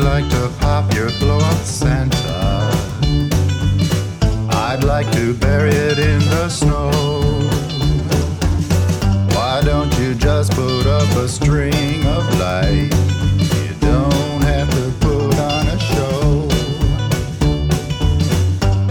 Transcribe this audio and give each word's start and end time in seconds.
I'd 0.00 0.06
like 0.06 0.30
to 0.30 0.50
pop 0.60 0.94
your 0.94 1.10
blow 1.18 1.36
up 1.36 1.58
Santa. 1.58 2.70
I'd 4.48 4.82
like 4.82 5.10
to 5.12 5.34
bury 5.34 5.72
it 5.72 5.98
in 5.98 6.20
the 6.20 6.48
snow. 6.48 6.90
Why 9.36 9.60
don't 9.62 9.92
you 9.98 10.14
just 10.14 10.52
put 10.52 10.86
up 10.86 11.06
a 11.16 11.28
string 11.28 12.06
of 12.06 12.24
lights? 12.38 12.96
You 13.60 13.74
don't 13.80 14.40
have 14.40 14.70
to 14.70 14.90
put 15.00 15.38
on 15.38 15.68
a 15.68 15.78
show. 15.78 16.48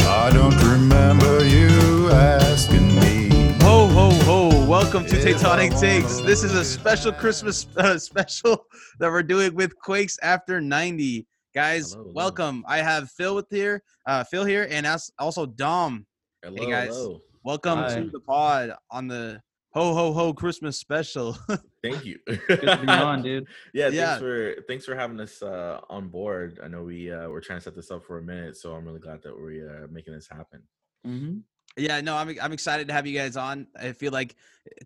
I 0.07 0.29
don't 0.31 0.61
remember 0.61 1.43
you 1.43 2.11
asking 2.11 2.99
me. 2.99 3.57
Ho 3.63 3.87
ho 3.87 4.11
ho! 4.11 4.65
Welcome 4.67 5.07
to 5.07 5.15
Tectonic 5.15 5.79
Takes. 5.79 6.19
This 6.19 6.43
is 6.43 6.53
a 6.53 6.63
special 6.63 7.11
Christmas 7.11 7.65
uh, 7.77 7.97
special 8.09 8.68
that 8.99 9.09
we're 9.11 9.23
doing 9.23 9.55
with 9.55 9.75
Quakes 9.77 10.17
After 10.21 10.61
90. 10.61 11.25
Guys, 11.55 11.93
Hello, 11.93 12.03
hello. 12.03 12.13
welcome. 12.15 12.63
I 12.67 12.77
have 12.79 13.09
Phil 13.09 13.33
with 13.35 13.47
here, 13.49 13.81
uh, 14.05 14.23
Phil 14.23 14.45
here, 14.45 14.67
and 14.69 14.85
as- 14.85 15.11
also 15.17 15.45
Dom. 15.45 16.05
Hello, 16.43 16.69
guys. 16.69 16.89
hello. 16.89 17.21
Welcome 17.43 17.79
Hi. 17.79 17.95
to 17.95 18.09
the 18.09 18.19
pod 18.19 18.73
on 18.91 19.07
the 19.07 19.41
ho 19.73 19.93
ho 19.93 20.13
ho 20.13 20.33
Christmas 20.33 20.77
special. 20.77 21.37
Thank 21.83 22.05
you. 22.05 22.19
Good 22.27 22.61
to 22.61 22.77
be 22.77 22.87
on, 22.89 23.23
dude. 23.23 23.47
yeah, 23.73 23.89
thanks 23.89 24.19
for 24.21 24.55
thanks 24.67 24.85
for 24.85 24.95
having 24.95 25.19
us 25.21 25.41
uh, 25.41 25.79
on 25.89 26.09
board. 26.09 26.59
I 26.63 26.67
know 26.67 26.83
we 26.83 27.11
uh, 27.11 27.29
we're 27.29 27.41
trying 27.41 27.59
to 27.59 27.63
set 27.63 27.75
this 27.75 27.89
up 27.89 28.03
for 28.05 28.17
a 28.19 28.21
minute, 28.21 28.57
so 28.57 28.73
I'm 28.73 28.85
really 28.85 28.99
glad 28.99 29.23
that 29.23 29.33
we're 29.35 29.83
uh, 29.83 29.87
making 29.89 30.13
this 30.13 30.27
happen. 30.29 30.61
Mm-hmm. 31.07 31.37
Yeah, 31.79 32.01
no, 32.01 32.15
I'm 32.15 32.35
I'm 32.41 32.53
excited 32.53 32.87
to 32.87 32.93
have 32.93 33.07
you 33.07 33.17
guys 33.17 33.35
on. 33.37 33.67
I 33.79 33.91
feel 33.91 34.11
like 34.11 34.35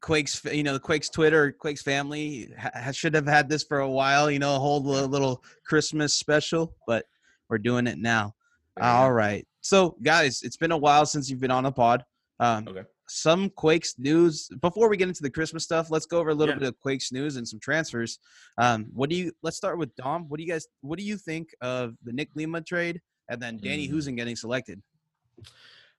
Quakes, 0.02 0.44
you 0.46 0.64
know, 0.64 0.74
the 0.74 0.80
Quakes 0.80 1.10
Twitter, 1.10 1.52
Quakes 1.52 1.82
family 1.82 2.50
ha- 2.58 2.92
should 2.92 3.14
have 3.16 3.28
had 3.28 3.50
this 3.50 3.64
for 3.64 3.80
a 3.80 3.90
while. 3.90 4.30
You 4.32 4.40
know, 4.40 4.56
a 4.56 4.60
whole 4.60 4.82
li- 4.84 5.02
little 5.02 5.44
Christmas 5.66 6.14
special, 6.14 6.76
but 6.88 7.06
we're 7.50 7.58
doing 7.58 7.88
it 7.88 7.98
now. 7.98 8.36
All 8.82 9.12
right. 9.14 9.46
So, 9.62 9.96
guys, 10.04 10.42
it's 10.44 10.58
been 10.58 10.72
a 10.72 10.78
while 10.78 11.06
since 11.06 11.30
you've 11.30 11.40
been 11.42 11.52
on 11.52 11.66
a 11.66 11.72
pod. 11.72 12.04
Um, 12.40 12.68
Okay. 12.68 12.84
Some 13.10 13.50
Quakes 13.50 13.96
news. 14.00 14.48
Before 14.62 14.88
we 14.90 14.96
get 14.98 15.10
into 15.10 15.22
the 15.22 15.30
Christmas 15.30 15.64
stuff, 15.66 15.92
let's 15.92 16.06
go 16.06 16.20
over 16.20 16.30
a 16.30 16.34
little 16.34 16.56
Yeah. 16.56 16.60
bit 16.60 16.68
of 16.70 16.80
Quakes 16.80 17.12
news 17.12 17.36
and 17.36 17.48
some 17.48 17.60
transfers. 17.60 18.18
Um, 18.58 18.86
what 18.94 19.10
do 19.10 19.16
you? 19.18 19.32
Let's 19.44 19.58
start 19.58 19.78
with 19.78 19.94
Dom. 19.98 20.28
What 20.30 20.38
do 20.38 20.44
you 20.44 20.50
guys? 20.52 20.66
What 20.82 20.98
do 20.98 21.06
you 21.06 21.18
think 21.18 21.50
of 21.62 21.96
the 22.04 22.14
Nick 22.14 22.30
Lima 22.36 22.62
trade 22.62 23.02
and 23.30 23.42
then 23.42 23.58
Danny 23.58 23.88
Mm. 23.90 23.94
Hoesen 23.94 24.16
getting 24.16 24.36
selected? 24.38 24.82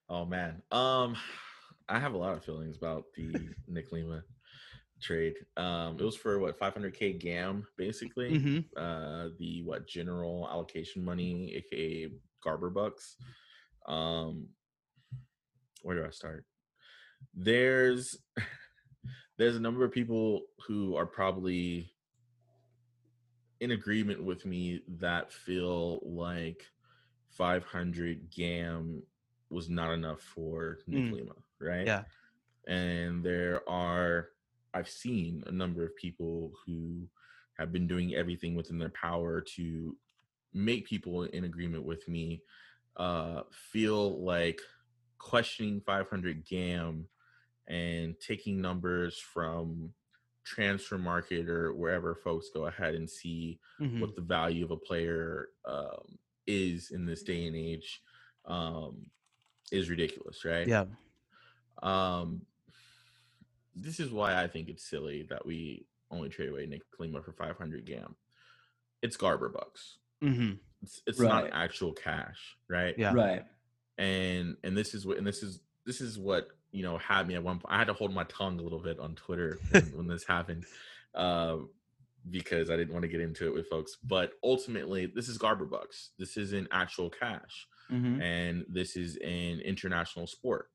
Oh 0.09 0.25
man, 0.25 0.63
um, 0.71 1.17
I 1.89 1.99
have 1.99 2.15
a 2.15 2.19
lot 2.19 2.35
of 2.35 2.45
feelings 2.45 2.77
about 2.77 3.05
the 3.17 3.49
Nick 3.69 3.93
Lima 3.93 4.23
trade. 5.01 5.35
Um, 5.57 5.97
it 5.99 6.05
was 6.05 6.17
for 6.17 6.39
what 6.39 6.59
500k 6.59 7.19
gam 7.21 7.67
basically. 7.77 8.39
hmm 8.39 8.59
uh 8.77 9.29
the 9.39 9.63
what 9.63 9.87
general 9.87 10.49
allocation 10.51 11.05
money 11.05 11.55
aka 11.55 12.11
garber 12.43 12.71
bucks 12.71 13.17
um 13.87 14.49
where 15.83 15.95
do 15.97 16.05
i 16.05 16.11
start 16.11 16.45
there's 17.35 18.19
there's 19.39 19.55
a 19.55 19.61
number 19.61 19.85
of 19.85 19.93
people 19.93 20.43
who 20.67 20.97
are 20.97 21.07
probably 21.07 21.89
in 23.61 23.71
agreement 23.71 24.23
with 24.25 24.45
me 24.45 24.81
that 24.89 25.33
feel 25.33 26.01
like 26.03 26.67
500 27.31 28.31
gam 28.31 29.03
was 29.55 29.71
not 29.71 29.93
enough 29.93 30.21
for 30.21 30.79
Nick 30.87 31.05
Mm. 31.07 31.13
Lima, 31.13 31.35
right? 31.61 31.87
Yeah. 31.87 32.05
And 32.67 33.25
there 33.25 33.69
are 33.69 34.31
I've 34.75 34.89
seen 34.89 35.45
a 35.47 35.53
number 35.53 35.85
of 35.85 35.95
people 35.97 36.53
who 36.67 37.09
have 37.59 37.73
been 37.73 37.87
doing 37.87 38.15
everything 38.15 38.57
within 38.57 38.79
their 38.79 38.91
power 38.91 39.41
to 39.57 39.97
make 40.53 40.87
people 40.87 41.23
in 41.25 41.45
agreement 41.45 41.85
with 41.85 42.07
me 42.09 42.43
uh 42.97 43.43
feel 43.51 44.25
like 44.25 44.61
questioning 45.19 45.81
500 45.81 46.45
gam 46.47 47.09
and 47.69 48.15
taking 48.21 48.61
numbers 48.61 49.19
from 49.19 49.93
transfer 50.45 50.99
market 50.99 51.49
or 51.49 51.75
wherever 51.75 52.15
folks 52.15 52.51
go 52.55 52.67
ahead 52.67 52.95
and 52.95 53.09
see 53.09 53.59
hmm 53.79 54.01
what 54.01 54.15
the 54.15 54.23
value 54.23 54.65
of 54.65 54.71
a 54.71 54.77
player 54.77 55.49
um, 55.67 56.19
is 56.47 56.91
in 56.91 57.07
this 57.07 57.23
day 57.23 57.47
and 57.47 57.57
age 57.57 58.03
um, 58.47 59.07
is 59.73 59.89
ridiculous, 59.91 60.45
right? 60.45 60.67
Yeah. 60.67 60.85
Um, 61.83 62.43
this 63.75 63.99
is 64.01 64.11
why 64.11 64.41
I 64.43 64.47
think 64.47 64.69
it's 64.69 64.89
silly 64.89 65.27
that 65.31 65.45
we 65.45 65.87
only 66.11 66.29
trade 66.29 66.49
away 66.51 66.67
Nick 66.67 66.83
Lima 66.99 67.23
for 67.23 67.33
500 67.33 67.85
gam. 67.85 68.15
It's 69.03 69.17
Garber 69.17 69.49
bucks. 69.49 69.99
hmm 70.23 70.53
It's, 70.83 71.03
it's 71.07 71.19
not 71.21 71.51
actual 71.53 71.93
cash, 71.93 72.57
right? 72.69 72.95
Yeah. 72.97 73.13
Right. 73.15 73.45
and 73.99 74.57
and 74.63 74.77
this 74.77 74.95
is 74.95 75.07
what 75.07 75.19
and 75.19 75.27
this 75.27 75.43
is 75.43 75.61
this 75.87 76.01
is 76.01 76.19
what 76.19 76.49
you 76.73 76.83
know 76.83 76.99
had 76.99 77.29
me 77.29 77.35
at 77.37 77.43
one 77.45 77.59
point 77.61 77.73
i 77.73 77.79
had 77.79 77.87
to 77.87 77.93
hold 77.93 78.13
my 78.13 78.25
tongue 78.25 78.59
a 78.59 78.63
little 78.63 78.81
bit 78.81 78.99
on 78.99 79.15
twitter 79.15 79.59
when, 79.71 79.83
when 79.95 80.07
this 80.09 80.25
happened 80.25 80.65
uh, 81.15 81.57
because 82.31 82.71
i 82.71 82.77
didn't 82.77 82.93
want 82.93 83.03
to 83.03 83.09
get 83.09 83.21
into 83.21 83.47
it 83.47 83.55
with 83.55 83.69
folks 83.69 83.97
but 84.05 84.33
ultimately 84.43 85.07
this 85.07 85.29
is 85.29 85.37
garber 85.39 85.65
bucks 85.67 86.11
this 86.19 86.37
isn't 86.37 86.69
actual 86.73 87.11
cash 87.11 87.67
Mm-hmm. 87.93 88.23
and 88.23 88.65
this 88.67 88.97
is 88.97 89.17
an 89.17 89.61
international 89.61 90.27
sport 90.27 90.71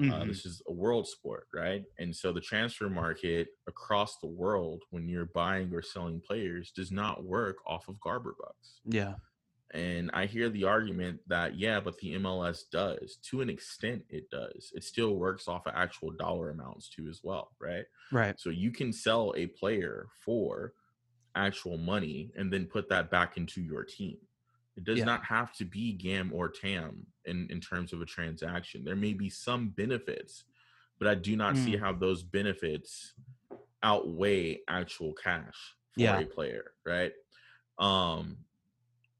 uh, 0.00 0.02
Mhm. 0.04 0.28
this 0.28 0.46
is 0.46 0.62
a 0.66 0.72
world 0.72 1.06
sport 1.06 1.46
right 1.52 1.84
and 1.98 2.16
so 2.16 2.32
the 2.32 2.40
transfer 2.40 2.88
market 2.88 3.48
across 3.66 4.18
the 4.20 4.28
world 4.28 4.82
when 4.90 5.08
you're 5.08 5.26
buying 5.34 5.74
or 5.74 5.82
selling 5.82 6.22
players 6.26 6.70
does 6.74 6.90
not 6.90 7.22
work 7.24 7.56
off 7.66 7.86
of 7.88 8.00
garber 8.00 8.34
bucks 8.40 8.80
Yeah. 8.86 9.16
and 9.74 10.10
I 10.14 10.24
hear 10.24 10.48
the 10.48 10.64
argument 10.64 11.20
that, 11.26 11.58
yeah, 11.58 11.78
but 11.80 11.98
the 11.98 12.14
MLS 12.14 12.62
does. 12.72 13.16
To 13.28 13.42
an 13.42 13.50
extent, 13.50 14.02
it 14.08 14.30
does. 14.30 14.72
It 14.74 14.82
still 14.84 15.16
works 15.16 15.46
off 15.46 15.66
of 15.66 15.74
actual 15.76 16.12
dollar 16.12 16.48
amounts 16.50 16.88
too, 16.88 17.06
as 17.08 17.20
well, 17.22 17.50
right? 17.60 17.84
Right. 18.10 18.40
So 18.40 18.48
you 18.48 18.70
can 18.70 18.94
sell 18.94 19.34
a 19.36 19.46
player 19.48 20.06
for 20.24 20.72
actual 21.34 21.78
money 21.78 22.30
and 22.36 22.52
then 22.52 22.66
put 22.66 22.88
that 22.88 23.10
back 23.10 23.36
into 23.36 23.60
your 23.60 23.84
team. 23.84 24.18
It 24.76 24.84
does 24.84 24.98
Yeah. 24.98 25.04
not 25.06 25.24
have 25.24 25.52
to 25.54 25.64
be 25.64 25.92
GAM 25.92 26.32
or 26.32 26.48
TAM 26.48 27.06
in, 27.24 27.48
in 27.50 27.60
terms 27.60 27.92
of 27.92 28.00
a 28.00 28.06
transaction. 28.06 28.84
There 28.84 28.96
may 28.96 29.12
be 29.12 29.28
some 29.28 29.70
benefits, 29.70 30.44
but 30.98 31.08
I 31.08 31.14
do 31.14 31.36
not 31.36 31.56
see 31.56 31.72
Mm. 31.76 31.80
how 31.80 31.92
those 31.92 32.22
benefits 32.22 33.14
outweigh 33.82 34.60
actual 34.68 35.12
cash 35.14 35.74
for 35.92 36.02
Yeah. 36.02 36.18
a 36.20 36.26
player, 36.26 36.72
right? 36.84 37.12
Um, 37.78 38.38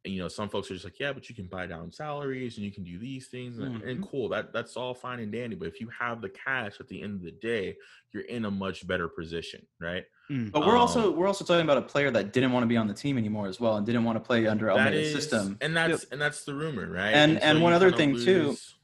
and, 0.04 0.14
you 0.14 0.20
know, 0.20 0.28
some 0.28 0.48
folks 0.48 0.70
are 0.70 0.75
just 0.75 0.84
like, 0.84 0.98
yeah, 1.00 1.12
but 1.12 1.28
you 1.28 1.34
can 1.34 1.47
buy 1.47 1.66
down 1.66 1.91
salaries 1.91 2.56
and 2.56 2.64
you 2.64 2.72
can 2.72 2.84
do 2.84 2.98
these 2.98 3.26
things, 3.28 3.59
and, 3.59 3.82
and 3.82 4.00
cool. 4.06 4.28
That 4.28 4.53
that's 4.53 4.76
all 4.76 4.94
fine 4.94 5.19
and 5.20 5.32
dandy. 5.32 5.56
But 5.56 5.69
if 5.69 5.81
you 5.81 5.88
have 5.98 6.20
the 6.20 6.28
cash 6.28 6.75
at 6.81 6.86
the 6.88 7.03
end 7.03 7.16
of 7.16 7.22
the 7.22 7.32
day, 7.32 7.76
you're 8.12 8.22
in 8.25 8.44
a 8.44 8.50
much 8.50 8.86
better 8.86 9.09
position, 9.09 9.66
right? 9.81 10.04
Mm. 10.31 10.53
But 10.53 10.64
we're 10.66 10.76
also 10.76 11.09
Um, 11.12 11.16
we're 11.16 11.26
also 11.26 11.44
talking 11.44 11.64
about 11.64 11.78
a 11.78 11.82
player 11.82 12.10
that 12.12 12.32
didn't 12.32 12.53
want 12.53 12.62
to 12.62 12.69
be 12.69 12.76
on 12.76 12.86
the 12.86 12.94
team 12.94 13.19
anymore 13.19 13.48
as 13.48 13.59
well, 13.59 13.76
and 13.76 13.84
didn't 13.84 14.04
want 14.04 14.16
to 14.16 14.20
play 14.20 14.47
under 14.47 14.66
That 14.66 14.76
Almeyda's 14.76 15.09
is, 15.09 15.14
system. 15.14 15.59
and 15.60 15.76
that's 15.76 16.04
and 16.12 16.20
that's 16.20 16.44
the 16.44 16.54
rumor, 16.54 16.86
right? 16.91 17.10
And- 17.15 17.38
so 17.38 17.44
and 17.44 17.60
one 17.62 17.72
other 17.72 17.91
thing, 17.91 18.15
too, 18.15 18.42
lose- 18.48 18.75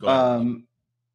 Go 0.00 0.08
ahead. 0.08 0.20
Um, 0.40 0.66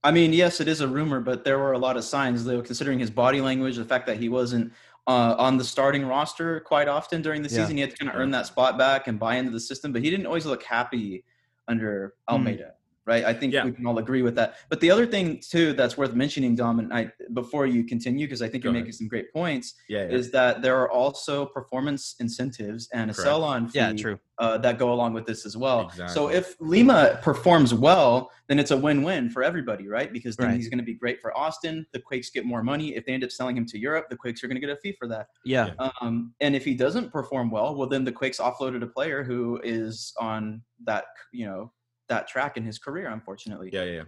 I 0.03 0.09
mean, 0.11 0.33
yes, 0.33 0.59
it 0.59 0.67
is 0.67 0.81
a 0.81 0.87
rumor, 0.87 1.19
but 1.19 1.43
there 1.43 1.59
were 1.59 1.73
a 1.73 1.77
lot 1.77 1.95
of 1.95 2.03
signs, 2.03 2.43
though, 2.43 2.61
considering 2.63 2.97
his 2.97 3.11
body 3.11 3.39
language, 3.39 3.75
the 3.75 3.85
fact 3.85 4.07
that 4.07 4.17
he 4.17 4.29
wasn't 4.29 4.73
uh, 5.07 5.35
on 5.37 5.57
the 5.57 5.63
starting 5.63 6.05
roster 6.05 6.59
quite 6.61 6.87
often 6.87 7.21
during 7.21 7.41
the 7.41 7.49
Yeah. 7.49 7.57
season. 7.61 7.75
He 7.77 7.81
had 7.81 7.91
to 7.91 7.97
kind 7.97 8.09
of 8.11 8.15
earn 8.19 8.31
that 8.31 8.45
spot 8.45 8.77
back 8.77 9.07
and 9.07 9.19
buy 9.19 9.35
into 9.35 9.51
the 9.51 9.59
system, 9.59 9.91
but 9.91 10.01
he 10.03 10.09
didn't 10.09 10.25
always 10.27 10.45
look 10.45 10.63
happy 10.63 11.23
under 11.67 12.13
Mm. 12.29 12.33
Almeyda. 12.33 12.73
Right, 13.07 13.25
I 13.25 13.33
think 13.33 13.51
Yeah. 13.51 13.65
we 13.65 13.71
can 13.71 13.87
all 13.87 13.97
agree 13.97 14.21
with 14.21 14.35
that. 14.35 14.57
But 14.69 14.79
the 14.79 14.91
other 14.91 15.07
thing 15.07 15.41
too 15.41 15.73
that's 15.73 15.97
worth 15.97 16.13
mentioning, 16.13 16.55
Dom, 16.55 16.77
and 16.79 16.93
I 16.93 17.11
before 17.33 17.65
you 17.65 17.83
continue, 17.83 18.27
because 18.27 18.43
I 18.43 18.47
think 18.47 18.63
Go 18.63 18.67
you're 18.69 18.75
ahead. 18.75 18.83
making 18.83 18.93
some 18.93 19.07
great 19.07 19.33
points, 19.33 19.73
yeah, 19.89 20.03
yeah. 20.03 20.09
is 20.15 20.29
that 20.31 20.61
there 20.61 20.77
are 20.79 20.89
also 20.91 21.47
performance 21.47 22.15
incentives 22.19 22.87
and 22.93 23.09
a 23.09 23.13
Correct. 23.13 23.25
sell-on 23.25 23.69
fee 23.69 23.79
Yeah. 23.79 23.93
True. 23.93 24.19
uh, 24.37 24.57
that 24.59 24.77
go 24.79 24.91
along 24.93 25.13
with 25.13 25.25
this 25.25 25.45
as 25.45 25.55
well. 25.57 25.89
So 26.07 26.29
if 26.29 26.55
Lima 26.59 27.19
performs 27.21 27.73
well, 27.75 28.31
then 28.47 28.57
it's 28.59 28.71
a 28.71 28.77
win-win 28.77 29.29
for 29.29 29.43
everybody, 29.43 29.87
right? 29.87 30.11
Because 30.11 30.35
then 30.35 30.47
Right. 30.47 30.55
he's 30.57 30.67
going 30.67 30.79
to 30.79 30.83
be 30.83 30.95
great 30.95 31.21
for 31.21 31.35
Austin. 31.37 31.85
The 31.93 31.99
Quakes 31.99 32.29
get 32.31 32.43
more 32.45 32.63
money. 32.63 32.95
If 32.95 33.05
they 33.05 33.13
end 33.13 33.23
up 33.23 33.31
selling 33.31 33.55
him 33.57 33.65
to 33.67 33.77
Europe, 33.79 34.07
the 34.09 34.15
Quakes 34.15 34.43
are 34.43 34.47
going 34.47 34.59
to 34.59 34.65
get 34.65 34.69
a 34.75 34.77
fee 34.77 34.93
for 34.97 35.07
that. 35.09 35.27
Yeah. 35.45 35.71
Um, 36.01 36.33
and 36.39 36.55
if 36.55 36.65
he 36.65 36.73
doesn't 36.75 37.11
perform 37.11 37.49
well, 37.51 37.75
well, 37.75 37.87
then 37.87 38.03
the 38.03 38.11
Quakes 38.11 38.39
offloaded 38.39 38.81
a 38.83 38.87
player 38.87 39.23
who 39.23 39.59
is 39.63 40.13
on 40.19 40.61
that, 40.85 41.05
you 41.31 41.45
know, 41.45 41.71
that 42.11 42.27
track 42.27 42.57
in 42.57 42.63
his 42.63 42.77
career. 42.77 43.07
Unfortunately. 43.09 43.69
Yeah, 43.73 43.83
yeah, 43.83 43.91
yeah. 43.91 44.03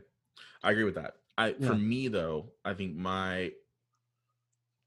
I 0.61 0.71
agree 0.71 0.83
with 0.83 0.95
that. 0.95 1.15
I 1.37 1.55
Yeah. 1.59 1.67
for 1.67 1.75
me 1.75 2.07
though, 2.09 2.51
I 2.63 2.73
think 2.73 2.95
my 2.95 3.51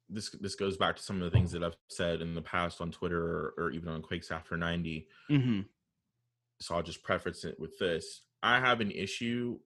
this 0.09 0.31
this 0.31 0.55
goes 0.55 0.77
back 0.77 0.95
to 0.97 1.03
some 1.03 1.17
of 1.21 1.23
the 1.25 1.31
things 1.37 1.51
that 1.53 1.65
I've 1.65 1.77
said 1.89 2.23
in 2.23 2.35
the 2.35 2.43
past 2.43 2.81
on 2.81 2.93
Twitter 2.93 3.21
or, 3.21 3.55
or 3.59 3.71
even 3.73 3.89
on 3.89 4.03
Quakes 4.03 4.31
After 4.31 4.57
90. 4.57 5.09
hmm 5.29 5.61
So 6.61 6.77
I'll 6.77 6.83
just 6.83 7.03
preface 7.03 7.45
it 7.45 7.59
with 7.59 7.77
this. 7.79 8.23
I 8.43 8.61
have 8.61 8.81
an 8.81 8.93
issue 8.93 9.59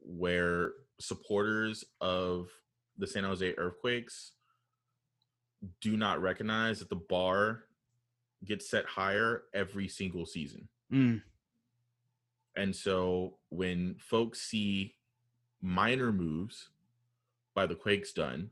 where 0.00 0.72
supporters 1.00 1.84
of 2.00 2.50
the 2.98 3.06
San 3.06 3.24
Jose 3.24 3.54
Earthquakes 3.56 4.32
do 5.80 5.96
not 5.96 6.20
recognize 6.20 6.80
that 6.80 6.90
the 6.90 6.96
bar 6.96 7.64
gets 8.44 8.68
set 8.70 8.84
higher 8.84 9.44
every 9.54 9.88
single 9.88 10.26
season. 10.26 10.68
Mm, 10.92 11.22
And 12.56 12.74
so 12.74 13.38
when 13.50 13.96
folks 13.98 14.40
see 14.40 14.94
minor 15.60 16.12
moves 16.12 16.70
by 17.54 17.66
the 17.66 17.74
Quakes 17.74 18.12
done, 18.12 18.50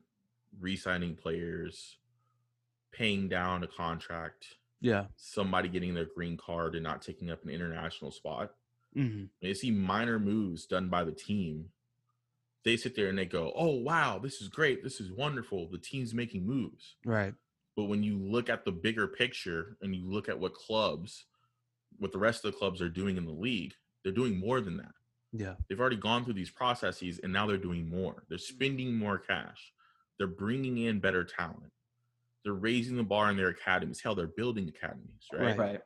re-signing 0.61 1.17
players, 1.17 1.99
paying 2.93 3.29
down 3.29 3.65
a 3.65 3.67
contract, 3.67 4.47
yeah. 4.81 5.07
somebody 5.17 5.69
getting 5.69 5.95
their 5.95 6.09
green 6.15 6.37
card 6.37 6.75
and 6.75 6.85
not 6.85 7.03
taking 7.03 7.31
up 7.31 7.43
an 7.45 7.51
international 7.51 8.11
spot, 8.11 8.53
hmm 8.95 9.25
they 9.43 9.53
see 9.55 9.71
minor 9.73 10.19
moves 10.21 10.67
done 10.67 10.89
by 10.89 11.03
the 11.03 11.13
team. 11.13 11.71
They 12.65 12.77
sit 12.77 12.95
there 12.95 13.09
and 13.09 13.19
they 13.19 13.27
go, 13.27 13.53
"Oh 13.57 13.75
wow, 13.75 14.19
this 14.19 14.41
is 14.41 14.49
great. 14.49 14.85
This 14.85 15.01
is 15.01 15.11
wonderful. 15.11 15.69
The 15.69 15.79
team's 15.79 16.15
making 16.15 16.47
moves." 16.47 16.95
Right. 17.05 17.35
But 17.77 17.85
when 17.87 18.03
you 18.05 18.17
look 18.17 18.49
at 18.49 18.65
the 18.65 18.73
bigger 18.73 19.09
picture 19.09 19.77
and 19.83 19.95
you 19.95 20.09
look 20.09 20.29
at 20.29 20.39
what 20.39 20.55
clubs, 20.55 21.25
what 21.99 22.13
the 22.13 22.19
rest 22.19 22.45
of 22.45 22.53
the 22.53 22.59
clubs 22.59 22.81
are 22.81 22.89
doing 22.89 23.17
in 23.17 23.25
the 23.27 23.33
league, 23.33 23.75
they're 24.05 24.13
doing 24.13 24.39
more 24.39 24.61
than 24.61 24.77
that. 24.77 24.93
Yeah. 25.33 25.55
They've 25.69 25.81
already 25.81 25.97
gone 25.97 26.25
through 26.25 26.35
these 26.35 26.51
processes 26.51 27.19
and 27.23 27.33
now 27.33 27.47
they're 27.47 27.57
doing 27.57 27.89
more. 27.89 28.25
They're 28.29 28.39
mm-hmm. 28.39 28.55
spending 28.55 28.95
more 28.95 29.19
cash. 29.19 29.73
They're 30.19 30.29
bringing 30.29 30.79
in 30.79 31.01
better 31.01 31.25
talent. 31.25 31.73
They're 32.45 32.53
raising 32.53 32.97
the 32.97 33.03
bar 33.03 33.31
in 33.31 33.37
their 33.37 33.49
academies. 33.49 34.01
Hell, 34.01 34.15
they're 34.15 34.27
building 34.27 34.69
academies, 34.69 35.27
right? 35.33 35.41
Right. 35.41 35.59
Right. 35.59 35.81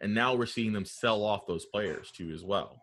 And 0.00 0.14
now 0.14 0.34
we're 0.34 0.46
seeing 0.46 0.72
them 0.72 0.84
sell 0.84 1.24
off 1.24 1.46
those 1.46 1.66
players 1.66 2.10
too 2.10 2.30
as 2.30 2.44
well. 2.44 2.80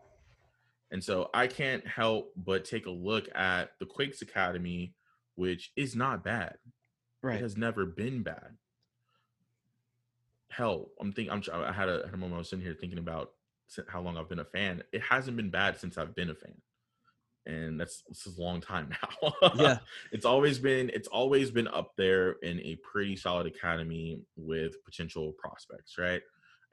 And 0.90 1.02
so 1.02 1.30
I 1.34 1.46
can't 1.46 1.84
help 1.86 2.32
but 2.36 2.64
take 2.64 2.86
a 2.86 2.90
look 2.90 3.28
at 3.34 3.70
the 3.80 3.86
Quakes 3.86 4.22
Academy, 4.22 4.94
which 5.34 5.72
is 5.76 5.96
not 5.96 6.22
bad. 6.22 6.52
It 6.52 7.26
Right. 7.26 7.40
has 7.40 7.56
never 7.56 7.86
been 7.86 8.22
bad. 8.22 8.56
Hell, 10.48 10.90
I'm 11.00 11.12
thinking. 11.12 11.32
I'm. 11.32 11.42
I 11.52 11.72
had 11.72 11.88
a, 11.88 12.02
had 12.04 12.14
a 12.14 12.16
moment. 12.16 12.34
I 12.34 12.38
was 12.38 12.50
sitting 12.50 12.64
here 12.64 12.76
thinking 12.78 13.00
about 13.00 13.32
how 13.88 14.00
long 14.00 14.16
I've 14.16 14.28
been 14.28 14.38
a 14.38 14.44
fan. 14.44 14.82
It 14.92 15.02
hasn't 15.02 15.36
been 15.36 15.50
bad 15.50 15.78
since 15.78 15.98
I've 15.98 16.14
been 16.14 16.30
a 16.30 16.34
fan, 16.34 16.60
and 17.46 17.80
that's 17.80 18.02
this 18.08 18.26
is 18.26 18.38
a 18.38 18.42
long 18.42 18.60
time 18.60 18.90
now. 19.22 19.52
Yeah. 19.54 19.78
it's 20.12 20.24
always 20.24 20.58
been. 20.58 20.90
It's 20.92 21.08
always 21.08 21.50
been 21.50 21.68
up 21.68 21.92
there 21.96 22.32
in 22.42 22.60
a 22.60 22.76
pretty 22.76 23.16
solid 23.16 23.46
academy 23.46 24.20
with 24.36 24.84
potential 24.84 25.32
prospects, 25.38 25.96
right? 25.98 26.22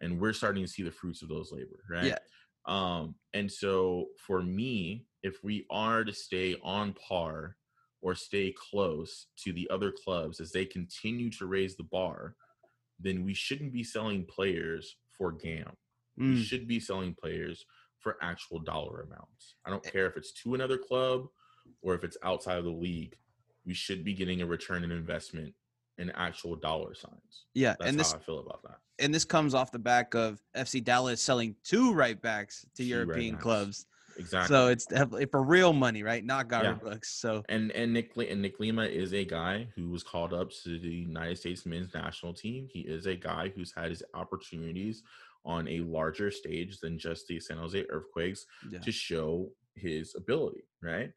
And 0.01 0.19
we're 0.19 0.33
starting 0.33 0.63
to 0.63 0.69
see 0.69 0.83
the 0.83 0.91
fruits 0.91 1.21
of 1.21 1.29
those 1.29 1.51
labor, 1.51 1.79
right? 1.89 2.05
Yeah. 2.05 2.17
Um, 2.65 3.15
and 3.33 3.51
so 3.51 4.07
for 4.25 4.41
me, 4.41 5.05
if 5.21 5.43
we 5.43 5.65
are 5.69 6.03
to 6.03 6.13
stay 6.13 6.55
on 6.63 6.93
par 6.93 7.57
or 8.01 8.15
stay 8.15 8.53
close 8.69 9.27
to 9.43 9.53
the 9.53 9.69
other 9.69 9.91
clubs 9.91 10.39
as 10.39 10.51
they 10.51 10.65
continue 10.65 11.29
to 11.31 11.45
raise 11.45 11.75
the 11.75 11.83
bar, 11.83 12.35
then 12.99 13.23
we 13.23 13.33
shouldn't 13.33 13.73
be 13.73 13.83
selling 13.83 14.25
players 14.25 14.97
for 15.17 15.31
GAM. 15.31 15.71
We 16.17 16.25
Mm, 16.25 16.43
should 16.43 16.67
be 16.67 16.79
selling 16.79 17.13
players 17.15 17.65
for 17.99 18.17
actual 18.21 18.59
dollar 18.59 19.01
amounts. 19.01 19.55
I 19.65 19.69
don't 19.69 19.83
care 19.83 20.05
if 20.07 20.17
it's 20.17 20.31
to 20.43 20.53
another 20.55 20.77
club 20.77 21.27
or 21.81 21.95
if 21.95 22.03
it's 22.03 22.17
outside 22.23 22.57
of 22.57 22.65
the 22.65 22.69
league. 22.71 23.17
We 23.65 23.73
should 23.73 24.03
be 24.03 24.13
getting 24.13 24.41
a 24.41 24.45
return 24.45 24.83
on 24.83 24.91
investment 24.91 25.53
in 25.97 26.11
actual 26.11 26.55
dollar 26.55 26.93
signs. 26.93 27.45
yeah. 27.53 27.75
That's 27.79 27.89
And 27.89 27.99
this 27.99 28.11
how 28.11 28.17
I 28.17 28.21
feel 28.21 28.39
about 28.39 28.61
that. 28.63 28.79
and 28.99 29.13
this 29.13 29.25
comes 29.25 29.53
off 29.53 29.71
the 29.71 29.79
back 29.79 30.13
of 30.15 30.41
FC 30.55 30.83
Dallas 30.83 31.21
selling 31.21 31.55
two 31.63 31.93
right 31.93 32.21
backs 32.21 32.65
to 32.75 32.83
Two 32.83 32.89
European 32.89 33.35
right-backs. 33.35 33.43
clubs. 33.43 33.85
Exactly. 34.17 34.55
So 34.55 34.67
it's 34.67 34.85
definitely 34.85 35.25
for 35.27 35.41
real 35.41 35.73
money, 35.73 36.03
right? 36.03 36.23
Not 36.23 36.45
Yeah. 36.47 36.49
garbage 36.63 36.83
bucks. 36.83 37.09
So 37.19 37.43
and 37.49 37.71
and 37.71 37.93
Nick 37.93 38.11
and 38.17 38.41
Nick 38.41 38.59
Lima 38.59 38.83
is 38.85 39.13
a 39.13 39.23
guy 39.25 39.67
who 39.75 39.89
was 39.89 40.03
called 40.03 40.33
up 40.33 40.51
to 40.63 40.77
the 40.77 40.87
United 40.89 41.37
States 41.37 41.65
men's 41.65 41.93
national 41.93 42.33
team. 42.33 42.67
He 42.71 42.81
is 42.81 43.05
a 43.07 43.15
guy 43.15 43.51
who's 43.55 43.71
had 43.75 43.89
his 43.89 44.03
opportunities 44.13 45.01
on 45.45 45.67
a 45.67 45.79
larger 45.81 46.31
stage 46.31 46.79
than 46.79 46.97
just 46.97 47.27
the 47.27 47.39
San 47.39 47.57
Jose 47.57 47.85
Earthquakes 47.89 48.45
yeah. 48.69 48.79
to 48.79 48.91
show 48.91 49.49
his 49.75 50.15
ability, 50.15 50.63
right? 50.81 51.11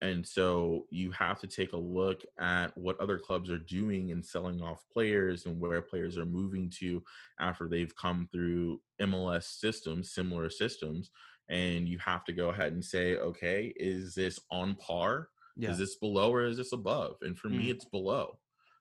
And 0.00 0.26
so 0.26 0.84
you 0.90 1.10
have 1.12 1.40
to 1.40 1.46
take 1.46 1.72
a 1.72 1.76
look 1.78 2.22
at 2.38 2.76
what 2.76 3.00
other 3.00 3.18
clubs 3.18 3.48
are 3.50 3.58
doing 3.58 4.10
and 4.10 4.24
selling 4.24 4.60
off 4.60 4.84
players 4.92 5.46
and 5.46 5.58
where 5.58 5.80
players 5.80 6.18
are 6.18 6.26
moving 6.26 6.70
to 6.80 7.02
after 7.40 7.68
they've 7.68 7.94
come 7.96 8.28
through 8.30 8.80
MLS 9.00 9.44
systems, 9.44 10.12
similar 10.12 10.50
systems. 10.50 11.10
And 11.48 11.88
you 11.88 11.98
have 11.98 12.24
to 12.24 12.32
go 12.32 12.50
ahead 12.50 12.72
and 12.74 12.84
say, 12.84 13.16
okay, 13.16 13.72
is 13.76 14.14
this 14.14 14.38
on 14.50 14.74
par? 14.76 15.28
yeah. 15.56 15.70
Is 15.70 15.78
this 15.78 15.94
below 15.96 16.32
or 16.32 16.44
is 16.46 16.56
this 16.56 16.72
above? 16.72 17.16
And 17.22 17.38
for 17.38 17.48
me, 17.48 17.66
Mm. 17.68 17.70
it's 17.70 17.84
below. 17.84 18.38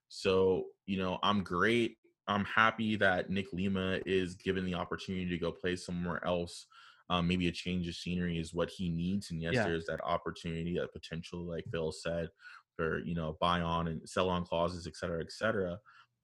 So, 0.10 0.66
you 0.88 0.98
know, 0.98 1.19
I'm 1.24 1.44
great. 1.44 1.98
I'm 2.28 2.46
happy 2.46 2.96
that 2.98 3.30
Nick 3.30 3.52
Lima 3.54 4.00
is 4.06 4.36
given 4.36 4.66
the 4.66 4.75
opportunity 4.75 5.28
to 5.30 5.38
go 5.38 5.52
play 5.52 5.75
somewhere 5.75 6.24
else. 6.25 6.68
Um, 7.10 7.28
maybe 7.28 7.48
a 7.48 7.52
change 7.52 7.88
of 7.88 7.96
scenery 7.96 8.40
is 8.40 8.54
what 8.54 8.70
he 8.70 8.90
needs. 8.90 9.31
And 9.31 9.42
yes, 9.42 9.56
Yeah. 9.56 9.66
there's 9.66 9.86
that 9.88 10.02
opportunity, 10.04 10.78
that 10.78 10.94
potential, 10.94 11.44
like 11.46 11.66
Phil 11.70 11.92
said, 11.92 12.30
for, 12.75 13.00
you 13.00 13.14
know, 13.14 13.38
buy 13.42 13.62
on 13.62 13.88
and 13.88 14.08
sell 14.08 14.30
on 14.30 14.46
clauses, 14.46 14.88
et 14.88 14.96
cetera, 14.96 15.22
et 15.22 15.31
cetera. 15.31 15.80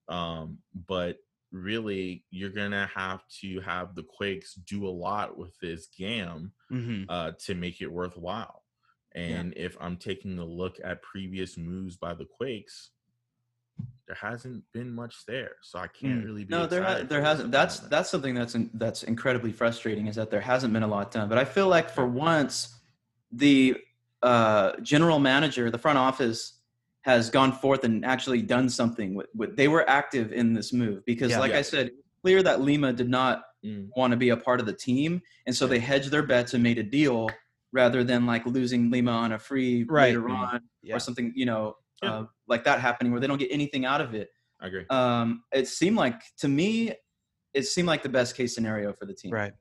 Um, 0.07 0.59
but 0.87 1.17
really, 1.51 2.25
you're 2.31 2.49
going 2.49 2.71
to 2.71 2.89
have 2.95 3.23
to 3.41 3.59
have 3.61 3.93
the 3.93 4.03
Quakes 4.03 4.53
do 4.55 4.87
a 4.87 4.89
lot 4.89 5.37
with 5.37 5.57
this 5.59 5.87
GAM 5.97 6.53
hmm 6.69 7.03
uh, 7.09 7.33
to 7.39 7.55
make 7.55 7.81
it 7.81 7.91
worthwhile. 7.91 8.63
And 9.15 9.53
if 9.57 9.75
I'm 9.81 9.97
taking 9.97 10.37
a 10.39 10.45
look 10.45 10.77
at 10.83 11.01
previous 11.01 11.57
moves 11.57 11.97
by 11.97 12.13
the 12.13 12.25
Quakes, 12.25 12.91
there 14.07 14.17
hasn't 14.19 14.63
been 14.73 14.93
much 14.93 15.25
there, 15.27 15.51
so 15.61 15.77
I 15.79 15.87
can't 15.87 16.21
Mm. 16.21 16.25
really 16.25 16.43
be. 16.45 16.51
No, 16.51 16.65
there 16.65 16.83
ha- 16.83 17.03
there 17.07 17.21
hasn't. 17.21 17.51
That's 17.51 17.77
moment. 17.77 17.91
that's 17.91 18.09
something 18.09 18.33
that's 18.35 18.55
in, 18.55 18.69
that's 18.73 19.03
incredibly 19.03 19.51
frustrating 19.51 20.07
is 20.07 20.15
that 20.15 20.31
there 20.31 20.41
hasn't 20.41 20.73
been 20.73 20.83
a 20.83 20.87
lot 20.87 21.11
done. 21.11 21.29
But 21.29 21.37
I 21.37 21.45
feel 21.45 21.67
like 21.67 21.89
for 21.91 22.07
once, 22.07 22.75
the 23.31 23.77
uh, 24.21 24.73
general 24.81 25.19
manager, 25.19 25.69
the 25.71 25.77
front 25.77 25.97
office, 25.97 26.59
has 27.01 27.29
gone 27.29 27.51
forth 27.53 27.83
and 27.83 28.03
actually 28.03 28.41
done 28.41 28.67
something. 28.69 29.13
With, 29.15 29.27
with 29.35 29.55
they 29.55 29.67
were 29.67 29.87
active 29.89 30.33
in 30.33 30.53
this 30.53 30.73
move 30.73 31.05
because, 31.05 31.31
Yeah. 31.31 31.39
like 31.39 31.53
I 31.53 31.61
said, 31.61 31.91
clear 32.21 32.43
that 32.43 32.61
Lima 32.61 32.93
did 32.93 33.09
not 33.09 33.43
Mm, 33.61 33.89
want 33.97 34.11
to 34.11 34.17
be 34.17 34.29
a 34.29 34.37
part 34.37 34.61
of 34.61 34.65
the 34.65 34.71
team, 34.71 35.21
and 35.45 35.53
so 35.53 35.67
they 35.67 35.79
hedged 35.79 36.11
their 36.11 36.23
bets 36.23 36.53
and 36.53 36.63
made 36.63 36.77
a 36.77 36.83
deal 36.83 37.29
rather 37.73 38.05
than 38.05 38.25
like 38.25 38.45
losing 38.45 38.89
Lima 38.89 39.11
on 39.11 39.33
a 39.33 39.37
free 39.39 39.83
Right. 39.83 40.15
later 40.15 40.21
Mhm. 40.21 40.29
on 40.37 40.61
Yeah. 40.81 40.95
or 40.95 40.99
something, 40.99 41.33
you 41.35 41.45
know, 41.45 41.75
Yeah. 42.03 42.11
uh, 42.19 42.25
like 42.47 42.63
that 42.63 42.79
happening 42.79 43.11
where 43.11 43.21
they 43.21 43.27
don't 43.27 43.37
get 43.37 43.51
anything 43.51 43.85
out 43.85 44.01
of 44.01 44.13
it 44.13 44.29
I 44.61 44.67
agree. 44.67 44.85
um, 44.89 45.43
it 45.53 45.67
seemed 45.67 45.95
like 45.97 46.21
to 46.39 46.47
me, 46.47 46.93
it 47.53 47.63
seemed 47.63 47.87
like 47.87 48.03
the 48.03 48.09
best 48.09 48.35
case 48.35 48.53
scenario 48.53 48.93
for 48.93 49.05
the 49.05 49.13
team. 49.13 49.31
Right. 49.31 49.53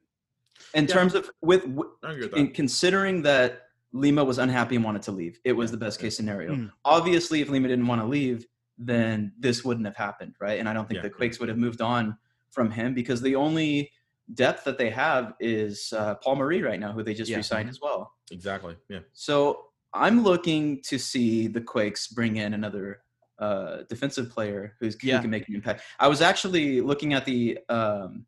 In 0.74 0.84
Yeah. 0.86 0.94
terms 0.94 1.14
of 1.14 1.30
with, 1.40 1.62
w 1.62 1.84
I 2.02 2.12
agree 2.12 2.24
with 2.26 2.34
in 2.34 2.46
that. 2.46 2.54
considering 2.54 3.22
that 3.22 3.62
Lima 3.92 4.22
was 4.24 4.38
unhappy 4.38 4.74
and 4.76 4.84
wanted 4.84 5.02
to 5.02 5.12
leave, 5.12 5.38
it 5.44 5.52
was 5.52 5.70
Yeah, 5.70 5.72
the 5.72 5.78
best 5.78 6.00
case 6.00 6.16
scenario. 6.16 6.54
Mm. 6.54 6.72
Obviously, 6.84 7.40
if 7.40 7.48
Lima 7.48 7.68
didn't 7.68 7.86
want 7.86 8.00
to 8.02 8.06
leave, 8.06 8.46
then 8.76 9.32
this 9.38 9.64
wouldn't 9.64 9.86
have 9.86 9.96
happened, 9.96 10.34
right? 10.40 10.58
And 10.60 10.68
I 10.68 10.72
don't 10.72 10.86
think 10.88 10.96
Yeah, 10.96 11.02
the 11.02 11.08
yeah. 11.08 11.14
Quakes 11.16 11.38
would 11.40 11.48
have 11.48 11.58
moved 11.58 11.80
on 11.80 12.16
from 12.50 12.70
him 12.70 12.92
because 12.94 13.20
the 13.22 13.34
only 13.36 13.90
depth 14.34 14.64
that 14.64 14.76
they 14.78 14.90
have 14.90 15.34
is 15.40 15.92
uh, 15.96 16.16
Paul 16.16 16.36
Marie 16.36 16.62
right 16.62 16.78
now, 16.78 16.92
who 16.92 17.02
they 17.02 17.14
just 17.14 17.30
Yeah. 17.30 17.38
re-signed 17.38 17.68
as 17.70 17.80
well. 17.80 18.12
Exactly. 18.30 18.76
Yeah. 18.88 19.00
So 19.12 19.70
I'm 19.98 20.22
looking 20.22 20.80
to 20.82 20.98
see 20.98 21.46
the 21.48 21.60
Quakes 21.60 22.08
bring 22.08 22.36
in 22.36 22.54
another 22.54 23.02
uh, 23.38 23.82
defensive 23.88 24.30
player 24.30 24.74
who's, 24.80 24.96
Yeah. 25.02 25.16
who 25.16 25.22
can 25.22 25.30
make 25.30 25.48
an 25.48 25.54
impact. 25.54 25.82
I 26.00 26.08
was 26.08 26.20
actually 26.22 26.80
looking 26.80 27.14
at 27.14 27.24
the 27.24 27.58
um, 27.68 28.26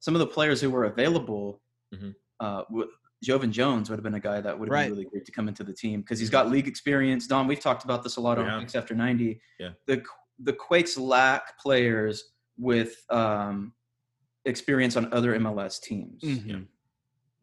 some 0.00 0.14
of 0.14 0.20
the 0.20 0.26
players 0.26 0.60
who 0.60 0.70
were 0.70 0.84
available. 0.84 1.60
Mhm. 1.94 2.14
Uh, 2.40 2.62
w- 2.70 2.88
Joevin 3.24 3.50
Jones 3.50 3.90
would 3.90 3.96
have 3.96 4.04
been 4.04 4.14
a 4.14 4.20
guy 4.20 4.40
that 4.40 4.56
would 4.58 4.68
have 4.68 4.72
Right. 4.72 4.84
been 4.88 4.92
really 4.98 5.04
great 5.10 5.24
to 5.26 5.32
come 5.32 5.48
into 5.48 5.64
the 5.64 5.72
team 5.72 6.00
because 6.02 6.20
he's 6.20 6.30
got 6.30 6.48
league 6.50 6.68
experience. 6.68 7.26
Don, 7.26 7.48
we've 7.48 7.58
talked 7.60 7.82
about 7.84 8.04
this 8.04 8.16
a 8.16 8.20
lot 8.20 8.38
on. 8.38 8.60
Quakes 8.60 8.74
After 8.76 8.94
90. 8.94 9.40
Yeah. 9.58 9.70
The 9.86 10.02
the 10.40 10.52
Quakes 10.52 10.96
lack 10.96 11.58
players 11.58 12.30
with 12.56 13.04
um, 13.10 13.72
experience 14.44 14.96
on 14.96 15.12
other 15.12 15.34
MLS 15.34 15.80
teams 15.80 16.22
Mhm. 16.22 16.66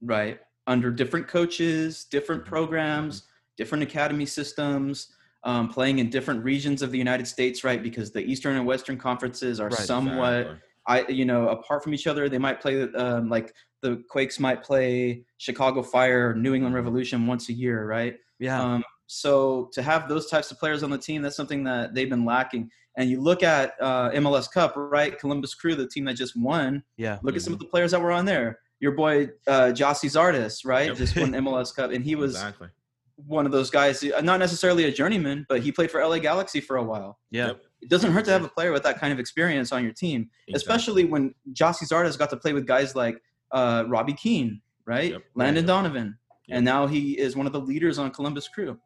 right 0.01 0.39
under 0.67 0.89
different 0.91 1.27
coaches 1.27 2.05
different 2.05 2.43
Mhm. 2.43 2.47
programs 2.47 3.23
different 3.57 3.83
academy 3.83 4.25
systems 4.25 5.09
um, 5.43 5.69
playing 5.69 5.99
in 5.99 6.09
different 6.09 6.43
regions 6.43 6.81
of 6.81 6.91
the 6.91 6.97
united 6.97 7.27
states 7.27 7.63
right 7.63 7.81
because 7.83 8.11
the 8.11 8.21
eastern 8.23 8.55
and 8.55 8.65
western 8.65 8.97
conferences 8.97 9.59
are 9.59 9.69
Right, 9.69 9.79
somewhat 9.79 10.33
Exactly. 10.41 10.59
i 10.87 11.07
you 11.07 11.25
know 11.25 11.49
apart 11.49 11.83
from 11.83 11.93
each 11.93 12.07
other 12.07 12.27
they 12.29 12.37
might 12.39 12.59
play 12.61 12.83
um, 12.93 13.29
like 13.29 13.53
the 13.81 14.03
quakes 14.09 14.39
might 14.39 14.63
play 14.63 15.23
chicago 15.37 15.83
fire 15.83 16.33
new 16.35 16.53
england 16.55 16.75
revolution 16.75 17.27
once 17.27 17.49
a 17.49 17.53
year 17.53 17.85
right 17.85 18.15
Yeah. 18.39 18.61
um, 18.61 18.83
so 19.07 19.69
to 19.73 19.83
have 19.83 20.09
those 20.09 20.25
types 20.31 20.49
of 20.49 20.57
players 20.57 20.81
on 20.81 20.89
the 20.89 20.97
team, 20.97 21.21
that's 21.21 21.35
something 21.35 21.63
that 21.65 21.93
they've 21.93 22.09
been 22.09 22.25
lacking. 22.25 22.71
And 22.97 23.07
you 23.07 23.21
look 23.21 23.43
at 23.43 23.73
uh, 23.79 24.09
MLS 24.13 24.51
Cup, 24.51 24.73
right? 24.75 25.15
Columbus 25.19 25.53
Crew, 25.53 25.75
the 25.75 25.87
team 25.87 26.05
that 26.05 26.15
just 26.15 26.35
won. 26.35 26.81
yeah. 26.97 27.19
Look 27.21 27.35
at 27.35 27.43
some 27.43 27.53
of 27.53 27.59
the 27.59 27.65
players 27.67 27.91
that 27.91 28.01
were 28.01 28.11
on 28.11 28.25
there. 28.25 28.57
Your 28.79 28.93
boy 28.93 29.25
uh, 29.45 29.69
Gyasi 29.77 30.09
Zardes, 30.09 30.65
right? 30.65 30.87
Yep. 30.87 30.97
Just 30.97 31.15
won 31.17 31.31
MLS 31.45 31.75
Cup, 31.75 31.91
and 31.91 32.03
he 32.03 32.15
was 32.15 32.33
exactly. 32.33 32.69
One 33.17 33.45
of 33.45 33.51
those 33.51 33.69
guys. 33.69 34.03
uh, 34.03 34.19
Not 34.21 34.39
necessarily 34.39 34.85
a 34.85 34.91
journeyman, 34.91 35.45
but 35.47 35.61
he 35.61 35.71
played 35.71 35.89
for 35.89 36.01
LA 36.05 36.19
Galaxy 36.19 36.59
for 36.59 36.75
a 36.77 36.83
while. 36.83 37.19
Yeah. 37.31 37.47
Yep. 37.47 37.61
it 37.81 37.89
doesn't 37.89 38.11
hurt 38.11 38.25
to 38.25 38.31
have 38.31 38.43
a 38.43 38.49
player 38.49 38.71
with 38.71 38.83
that 38.83 38.99
kind 38.99 39.13
of 39.13 39.19
experience 39.19 39.71
on 39.71 39.83
your 39.83 39.93
team, 39.93 40.29
Exactly. 40.47 40.55
especially 40.55 41.05
when 41.05 41.33
Gyasi 41.53 41.83
Zardes 41.87 42.17
got 42.17 42.29
to 42.31 42.37
play 42.37 42.51
with 42.53 42.65
guys 42.65 42.95
like 42.95 43.21
uh, 43.51 43.83
Robbie 43.87 44.13
Keane, 44.13 44.59
right? 44.85 45.11
Yep. 45.11 45.23
Landon 45.35 45.63
Yep. 45.63 45.67
Donovan, 45.67 46.17
Yep. 46.47 46.57
and 46.57 46.65
now 46.65 46.87
he 46.87 47.17
is 47.19 47.35
one 47.35 47.45
of 47.45 47.53
the 47.53 47.59
leaders 47.59 47.99
on 47.99 48.09
Columbus 48.11 48.47
Crew. 48.47 48.79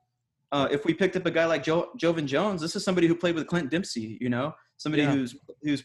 Uh, 0.52 0.68
if 0.70 0.84
we 0.86 0.94
picked 0.94 1.16
up 1.16 1.26
a 1.26 1.32
guy 1.32 1.46
like 1.46 1.64
jo- 1.64 1.90
Joevin 1.98 2.26
Jones, 2.26 2.60
this 2.62 2.76
is 2.76 2.84
somebody 2.84 3.08
who 3.08 3.16
played 3.16 3.36
with 3.36 3.48
Clint 3.48 3.70
Dempsey, 3.72 4.18
you 4.20 4.30
know, 4.30 4.54
somebody 4.78 5.04
Yeah. 5.04 5.12
who's 5.14 5.36
who's 5.64 5.84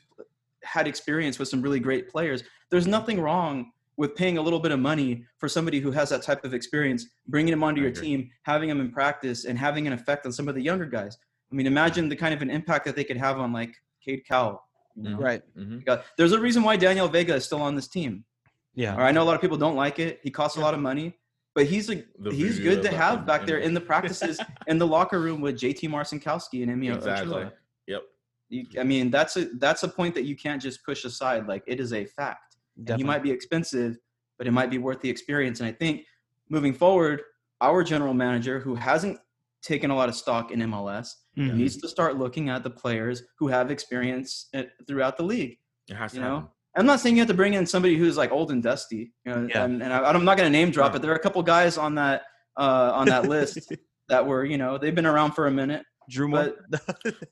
had 0.65 0.89
experience 0.89 1.39
with 1.39 1.49
some 1.49 1.63
really 1.63 1.79
great 1.81 2.09
players. 2.09 2.43
There's 2.71 2.87
nothing 2.87 3.21
wrong 3.21 3.71
with 3.97 4.15
paying 4.15 4.39
a 4.39 4.43
little 4.43 4.59
bit 4.61 4.73
of 4.73 4.81
money 4.81 5.25
for 5.39 5.49
somebody 5.49 5.79
who 5.81 5.91
has 5.93 6.09
that 6.11 6.23
type 6.23 6.45
of 6.45 6.53
experience, 6.55 7.07
bringing 7.29 7.53
him 7.53 7.63
onto 7.63 7.81
I 7.81 7.85
your 7.85 7.93
team, 7.93 8.31
having 8.43 8.69
him 8.69 8.81
in 8.81 8.91
practice, 8.91 9.45
and 9.45 9.59
having 9.59 9.87
an 9.87 9.93
effect 9.93 10.27
on 10.27 10.33
some 10.33 10.49
of 10.49 10.55
the 10.55 10.63
younger 10.63 10.87
guys. 10.87 11.17
I 11.53 11.55
mean, 11.55 11.67
imagine 11.67 12.09
the 12.09 12.17
kind 12.17 12.35
of 12.35 12.43
an 12.43 12.51
impact 12.51 12.85
that 12.87 12.97
they 12.97 13.05
could 13.05 13.17
have 13.17 13.39
on 13.39 13.53
like 13.53 13.75
Cade 14.05 14.25
Cowell. 14.27 14.63
You 14.97 15.03
know? 15.11 15.17
Mhm. 15.19 15.21
Right. 15.21 15.43
hmm 15.57 15.79
There's 16.17 16.33
a 16.33 16.41
reason 16.41 16.63
why 16.63 16.77
Daniel 16.77 17.09
Vega 17.09 17.35
is 17.35 17.45
still 17.45 17.63
on 17.63 17.75
this 17.75 17.89
team. 17.89 18.25
Yeah. 18.75 18.97
Or 18.97 19.03
I 19.03 19.13
know 19.13 19.23
a 19.23 19.25
lot 19.25 19.35
of 19.37 19.41
people 19.41 19.57
don't 19.57 19.77
like 19.77 19.99
it. 19.99 20.21
He 20.23 20.31
costs 20.31 20.57
a 20.57 20.61
lot 20.61 20.75
of 20.75 20.81
money, 20.81 21.17
but 21.55 21.67
he's 21.67 21.89
a 21.91 22.03
The 22.19 22.31
he's 22.33 22.59
good 22.59 22.83
to 22.83 22.89
of, 22.89 22.95
uh, 22.95 22.99
have 22.99 23.27
back 23.27 23.43
in- 23.43 23.47
there 23.47 23.59
in- 23.59 23.69
in 23.69 23.75
the 23.75 23.81
practices 23.81 24.41
in 24.67 24.79
the 24.79 24.87
locker 24.87 25.21
room 25.21 25.41
with 25.41 25.57
JT 25.57 25.89
Marcinkowski 25.89 26.63
and 26.63 26.71
Emio 26.73 26.95
Exactly. 26.97 27.35
Ochoa. 27.43 27.53
Yep. 27.87 28.03
You, 28.49 28.67
I 28.79 28.83
mean, 28.85 29.11
that's 29.11 29.37
a 29.37 29.45
that's 29.59 29.83
a 29.85 29.89
point 29.89 30.15
that 30.15 30.25
you 30.25 30.37
can't 30.37 30.61
just 30.61 30.85
push 30.85 31.05
aside. 31.05 31.47
Like 31.47 31.63
it 31.67 31.79
is 31.81 31.93
a 31.93 32.05
fact. 32.05 32.54
And 32.77 32.97
he 32.99 33.05
might 33.05 33.23
be 33.23 33.31
expensive, 33.31 33.97
but 34.39 34.47
it 34.47 34.51
might 34.51 34.71
be 34.71 34.79
worth 34.79 35.01
the 35.01 35.09
experience. 35.11 35.61
And 35.61 35.69
I 35.69 35.73
think 35.73 36.03
moving 36.49 36.73
forward, 36.73 37.23
our 37.61 37.83
general 37.85 38.15
manager, 38.15 38.59
who 38.59 38.75
hasn't 38.75 39.19
taken 39.63 39.91
a 39.91 39.97
lot 39.97 40.09
of 40.09 40.15
stock 40.15 40.51
in 40.51 40.61
MLS, 40.61 41.09
Mhm. 41.39 41.55
needs 41.55 41.77
to 41.81 41.89
start 41.89 42.19
looking 42.19 42.49
at 42.51 42.63
the 42.63 42.71
players 42.71 43.23
who 43.39 43.49
have 43.49 43.71
experience 43.71 44.49
uh, 44.55 44.65
throughout 44.87 45.17
the 45.17 45.23
league. 45.23 45.59
It 45.89 45.95
has 45.95 46.13
to 46.13 46.19
You 46.19 46.25
know, 46.25 46.35
happen. 46.37 46.49
I'm 46.77 46.87
not 46.87 47.01
saying 47.01 47.15
you 47.17 47.21
have 47.23 47.29
to 47.29 47.35
bring 47.35 47.55
in 47.55 47.65
somebody 47.67 47.97
who's 47.97 48.17
like 48.17 48.33
old 48.33 48.51
and 48.51 48.63
dusty. 48.63 49.13
You 49.25 49.33
know, 49.35 49.47
Yeah. 49.49 49.65
and, 49.65 49.83
and 49.83 49.93
I, 49.93 49.99
I'm 50.11 50.25
not 50.25 50.37
going 50.37 50.53
to 50.53 50.59
name 50.59 50.71
drop, 50.71 50.91
No. 50.91 50.95
but 50.95 51.03
there 51.03 51.13
are 51.13 51.17
a 51.17 51.21
couple 51.21 51.43
guys 51.43 51.79
on 51.79 51.95
that 51.97 52.23
uh, 52.57 52.93
on 52.95 53.07
that 53.09 53.29
list 53.29 53.59
that 54.09 54.25
were, 54.27 54.45
you 54.45 54.59
know, 54.59 54.79
they've 54.79 54.95
been 54.95 55.07
around 55.07 55.33
for 55.33 55.47
a 55.47 55.51
minute. 55.51 55.85
Drew 56.09 56.29
Moor. 56.29 56.55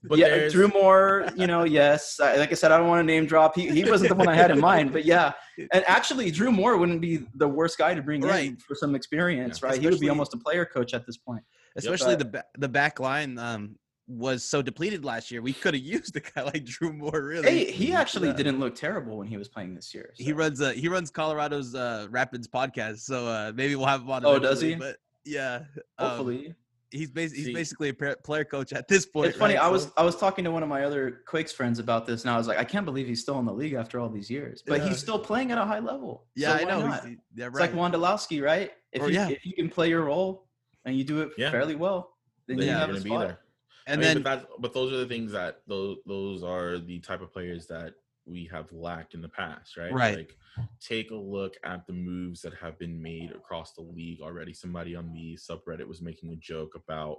But 0.04 0.18
yeah, 0.18 0.28
there's- 0.28 0.52
Drew 0.52 0.68
Moor, 0.68 1.28
you 1.36 1.46
know, 1.46 1.64
yes. 1.64 2.18
I, 2.20 2.36
like 2.36 2.50
I 2.50 2.54
said, 2.54 2.72
I 2.72 2.78
don't 2.78 2.88
want 2.88 3.00
to 3.00 3.04
name 3.12 3.26
drop. 3.26 3.54
He, 3.56 3.68
he 3.68 3.84
wasn't 3.88 4.10
the 4.10 4.14
one 4.16 4.28
I 4.28 4.34
had 4.34 4.50
in 4.50 4.60
mind, 4.60 4.92
but 4.92 5.04
yeah. 5.04 5.32
And 5.72 5.84
actually, 5.86 6.30
Drew 6.30 6.50
Moor 6.52 6.76
wouldn't 6.76 7.00
be 7.00 7.24
the 7.34 7.48
worst 7.48 7.78
guy 7.78 7.94
to 7.94 8.02
bring 8.02 8.22
in 8.22 8.56
for 8.56 8.74
some 8.74 8.94
experience, 8.94 9.60
Yeah. 9.62 9.68
right? 9.70 9.80
He 9.80 9.86
would 9.88 10.00
be 10.00 10.08
almost 10.08 10.34
a 10.34 10.38
player 10.38 10.64
coach 10.64 10.94
at 10.94 11.06
this 11.06 11.16
point. 11.16 11.42
Especially 11.76 12.16
But- 12.16 12.32
the 12.32 12.44
the 12.58 12.68
back 12.68 13.00
line 13.00 13.38
um, 13.38 13.76
was 14.08 14.44
so 14.44 14.60
depleted 14.60 15.04
last 15.04 15.30
year. 15.30 15.40
We 15.40 15.52
could 15.54 15.74
have 15.74 15.82
used 15.82 16.14
a 16.16 16.20
guy 16.20 16.42
like 16.52 16.64
Drew 16.64 16.92
Moor. 16.92 17.22
Really. 17.22 17.48
Hey, 17.48 17.70
he 17.70 17.92
actually 17.94 18.28
Yeah. 18.28 18.34
didn't 18.34 18.60
look 18.60 18.74
terrible 18.74 19.16
when 19.18 19.26
he 19.28 19.36
was 19.38 19.48
playing 19.48 19.74
this 19.74 19.94
year. 19.94 20.12
He 20.16 20.32
runs 20.32 20.60
uh 20.60 20.70
he 20.72 20.88
runs 20.88 21.10
Colorado's 21.10 21.74
uh 21.74 22.08
Rapids 22.10 22.46
podcast, 22.48 22.98
so 23.00 23.26
uh 23.26 23.52
maybe 23.54 23.74
we'll 23.76 23.86
have 23.86 24.02
him 24.02 24.10
on. 24.10 24.24
Oh, 24.26 24.38
does 24.38 24.60
he? 24.60 24.74
But 24.74 24.96
yeah, 25.24 25.62
um, 25.98 26.08
Hopefully, 26.08 26.54
he's 26.92 27.10
bas- 27.10 27.32
he's 27.32 27.52
basically 27.52 27.88
a 27.88 27.94
player 27.94 28.44
coach 28.44 28.72
at 28.72 28.86
this 28.86 29.06
point. 29.06 29.30
it's 29.30 29.38
funny. 29.38 29.54
right? 29.54 29.62
I 29.64 29.68
was 29.68 29.90
I 29.96 30.04
was 30.04 30.16
talking 30.16 30.44
to 30.44 30.50
one 30.50 30.62
of 30.62 30.68
my 30.68 30.84
other 30.84 31.22
Quakes 31.26 31.52
friends 31.52 31.78
about 31.78 32.06
this, 32.06 32.22
and 32.22 32.30
I 32.30 32.36
was 32.36 32.46
like, 32.46 32.58
I 32.58 32.64
can't 32.64 32.84
believe 32.84 33.06
he's 33.06 33.20
still 33.20 33.38
in 33.38 33.46
the 33.46 33.52
league 33.52 33.72
after 33.72 33.98
all 33.98 34.08
these 34.08 34.30
years. 34.30 34.62
But 34.64 34.80
Yeah. 34.82 34.88
he's 34.88 34.98
still 34.98 35.18
playing 35.18 35.50
at 35.52 35.58
a 35.58 35.64
high 35.64 35.78
level. 35.80 36.26
yeah, 36.34 36.56
So 36.58 36.64
I 36.64 36.68
know. 36.68 36.86
not? 36.86 37.06
He's, 37.06 37.16
yeah, 37.34 37.46
It's 37.46 37.56
right. 37.58 37.74
like 37.74 37.92
Wondolowski, 37.92 38.42
right? 38.42 38.70
If 38.92 39.02
Or 39.02 39.08
you 39.08 39.14
yeah. 39.14 39.28
if 39.30 39.44
you 39.44 39.54
can 39.54 39.68
play 39.68 39.88
your 39.88 40.04
role 40.04 40.46
and 40.84 40.96
you 40.96 41.04
do 41.04 41.20
it 41.22 41.30
Yeah. 41.38 41.50
fairly 41.50 41.74
well, 41.74 42.16
then 42.46 42.56
then 42.58 42.66
you 42.66 42.70
you're 42.72 42.78
have 42.80 42.88
gonna 42.90 43.00
be 43.00 43.10
there. 43.10 43.38
and 43.86 44.00
I 44.00 44.04
mean, 44.04 44.14
then 44.14 44.22
but 44.22 44.40
that, 44.40 44.48
but 44.60 44.72
those 44.74 44.92
are 44.92 44.98
the 44.98 45.06
things 45.06 45.32
that 45.32 45.62
those 45.66 45.98
those 46.06 46.42
are 46.42 46.78
the 46.78 46.98
type 47.00 47.22
of 47.22 47.32
players 47.32 47.66
that 47.68 47.94
we 48.26 48.44
have 48.52 48.70
lacked 48.72 49.14
in 49.14 49.20
the 49.22 49.28
past, 49.28 49.76
right? 49.76 49.92
Right. 49.92 50.16
Like, 50.18 50.36
take 50.80 51.10
a 51.10 51.14
look 51.16 51.54
at 51.64 51.86
the 51.86 51.92
moves 51.92 52.40
that 52.42 52.54
have 52.54 52.78
been 52.78 53.00
made 53.00 53.30
across 53.32 53.72
the 53.74 53.82
league 53.82 54.20
already. 54.20 54.52
Somebody 54.52 54.94
on 54.96 55.12
the 55.12 55.36
subreddit 55.36 55.86
was 55.86 56.02
making 56.02 56.30
a 56.32 56.36
joke 56.36 56.74
about 56.74 57.18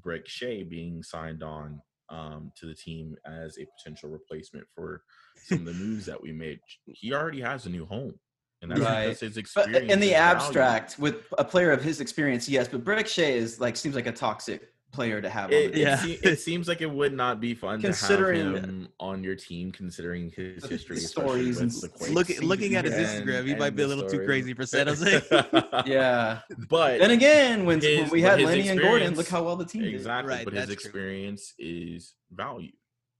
Brek 0.00 0.26
Shea 0.26 0.62
being 0.62 1.02
signed 1.02 1.42
on 1.42 1.80
um, 2.08 2.52
to 2.56 2.66
the 2.66 2.74
team 2.74 3.16
as 3.24 3.58
a 3.58 3.66
potential 3.78 4.10
replacement 4.10 4.66
for 4.74 5.02
some 5.36 5.58
of 5.58 5.64
the 5.66 5.72
moves 5.74 6.06
that 6.06 6.20
we 6.20 6.32
made. 6.32 6.58
He 6.86 7.12
already 7.12 7.40
has 7.40 7.66
a 7.66 7.70
new 7.70 7.86
home, 7.86 8.14
and 8.62 8.70
that's 8.70 8.80
Right. 8.80 9.08
his 9.18 9.34
But 9.34 9.36
experience. 9.36 9.92
in 9.92 10.00
the 10.00 10.06
his 10.06 10.14
value. 10.16 10.36
abstract, 10.36 10.98
with 10.98 11.26
a 11.38 11.44
player 11.44 11.70
of 11.72 11.82
his 11.82 12.00
experience, 12.00 12.48
yes. 12.48 12.66
But 12.68 12.84
Brek 12.84 13.06
Shea 13.06 13.36
is 13.36 13.60
like 13.60 13.76
seems 13.76 13.94
like 13.94 14.06
a 14.06 14.12
toxic 14.12 14.72
player 14.92 15.20
to 15.20 15.28
have. 15.30 15.46
on 15.46 15.52
It, 15.52 15.72
the 15.72 15.80
it, 15.80 15.82
Yeah. 15.82 15.96
se- 15.96 16.18
it 16.22 16.40
seems 16.40 16.66
like 16.68 16.80
it 16.80 16.90
would 16.90 17.12
not 17.12 17.40
be 17.40 17.54
fun 17.54 17.80
Considering- 17.80 18.52
to 18.52 18.54
have 18.60 18.64
him 18.64 18.88
on 18.98 19.22
your 19.22 19.36
team, 19.36 19.70
considering 19.72 20.30
his 20.30 20.64
history, 20.64 20.98
stories 20.98 21.60
and 21.60 21.70
with 21.72 21.80
the 21.82 21.86
s- 21.88 21.96
Quakes. 21.96 22.12
looking 22.12 22.40
looking 22.40 22.74
at 22.74 22.84
his 22.84 22.94
Instagram, 22.94 23.46
he 23.46 23.54
might 23.54 23.70
be 23.76 23.82
a 23.82 23.86
the 23.86 23.94
little 23.94 24.10
too 24.10 24.24
crazy 24.24 24.52
for 24.54 24.66
San 24.66 24.86
Jose. 24.88 25.22
yeah. 25.86 26.40
but 26.68 26.98
Then 26.98 27.10
again, 27.12 27.64
when, 27.66 27.80
when 27.80 28.10
we 28.10 28.20
had 28.22 28.40
Lenny 28.40 28.68
and 28.68 28.80
Gordon, 28.80 29.14
look 29.14 29.28
how 29.28 29.44
well 29.44 29.56
the 29.56 29.64
team 29.64 29.82
did. 29.82 29.94
exactly, 29.94 30.28
Right, 30.34 30.44
but 30.44 30.54
his 30.54 30.66
that's 30.68 30.82
true. 30.82 30.88
experience 30.90 31.54
is 31.58 32.14
value, 32.32 32.72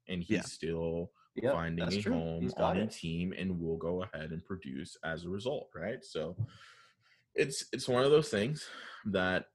and 0.09 0.23
he's 0.23 0.37
Yeah. 0.37 0.43
still 0.43 1.13
Yep, 1.37 1.53
finding 1.53 1.87
a 1.89 2.03
true. 2.03 2.13
home 2.13 2.43
He's 2.43 2.55
got 2.55 2.77
on 2.77 2.83
a 2.83 2.87
team, 2.89 3.33
and 3.39 3.61
will 3.61 3.77
go 3.77 4.03
ahead 4.03 4.33
and 4.33 4.45
produce 4.45 4.97
as 5.05 5.25
a 5.25 5.29
result, 5.29 5.71
right? 5.75 6.05
So 6.05 6.37
it's 7.37 7.67
it's 7.73 7.89
one 7.89 8.05
of 8.05 8.11
those 8.11 8.29
things 8.29 8.67
that 9.07 9.47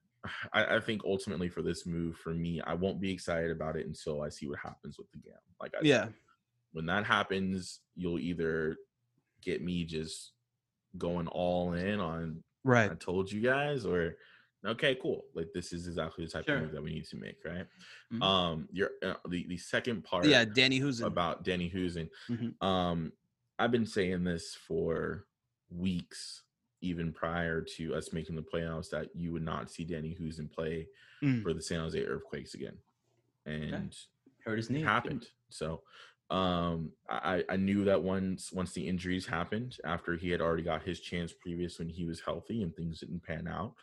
I, 0.54 0.78
I 0.78 0.80
think 0.80 1.04
ultimately 1.06 1.50
for 1.50 1.62
this 1.62 1.86
move 1.86 2.18
for 2.18 2.34
me, 2.34 2.62
I 2.62 2.74
won't 2.74 3.00
be 3.02 3.12
excited 3.12 3.52
about 3.52 3.76
it 3.76 3.86
until 3.88 4.22
I 4.22 4.30
see 4.30 4.48
what 4.48 4.60
happens 4.60 4.98
with 4.98 5.10
the 5.12 5.18
GAM. 5.20 5.34
Like 5.62 5.74
I 5.76 5.80
Yeah. 5.84 6.06
said, 6.06 6.14
when 6.72 6.86
that 6.88 7.06
happens, 7.06 7.82
you'll 7.96 8.20
either 8.20 8.78
get 9.42 9.62
me 9.64 9.86
just 9.86 10.34
going 10.98 11.28
all 11.28 11.74
in 11.74 12.00
on 12.00 12.44
right. 12.64 12.92
I 12.92 12.96
told 12.96 13.32
you 13.32 13.42
guys, 13.42 13.86
or 13.86 14.16
okay, 14.66 14.96
cool. 15.02 15.26
Like 15.34 15.50
this 15.54 15.72
is 15.74 15.88
exactly 15.88 16.26
the 16.26 16.32
type 16.32 16.46
Sure. 16.46 16.56
of 16.58 16.62
move 16.64 16.72
that 16.72 16.82
we 16.84 16.94
need 16.94 17.06
to 17.06 17.18
make, 17.18 17.38
right? 17.46 17.68
Mhm. 18.12 18.22
Um, 18.22 18.68
your 18.72 18.92
uh, 19.04 19.16
the 19.30 19.46
the 19.48 19.58
second 19.58 20.04
part, 20.04 20.26
Yeah, 20.26 20.46
Danny 20.46 20.80
who's 20.80 21.02
about 21.02 21.44
Danny 21.44 21.70
Hoesen. 21.70 22.10
Mhm. 22.30 22.62
Um, 22.66 23.14
I've 23.60 23.72
been 23.72 23.86
saying 23.86 24.24
this 24.24 24.56
for 24.56 25.28
weeks, 25.70 26.44
even 26.86 27.12
prior 27.12 27.62
to 27.62 27.96
us 27.96 28.14
making 28.14 28.36
the 28.36 28.42
playoffs, 28.44 28.90
that 28.92 29.10
you 29.16 29.32
would 29.34 29.44
not 29.44 29.72
see 29.72 29.84
Danny 29.84 30.16
Hoesen 30.20 30.52
play 30.52 30.88
Mm. 31.24 31.42
for 31.42 31.54
the 31.54 31.62
San 31.62 31.80
Jose 31.80 32.04
Earthquakes 32.04 32.54
again, 32.54 32.78
and 33.46 33.96
Hurt 34.44 34.58
his 34.58 34.70
knee. 34.70 34.82
it 34.82 34.86
happened. 34.86 35.28
So 35.50 35.82
um 36.32 36.92
I, 37.08 37.44
I 37.50 37.56
knew 37.56 37.86
that 37.86 38.02
once 38.02 38.52
once 38.52 38.72
the 38.74 38.88
injuries 38.88 39.26
happened 39.28 39.78
after 39.86 40.16
he 40.16 40.30
had 40.30 40.42
already 40.42 40.64
got 40.64 40.82
his 40.84 41.00
chance 41.00 41.32
previous 41.34 41.78
when 41.80 41.88
he 41.90 42.06
was 42.06 42.20
healthy 42.20 42.64
and 42.64 42.76
things 42.76 43.00
didn't 43.00 43.24
pan 43.24 43.48
out, 43.48 43.74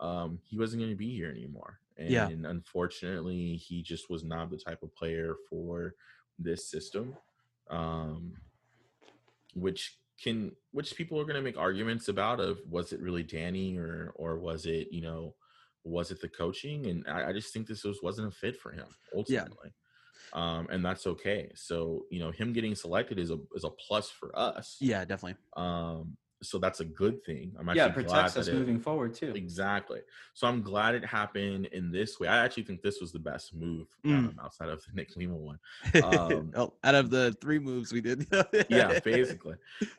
um, 0.00 0.38
he 0.44 0.58
wasn't 0.58 0.80
going 0.82 0.92
to 0.92 0.96
be 0.96 1.14
here 1.14 1.30
anymore. 1.30 1.80
And 1.96 2.12
Yeah. 2.12 2.28
unfortunately, 2.50 3.56
he 3.56 3.82
just 3.82 4.10
was 4.10 4.22
not 4.24 4.50
the 4.50 4.58
type 4.58 4.82
of 4.82 4.94
player 4.94 5.34
for 5.48 5.94
this 6.38 6.70
system. 6.70 7.16
Um 7.70 8.36
which 9.54 9.98
can 10.22 10.52
which 10.72 10.96
people 10.96 11.20
are 11.20 11.24
going 11.24 11.36
to 11.36 11.42
make 11.42 11.58
arguments 11.58 12.08
about 12.08 12.40
of 12.40 12.58
was 12.68 12.92
it 12.92 13.00
really 13.00 13.22
Danny 13.22 13.76
or 13.76 14.12
or 14.16 14.38
was 14.38 14.66
it, 14.66 14.88
you 14.90 15.02
know, 15.02 15.34
was 15.84 16.10
it 16.10 16.20
the 16.20 16.28
coaching? 16.28 16.86
And 16.86 17.04
I, 17.08 17.28
I 17.28 17.32
just 17.32 17.52
think 17.52 17.66
this 17.66 17.84
was 17.84 18.00
wasn't 18.02 18.28
a 18.28 18.30
fit 18.30 18.56
for 18.56 18.72
him 18.72 18.86
ultimately 19.14 19.72
um, 20.32 20.66
and 20.70 20.84
that's 20.84 21.06
okay. 21.06 21.50
So 21.54 22.04
you 22.10 22.20
know, 22.20 22.30
him 22.30 22.52
getting 22.52 22.74
selected 22.74 23.18
is 23.18 23.30
a 23.30 23.38
is 23.54 23.64
a 23.64 23.70
plus 23.70 24.10
for 24.10 24.36
us. 24.38 24.76
Yeah, 24.80 25.04
definitely. 25.04 25.36
Um, 25.56 26.16
so 26.42 26.58
that's 26.58 26.80
a 26.80 26.84
good 26.84 27.24
thing. 27.24 27.52
I'm 27.58 27.66
Yeah, 27.74 27.86
actually 27.86 28.02
it 28.02 28.06
protects 28.08 28.36
us 28.36 28.48
it- 28.48 28.54
moving 28.54 28.78
forward 28.78 29.14
too. 29.14 29.32
Exactly. 29.34 30.00
So 30.34 30.46
I'm 30.46 30.60
glad 30.62 30.94
it 30.94 31.04
happened 31.04 31.66
in 31.66 31.90
this 31.90 32.20
way. 32.20 32.28
I 32.28 32.44
actually 32.44 32.64
think 32.64 32.82
this 32.82 33.00
was 33.00 33.10
the 33.12 33.18
best 33.18 33.54
move 33.54 33.88
Mm. 34.04 34.14
um, 34.30 34.40
outside 34.42 34.68
of 34.68 34.82
the 34.84 34.90
Nick 34.94 35.16
Lima 35.16 35.34
one. 35.34 35.58
Um, 36.02 36.52
oh, 36.54 36.74
out 36.84 36.94
of 36.94 37.10
the 37.10 37.34
three 37.40 37.58
moves 37.58 37.92
we 37.92 38.00
did. 38.02 38.26
yeah, 38.68 38.98
basically. 39.04 39.54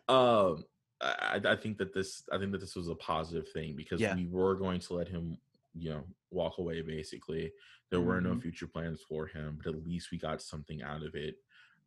Um, 0.08 0.64
I, 1.02 1.40
I 1.46 1.56
think 1.56 1.78
that 1.80 1.94
this 1.94 2.24
I 2.32 2.38
think 2.38 2.52
that 2.54 2.60
this 2.62 2.76
was 2.76 2.88
a 2.88 2.96
positive 2.96 3.48
thing 3.50 3.76
because 3.76 4.00
Yeah. 4.02 4.16
we 4.16 4.26
were 4.26 4.56
going 4.56 4.80
to 4.82 4.94
let 4.94 5.08
him, 5.08 5.38
you 5.76 5.90
know, 5.92 6.04
walk 6.32 6.58
away. 6.60 6.82
Basically, 6.82 7.52
there 7.90 8.02
were 8.02 8.20
no 8.22 8.32
Mhm. 8.36 8.42
future 8.42 8.68
plans 8.68 9.02
for 9.08 9.28
him, 9.28 9.60
but 9.64 9.74
at 9.74 9.86
least 9.86 10.12
we 10.12 10.18
got 10.18 10.42
something 10.42 10.82
out 10.84 11.04
of 11.04 11.16
it. 11.16 11.36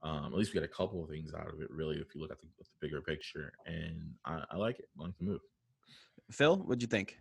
Um, 0.03 0.25
at 0.27 0.33
least 0.33 0.53
we 0.55 0.61
got 0.61 0.65
a 0.65 0.73
couple 0.73 1.03
of 1.05 1.11
things 1.11 1.35
out 1.35 1.53
of 1.53 1.61
it. 1.61 1.71
Really, 1.71 1.97
if 1.99 2.15
you 2.15 2.21
look 2.23 2.31
at 2.31 2.41
the, 2.41 2.47
at 2.59 2.67
the 2.67 2.87
bigger 2.87 3.03
picture, 3.03 3.53
and 3.67 4.13
I, 4.25 4.43
I 4.51 4.57
like 4.57 4.79
it. 4.79 4.87
I 4.99 5.05
like 5.05 5.19
the 5.19 5.25
move. 5.27 5.41
Phil, 6.31 6.57
what'd 6.59 6.81
you 6.81 6.89
think? 6.89 7.19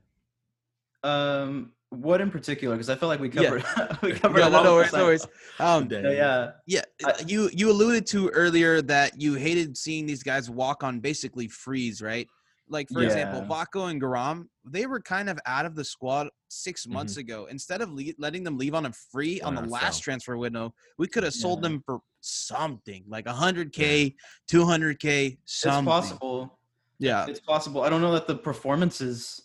Um, 1.03 1.71
what 1.89 2.21
in 2.21 2.29
particular? 2.29 2.75
Because 2.75 2.89
I 2.89 2.95
feel 2.95 3.09
like 3.09 3.19
we 3.19 3.29
Yeah. 3.31 3.59
covered 3.59 3.98
we 4.01 4.12
covered 4.19 4.39
Yeah, 4.39 4.48
a 4.48 4.50
lot. 4.50 4.63
no 4.63 4.69
of 4.71 4.75
worries, 4.75 4.91
no 4.93 4.98
stuff. 4.98 5.03
worries. 5.03 5.27
Um, 5.59 5.88
Danny. 5.88 6.15
Yeah, 6.15 6.51
Yeah, 6.67 6.81
I- 7.05 7.24
you 7.25 7.50
you 7.53 7.71
alluded 7.71 8.05
to 8.07 8.29
earlier 8.29 8.81
that 8.83 9.19
you 9.19 9.33
hated 9.36 9.77
seeing 9.77 10.05
these 10.05 10.21
guys 10.24 10.50
walk 10.50 10.83
on 10.83 11.00
basically 11.00 11.48
freeze, 11.48 12.01
right? 12.01 12.27
Like 12.67 12.88
for 12.89 13.01
example, 13.01 13.39
Yeah. 13.41 13.48
Vako 13.65 13.89
and 13.89 14.00
Guram, 14.00 14.45
they 14.63 14.86
were 14.86 15.01
kind 15.01 15.29
of 15.29 15.39
out 15.48 15.65
of 15.65 15.74
the 15.75 15.83
squad 15.83 16.27
6 16.50 16.83
Mm-hmm. 16.83 16.93
months 16.93 17.17
ago. 17.17 17.48
Instead 17.50 17.81
of 17.81 17.91
le- 17.91 18.13
letting 18.19 18.43
them 18.43 18.57
leave 18.57 18.75
on 18.75 18.86
a 18.86 18.91
free 19.12 19.41
on 19.41 19.55
the 19.55 19.62
last 19.63 19.98
so- 19.98 20.03
transfer 20.03 20.38
window, 20.38 20.74
we 21.00 21.07
could 21.07 21.24
have 21.24 21.33
sold 21.33 21.59
Yeah. 21.63 21.69
them 21.69 21.81
for 21.86 22.00
something 22.21 23.03
like 23.07 23.25
100k, 23.25 24.15
200k, 24.51 25.38
something. 25.45 25.79
It's 25.79 25.85
possible. 25.85 26.59
Yeah. 26.99 27.25
It's 27.27 27.39
possible. 27.39 27.81
I 27.81 27.89
don't 27.89 28.01
know 28.01 28.13
that 28.13 28.27
the 28.27 28.35
performances 28.35 29.41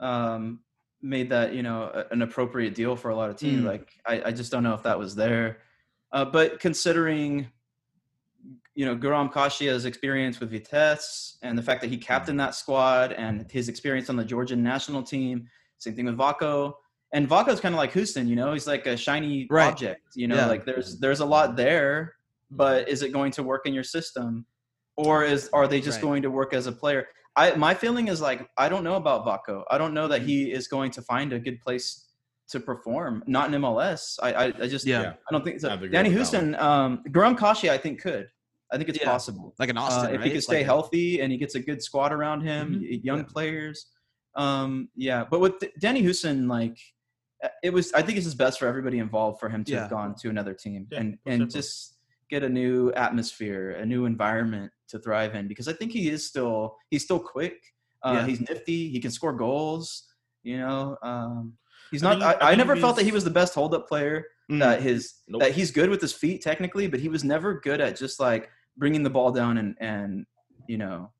um, 0.00 0.60
made 1.02 1.30
that 1.30 1.54
you 1.54 1.62
know 1.62 2.04
an 2.10 2.22
appropriate 2.22 2.74
deal 2.74 2.96
for 2.96 3.10
a 3.10 3.16
lot 3.16 3.30
of 3.30 3.36
teams. 3.36 3.62
Mm. 3.62 3.66
Like 3.66 3.92
I, 4.06 4.22
I 4.26 4.32
just 4.32 4.50
don't 4.50 4.62
know 4.62 4.74
if 4.74 4.82
that 4.82 4.98
was 4.98 5.14
there. 5.14 5.58
Uh, 6.12 6.24
but 6.24 6.60
considering 6.60 7.48
you 8.74 8.84
know 8.84 8.96
Guram 8.96 9.32
Kashia's 9.32 9.84
experience 9.84 10.40
with 10.40 10.50
Vitesse 10.50 11.38
and 11.42 11.56
the 11.56 11.62
fact 11.62 11.80
that 11.82 11.90
he 11.90 11.96
captained 11.96 12.40
that 12.40 12.54
squad 12.54 13.12
and 13.12 13.50
his 13.50 13.68
experience 13.68 14.10
on 14.10 14.16
the 14.16 14.24
Georgian 14.24 14.62
national 14.62 15.02
team, 15.02 15.46
same 15.78 15.94
thing 15.94 16.06
with 16.06 16.16
Vako. 16.16 16.74
And 17.12 17.28
Vako's 17.28 17.60
kind 17.60 17.74
of 17.74 17.78
like 17.78 17.92
Hoesen, 17.92 18.28
you 18.28 18.36
know, 18.36 18.52
he's 18.52 18.66
like 18.68 18.86
a 18.86 18.96
shiny 18.96 19.46
Right. 19.50 19.66
object. 19.66 20.02
You 20.14 20.28
know, 20.28 20.36
Yeah. 20.36 20.46
like 20.46 20.64
there's 20.64 20.98
there's 21.00 21.20
a 21.20 21.26
lot 21.26 21.56
there, 21.56 22.14
but 22.50 22.88
is 22.88 23.02
it 23.02 23.12
going 23.12 23.32
to 23.32 23.42
work 23.42 23.66
in 23.66 23.74
your 23.74 23.82
system, 23.84 24.46
or 24.96 25.24
is 25.24 25.50
are 25.52 25.66
they 25.66 25.80
just 25.80 25.96
Right. 25.96 26.02
going 26.02 26.22
to 26.22 26.30
work 26.30 26.54
as 26.54 26.66
a 26.66 26.72
player? 26.72 27.08
I 27.36 27.54
my 27.56 27.74
feeling 27.74 28.08
is 28.08 28.20
like 28.20 28.48
I 28.56 28.68
don't 28.68 28.84
know 28.84 28.94
about 28.94 29.24
Vaco. 29.26 29.64
I 29.70 29.76
don't 29.78 29.94
know 29.94 30.06
that 30.08 30.22
he 30.22 30.52
is 30.52 30.68
going 30.68 30.90
to 30.92 31.02
find 31.02 31.32
a 31.32 31.38
good 31.40 31.60
place 31.60 32.06
to 32.50 32.58
perform. 32.60 33.22
Not 33.26 33.48
in 33.52 33.60
MLS. 33.60 34.18
I 34.22 34.32
I, 34.32 34.44
I 34.46 34.66
just 34.68 34.86
Yeah. 34.86 35.02
Yeah. 35.02 35.12
I 35.28 35.32
don't 35.32 35.44
think 35.44 35.60
so. 35.60 35.68
I 35.70 35.76
Danny 35.88 36.10
Hoesen, 36.10 36.58
um, 36.60 37.02
Guram 37.08 37.36
Kashi, 37.36 37.70
I 37.70 37.78
think 37.78 38.00
could. 38.00 38.28
I 38.72 38.76
think 38.76 38.88
it's 38.88 39.00
Yeah. 39.00 39.06
possible. 39.10 39.52
Like 39.58 39.68
an 39.68 39.78
Uh, 39.78 39.82
Austin, 39.82 40.14
if 40.14 40.18
right? 40.20 40.26
he 40.26 40.32
could 40.32 40.42
stay 40.44 40.56
Like 40.58 40.62
a- 40.62 40.66
healthy 40.66 41.20
and 41.20 41.32
he 41.32 41.38
gets 41.38 41.56
a 41.56 41.60
good 41.60 41.82
squad 41.82 42.12
around 42.12 42.42
him, 42.42 42.80
Mhm. 42.80 43.04
young 43.04 43.18
Yeah. 43.18 43.24
players. 43.24 43.86
Um, 44.36 44.88
yeah, 44.94 45.24
but 45.28 45.40
with 45.40 45.58
D- 45.58 45.72
Danny 45.80 46.02
Hoesen, 46.04 46.48
like 46.48 46.78
uh, 46.78 46.99
it 47.62 47.70
was, 47.72 47.92
I 47.92 48.02
think 48.02 48.18
it's 48.18 48.26
just 48.26 48.38
best 48.38 48.58
for 48.58 48.66
everybody 48.66 48.98
involved 48.98 49.40
for 49.40 49.48
him 49.48 49.64
to 49.64 49.72
Yeah. 49.72 49.80
have 49.82 49.90
gone 49.90 50.14
to 50.20 50.28
another 50.28 50.54
team 50.54 50.86
Yeah, 50.90 51.00
and 51.00 51.08
and 51.26 51.40
definitely. 51.40 51.52
just 51.52 51.96
get 52.28 52.42
a 52.44 52.48
new 52.48 52.92
atmosphere, 52.92 53.70
a 53.72 53.84
new 53.86 54.04
environment 54.04 54.70
to 54.88 54.98
thrive 54.98 55.34
in. 55.34 55.48
Because 55.48 55.66
I 55.68 55.72
think 55.72 55.92
he 55.92 56.08
is 56.10 56.26
still 56.26 56.76
he's 56.90 57.04
still 57.04 57.18
quick. 57.20 57.56
Uh, 58.02 58.16
Yeah. 58.18 58.26
He's 58.26 58.40
nifty. 58.40 58.88
He 58.90 59.00
can 59.00 59.10
score 59.10 59.32
goals. 59.32 60.06
You 60.42 60.58
know, 60.58 60.96
um, 61.02 61.54
he's 61.90 62.02
I 62.02 62.14
not. 62.14 62.42
I, 62.42 62.48
I 62.48 62.52
I, 62.52 62.54
never 62.54 62.74
felt 62.76 62.96
that 62.96 63.04
he 63.04 63.12
was 63.12 63.24
the 63.24 63.30
best 63.30 63.54
hold 63.54 63.74
up 63.74 63.86
player 63.88 64.24
Mm. 64.50 64.58
that 64.60 64.82
his 64.82 65.14
Nope. 65.28 65.42
that 65.42 65.52
he's 65.52 65.70
good 65.70 65.90
with 65.90 66.00
his 66.00 66.12
feet 66.12 66.42
technically, 66.42 66.88
but 66.88 66.98
he 66.98 67.08
was 67.08 67.22
never 67.24 67.60
good 67.60 67.80
at 67.80 67.96
just 67.96 68.18
like 68.18 68.50
bringing 68.76 69.02
the 69.02 69.10
ball 69.10 69.30
down 69.32 69.58
and 69.58 69.76
and 69.80 70.26
you 70.66 70.76
know 70.78 71.12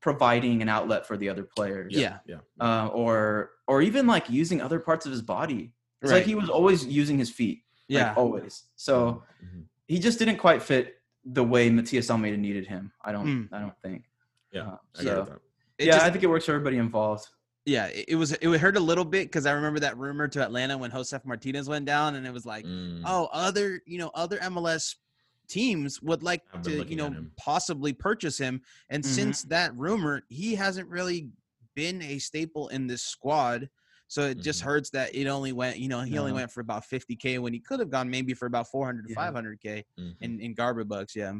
providing 0.00 0.62
an 0.62 0.68
outlet 0.68 1.06
for 1.06 1.16
the 1.16 1.28
other 1.28 1.44
players. 1.44 1.92
Yeah. 1.94 2.18
Yeah. 2.26 2.38
Uh, 2.60 2.88
or 2.88 3.50
or 3.68 3.82
even 3.82 4.06
like 4.06 4.28
using 4.30 4.60
other 4.60 4.80
parts 4.80 5.06
of 5.06 5.12
his 5.12 5.22
body. 5.22 5.72
It's 6.02 6.10
Right. 6.10 6.18
like 6.18 6.26
he 6.26 6.34
was 6.34 6.48
always 6.48 6.84
using 6.86 7.18
his 7.18 7.30
feet. 7.30 7.62
like, 7.90 8.00
Yeah. 8.00 8.14
always. 8.16 8.64
So 8.76 9.22
Mhm. 9.42 9.64
he 9.86 9.98
just 9.98 10.18
didn't 10.18 10.36
quite 10.36 10.60
fit 10.62 11.00
the 11.24 11.42
way 11.42 11.70
Matias 11.70 12.10
Almeyda 12.10 12.36
needed 12.36 12.66
him. 12.66 12.92
I 13.02 13.12
don't. 13.12 13.26
Mm. 13.26 13.48
I 13.52 13.60
don't 13.60 13.74
think. 13.82 14.04
Yeah. 14.52 14.62
Uh, 14.72 14.76
I 14.98 15.02
so. 15.02 15.40
It 15.78 15.86
yeah, 15.86 15.92
just- 15.92 16.04
I 16.04 16.10
think 16.10 16.22
it 16.22 16.26
works 16.26 16.44
for 16.44 16.52
everybody 16.52 16.76
involved. 16.76 17.28
yeah, 17.64 17.86
it, 17.86 18.04
it 18.08 18.14
was 18.16 18.32
it 18.32 18.60
hurt 18.60 18.76
a 18.76 18.80
little 18.80 19.04
bit 19.06 19.28
because 19.28 19.46
I 19.46 19.52
remember 19.52 19.80
that 19.80 19.96
rumor 19.96 20.28
to 20.28 20.42
Atlanta 20.44 20.76
when 20.76 20.90
Josef 20.90 21.24
Martinez 21.24 21.66
went 21.68 21.84
down, 21.86 22.14
and 22.14 22.26
it 22.26 22.32
was 22.32 22.44
like, 22.44 22.64
Mm. 22.66 23.02
oh, 23.06 23.28
other 23.32 23.80
you 23.86 23.96
know 23.98 24.10
other 24.14 24.38
MLS 24.38 24.96
teams 25.46 26.02
would 26.02 26.22
like 26.22 26.42
to 26.64 26.84
you 26.86 26.96
know 26.96 27.24
possibly 27.38 27.92
purchase 27.94 28.36
him, 28.38 28.60
and 28.90 29.02
Mhm. 29.02 29.06
since 29.06 29.42
that 29.44 29.74
rumor, 29.76 30.22
he 30.28 30.54
hasn't 30.56 30.88
really 30.90 31.30
been 31.78 32.02
a 32.02 32.18
staple 32.18 32.66
in 32.68 32.88
this 32.88 33.02
squad. 33.02 33.70
So 34.08 34.22
it 34.22 34.40
just 34.40 34.60
Mhm. 34.60 34.64
hurts 34.64 34.90
that 34.90 35.14
it 35.14 35.26
only 35.28 35.52
went, 35.52 35.78
you 35.78 35.88
know, 35.88 36.00
he 36.00 36.18
only 36.18 36.32
went 36.32 36.50
for 36.50 36.60
about 36.60 36.84
50k 36.84 37.38
when 37.38 37.52
he 37.52 37.60
could 37.60 37.78
have 37.78 37.90
gone 37.90 38.10
maybe 38.10 38.34
for 38.34 38.46
about 38.46 38.66
400 38.68 39.02
to 39.02 39.08
Yeah. 39.10 39.14
500k 39.14 39.84
Mhm. 39.96 40.16
in 40.20 40.40
in 40.40 40.54
Garber 40.54 40.82
bucks. 40.84 41.14
Yeah, 41.14 41.34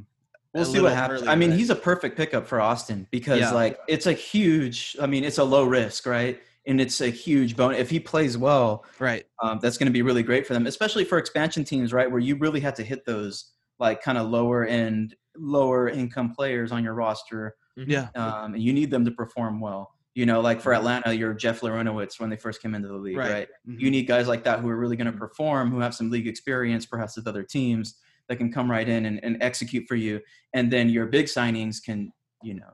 We'll 0.54 0.62
a 0.62 0.66
see 0.66 0.80
what 0.80 0.92
happens. 0.94 1.22
I 1.26 1.34
mean, 1.34 1.50
he's 1.50 1.70
a 1.70 1.74
perfect 1.74 2.16
pickup 2.16 2.46
for 2.46 2.60
Austin 2.60 3.06
because 3.10 3.40
Yeah. 3.40 3.52
like 3.52 3.78
it's 3.88 4.06
a 4.06 4.12
huge. 4.12 4.96
I 5.00 5.06
mean, 5.06 5.24
it's 5.24 5.38
a 5.38 5.44
low 5.44 5.64
risk, 5.64 6.06
right? 6.06 6.40
And 6.66 6.80
it's 6.80 7.00
a 7.00 7.08
huge 7.10 7.56
bonus 7.56 7.78
if 7.80 7.90
he 7.90 7.98
plays 8.00 8.36
well. 8.38 8.84
right. 9.00 9.26
Um, 9.42 9.58
that's 9.62 9.78
going 9.78 9.86
to 9.86 9.92
be 9.92 10.02
really 10.02 10.22
great 10.24 10.46
for 10.46 10.52
them, 10.54 10.66
especially 10.66 11.04
for 11.04 11.18
expansion 11.18 11.64
teams, 11.64 11.92
right? 11.92 12.10
Where 12.10 12.20
you 12.20 12.36
really 12.36 12.60
have 12.60 12.74
to 12.74 12.84
hit 12.84 13.04
those 13.06 13.52
like 13.78 14.02
kind 14.02 14.18
of 14.18 14.28
lower 14.28 14.64
end, 14.66 15.14
lower 15.36 15.88
income 15.88 16.34
players 16.34 16.72
on 16.72 16.82
your 16.84 16.94
roster. 16.94 17.54
Yeah, 17.76 18.08
um, 18.16 18.54
and 18.54 18.62
you 18.62 18.72
need 18.72 18.90
them 18.90 19.04
to 19.04 19.12
perform 19.12 19.60
well. 19.60 19.94
You 20.18 20.26
know, 20.26 20.40
like 20.40 20.60
for 20.60 20.74
Atlanta, 20.74 21.12
you're 21.14 21.32
Jeff 21.32 21.60
Larentowicz 21.60 22.18
when 22.18 22.28
they 22.28 22.34
first 22.36 22.60
came 22.60 22.74
into 22.74 22.88
the 22.88 22.94
league, 22.96 23.16
Right. 23.16 23.30
right? 23.32 23.48
Mhm. 23.68 23.80
You 23.80 23.88
need 23.88 24.08
guys 24.08 24.26
like 24.26 24.42
that 24.42 24.58
who 24.58 24.68
are 24.68 24.76
really 24.76 24.96
going 24.96 25.06
to 25.12 25.16
perform, 25.16 25.70
who 25.70 25.78
have 25.78 25.94
some 25.94 26.10
league 26.10 26.26
experience, 26.26 26.84
perhaps 26.84 27.14
with 27.16 27.28
other 27.28 27.44
teams, 27.44 28.00
that 28.28 28.34
can 28.34 28.52
come 28.52 28.68
right 28.68 28.88
in 28.88 29.06
and, 29.06 29.22
and 29.22 29.40
execute 29.40 29.86
for 29.86 29.94
you. 29.94 30.20
And 30.54 30.72
then 30.72 30.88
your 30.88 31.06
big 31.06 31.26
signings 31.26 31.80
can, 31.80 32.12
you 32.42 32.54
know, 32.54 32.72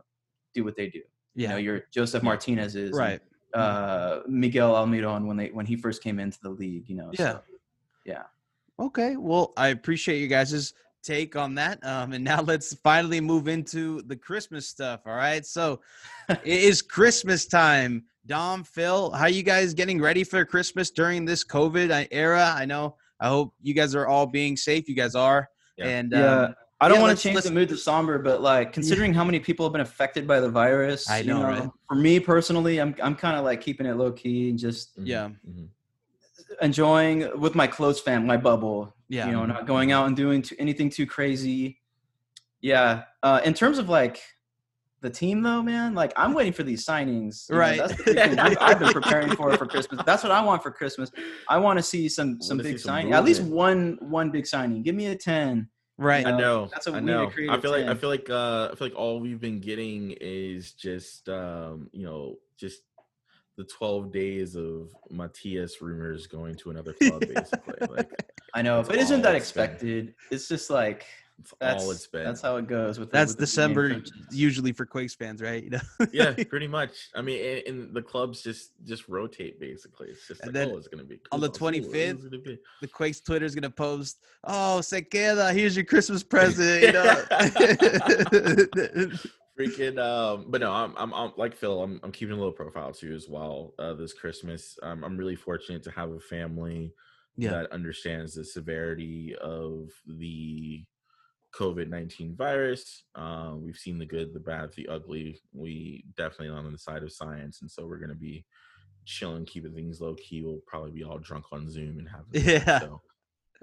do 0.55 0.65
what 0.65 0.75
they 0.75 0.89
do. 0.89 1.03
You 1.35 1.49
know, 1.49 1.57
yeah, 1.57 1.65
your 1.67 1.83
Josef 1.93 2.23
Martinez 2.23 2.77
is 2.77 2.93
right. 2.93 3.21
uh, 3.53 4.21
Miguel 4.27 4.73
Almiron 4.73 5.27
when 5.27 5.37
they 5.37 5.49
when 5.51 5.67
he 5.67 5.77
first 5.77 6.03
came 6.03 6.19
into 6.19 6.39
the 6.43 6.49
league. 6.51 6.89
You 6.89 6.97
know, 6.97 7.11
Yeah. 7.13 7.33
so, 7.33 7.41
yeah. 8.07 8.23
Okay, 8.81 9.17
well, 9.17 9.53
I 9.59 9.69
appreciate 9.69 10.19
you 10.19 10.29
guys' 10.29 10.73
take 11.05 11.37
on 11.37 11.55
that. 11.57 11.85
Um, 11.85 12.13
and 12.13 12.25
now 12.25 12.41
let's 12.43 12.75
finally 12.83 13.21
move 13.21 13.47
into 13.49 14.03
the 14.03 14.17
Christmas 14.17 14.69
stuff. 14.69 15.01
All 15.07 15.15
right, 15.15 15.45
so 15.45 15.81
it 16.29 16.39
is 16.45 16.83
Christmas 16.83 17.47
time. 17.47 18.05
Dom, 18.27 18.65
Phil, 18.65 19.11
how 19.11 19.27
you 19.27 19.43
guys 19.43 19.75
getting 19.75 20.01
ready 20.01 20.25
for 20.25 20.45
Christmas 20.45 20.91
during 20.91 21.25
this 21.25 21.45
COVID 21.45 21.91
uh, 21.91 22.07
era? 22.11 22.55
I 22.57 22.65
know. 22.65 22.97
I 23.21 23.29
hope 23.29 23.55
you 23.63 23.75
guys 23.75 23.95
are 23.95 24.07
all 24.07 24.27
being 24.27 24.57
safe. 24.57 24.89
You 24.89 24.95
guys 24.95 25.15
are. 25.15 25.49
Yeah. 25.77 25.87
And 25.87 26.13
Yeah. 26.13 26.41
um, 26.45 26.55
I 26.81 26.89
don't 26.89 26.97
yeah, 26.99 27.03
want 27.03 27.17
to 27.19 27.23
change 27.23 27.37
let's- 27.37 27.47
the 27.47 27.53
mood 27.53 27.69
to 27.69 27.77
somber, 27.77 28.19
but 28.19 28.43
like 28.43 28.73
considering 28.73 29.15
how 29.15 29.25
many 29.25 29.41
people 29.41 29.65
have 29.65 29.73
been 29.73 29.81
affected 29.81 30.27
by 30.27 30.41
the 30.41 30.51
virus, 30.51 31.09
I 31.09 31.19
you 31.21 31.33
know, 31.33 31.43
right? 31.43 31.69
For 31.89 31.95
me 31.95 32.19
personally, 32.19 32.79
I'm 32.81 32.95
I'm 33.03 33.15
kind 33.15 33.37
of 33.37 33.45
like 33.45 33.61
keeping 33.61 33.87
it 33.87 33.97
low 33.97 34.11
key 34.13 34.51
and 34.51 34.59
just. 34.59 34.93
Yeah. 34.99 35.31
Mhm. 35.49 35.69
Enjoying 36.63 37.29
with 37.41 37.55
my 37.55 37.67
close 37.67 38.01
fam, 38.01 38.27
my 38.27 38.37
bubble. 38.37 38.95
yeah, 39.09 39.27
You 39.27 39.33
know, 39.33 39.45
not 39.47 39.67
going 39.67 39.93
out 39.93 40.07
and 40.07 40.17
doing 40.17 40.43
too, 40.43 40.57
anything 40.59 40.91
too 40.91 41.07
crazy. 41.07 41.81
Yeah. 42.61 43.05
Uh, 43.23 43.41
in 43.45 43.55
terms 43.55 43.79
of 43.79 43.89
like 43.89 44.21
the 45.01 45.11
team, 45.11 45.43
though, 45.43 45.63
man, 45.63 45.95
like 45.95 46.13
I'm 46.17 46.33
waiting 46.33 46.53
for 46.55 46.63
these 46.63 46.85
signings. 46.87 47.49
you 47.49 47.55
know, 47.55 47.61
Right. 47.61 47.79
that's 47.79 47.97
the 47.97 48.05
big 48.05 48.17
thing 48.17 48.39
I've, 48.39 48.57
I've 48.61 48.79
been 48.79 48.93
preparing 48.93 49.35
for 49.37 49.55
for 49.57 49.67
Christmas. 49.75 50.01
That's 50.07 50.23
what 50.23 50.33
I 50.33 50.43
want 50.43 50.63
for 50.63 50.71
Christmas. 50.71 51.11
I 51.49 51.59
want 51.59 51.79
to 51.79 51.83
see 51.83 52.09
some 52.09 52.41
some 52.41 52.59
big 52.59 52.79
signing. 52.79 53.13
At 53.13 53.25
least 53.25 53.43
one 53.43 53.99
one 54.01 54.31
big 54.31 54.47
signing. 54.47 54.83
Give 54.83 54.95
me 54.95 55.07
a 55.09 55.15
ten. 55.17 55.69
right. 55.99 56.27
I 56.27 56.33
Uh, 56.33 56.39
know. 56.39 56.69
that's 56.73 56.87
what 56.87 56.95
I 56.97 57.01
we 57.01 57.07
need 57.07 57.13
to 57.13 57.19
know. 57.19 57.27
create 57.31 57.51
I 57.51 57.57
a 57.57 57.61
feel 57.61 57.71
like 57.73 57.85
I 57.87 57.95
feel 57.95 58.09
like 58.11 58.31
uh 58.31 58.69
I 58.73 58.75
feel 58.77 58.87
like 58.89 58.97
all 58.97 59.21
we've 59.21 59.41
been 59.41 59.61
getting 59.61 60.13
is 60.21 60.73
just 60.73 61.29
um 61.29 61.91
you 61.93 62.05
know 62.07 62.37
just 62.57 62.81
the 63.57 63.65
12 63.65 64.13
days 64.13 64.57
of 64.57 64.93
Matias 65.11 65.81
rumors 65.81 66.27
going 66.27 66.55
to 66.57 66.71
another 66.71 66.93
club 66.93 67.21
basically 67.21 67.87
like 67.91 68.11
I 68.55 68.63
know, 68.63 68.83
but 68.83 68.97
isn't 68.97 69.23
that 69.23 69.35
it's 69.35 69.51
been. 69.51 69.65
expected? 69.65 70.15
It's 70.31 70.49
just 70.49 70.71
like 70.71 71.07
it's 71.41 71.53
that's 71.61 71.85
all 71.85 71.91
it's 71.91 72.07
been 72.07 72.25
that's 72.25 72.41
how 72.41 72.57
it 72.57 72.69
goes 72.69 73.01
with 73.01 73.11
That's 73.11 73.33
the 73.33 73.39
game 73.39 73.45
December 73.45 74.03
usually 74.31 74.73
for 74.73 74.87
Quakes 74.87 75.15
fans, 75.15 75.43
right? 75.43 75.65
You 75.65 75.71
know. 75.71 75.81
yeah 76.13 76.35
pretty 76.49 76.69
much 76.69 77.09
I 77.15 77.23
mean 77.23 77.45
and, 77.45 77.67
and 77.67 77.95
the 77.95 78.03
clubs 78.03 78.43
just 78.43 78.71
just 78.85 79.09
rotate 79.09 79.59
basically 79.59 80.09
it's 80.09 80.29
just 80.29 80.41
And 80.43 80.49
like 80.49 80.55
then 80.55 80.71
oh 80.71 80.77
it's 80.77 80.87
gonna 80.87 81.05
be 81.05 81.19
on 81.33 81.41
the 81.41 81.51
25th, 81.51 82.33
it's 82.33 82.63
the 82.81 82.87
Quakes 82.87 83.21
Twitter 83.21 83.45
is 83.45 83.55
gonna 83.55 83.71
post, 83.71 84.19
"Oh, 84.45 84.81
se 84.81 85.03
queda. 85.03 85.53
Here's 85.53 85.75
your 85.75 85.85
Christmas 85.85 86.23
present." 86.23 86.83
You 86.83 86.93
know. 89.09 89.11
Freaking 89.59 89.99
um 89.99 90.47
but 90.51 90.61
no 90.61 90.73
I'm, 90.73 90.95
I'm 90.97 91.15
i'm 91.15 91.33
like 91.37 91.55
phil 91.55 91.83
i'm, 91.83 92.01
I'm 92.03 92.11
keeping 92.13 92.37
a 92.37 92.41
low 92.41 92.51
profile 92.53 92.93
too 92.93 93.15
as 93.15 93.29
well 93.29 93.75
uh 93.79 93.95
this 93.95 94.13
christmas 94.13 94.77
um, 94.83 95.05
i'm 95.05 95.17
really 95.17 95.37
fortunate 95.37 95.83
to 95.85 95.91
have 95.93 96.11
a 96.11 96.19
family 96.21 96.93
Yeah. 97.37 97.51
that 97.51 97.71
understands 97.73 98.35
the 98.35 98.45
severity 98.45 99.35
of 99.41 99.91
the 100.07 100.85
covid-19 101.55 102.37
virus 102.37 103.05
uh, 103.15 103.55
we've 103.57 103.77
seen 103.77 103.99
the 103.99 104.07
good 104.07 104.35
the 104.35 104.41
bad 104.41 104.73
the 104.75 104.89
ugly 104.89 105.41
we 105.53 106.05
definitely 106.17 106.49
on 106.49 106.71
the 106.73 106.79
side 106.79 107.05
of 107.05 107.13
science 107.13 107.61
and 107.63 107.71
so 107.71 107.87
we're 107.87 107.99
going 107.99 108.09
to 108.09 108.17
be 108.17 108.45
chilling 109.05 109.45
keeping 109.45 109.75
things 109.75 110.01
low 110.01 110.15
key 110.17 110.43
we'll 110.43 110.61
probably 110.67 110.91
be 110.91 111.05
all 111.05 111.19
drunk 111.19 111.45
on 111.53 111.71
zoom 111.71 111.99
and 111.99 112.09
have 112.09 112.25
Yeah. 112.33 112.81
so 112.81 113.03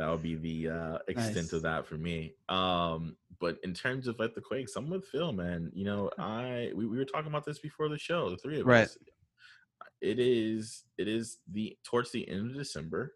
that 0.02 0.10
would 0.10 0.24
be 0.24 0.36
the 0.36 0.70
uh 0.70 0.98
extent 1.08 1.46
Nice. 1.46 1.54
of 1.54 1.62
that 1.62 1.86
for 1.88 1.96
me 1.98 2.36
um 2.50 3.16
but 3.40 3.60
in 3.64 3.74
terms 3.74 4.08
of 4.08 4.18
like 4.20 4.34
the 4.34 4.42
quakes 4.42 4.76
i'm 4.76 4.90
with 4.90 5.06
phil 5.08 5.32
man 5.32 5.72
you 5.74 5.86
know 5.86 6.10
i 6.18 6.72
we, 6.76 6.86
we 6.88 6.98
were 6.98 7.06
talking 7.06 7.28
about 7.30 7.46
this 7.46 7.60
before 7.60 7.88
the 7.90 7.98
show 7.98 8.30
the 8.30 8.38
three 8.38 8.60
of 8.60 8.68
Right. 8.68 8.90
us 8.90 8.98
it 10.02 10.20
is 10.20 10.86
it 10.98 11.08
is 11.08 11.40
the 11.52 11.78
towards 11.84 12.12
the 12.12 12.28
end 12.28 12.52
of 12.52 12.58
december 12.58 13.14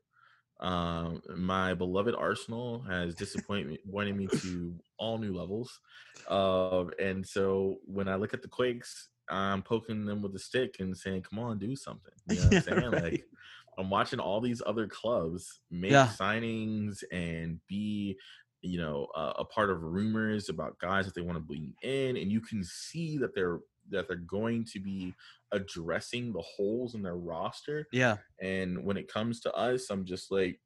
um 0.60 1.22
my 1.36 1.74
beloved 1.74 2.16
arsenal 2.16 2.82
has 2.84 3.16
disappointed 3.16 3.68
me 3.86 4.12
me 4.14 4.28
to 4.28 4.80
all 4.98 5.18
new 5.18 5.34
levels 5.34 5.80
um 6.30 6.92
and 7.00 7.26
so 7.28 7.78
when 7.86 8.08
i 8.08 8.16
look 8.16 8.34
at 8.34 8.42
the 8.42 8.48
quakes 8.48 9.10
I'm 9.28 9.64
poking 9.64 10.06
them 10.06 10.22
with 10.22 10.36
a 10.36 10.40
stick 10.40 10.76
and 10.80 10.96
saying, 10.96 11.24
"Come 11.24 11.40
on, 11.40 11.58
do 11.58 11.76
something." 11.76 12.14
You 12.28 12.42
know 12.42 12.46
what 12.46 12.52
I'm 12.52 12.60
saying? 12.60 12.92
Right. 12.92 13.04
Like 13.04 13.26
I'm 13.78 13.90
watching 13.90 14.20
all 14.20 14.42
these 14.42 14.62
other 14.66 14.88
clubs 14.88 15.60
make 15.70 15.92
Yeah. 15.92 16.08
signings 16.08 17.04
and 17.12 17.60
be, 17.68 18.18
you 18.62 18.80
know, 18.80 19.08
uh, 19.16 19.34
a 19.38 19.46
part 19.46 19.70
of 19.70 19.84
rumors 19.84 20.50
about 20.50 20.80
guys 20.80 21.06
that 21.06 21.14
they 21.16 21.22
want 21.22 21.38
to 21.38 21.44
bring 21.44 21.74
in, 21.82 22.18
and 22.18 22.32
you 22.32 22.42
can 22.42 22.64
see 22.64 23.18
that 23.18 23.36
they're 23.36 23.60
that 23.92 24.08
they're 24.08 24.18
going 24.18 24.66
to 24.66 24.80
be 24.80 25.14
addressing 25.52 26.34
the 26.34 26.42
holes 26.42 26.96
in 26.96 27.04
their 27.04 27.18
roster. 27.18 27.88
Yeah. 27.92 28.18
And 28.42 28.84
when 28.84 28.98
it 28.98 29.08
comes 29.08 29.42
to 29.42 29.54
us, 29.54 29.92
I'm 29.92 30.06
just 30.06 30.32
like, 30.32 30.60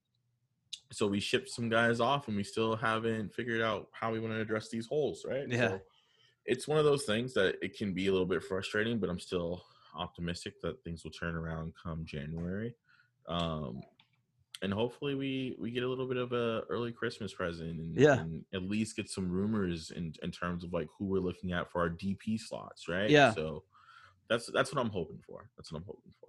so 0.94 1.06
we 1.06 1.20
shipped 1.20 1.50
some 1.50 1.68
guys 1.68 2.00
off, 2.00 2.30
and 2.30 2.38
we 2.38 2.44
still 2.46 2.78
haven't 2.78 3.34
figured 3.34 3.62
out 3.62 3.90
how 3.92 4.14
we 4.14 4.22
want 4.22 4.34
to 4.36 4.40
address 4.40 4.70
these 4.70 4.88
holes, 4.88 5.26
right? 5.28 5.46
Yeah. 5.50 5.68
So 5.68 5.82
it's 6.46 6.66
one 6.66 6.78
of 6.80 6.86
those 6.86 7.04
things 7.04 7.34
that 7.34 7.58
it 7.62 7.78
can 7.78 7.94
be 7.94 8.08
a 8.08 8.12
little 8.12 8.26
bit 8.26 8.42
frustrating, 8.42 9.00
but 9.00 9.10
I'm 9.10 9.20
still 9.20 9.66
optimistic 9.96 10.62
that 10.62 10.82
things 10.86 11.04
will 11.04 11.12
turn 11.12 11.36
around 11.36 11.74
come 11.84 12.06
January. 12.06 12.74
Um, 13.30 13.82
and 14.62 14.74
hopefully 14.74 15.16
we 15.16 15.56
we 15.60 15.72
get 15.72 15.84
a 15.84 15.88
little 15.88 16.08
bit 16.08 16.18
of 16.18 16.34
a 16.34 16.64
early 16.70 16.92
Christmas 16.92 17.34
present 17.34 17.80
and, 17.80 17.98
Yeah. 17.98 18.20
and 18.20 18.44
at 18.54 18.64
least 18.64 18.96
get 18.98 19.10
some 19.10 19.30
rumors 19.32 19.92
in 19.92 20.14
in 20.22 20.32
terms 20.32 20.64
of 20.66 20.74
like 20.74 20.88
who 20.98 21.06
we're 21.06 21.22
looking 21.22 21.54
at 21.54 21.72
for 21.72 21.80
our 21.82 21.90
DP 21.90 22.38
slots, 22.40 22.88
right? 22.90 23.10
Yeah. 23.10 23.34
So 23.34 23.64
that's 24.30 24.50
that's 24.54 24.74
what 24.74 24.84
I'm 24.84 24.90
hoping 24.92 25.20
for. 25.26 25.50
That's 25.58 25.72
what 25.72 25.80
I'm 25.80 25.86
hoping 25.86 26.12
for. 26.20 26.28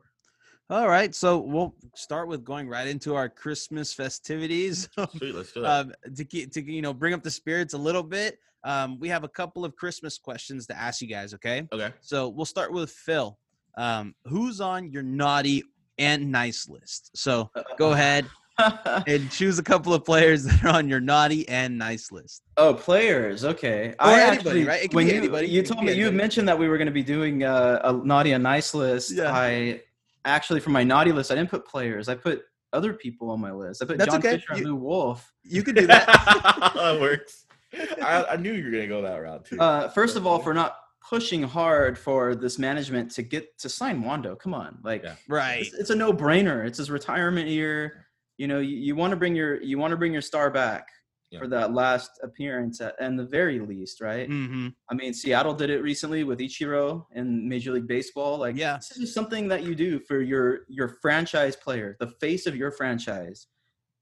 All 0.73 0.89
right. 0.89 1.13
So 1.13 1.39
we'll 1.39 1.75
start 1.97 2.29
with 2.29 2.45
going 2.45 2.69
right 2.69 2.87
into 2.87 3.17
our 3.17 3.29
Christmas 3.29 3.93
festivities. 3.93 4.89
Sweet, 5.17 5.35
let's 5.35 5.53
do 5.53 5.65
it. 5.65 5.67
um, 5.67 5.93
to 6.15 6.25
keep 6.25 6.53
to 6.53 6.63
you 6.63 6.83
know 6.83 6.95
bring 6.95 7.15
up 7.15 7.25
the 7.25 7.31
spirits 7.31 7.75
a 7.75 7.79
little 7.79 8.05
bit. 8.05 8.39
Um, 8.63 9.01
we 9.01 9.09
have 9.09 9.25
a 9.25 9.29
couple 9.29 9.65
of 9.65 9.75
Christmas 9.75 10.19
questions 10.19 10.67
to 10.69 10.79
ask 10.79 11.01
you 11.01 11.09
guys. 11.09 11.35
Okay. 11.35 11.67
okay. 11.73 11.93
So 12.03 12.29
we'll 12.29 12.45
start 12.47 12.73
with 12.73 12.93
Phil. 12.93 13.37
Um, 13.77 14.15
who's 14.27 14.61
on 14.61 14.93
your 14.93 15.03
naughty 15.03 15.65
and 16.01 16.33
nice 16.33 16.69
list? 16.69 17.11
So 17.15 17.51
go 17.79 17.93
ahead 17.93 18.27
and 19.07 19.31
choose 19.31 19.59
a 19.59 19.63
couple 19.63 19.95
of 19.95 20.05
players 20.05 20.45
that 20.45 20.65
are 20.65 20.71
on 20.71 20.89
your 20.89 21.01
naughty 21.01 21.49
and 21.49 21.79
nice 21.79 22.11
list. 22.11 22.43
Oh, 22.57 22.75
players. 22.75 23.45
Okay. 23.45 23.95
Or 24.01 24.09
anybody, 24.09 24.65
right? 24.65 24.83
It 24.83 24.89
can 24.89 24.97
when 24.97 25.07
be 25.07 25.13
you, 25.13 25.19
anybody. 25.19 25.49
You 25.49 25.63
told 25.63 25.85
me 25.85 25.93
you 25.93 26.11
mentioned 26.11 26.49
that 26.49 26.59
we 26.59 26.69
were 26.69 26.77
going 26.79 26.87
to 26.87 26.93
be 26.93 27.03
doing 27.03 27.45
uh, 27.45 27.81
a 27.85 27.93
naughty 27.93 28.33
and 28.33 28.43
nice 28.43 28.75
list. 28.75 29.13
Yeah. 29.13 29.33
I 29.33 29.83
actually, 30.25 30.61
for 30.61 30.71
my 30.71 30.83
naughty 30.85 31.13
list, 31.13 31.31
I 31.31 31.35
didn't 31.37 31.51
put 31.51 31.67
players. 31.67 32.09
I 32.09 32.15
put 32.15 32.43
other 32.73 32.93
people 32.93 33.31
on 33.31 33.41
my 33.41 33.53
list. 33.53 33.83
I 33.83 33.87
put 33.87 33.99
That's 33.99 34.11
John 34.11 34.21
okay. 34.21 34.37
Fisher 34.37 34.53
and 34.53 34.61
You- 34.61 34.67
Lew 34.69 34.77
Wolff. 34.77 35.33
You 35.43 35.63
can 35.63 35.75
do 35.75 35.87
that. 35.87 36.07
that 36.75 37.01
works. 37.01 37.47
I, 38.03 38.25
I 38.31 38.37
knew 38.37 38.53
you 38.53 38.65
were 38.65 38.71
gonna 38.71 38.89
go 38.89 39.03
that 39.03 39.17
route 39.17 39.45
too. 39.45 39.61
Uh, 39.61 39.89
first 39.91 40.17
of 40.17 40.27
all, 40.27 40.41
for 40.41 40.53
not 40.53 40.77
pushing 41.09 41.43
hard 41.43 41.99
for 41.99 42.35
this 42.35 42.59
management 42.59 43.11
to 43.13 43.23
get 43.23 43.59
to 43.59 43.69
sign 43.69 44.03
Wondo. 44.03 44.37
Come 44.37 44.55
on, 44.55 44.79
like 44.85 45.03
Yeah. 45.03 45.15
right. 45.29 45.63
it's, 45.63 45.75
it's 45.75 45.91
a 45.91 45.95
no-brainer. 45.97 46.67
It's 46.67 46.79
his 46.79 46.91
retirement 46.91 47.49
year. 47.49 48.07
You 48.39 48.47
know, 48.49 48.59
you, 48.59 48.77
you 48.77 48.95
want 48.97 49.11
to 49.13 49.17
bring 49.17 49.35
your 49.35 49.61
you 49.63 49.79
want 49.79 49.91
to 49.93 49.97
bring 49.97 50.13
your 50.13 50.23
star 50.23 50.51
back 50.51 50.87
Yeah. 51.31 51.41
for 51.41 51.49
that 51.49 51.73
last 51.75 52.11
appearance 52.23 52.81
at, 52.81 52.95
and 53.01 53.19
the 53.19 53.25
very 53.27 53.61
least, 53.61 54.01
right? 54.01 54.29
Mm-hmm. 54.29 54.69
I 54.91 54.95
mean, 54.95 55.13
Seattle 55.15 55.55
did 55.55 55.71
it 55.71 55.83
recently 55.83 56.25
with 56.25 56.39
Ichiro 56.39 57.05
in 57.15 57.49
Major 57.49 57.73
League 57.73 57.87
Baseball. 57.89 58.39
Like, 58.39 58.57
Yeah. 58.57 58.77
this 58.77 58.97
is 58.99 59.13
something 59.15 59.49
that 59.49 59.63
you 59.65 59.75
do 59.75 60.01
for 60.01 60.21
your 60.21 60.61
your 60.69 60.99
franchise 61.03 61.57
player, 61.57 61.97
the 62.01 62.09
face 62.21 62.47
of 62.47 62.57
your 62.57 62.71
franchise. 62.73 63.47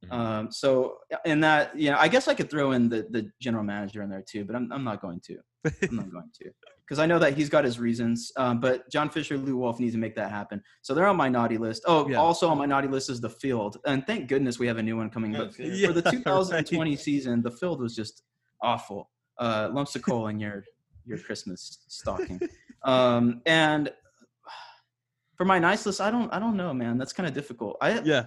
Mhm. 0.06 0.12
Um, 0.12 0.52
so, 0.52 0.98
in 1.24 1.40
that, 1.40 1.76
you 1.76 1.90
know, 1.90 1.96
I 1.98 2.06
guess 2.06 2.28
I 2.28 2.34
could 2.34 2.50
throw 2.50 2.70
in 2.72 2.88
the 2.88 3.06
the 3.10 3.30
general 3.40 3.64
manager 3.64 4.02
in 4.02 4.10
there 4.10 4.22
too, 4.28 4.44
but 4.44 4.54
I'm 4.56 4.70
I'm 4.72 4.84
not 4.84 5.00
going 5.00 5.20
to. 5.26 5.38
I'm 5.64 5.96
not 5.96 6.10
going 6.12 6.30
to 6.42 6.50
because 6.88 6.98
I 6.98 7.04
know 7.06 7.18
that 7.18 7.34
he's 7.36 7.50
got 7.50 7.64
his 7.64 7.78
reasons. 7.78 8.32
Um, 8.38 8.60
but 8.60 8.88
John 8.90 9.10
Fisher, 9.10 9.36
Lew 9.36 9.58
Wolff 9.58 9.78
needs 9.78 9.92
to 9.92 9.98
make 9.98 10.14
that 10.16 10.30
happen. 10.30 10.62
So 10.80 10.94
they're 10.94 11.06
on 11.06 11.16
my 11.16 11.28
naughty 11.28 11.58
list. 11.58 11.82
Oh, 11.86 12.08
Yeah. 12.08 12.16
also 12.16 12.48
on 12.48 12.56
my 12.56 12.64
naughty 12.64 12.88
list 12.88 13.10
is 13.10 13.20
the 13.20 13.28
field, 13.28 13.76
and 13.86 14.06
thank 14.06 14.28
goodness 14.28 14.58
we 14.58 14.66
have 14.66 14.78
a 14.78 14.82
new 14.82 14.96
one 14.96 15.10
coming. 15.10 15.32
But 15.32 15.52
Yeah, 15.58 15.88
for 15.88 15.92
the 15.92 16.02
right. 16.06 16.12
2020 16.12 16.96
season, 16.96 17.42
the 17.42 17.50
field 17.50 17.80
was 17.82 17.94
just 17.94 18.22
awful. 18.62 19.10
Uh, 19.38 19.68
lumps 19.72 19.94
of 19.96 20.02
coal 20.02 20.28
in 20.28 20.40
your 20.40 20.64
your 21.04 21.18
Christmas 21.18 21.78
stocking. 21.88 22.40
Um, 22.84 23.42
and 23.44 23.90
for 25.36 25.44
my 25.44 25.58
nice 25.58 25.84
list, 25.84 26.00
I 26.00 26.10
don't 26.12 26.32
I 26.32 26.38
don't 26.38 26.56
know, 26.56 26.72
man. 26.72 26.96
That's 26.96 27.12
kind 27.12 27.26
of 27.26 27.34
difficult. 27.34 27.76
I 27.80 27.98
Yeah. 28.00 28.26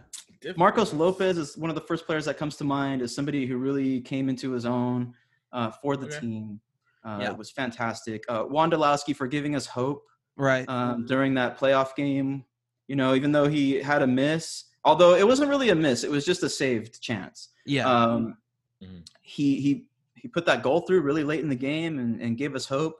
Marcos 0.57 0.93
Lopez 0.93 1.37
is 1.37 1.57
one 1.57 1.69
of 1.69 1.75
the 1.75 1.81
first 1.81 2.05
players 2.05 2.25
that 2.25 2.37
comes 2.37 2.57
to 2.57 2.63
mind 2.65 3.01
as 3.01 3.15
somebody 3.15 3.45
who 3.45 3.57
really 3.57 4.01
came 4.01 4.27
into 4.27 4.51
his 4.51 4.65
own 4.65 5.13
uh, 5.53 5.71
for 5.71 5.95
the 5.95 6.07
Okay. 6.07 6.19
team. 6.19 6.59
Uh, 7.03 7.17
Yeah. 7.21 7.31
It 7.31 7.37
was 7.37 7.51
fantastic. 7.51 8.23
Uh, 8.29 8.43
Wondolowski 8.45 9.15
for 9.15 9.27
giving 9.27 9.55
us 9.55 9.65
hope 9.65 10.03
Right. 10.37 10.67
um, 10.69 11.05
during 11.05 11.33
that 11.35 11.57
playoff 11.59 11.95
game. 11.95 12.45
You 12.87 12.95
know, 12.95 13.15
even 13.15 13.31
though 13.31 13.47
he 13.47 13.75
had 13.81 14.01
a 14.01 14.07
miss, 14.07 14.65
although 14.83 15.15
it 15.15 15.25
wasn't 15.25 15.49
really 15.49 15.69
a 15.69 15.75
miss, 15.75 16.03
it 16.03 16.11
was 16.11 16.25
just 16.25 16.43
a 16.43 16.49
saved 16.49 17.01
chance. 17.01 17.49
yeah. 17.65 17.87
Um, 17.89 18.37
Mhm. 18.83 19.05
He 19.21 19.61
he 19.61 19.87
he 20.15 20.27
put 20.27 20.45
that 20.45 20.61
goal 20.63 20.81
through 20.81 21.01
really 21.01 21.23
late 21.23 21.39
in 21.41 21.49
the 21.49 21.55
game 21.55 21.97
and, 21.99 22.19
and 22.21 22.37
gave 22.37 22.53
us 22.55 22.65
hope. 22.67 22.99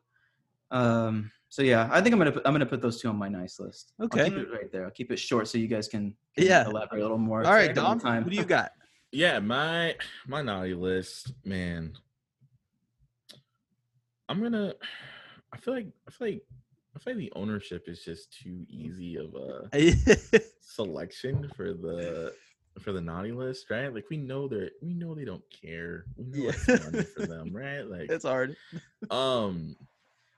Um, 0.72 1.32
so 1.50 1.62
yeah, 1.62 1.90
I 1.92 2.02
think 2.02 2.14
I'm 2.14 2.20
gonna 2.20 2.32
put, 2.32 2.44
I'm 2.46 2.54
gonna 2.54 2.66
put 2.66 2.82
those 2.82 3.02
two 3.02 3.10
on 3.10 3.16
my 3.18 3.28
nice 3.28 3.60
list. 3.60 3.94
I'll 4.00 4.06
Okay. 4.06 4.30
keep 4.30 4.38
it 4.38 4.52
right 4.52 4.72
there. 4.72 4.86
I'll 4.86 4.92
keep 4.92 5.12
it 5.12 5.18
short 5.18 5.48
so 5.48 5.58
you 5.58 5.68
guys 5.68 5.88
can, 5.88 6.16
can 6.36 6.46
Yeah. 6.46 6.66
elaborate 6.66 7.00
a 7.00 7.04
little 7.04 7.18
more. 7.18 7.44
All 7.46 7.52
right, 7.52 7.68
Take 7.68 7.78
a 7.78 7.82
little 7.82 7.96
Dom. 7.96 8.24
Who 8.24 8.30
do 8.30 8.36
you 8.38 8.46
got? 8.46 8.72
Yeah, 9.12 9.40
my 9.40 9.96
my 10.28 10.42
naughty 10.42 10.74
list, 10.74 11.34
man. 11.44 11.94
I'm 14.32 14.42
gonna. 14.42 14.74
I 15.54 15.58
feel 15.58 15.74
like 15.74 15.88
I 16.08 16.12
feel 16.12 16.28
like 16.30 16.42
I 16.96 17.00
feel 17.00 17.14
like 17.14 17.20
the 17.20 17.34
ownership 17.36 17.84
is 17.88 18.04
just 18.04 18.32
too 18.42 18.66
easy 18.70 19.18
of 19.18 19.36
a 19.36 19.70
selection 20.62 21.52
for 21.56 21.74
the 21.74 22.34
for 22.80 22.94
the 22.94 23.02
naughty 23.02 23.34
list, 23.34 23.70
right? 23.70 23.94
Like 23.94 24.06
we 24.10 24.16
know 24.18 24.48
they're 24.48 24.72
we 24.82 24.94
know 24.94 25.14
they 25.14 25.26
don't 25.26 25.44
care. 25.52 26.06
We 26.16 26.24
know 26.28 26.46
Yeah. 26.46 26.52
it's 26.94 27.12
for 27.14 27.26
them, 27.26 27.52
right? 27.56 27.82
Like 27.82 28.10
it's 28.10 28.24
hard. 28.24 28.56
um 29.10 29.76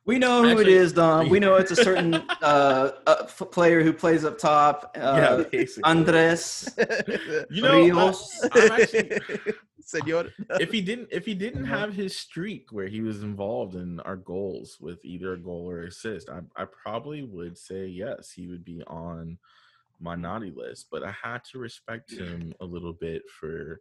We 0.05 0.19
know 0.19 0.43
who 0.43 0.49
Actually- 0.49 0.73
it 0.73 0.77
is, 0.77 0.93
Dom. 0.93 1.29
We 1.29 1.39
know 1.39 1.55
it's 1.55 1.71
a 1.71 1.77
certain 1.77 2.15
uh, 2.15 2.91
uh, 3.07 3.15
f- 3.21 3.41
player 3.51 3.81
who 3.83 3.93
plays 3.93 4.25
up 4.25 4.37
top. 4.37 4.91
Uh, 4.97 5.45
yeah. 5.53 5.63
Andres 5.85 6.69
You 7.49 7.61
know, 7.61 7.77
Rios. 7.77 8.45
I'm 8.51 8.71
actually 8.71 9.11
Senor. 9.85 10.25
if 10.59 10.71
he 10.71 10.81
didn't 10.81 11.09
if 11.11 11.25
he 11.25 11.33
didn't 11.33 11.65
have 11.65 11.93
his 11.93 12.15
streak 12.15 12.71
where 12.71 12.87
he 12.87 13.01
was 13.01 13.21
involved 13.23 13.75
in 13.75 13.99
our 14.01 14.15
goals 14.15 14.77
with 14.79 15.03
either 15.05 15.33
a 15.33 15.37
goal 15.37 15.69
or 15.69 15.83
assist, 15.83 16.29
I, 16.29 16.39
I 16.61 16.65
probably 16.65 17.23
would 17.23 17.57
say 17.57 17.85
yes, 17.87 18.31
he 18.31 18.47
would 18.47 18.63
be 18.65 18.81
on 18.87 19.37
my 19.99 20.15
naughty 20.15 20.51
list. 20.55 20.87
But 20.91 21.03
I 21.03 21.13
had 21.21 21.43
to 21.51 21.59
respect 21.59 22.11
him 22.11 22.53
a 22.59 22.65
little 22.65 22.93
bit 22.93 23.23
for 23.39 23.79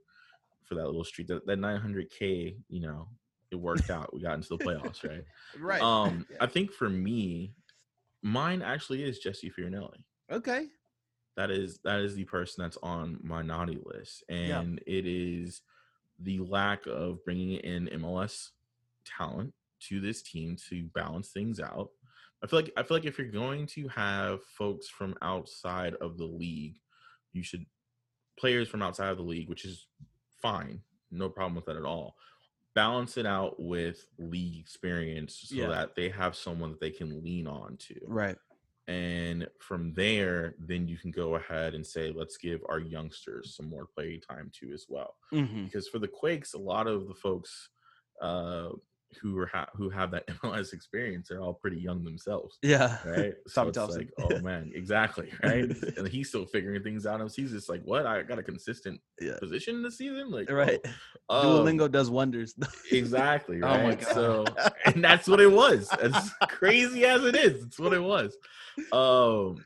for 0.64 0.74
that 0.76 0.86
little 0.86 1.04
streak. 1.04 1.26
That 1.28 1.46
that 1.46 1.58
900k, 1.58 2.56
you 2.68 2.80
know, 2.80 3.08
it 3.52 3.60
worked 3.60 3.90
out. 3.90 4.12
We 4.14 4.20
got 4.22 4.34
into 4.34 4.48
the 4.56 4.58
playoffs, 4.58 5.04
right? 5.08 5.24
right. 5.60 5.82
Um, 5.82 6.26
Yeah. 6.30 6.36
I 6.40 6.46
think 6.46 6.72
for 6.72 6.88
me, 6.88 7.54
mine 8.22 8.62
actually 8.62 9.02
is 9.04 9.18
Jesse 9.18 9.50
Fioranelli 9.50 10.04
okay. 10.30 10.66
that 11.36 11.50
is 11.50 11.78
that 11.84 12.00
is 12.00 12.14
the 12.14 12.24
person 12.24 12.62
that's 12.62 12.78
on 12.82 13.18
my 13.22 13.42
naughty 13.42 13.78
list 13.84 14.22
Yeah. 14.28 14.60
and 14.60 14.78
it 14.86 15.06
is 15.06 15.62
the 16.20 16.38
lack 16.38 16.86
of 16.86 17.24
bringing 17.24 17.54
in 17.58 17.88
mls 17.88 18.50
talent 19.04 19.52
to 19.88 20.00
this 20.00 20.22
team 20.22 20.56
to 20.68 20.84
balance 20.94 21.30
things 21.30 21.58
out 21.58 21.90
i 22.44 22.46
feel 22.46 22.60
like 22.60 22.72
i 22.76 22.82
feel 22.84 22.96
like 22.96 23.06
if 23.06 23.18
you're 23.18 23.26
going 23.26 23.66
to 23.66 23.88
have 23.88 24.44
folks 24.44 24.88
from 24.88 25.16
outside 25.20 25.94
of 26.00 26.16
the 26.16 26.24
league 26.24 26.76
you 27.32 27.42
should 27.42 27.66
players 28.38 28.68
from 28.68 28.82
outside 28.82 29.08
of 29.10 29.16
the 29.16 29.22
league 29.24 29.48
which 29.48 29.64
is 29.64 29.88
fine 30.40 30.80
no 31.10 31.28
problem 31.28 31.56
with 31.56 31.64
that 31.66 31.76
at 31.76 31.84
all 31.84 32.14
balance 32.74 33.16
it 33.16 33.26
out 33.26 33.60
with 33.60 34.06
league 34.18 34.58
experience 34.58 35.44
so 35.48 35.54
Yeah. 35.56 35.68
that 35.68 35.94
they 35.94 36.08
have 36.08 36.34
someone 36.36 36.70
that 36.70 36.80
they 36.80 36.90
can 36.90 37.22
lean 37.22 37.46
on 37.46 37.76
to 37.88 38.00
Right. 38.06 38.38
and 38.88 39.46
from 39.60 39.92
there 39.94 40.54
then 40.58 40.88
you 40.88 40.96
can 40.98 41.10
go 41.10 41.34
ahead 41.36 41.74
and 41.74 41.86
say 41.86 42.10
let's 42.12 42.36
give 42.36 42.60
our 42.68 42.80
youngsters 42.80 43.54
some 43.56 43.68
more 43.68 43.86
play 43.86 44.18
time 44.18 44.50
too 44.52 44.72
as 44.72 44.86
well 44.88 45.16
Mm-hmm. 45.32 45.64
because 45.64 45.88
for 45.88 45.98
the 45.98 46.08
quakes 46.08 46.54
a 46.54 46.58
lot 46.58 46.86
of 46.86 47.08
the 47.08 47.14
folks 47.14 47.68
uh 48.20 48.70
who 49.20 49.38
are 49.38 49.46
ha- 49.46 49.68
who 49.74 49.90
have 49.90 50.10
that 50.10 50.26
mls 50.42 50.72
experience 50.72 51.28
they're 51.28 51.40
all 51.40 51.54
pretty 51.54 51.78
young 51.78 52.02
themselves 52.04 52.58
Yeah. 52.62 52.96
right 53.06 53.34
so 53.46 53.68
it's 53.68 53.76
Thompson. 53.76 53.98
like 54.00 54.10
oh 54.32 54.40
man 54.40 54.70
exactly 54.74 55.30
right 55.42 55.64
and 55.96 56.08
he's 56.08 56.28
still 56.28 56.46
figuring 56.46 56.82
things 56.82 57.06
out 57.06 57.20
he's 57.34 57.50
just 57.52 57.68
like 57.68 57.82
what 57.84 58.06
i 58.06 58.22
got 58.22 58.38
a 58.38 58.42
consistent 58.42 59.00
Yeah. 59.20 59.38
position 59.38 59.82
the 59.82 59.90
season 59.90 60.30
like 60.30 60.50
Right. 60.50 60.80
oh, 61.28 61.60
um, 61.60 61.66
Duolingo 61.66 61.90
does 61.90 62.10
wonders. 62.10 62.54
Exactly. 62.90 63.62
Oh 63.62 63.66
Right. 63.66 63.82
my 63.84 63.94
God. 63.94 64.14
So, 64.14 64.44
and 64.86 65.02
that's 65.04 65.26
what 65.28 65.40
it 65.40 65.50
was. 65.50 65.88
As 66.00 66.30
crazy 66.48 67.04
as 67.04 67.24
it 67.24 67.34
is, 67.36 67.62
it's 67.64 67.78
what 67.78 67.92
it 67.92 68.02
was. 68.02 68.36
Um. 68.92 69.64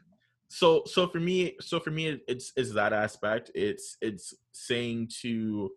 So, 0.48 0.84
so 0.86 1.08
for 1.08 1.18
me, 1.20 1.56
so 1.60 1.80
for 1.80 1.90
me, 1.90 2.20
it's 2.28 2.52
it's 2.56 2.72
that 2.74 2.92
aspect. 2.92 3.50
It's 3.54 3.96
it's 4.00 4.34
saying 4.52 5.10
to 5.22 5.70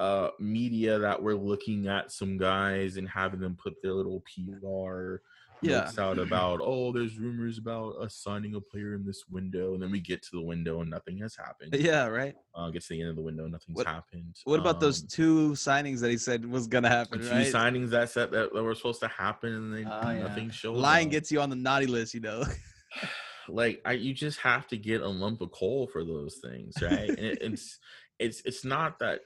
uh 0.00 0.30
media 0.38 0.98
that 0.98 1.22
we're 1.22 1.34
looking 1.34 1.86
at 1.86 2.10
some 2.10 2.38
guys 2.38 2.96
and 2.96 3.06
having 3.08 3.40
them 3.40 3.56
put 3.62 3.74
their 3.82 3.92
little 3.92 4.22
PR 4.34 5.16
Yeah. 5.62 5.90
out 5.98 6.18
about 6.18 6.60
oh, 6.62 6.90
there's 6.90 7.18
rumors 7.18 7.58
about 7.58 7.96
us 8.04 8.14
signing 8.14 8.54
a 8.54 8.60
player 8.62 8.94
in 8.94 9.04
this 9.04 9.24
window, 9.28 9.74
and 9.74 9.82
then 9.82 9.90
we 9.90 10.00
get 10.00 10.22
to 10.22 10.30
the 10.32 10.40
window 10.52 10.80
and 10.80 10.88
nothing 10.90 11.18
has 11.18 11.36
happened. 11.36 11.74
Yeah, 11.74 12.06
right. 12.06 12.34
Uh, 12.54 12.70
get 12.70 12.80
to 12.84 12.88
the 12.94 13.00
end 13.02 13.10
of 13.10 13.16
the 13.16 13.22
window, 13.22 13.46
nothing's 13.46 13.76
What- 13.76 13.86
happened. 13.86 14.36
What 14.44 14.58
about 14.58 14.80
those 14.80 15.02
Um, 15.02 15.08
two 15.08 15.50
signings 15.52 16.00
that 16.00 16.10
he 16.10 16.16
said 16.16 16.46
was 16.46 16.66
gonna 16.66 16.88
happen? 16.88 17.20
two 17.20 17.28
Right. 17.28 17.52
signings 17.52 17.90
that 17.90 18.08
said 18.08 18.30
that, 18.30 18.54
that 18.54 18.62
were 18.62 18.74
supposed 18.74 19.00
to 19.00 19.08
happen, 19.08 19.52
and 19.52 19.74
then 19.74 19.82
yeah. 19.82 20.26
nothing 20.28 20.48
showed. 20.50 20.76
Lion 20.78 21.06
up. 21.08 21.12
gets 21.12 21.30
you 21.30 21.40
on 21.42 21.50
the 21.50 21.56
naughty 21.68 21.86
list, 21.86 22.14
you 22.14 22.20
know. 22.20 22.42
like 23.48 23.80
I, 23.84 23.92
you 23.92 24.14
just 24.14 24.38
have 24.40 24.66
to 24.68 24.76
get 24.78 25.02
a 25.02 25.08
lump 25.08 25.40
of 25.42 25.50
coal 25.52 25.88
for 25.92 26.04
those 26.04 26.36
things, 26.42 26.74
right? 26.80 27.10
and 27.10 27.18
it, 27.18 27.38
it's 27.42 27.78
it's 28.18 28.40
it's 28.44 28.64
not 28.64 28.98
that 29.00 29.20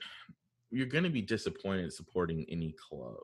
you're 0.74 0.86
going 0.86 1.04
to 1.04 1.10
be 1.10 1.22
disappointed 1.22 1.92
supporting 1.92 2.44
any 2.48 2.72
club. 2.72 3.16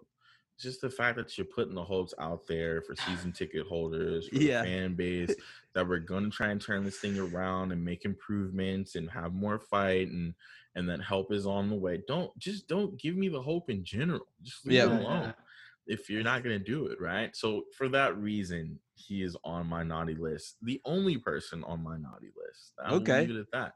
It's 0.54 0.64
just 0.64 0.80
the 0.82 0.90
fact 0.90 1.16
that 1.16 1.36
you're 1.38 1.46
putting 1.46 1.74
the 1.74 1.82
hopes 1.84 2.14
out 2.18 2.46
there 2.46 2.82
for 2.82 2.94
season 2.96 3.32
ticket 3.32 3.66
holders, 3.66 4.28
for 4.28 4.36
Yeah. 4.36 4.62
the 4.62 4.68
fan 4.68 4.94
base, 4.94 5.34
that 5.74 5.86
we're 5.88 5.98
going 5.98 6.24
to 6.24 6.30
try 6.30 6.48
and 6.48 6.60
turn 6.60 6.84
this 6.84 6.98
thing 6.98 7.18
around 7.18 7.72
and 7.72 7.84
make 7.84 8.04
improvements 8.04 8.94
and 8.94 9.10
have 9.10 9.32
more 9.34 9.58
fight 9.58 10.08
and 10.08 10.34
and 10.76 10.88
that 10.88 11.02
help 11.02 11.32
is 11.32 11.46
on 11.46 11.68
the 11.68 11.74
way. 11.74 12.00
Don't 12.06 12.36
just 12.38 12.68
don't 12.68 12.96
give 13.00 13.16
me 13.16 13.28
the 13.28 13.42
hope 13.42 13.70
in 13.70 13.84
general. 13.84 14.26
Just 14.42 14.64
leave 14.66 14.76
Yeah. 14.76 14.84
it 14.84 15.02
alone 15.02 15.34
if 15.86 16.08
you're 16.08 16.22
not 16.22 16.44
going 16.44 16.56
to 16.56 16.64
do 16.64 16.86
it, 16.86 17.00
right? 17.00 17.34
So 17.34 17.64
for 17.76 17.88
that 17.88 18.16
reason, 18.16 18.78
he 18.94 19.22
is 19.22 19.36
on 19.42 19.66
my 19.66 19.82
naughty 19.82 20.14
list. 20.14 20.58
The 20.62 20.80
only 20.84 21.16
person 21.18 21.64
on 21.64 21.82
my 21.82 21.96
naughty 21.96 22.30
list. 22.36 22.74
I 22.78 22.92
Okay. 22.92 23.22
leave 23.22 23.30
it 23.30 23.40
at 23.40 23.50
that. 23.52 23.72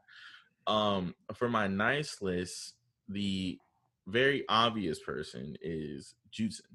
Um, 0.71 1.13
for 1.33 1.49
my 1.49 1.67
nice 1.67 2.21
list, 2.21 2.75
the 3.09 3.59
very 4.07 4.43
obvious 4.49 4.99
person 4.99 5.55
is 5.61 6.15
Judson. 6.31 6.65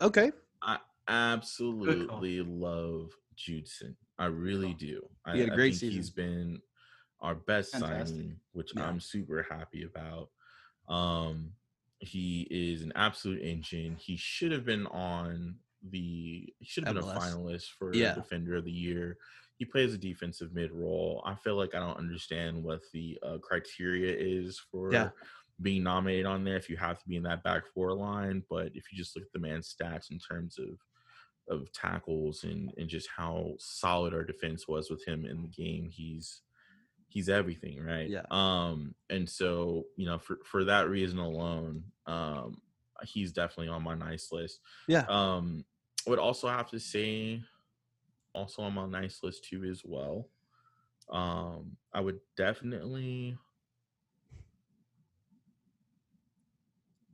okay. 0.00 0.30
I 0.62 0.78
absolutely 1.08 2.42
love 2.42 3.10
Judson. 3.36 3.96
I 4.18 4.26
really 4.26 4.74
do. 4.74 5.02
I, 5.24 5.34
He 5.34 5.40
had 5.40 5.48
a 5.50 5.52
I 5.52 5.56
great 5.56 5.74
think 5.76 5.92
He's 5.92 6.06
season. 6.08 6.14
been 6.16 6.62
our 7.20 7.34
best 7.34 7.72
Fantastic. 7.72 8.06
signing, 8.16 8.40
which 8.52 8.72
Yeah. 8.76 8.84
I'm 8.88 9.00
super 9.00 9.46
happy 9.48 9.84
about. 9.84 10.30
Um, 10.88 11.52
he 12.00 12.46
is 12.50 12.82
an 12.82 12.92
absolute 12.94 13.42
engine. 13.42 13.96
He 13.96 14.16
should 14.16 14.52
have 14.52 14.64
been 14.64 14.86
on 14.88 15.56
the. 15.90 16.52
He 16.58 16.64
should 16.64 16.84
have 16.86 16.94
been 16.94 17.04
a 17.04 17.06
finalist 17.06 17.70
for 17.78 17.92
Yeah. 17.94 18.14
Defender 18.14 18.56
of 18.56 18.64
the 18.64 18.70
Year. 18.72 19.16
He 19.56 19.64
plays 19.64 19.92
a 19.94 19.98
defensive 19.98 20.52
mid 20.54 20.70
role. 20.70 21.22
I 21.26 21.34
feel 21.34 21.56
like 21.56 21.74
I 21.74 21.80
don't 21.80 21.96
understand 21.98 22.62
what 22.62 22.80
the 22.92 23.18
uh, 23.24 23.38
criteria 23.38 24.14
is 24.16 24.58
for 24.70 24.92
Yeah. 24.92 25.10
Being 25.60 25.82
nominated 25.82 26.26
on 26.26 26.44
there. 26.44 26.56
If 26.56 26.68
you 26.68 26.76
have 26.76 26.98
to 27.00 27.08
be 27.08 27.16
in 27.16 27.22
that 27.24 27.42
back 27.42 27.64
four 27.74 27.92
line, 27.94 28.42
but 28.48 28.66
if 28.74 28.92
you 28.92 28.98
just 28.98 29.16
look 29.16 29.24
at 29.24 29.32
the 29.32 29.40
man's 29.40 29.74
stats 29.74 30.10
in 30.10 30.18
terms 30.18 30.58
of 30.58 30.78
of 31.48 31.72
tackles 31.72 32.44
and 32.44 32.72
and 32.76 32.88
just 32.88 33.08
how 33.14 33.54
solid 33.58 34.12
our 34.12 34.24
defense 34.24 34.68
was 34.68 34.90
with 34.90 35.04
him 35.04 35.24
in 35.24 35.42
the 35.42 35.48
game, 35.48 35.88
he's 35.90 36.42
he's 37.08 37.28
everything, 37.28 37.82
right? 37.82 38.08
Yeah. 38.08 38.24
Um, 38.30 38.94
and 39.10 39.28
so 39.28 39.84
you 39.96 40.06
know, 40.06 40.18
for 40.18 40.38
for 40.44 40.64
that 40.64 40.88
reason 40.88 41.18
alone, 41.18 41.84
um, 42.06 42.60
he's 43.04 43.32
definitely 43.32 43.68
on 43.68 43.82
my 43.82 43.94
nice 43.94 44.30
list. 44.30 44.60
Yeah. 44.86 45.04
Um, 45.08 45.64
I 46.06 46.10
would 46.10 46.18
also 46.18 46.48
have 46.48 46.70
to 46.70 46.80
say, 46.80 47.42
also 48.34 48.62
on 48.62 48.74
my 48.74 48.86
nice 48.86 49.20
list 49.22 49.44
too 49.44 49.64
as 49.64 49.82
well. 49.84 50.28
Um, 51.10 51.76
I 51.92 52.00
would 52.00 52.20
definitely. 52.36 53.36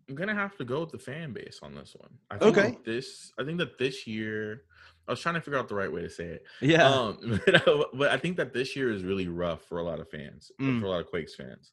I'm 0.08 0.14
gonna 0.14 0.34
have 0.34 0.56
to 0.56 0.64
go 0.64 0.80
with 0.80 0.90
the 0.90 0.98
fan 0.98 1.32
base 1.32 1.60
on 1.62 1.74
this 1.74 1.96
one. 1.98 2.10
I 2.30 2.38
think 2.38 2.56
Okay. 2.56 2.70
that 2.72 2.84
This 2.84 3.32
I 3.38 3.44
think 3.44 3.58
that 3.58 3.78
this 3.78 4.06
year, 4.06 4.64
I 5.08 5.12
was 5.12 5.20
trying 5.20 5.34
to 5.36 5.40
figure 5.40 5.58
out 5.58 5.68
the 5.68 5.74
right 5.74 5.90
way 5.92 6.02
to 6.02 6.10
say 6.10 6.24
it. 6.26 6.44
Yeah. 6.60 6.88
Um, 6.88 7.40
but, 7.46 7.68
I- 7.68 7.84
but 7.94 8.10
I 8.10 8.16
think 8.18 8.36
that 8.36 8.52
this 8.52 8.76
year 8.76 8.90
is 8.92 9.02
really 9.02 9.28
rough 9.28 9.62
for 9.64 9.78
a 9.78 9.82
lot 9.82 10.00
of 10.00 10.08
fans, 10.10 10.50
Mm. 10.60 10.80
for 10.80 10.86
a 10.86 10.90
lot 10.90 11.00
of 11.00 11.06
Quakes 11.06 11.34
fans, 11.34 11.72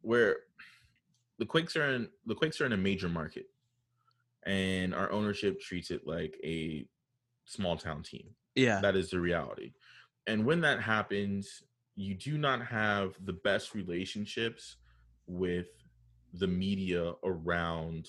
where 0.00 0.36
the 1.38 1.46
Quakes 1.46 1.76
are 1.76 1.90
in 1.90 2.08
the 2.26 2.34
Quakes 2.34 2.60
are 2.60 2.66
in 2.66 2.72
a 2.72 2.76
major 2.78 3.08
market, 3.08 3.46
and 4.44 4.94
our 4.94 5.10
ownership 5.12 5.60
treats 5.60 5.90
it 5.90 6.06
like 6.06 6.38
a 6.44 6.86
small 7.44 7.76
town 7.76 8.02
team. 8.02 8.34
yeah. 8.54 8.80
That 8.80 8.96
is 8.96 9.10
the 9.10 9.20
reality, 9.20 9.72
and 10.26 10.44
when 10.46 10.60
that 10.62 10.80
happens, 10.80 11.62
you 11.94 12.14
do 12.14 12.38
not 12.38 12.64
have 12.66 13.14
the 13.24 13.32
best 13.34 13.74
relationships 13.74 14.76
with 15.26 15.66
the 16.34 16.46
media 16.46 17.12
around 17.24 18.08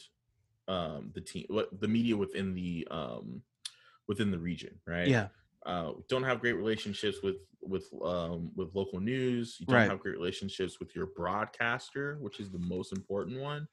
um, 0.68 1.12
the 1.14 1.22
team, 1.22 1.46
what 1.50 1.70
the 1.82 1.88
media 1.88 2.16
within 2.16 2.54
the 2.54 2.88
um, 2.92 3.42
within 4.08 4.32
the 4.32 4.38
region, 4.40 4.80
right? 4.88 5.08
yeah. 5.08 5.28
uh, 5.66 5.92
don't 6.08 6.24
have 6.24 6.40
great 6.40 6.54
relationships 6.54 7.18
with 7.24 7.38
with 7.62 7.88
um, 8.04 8.52
with 8.56 8.74
local 8.74 9.00
news. 9.00 9.58
You 9.60 9.66
don't 9.66 9.76
Right. 9.76 9.90
have 9.90 10.00
great 10.00 10.16
relationships 10.18 10.80
with 10.80 10.96
your 10.96 11.08
broadcaster, 11.08 12.18
which 12.20 12.40
is 12.40 12.50
the 12.52 12.60
most 12.60 12.92
important 12.94 13.40
one. 13.40 13.68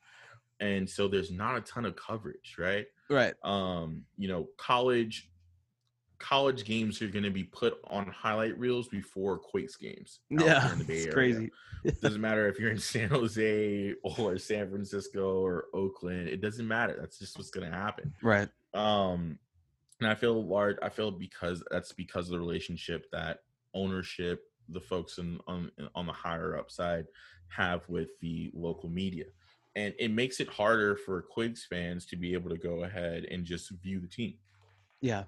And 0.61 0.89
so 0.89 1.07
there's 1.07 1.31
not 1.31 1.57
a 1.57 1.61
ton 1.61 1.85
of 1.85 1.95
coverage, 1.95 2.57
right? 2.59 2.87
Right. 3.09 3.35
Um, 3.45 4.05
you 4.17 4.29
know, 4.29 4.49
college 4.57 5.31
college 6.18 6.64
games 6.64 7.00
are 7.00 7.09
going 7.09 7.24
to 7.24 7.31
be 7.31 7.44
put 7.44 7.74
on 7.88 8.07
highlight 8.09 8.59
reels 8.59 8.88
before 8.88 9.38
Quakes 9.38 9.76
games. 9.76 10.20
Yeah. 10.31 10.72
in 10.72 10.78
the 10.78 10.85
Bay 10.85 10.94
It's 10.98 11.14
crazy. 11.14 11.50
doesn't 12.02 12.20
matter 12.28 12.48
if 12.48 12.59
you're 12.59 12.70
in 12.72 12.78
San 12.78 13.09
Jose 13.09 13.94
or 14.02 14.37
San 14.38 14.68
Francisco 14.70 15.40
or 15.40 15.66
Oakland. 15.74 16.28
It 16.28 16.40
doesn't 16.40 16.66
matter. 16.66 16.96
That's 16.98 17.18
just 17.18 17.38
what's 17.38 17.50
going 17.50 17.70
to 17.70 17.76
happen 17.76 18.12
Right. 18.22 18.48
um 18.74 19.38
and 20.00 20.09
i 20.09 20.14
feel 20.14 20.44
large 20.46 20.76
i 20.83 20.88
feel 20.88 21.11
because 21.11 21.62
that's 21.72 21.92
because 21.92 22.26
of 22.26 22.33
the 22.33 22.38
relationship 22.38 23.07
that 23.11 23.38
ownership 23.74 24.42
the 24.68 24.81
folks 24.81 25.18
in 25.18 25.40
on 25.48 25.70
on 25.94 26.07
the 26.07 26.12
higher 26.12 26.57
upside, 26.57 27.07
have 27.48 27.83
with 27.88 28.11
the 28.20 28.50
local 28.54 28.88
media 28.90 29.24
and 29.76 29.94
it 29.98 30.11
makes 30.11 30.40
it 30.40 30.48
harder 30.48 30.94
for 30.96 31.22
Quigs 31.22 31.64
fans 31.68 32.04
to 32.07 32.16
be 32.16 32.33
able 32.35 32.50
to 32.50 32.57
go 32.59 32.85
ahead 32.85 33.24
and 33.31 33.44
just 33.44 33.70
view 33.83 33.98
the 34.00 34.07
team 34.09 34.35
Yeah. 35.00 35.24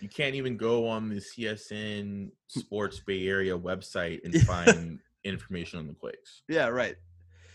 You 0.00 0.08
can't 0.08 0.34
even 0.34 0.56
go 0.56 0.86
on 0.86 1.08
the 1.08 1.16
csn 1.16 2.30
hmm. 2.52 2.60
sports 2.60 3.00
bay 3.00 3.26
area 3.28 3.56
website 3.56 4.24
and 4.24 4.34
find 4.46 4.98
information 5.24 5.78
on 5.78 5.86
the 5.86 5.94
Quakes. 5.94 6.42
Yeah. 6.48 6.68
Right. 6.68 6.96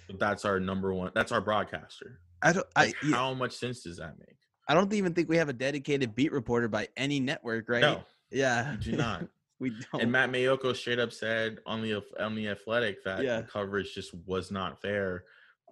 But 0.08 0.20
that's 0.20 0.46
our 0.46 0.60
number 0.60 0.94
one 0.94 1.12
that's 1.16 1.32
our 1.32 1.42
broadcaster 1.42 2.20
I 2.42 2.54
don't. 2.54 2.68
I. 2.76 2.94
yeah, 3.04 3.16
how 3.16 3.34
much 3.34 3.54
sense 3.54 3.84
does 3.84 3.98
that 3.98 4.20
make 4.20 4.36
I 4.68 4.74
don't 4.74 4.94
even 4.94 5.14
think 5.14 5.30
we 5.30 5.38
have 5.38 5.50
a 5.50 5.54
dedicated 5.54 6.16
beat 6.16 6.32
reporter 6.32 6.68
by 6.68 6.88
any 6.98 7.20
network. 7.20 7.70
Right. 7.70 7.82
no 7.82 8.04
Yeah. 8.32 8.74
you 8.74 8.78
do 8.78 8.98
not 8.98 9.28
we 9.60 9.72
don't. 9.92 10.02
And 10.02 10.12
Matt 10.12 10.32
Mayoko 10.32 10.76
straight 10.76 11.00
up 11.00 11.14
said 11.14 11.60
on 11.66 11.82
the 11.82 12.04
on 12.20 12.36
the 12.36 12.50
Athletic 12.50 13.04
that 13.06 13.24
Yeah. 13.24 13.42
the 13.42 13.48
coverage 13.48 13.94
just 13.94 14.14
was 14.26 14.52
not 14.52 14.82
fair, 14.82 15.24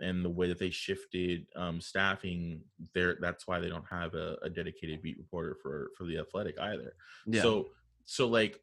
and 0.02 0.26
the 0.26 0.30
way 0.30 0.48
that 0.48 0.60
they 0.60 0.70
shifted 0.70 1.46
um, 1.56 1.80
staffing 1.80 2.62
there, 2.94 3.18
that's 3.22 3.48
why 3.48 3.60
they 3.60 3.70
don't 3.70 3.86
have 3.90 4.14
a, 4.14 4.38
a 4.42 4.50
dedicated 4.50 5.02
beat 5.02 5.18
reporter 5.18 5.58
for 5.62 5.92
for 5.98 6.06
the 6.06 6.18
Athletic 6.18 6.60
either. 6.60 6.94
yeah. 7.26 7.42
So 7.42 7.70
so 8.06 8.28
like 8.28 8.60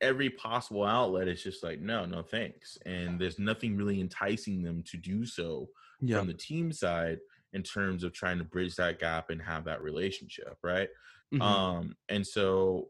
every 0.00 0.28
possible 0.28 0.84
outlet 0.84 1.28
is 1.28 1.42
just 1.42 1.62
like 1.62 1.80
no 1.80 2.04
no 2.04 2.22
thanks, 2.22 2.78
and 2.84 3.20
there's 3.20 3.38
nothing 3.38 3.76
really 3.76 4.00
enticing 4.00 4.62
them 4.62 4.82
to 4.90 4.96
do 4.96 5.24
so 5.24 5.68
yeah. 6.00 6.18
from 6.18 6.26
the 6.26 6.34
team 6.34 6.72
side 6.72 7.18
in 7.52 7.62
terms 7.62 8.02
of 8.02 8.12
trying 8.12 8.38
to 8.38 8.44
bridge 8.44 8.74
that 8.76 8.98
gap 8.98 9.30
and 9.30 9.40
have 9.40 9.64
that 9.64 9.82
relationship, 9.82 10.58
right? 10.62 10.88
Mhm. 11.32 11.40
Um, 11.40 11.96
and 12.08 12.26
so 12.26 12.88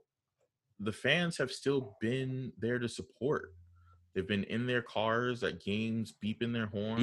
the 0.81 0.92
fans 0.92 1.37
have 1.37 1.51
still 1.51 1.97
been 2.01 2.53
there 2.59 2.79
to 2.79 2.88
support. 2.88 3.53
They've 4.14 4.27
been 4.27 4.44
in 4.44 4.66
their 4.66 4.83
cars 4.83 5.42
at 5.42 5.62
games, 5.64 6.14
beeping 6.24 6.53
their 6.53 6.66
horns, 6.66 7.03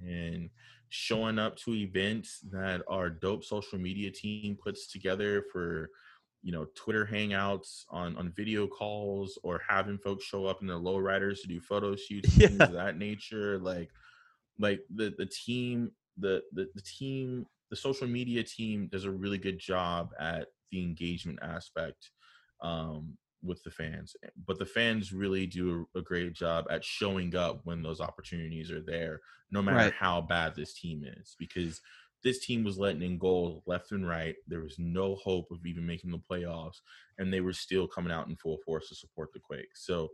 and 0.00 0.50
showing 0.90 1.38
up 1.38 1.56
to 1.56 1.74
events 1.74 2.40
that 2.50 2.82
our 2.88 3.08
dope 3.08 3.44
social 3.44 3.78
media 3.78 4.10
team 4.10 4.56
puts 4.62 4.92
together 4.92 5.44
for, 5.50 5.88
you 6.42 6.52
know, 6.52 6.66
Twitter 6.74 7.08
hangouts 7.10 7.84
on 7.90 8.16
on 8.16 8.32
video 8.36 8.66
calls 8.66 9.38
or 9.42 9.60
having 9.66 9.98
folks 9.98 10.24
show 10.24 10.44
up 10.46 10.60
in 10.60 10.66
their 10.66 10.76
lowriders 10.76 11.40
to 11.40 11.48
do 11.48 11.60
photo 11.60 11.96
shoots, 11.96 12.28
and 12.34 12.42
things 12.42 12.60
of 12.60 12.72
that 12.72 12.98
nature. 12.98 13.58
Like, 13.58 13.90
like 14.58 14.80
the 14.94 15.14
the 15.16 15.26
team, 15.26 15.92
the 16.18 16.42
the, 16.52 16.68
the 16.74 16.82
team, 16.82 17.46
the 17.70 17.76
social 17.76 18.06
media 18.06 18.42
team 18.42 18.88
does 18.92 19.04
a 19.04 19.10
really 19.10 19.38
good 19.38 19.58
job 19.58 20.10
at 20.20 20.48
the 20.70 20.82
engagement 20.82 21.38
aspect 21.42 22.10
um, 22.62 23.16
with 23.42 23.62
the 23.62 23.70
fans. 23.70 24.16
But 24.46 24.58
the 24.58 24.66
fans 24.66 25.12
really 25.12 25.46
do 25.46 25.86
a, 25.94 25.98
a 25.98 26.02
great 26.02 26.32
job 26.34 26.66
at 26.70 26.84
showing 26.84 27.34
up 27.34 27.60
when 27.64 27.82
those 27.82 28.00
opportunities 28.00 28.70
are 28.70 28.82
there, 28.82 29.20
no 29.50 29.62
matter 29.62 29.84
Right. 29.84 29.94
how 29.98 30.20
bad 30.20 30.54
this 30.54 30.74
team 30.74 31.04
is. 31.04 31.36
Because 31.38 31.80
this 32.22 32.44
team 32.44 32.62
was 32.62 32.78
letting 32.78 33.02
in 33.02 33.18
goals 33.18 33.62
left 33.66 33.90
and 33.92 34.06
right. 34.06 34.36
There 34.46 34.60
was 34.60 34.78
no 34.78 35.16
hope 35.16 35.50
of 35.50 35.66
even 35.66 35.84
making 35.86 36.10
the 36.12 36.18
playoffs, 36.18 36.76
and 37.18 37.32
they 37.32 37.40
were 37.40 37.52
still 37.52 37.88
coming 37.88 38.12
out 38.12 38.28
in 38.28 38.36
full 38.36 38.58
force 38.58 38.88
to 38.88 38.94
support 38.94 39.32
the 39.32 39.40
Quakes. 39.40 39.84
So, 39.84 40.10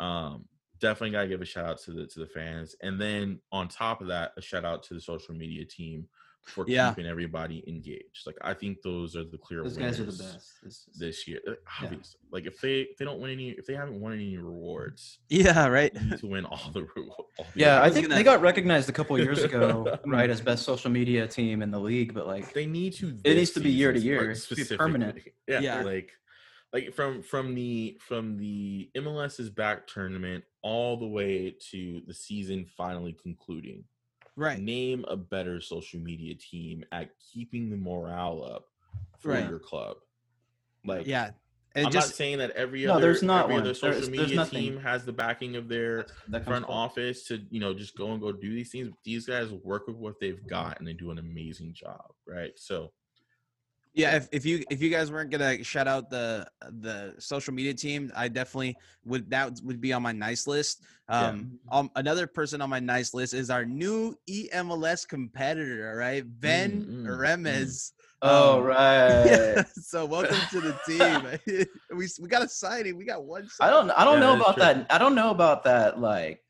um, 0.00 0.48
definitely 0.78 1.10
gotta 1.10 1.28
give 1.28 1.42
a 1.42 1.44
shout 1.44 1.66
out 1.66 1.78
to 1.82 1.92
the 1.92 2.06
to 2.08 2.18
the 2.20 2.26
fans, 2.26 2.74
and 2.82 3.00
then 3.00 3.40
on 3.52 3.68
top 3.68 4.00
of 4.00 4.08
that, 4.08 4.32
a 4.36 4.42
shout 4.42 4.64
out 4.64 4.82
to 4.84 4.94
the 4.94 5.00
social 5.00 5.34
media 5.34 5.64
team 5.64 6.08
for 6.44 6.64
Yeah. 6.68 6.90
keeping 6.90 7.06
everybody 7.10 7.64
engaged. 7.66 8.26
Like 8.26 8.36
I 8.42 8.52
think 8.54 8.82
those 8.82 9.16
are 9.16 9.24
the 9.24 9.38
clear 9.38 9.62
Those 9.62 9.76
winners 9.76 9.98
guys 9.98 10.00
are 10.00 10.10
the 10.10 10.22
best. 10.32 10.52
This 10.62 10.84
this 10.98 11.26
year. 11.28 11.40
Uh, 11.48 11.52
Obviously, 11.82 12.20
like 12.30 12.46
if 12.46 12.60
they 12.60 12.80
if 12.82 12.96
they 12.98 13.04
don't 13.04 13.20
win 13.20 13.30
any, 13.30 13.50
if 13.50 13.66
they 13.66 13.74
haven't 13.74 14.00
won 14.00 14.12
any 14.12 14.36
rewards, 14.36 15.18
Yeah, 15.28 15.66
right. 15.68 15.92
they 15.94 16.00
need 16.04 16.18
to 16.18 16.26
win 16.26 16.44
all 16.44 16.70
the 16.72 16.84
reward. 16.96 17.26
All 17.38 17.46
the 17.54 17.60
Yeah, 17.60 17.82
I 17.82 17.90
think 17.90 18.06
gonna- 18.06 18.16
they 18.16 18.22
got 18.24 18.40
recognized 18.42 18.88
a 18.88 18.92
couple 18.92 19.18
years 19.18 19.42
ago, 19.42 19.98
right, 20.06 20.28
as 20.30 20.40
best 20.40 20.64
social 20.64 20.90
media 20.90 21.26
team 21.26 21.62
in 21.62 21.70
the 21.70 21.80
league. 21.80 22.12
But 22.14 22.26
like, 22.26 22.52
they 22.52 22.66
need 22.66 22.92
to. 22.94 23.16
It 23.24 23.34
needs 23.36 23.50
to 23.52 23.60
be 23.60 23.70
year 23.70 23.92
to 23.92 23.98
year. 23.98 24.18
like, 24.18 24.24
It 24.24 24.28
needs 24.28 24.46
to 24.48 24.54
be 24.56 24.76
permanent. 24.76 25.18
Yeah, 25.48 25.60
Yeah. 25.60 25.82
like 25.82 26.12
like 26.72 26.92
from 26.92 27.22
from 27.22 27.54
the 27.54 27.96
from 28.00 28.36
the 28.36 28.90
MLS's 28.96 29.48
back 29.48 29.86
tournament 29.86 30.42
all 30.62 30.96
the 30.96 31.06
way 31.06 31.54
to 31.70 32.02
the 32.06 32.12
season 32.14 32.66
finally 32.76 33.12
concluding. 33.22 33.84
Right. 34.36 34.58
Name 34.58 35.04
a 35.08 35.16
better 35.16 35.60
social 35.60 36.00
media 36.00 36.34
team 36.34 36.84
at 36.92 37.10
keeping 37.32 37.70
the 37.70 37.76
morale 37.76 38.44
up 38.44 38.66
for 39.18 39.30
Right. 39.30 39.48
your 39.48 39.58
club. 39.58 39.98
Like 40.84 41.06
Yeah. 41.06 41.30
And 41.76 41.86
I'm 41.86 41.92
just 41.92 42.10
not 42.10 42.14
saying 42.14 42.38
that 42.38 42.50
every 42.52 42.84
No, 42.84 42.92
other 42.92 43.00
there's 43.02 43.22
not 43.22 43.44
every 43.44 43.54
one. 43.54 43.62
other 43.62 43.68
There's- 43.72 43.80
social 43.80 44.00
there's 44.00 44.10
media 44.10 44.36
nothing. 44.36 44.60
team 44.60 44.76
has 44.78 45.04
the 45.04 45.12
backing 45.12 45.56
of 45.56 45.66
their 45.68 46.06
that 46.28 46.44
front 46.44 46.66
forward. 46.66 46.78
office 46.80 47.24
to 47.28 47.38
you 47.50 47.58
know 47.58 47.74
just 47.74 47.96
go 47.96 48.12
and 48.12 48.20
go 48.20 48.30
do 48.30 48.54
these 48.54 48.70
things. 48.70 48.92
These 49.02 49.26
guys 49.26 49.50
work 49.50 49.88
with 49.88 49.96
what 49.96 50.20
they've 50.20 50.46
got 50.46 50.78
and 50.78 50.86
they 50.86 50.92
do 50.92 51.10
an 51.10 51.18
amazing 51.18 51.72
job, 51.72 52.12
right? 52.26 52.56
So 52.58 52.92
Yeah, 53.94 54.16
if, 54.16 54.28
if 54.32 54.44
you 54.44 54.64
if 54.70 54.82
you 54.82 54.90
guys 54.90 55.12
weren't 55.12 55.30
gonna 55.30 55.62
shout 55.62 55.86
out 55.86 56.10
the 56.10 56.46
the 56.68 57.14
social 57.18 57.54
media 57.54 57.72
team, 57.74 58.10
I 58.16 58.26
definitely 58.26 58.76
would 59.04 59.30
that 59.30 59.60
would 59.62 59.80
be 59.80 59.92
on 59.92 60.02
my 60.02 60.10
nice 60.10 60.48
list. 60.48 60.82
Yeah. 61.08 61.28
Um, 61.28 61.58
um 61.70 61.90
another 61.94 62.26
person 62.26 62.60
on 62.60 62.70
my 62.70 62.80
nice 62.80 63.14
list 63.14 63.34
is 63.34 63.50
our 63.50 63.64
new 63.64 64.16
EMLS 64.28 65.06
competitor, 65.06 65.90
all 65.90 65.96
right? 65.96 66.24
Ben 66.26 66.82
Mm, 66.82 67.06
mm, 67.06 67.06
Remez. 67.06 67.92
Oh 68.20 68.58
Um, 68.58 68.64
right. 68.74 69.26
Yeah, 69.26 69.62
so 69.74 70.06
welcome 70.06 70.40
to 70.50 70.60
the 70.60 70.72
team. 70.84 71.28
we 71.96 72.08
we 72.20 72.28
got 72.28 72.42
a 72.42 72.48
signing. 72.48 72.96
We 72.96 73.04
got 73.04 73.22
one. 73.24 73.46
I 73.60 73.70
don't. 73.70 73.90
I 73.92 74.04
don't 74.04 74.14
Yeah, 74.14 74.20
know 74.26 74.34
about 74.34 74.54
true. 74.54 74.62
that. 74.64 74.86
I 74.90 74.98
don't 74.98 75.14
know 75.14 75.30
about 75.30 75.64
that. 75.64 76.00
Like 76.00 76.42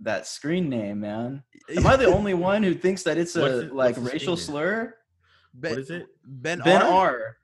that 0.00 0.26
screen 0.26 0.68
name, 0.68 1.00
man. 1.00 1.44
Am 1.74 1.86
I 1.86 1.96
the 1.96 2.06
only 2.06 2.34
one 2.34 2.62
who 2.62 2.74
thinks 2.74 3.04
that 3.04 3.16
it's 3.16 3.36
a 3.36 3.40
What's 3.40 3.72
like 3.74 3.96
what's 3.96 4.12
racial 4.12 4.36
screen 4.36 4.46
slur? 4.56 4.94
Ben, 5.54 5.70
what 5.72 5.80
is 5.80 5.90
it? 5.90 6.06
Ben, 6.24 6.60
Ben 6.64 6.82
R? 6.82 6.90
R. 6.92 7.36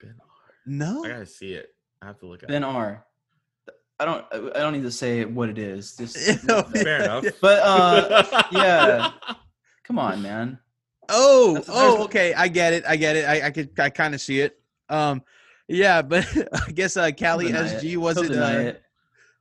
Ben 0.00 0.14
R. 0.20 0.26
No. 0.66 1.04
I 1.04 1.08
gotta 1.08 1.26
see 1.26 1.52
it. 1.52 1.74
I 2.02 2.06
have 2.06 2.18
to 2.20 2.26
look 2.26 2.42
at 2.42 2.48
Ben 2.48 2.62
it. 2.62 2.66
R. 2.66 3.04
I 4.00 4.04
don't. 4.04 4.24
I 4.32 4.60
don't 4.60 4.72
need 4.74 4.82
to 4.82 4.92
say 4.92 5.24
what 5.24 5.48
it 5.48 5.58
is. 5.58 5.96
Just. 5.96 6.16
Fair 6.72 7.02
enough. 7.02 7.24
But 7.40 7.58
uh, 7.64 8.42
yeah. 8.52 9.10
come 9.84 9.98
on, 9.98 10.22
man. 10.22 10.58
Oh, 11.08 11.54
That's- 11.54 11.70
oh, 11.72 11.90
there's- 11.90 12.04
okay. 12.04 12.34
I 12.34 12.48
get 12.48 12.72
it. 12.74 12.84
I 12.86 12.96
get 12.96 13.16
it. 13.16 13.24
I, 13.24 13.46
I 13.46 13.50
could, 13.50 13.70
I 13.78 13.90
kind 13.90 14.14
of 14.14 14.20
see 14.20 14.40
it. 14.40 14.60
Um, 14.88 15.22
yeah, 15.66 16.02
but 16.02 16.26
I 16.52 16.70
guess 16.70 16.96
uh, 16.96 17.10
Cali 17.10 17.46
deny 17.46 17.66
it. 17.66 17.82
SG 17.82 17.96
wasn't 17.96 18.30
uh, 18.32 18.44
it. 18.44 18.82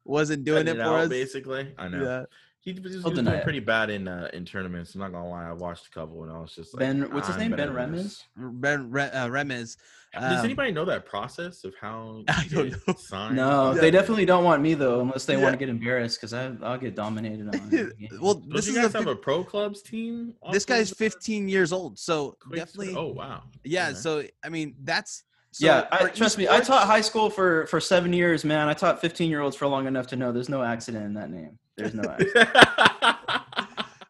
wasn't 0.06 0.44
doing 0.44 0.68
it 0.68 0.72
it 0.72 0.78
for 0.78 0.82
out, 0.84 0.96
us. 1.02 1.10
basically. 1.10 1.74
I 1.78 1.88
know. 1.88 2.04
Yeah. 2.04 2.24
He, 2.68 2.74
was- 2.82 2.92
he 2.92 2.98
was 2.98 3.06
He'll 3.06 3.14
doing 3.14 3.28
it. 3.28 3.44
pretty 3.44 3.62
bad 3.62 3.90
in 3.90 4.08
uh, 4.10 4.30
in 4.34 4.44
tournaments. 4.44 4.94
I'm 4.94 5.00
not 5.02 5.14
gonna 5.14 5.30
lie. 5.30 5.48
I 5.48 5.54
watched 5.54 5.88
a 5.88 5.90
couple 5.90 6.24
and 6.24 6.32
I 6.34 6.38
was 6.40 6.54
just 6.54 6.74
like, 6.74 6.80
Ben, 6.80 7.10
what's 7.14 7.28
his 7.28 7.38
name? 7.38 7.52
better 7.52 7.72
Ben 7.72 7.94
than 7.94 8.04
this." 8.04 8.24
Ben 8.36 8.92
Re, 8.92 9.04
uh, 9.04 9.28
Remez. 9.30 9.78
Does 10.14 10.40
Um, 10.40 10.46
anybody 10.46 10.72
know 10.72 10.84
that 10.86 11.06
process 11.06 11.64
of 11.64 11.74
how 11.80 12.24
I 12.28 12.46
don't 12.50 12.72
know. 12.88 12.94
signed? 12.98 13.36
No, 13.38 13.74
Yeah. 13.74 13.82
they 13.82 13.92
definitely 13.92 14.26
don't 14.26 14.44
want 14.44 14.62
me 14.62 14.74
though, 14.74 15.00
unless 15.02 15.26
they 15.26 15.36
Yeah. 15.38 15.44
want 15.44 15.54
to 15.54 15.58
get 15.58 15.70
embarrassed 15.70 16.20
because 16.20 16.34
I'll 16.34 16.78
get 16.78 16.96
dominated 16.96 17.48
on. 17.48 17.70
well, 18.22 18.34
Don't 18.36 18.50
this 18.54 18.68
you 18.68 18.74
is 18.74 18.80
guys 18.80 18.96
a, 18.96 18.98
have 18.98 19.08
a 19.08 19.16
pro 19.16 19.44
clubs 19.46 19.82
team? 19.82 20.34
this 20.52 20.66
guy's 20.66 20.92
15 20.92 21.48
years 21.48 21.72
old, 21.72 21.98
so 21.98 22.36
Quakes? 22.42 22.66
definitely. 22.74 22.96
Oh 22.98 23.08
wow. 23.14 23.44
yeah. 23.64 23.88
Okay. 23.90 23.96
So 23.96 24.24
I 24.44 24.50
mean, 24.50 24.76
that's. 24.84 25.24
So 25.52 25.66
yeah, 25.66 25.88
I, 25.92 26.08
trust 26.10 26.38
me. 26.38 26.48
I 26.48 26.60
taught 26.60 26.86
high 26.86 27.02
school 27.02 27.30
for 27.30 27.66
for 27.68 27.80
seven 27.80 28.14
years, 28.14 28.44
man. 28.46 28.68
I 28.68 28.74
taught 28.74 29.02
15 29.02 29.30
year 29.30 29.42
olds 29.42 29.56
for 29.56 29.66
long 29.68 29.88
enough 29.88 30.06
to 30.08 30.16
know 30.16 30.32
there's 30.32 30.50
no 30.50 30.62
accident 30.62 31.06
in 31.06 31.14
that 31.16 31.32
name. 31.32 31.58
There's 31.76 31.94
no 31.94 32.04
accident. 32.10 32.50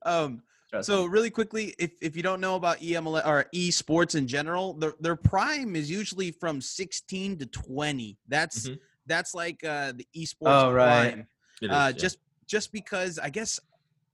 Um, 0.06 0.41
So 0.82 1.04
me. 1.04 1.10
really 1.10 1.30
quickly, 1.30 1.73
if, 1.78 1.91
if 2.02 2.15
you 2.15 2.23
don't 2.23 2.39
know 2.39 2.56
about 2.56 2.80
EML 2.80 3.26
or 3.26 3.45
esports 3.54 4.15
in 4.15 4.26
general, 4.28 4.73
their 4.73 4.93
their 5.02 5.15
prime 5.17 5.76
is 5.76 5.89
usually 5.91 6.32
from 6.32 6.62
16 6.62 7.38
to 7.39 7.45
20. 7.45 8.17
That's 8.28 8.69
Mhm. 8.69 8.80
that's 9.06 9.34
like 9.34 9.63
uh, 9.65 9.93
the 9.93 10.08
esports 10.15 10.36
Oh, 10.47 10.71
right. 10.71 11.12
prime. 11.13 11.28
It 11.62 11.65
is, 11.65 11.71
Uh, 11.71 11.73
yeah. 11.73 11.91
Just 11.91 12.17
just 12.45 12.71
because 12.71 13.19
I 13.19 13.30
guess 13.30 13.60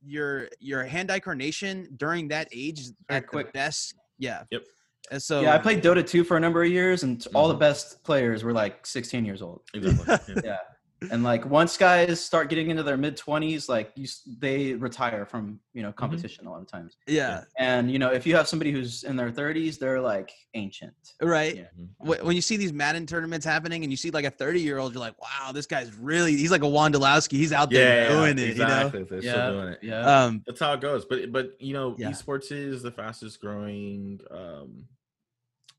your 0.03 0.49
your 0.59 0.83
hand-eye 0.83 1.19
coordination 1.19 1.87
during 1.97 2.27
that 2.29 2.47
age 2.51 2.79
is 2.79 2.93
at 3.09 3.27
quick. 3.27 3.47
the 3.47 3.51
best. 3.53 3.93
Yeah. 4.17 4.43
Yep. 4.51 4.63
And 5.11 5.21
so 5.21 5.41
yeah, 5.41 5.53
I 5.53 5.57
played 5.57 5.83
Dota 5.83 6.05
2 6.07 6.23
for 6.23 6.37
a 6.37 6.39
number 6.39 6.63
of 6.63 6.69
years, 6.71 7.03
and 7.03 7.21
t- 7.21 7.29
all 7.35 7.47
the 7.47 7.55
Mhm. 7.55 7.59
best 7.59 8.03
players 8.03 8.43
were 8.43 8.53
like 8.53 8.85
16 8.85 9.25
years 9.25 9.41
old. 9.41 9.61
Exactly. 9.73 10.41
yeah. 10.43 10.57
Yeah, 11.03 11.13
and 11.13 11.23
like 11.23 11.45
once 11.45 11.77
guys 11.77 12.23
start 12.23 12.49
getting 12.49 12.69
into 12.69 12.83
their 12.83 12.97
mid 12.97 13.17
20s, 13.17 13.69
like 13.69 13.91
you, 13.95 14.07
they 14.39 14.73
retire 14.73 15.25
from 15.25 15.59
you 15.73 15.81
know 15.81 15.91
competition 15.91 16.45
a 16.47 16.51
lot 16.51 16.61
of 16.61 16.67
times. 16.67 16.97
yeah, 17.07 17.43
And 17.57 17.91
you 17.91 17.99
know, 17.99 18.11
if 18.11 18.25
you 18.27 18.35
have 18.35 18.47
somebody 18.47 18.71
who's 18.71 19.03
in 19.03 19.15
their 19.15 19.31
30s, 19.31 19.77
they're 19.79 20.01
like 20.01 20.31
ancient. 20.53 20.93
right. 21.21 21.55
Yeah. 21.55 21.63
Mhm. 22.05 22.23
When 22.23 22.35
you 22.35 22.41
see 22.41 22.57
these 22.57 22.73
Madden 22.73 23.05
tournaments 23.05 23.45
happening, 23.45 23.83
and 23.83 23.91
you 23.91 23.97
see 23.97 24.11
like 24.11 24.25
a 24.25 24.31
30 24.31 24.61
year 24.61 24.77
old, 24.77 24.93
you're 24.93 24.99
like, 24.99 25.19
wow, 25.21 25.51
this 25.53 25.65
guy's 25.65 25.93
really 25.95 26.35
he's 26.35 26.51
like 26.51 26.63
a 26.63 26.65
Wondolowski. 26.67 27.33
He's 27.33 27.53
out 27.53 27.69
there 27.69 28.07
Yeah, 28.07 28.17
doing 28.17 28.37
it. 28.37 28.49
exactly. 28.51 29.03
They're 29.03 29.21
Yeah. 29.21 29.31
still 29.31 29.51
doing 29.53 29.67
it. 29.73 29.79
Yeah. 29.81 30.25
Um. 30.25 30.43
That's 30.45 30.59
how 30.59 30.73
it 30.73 30.81
goes. 30.81 31.05
But 31.05 31.31
but 31.31 31.55
you 31.59 31.73
know, 31.73 31.95
Yeah. 31.97 32.09
esports 32.11 32.51
is 32.51 32.81
the 32.83 32.91
fastest 32.91 33.39
growing 33.39 34.19
um 34.31 34.85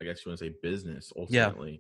I 0.01 0.07
guess 0.07 0.25
you 0.25 0.31
want 0.31 0.39
to 0.41 0.47
say 0.47 0.55
business 0.63 1.13
ultimately. 1.17 1.73
Yeah. 1.73 1.79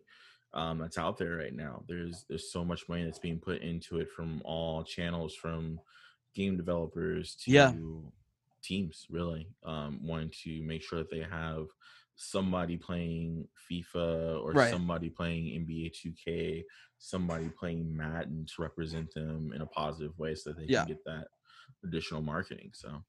Um 0.54 0.78
that's 0.78 0.98
out 0.98 1.18
there 1.18 1.36
right 1.36 1.54
now. 1.54 1.84
There's 1.88 2.24
there's 2.28 2.52
so 2.52 2.64
much 2.64 2.88
money 2.88 3.04
that's 3.04 3.18
being 3.18 3.40
put 3.40 3.62
into 3.62 3.98
it 4.00 4.10
from 4.10 4.40
all 4.44 4.84
channels 4.84 5.34
from 5.34 5.80
game 6.34 6.56
developers 6.56 7.34
to 7.44 7.52
Yeah. 7.52 7.72
teams 8.62 9.06
really 9.10 9.48
um 9.64 10.00
wanting 10.06 10.30
to 10.42 10.62
make 10.62 10.82
sure 10.82 11.00
that 11.00 11.10
they 11.10 11.20
have 11.20 11.66
somebody 12.16 12.76
playing 12.76 13.48
FIFA 13.70 14.40
or 14.42 14.54
Right. 14.54 14.70
somebody 14.70 15.10
playing 15.10 15.46
NBA 15.66 15.90
2K, 15.90 16.64
somebody 16.98 17.50
playing 17.50 17.94
Madden 17.96 18.46
to 18.46 18.62
represent 18.62 19.12
them 19.12 19.52
in 19.52 19.60
a 19.62 19.66
positive 19.66 20.16
way 20.18 20.34
so 20.36 20.50
that 20.50 20.60
they 20.60 20.68
Yeah. 20.68 20.84
can 20.84 20.94
get 20.94 21.04
that 21.04 21.28
additional 21.84 22.22
marketing. 22.22 22.70
So 22.74 23.04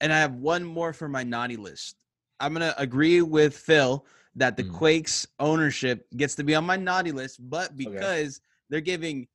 and 0.00 0.12
I 0.12 0.18
have 0.20 0.34
one 0.34 0.64
more 0.64 0.92
for 0.92 1.08
my 1.08 1.24
naughty 1.24 1.56
list. 1.56 1.96
I'm 2.40 2.52
gonna 2.52 2.74
agree 2.78 3.22
with 3.22 3.56
Phil 3.56 4.04
that 4.36 4.56
the 4.56 4.64
Mm. 4.64 4.72
Quakes 4.72 5.26
ownership 5.40 6.06
gets 6.16 6.34
to 6.36 6.44
be 6.44 6.54
on 6.54 6.64
my 6.64 6.76
naughty 6.76 7.12
list, 7.12 7.38
but 7.40 7.76
because 7.76 8.40
they're 8.70 8.80
giving 8.80 9.26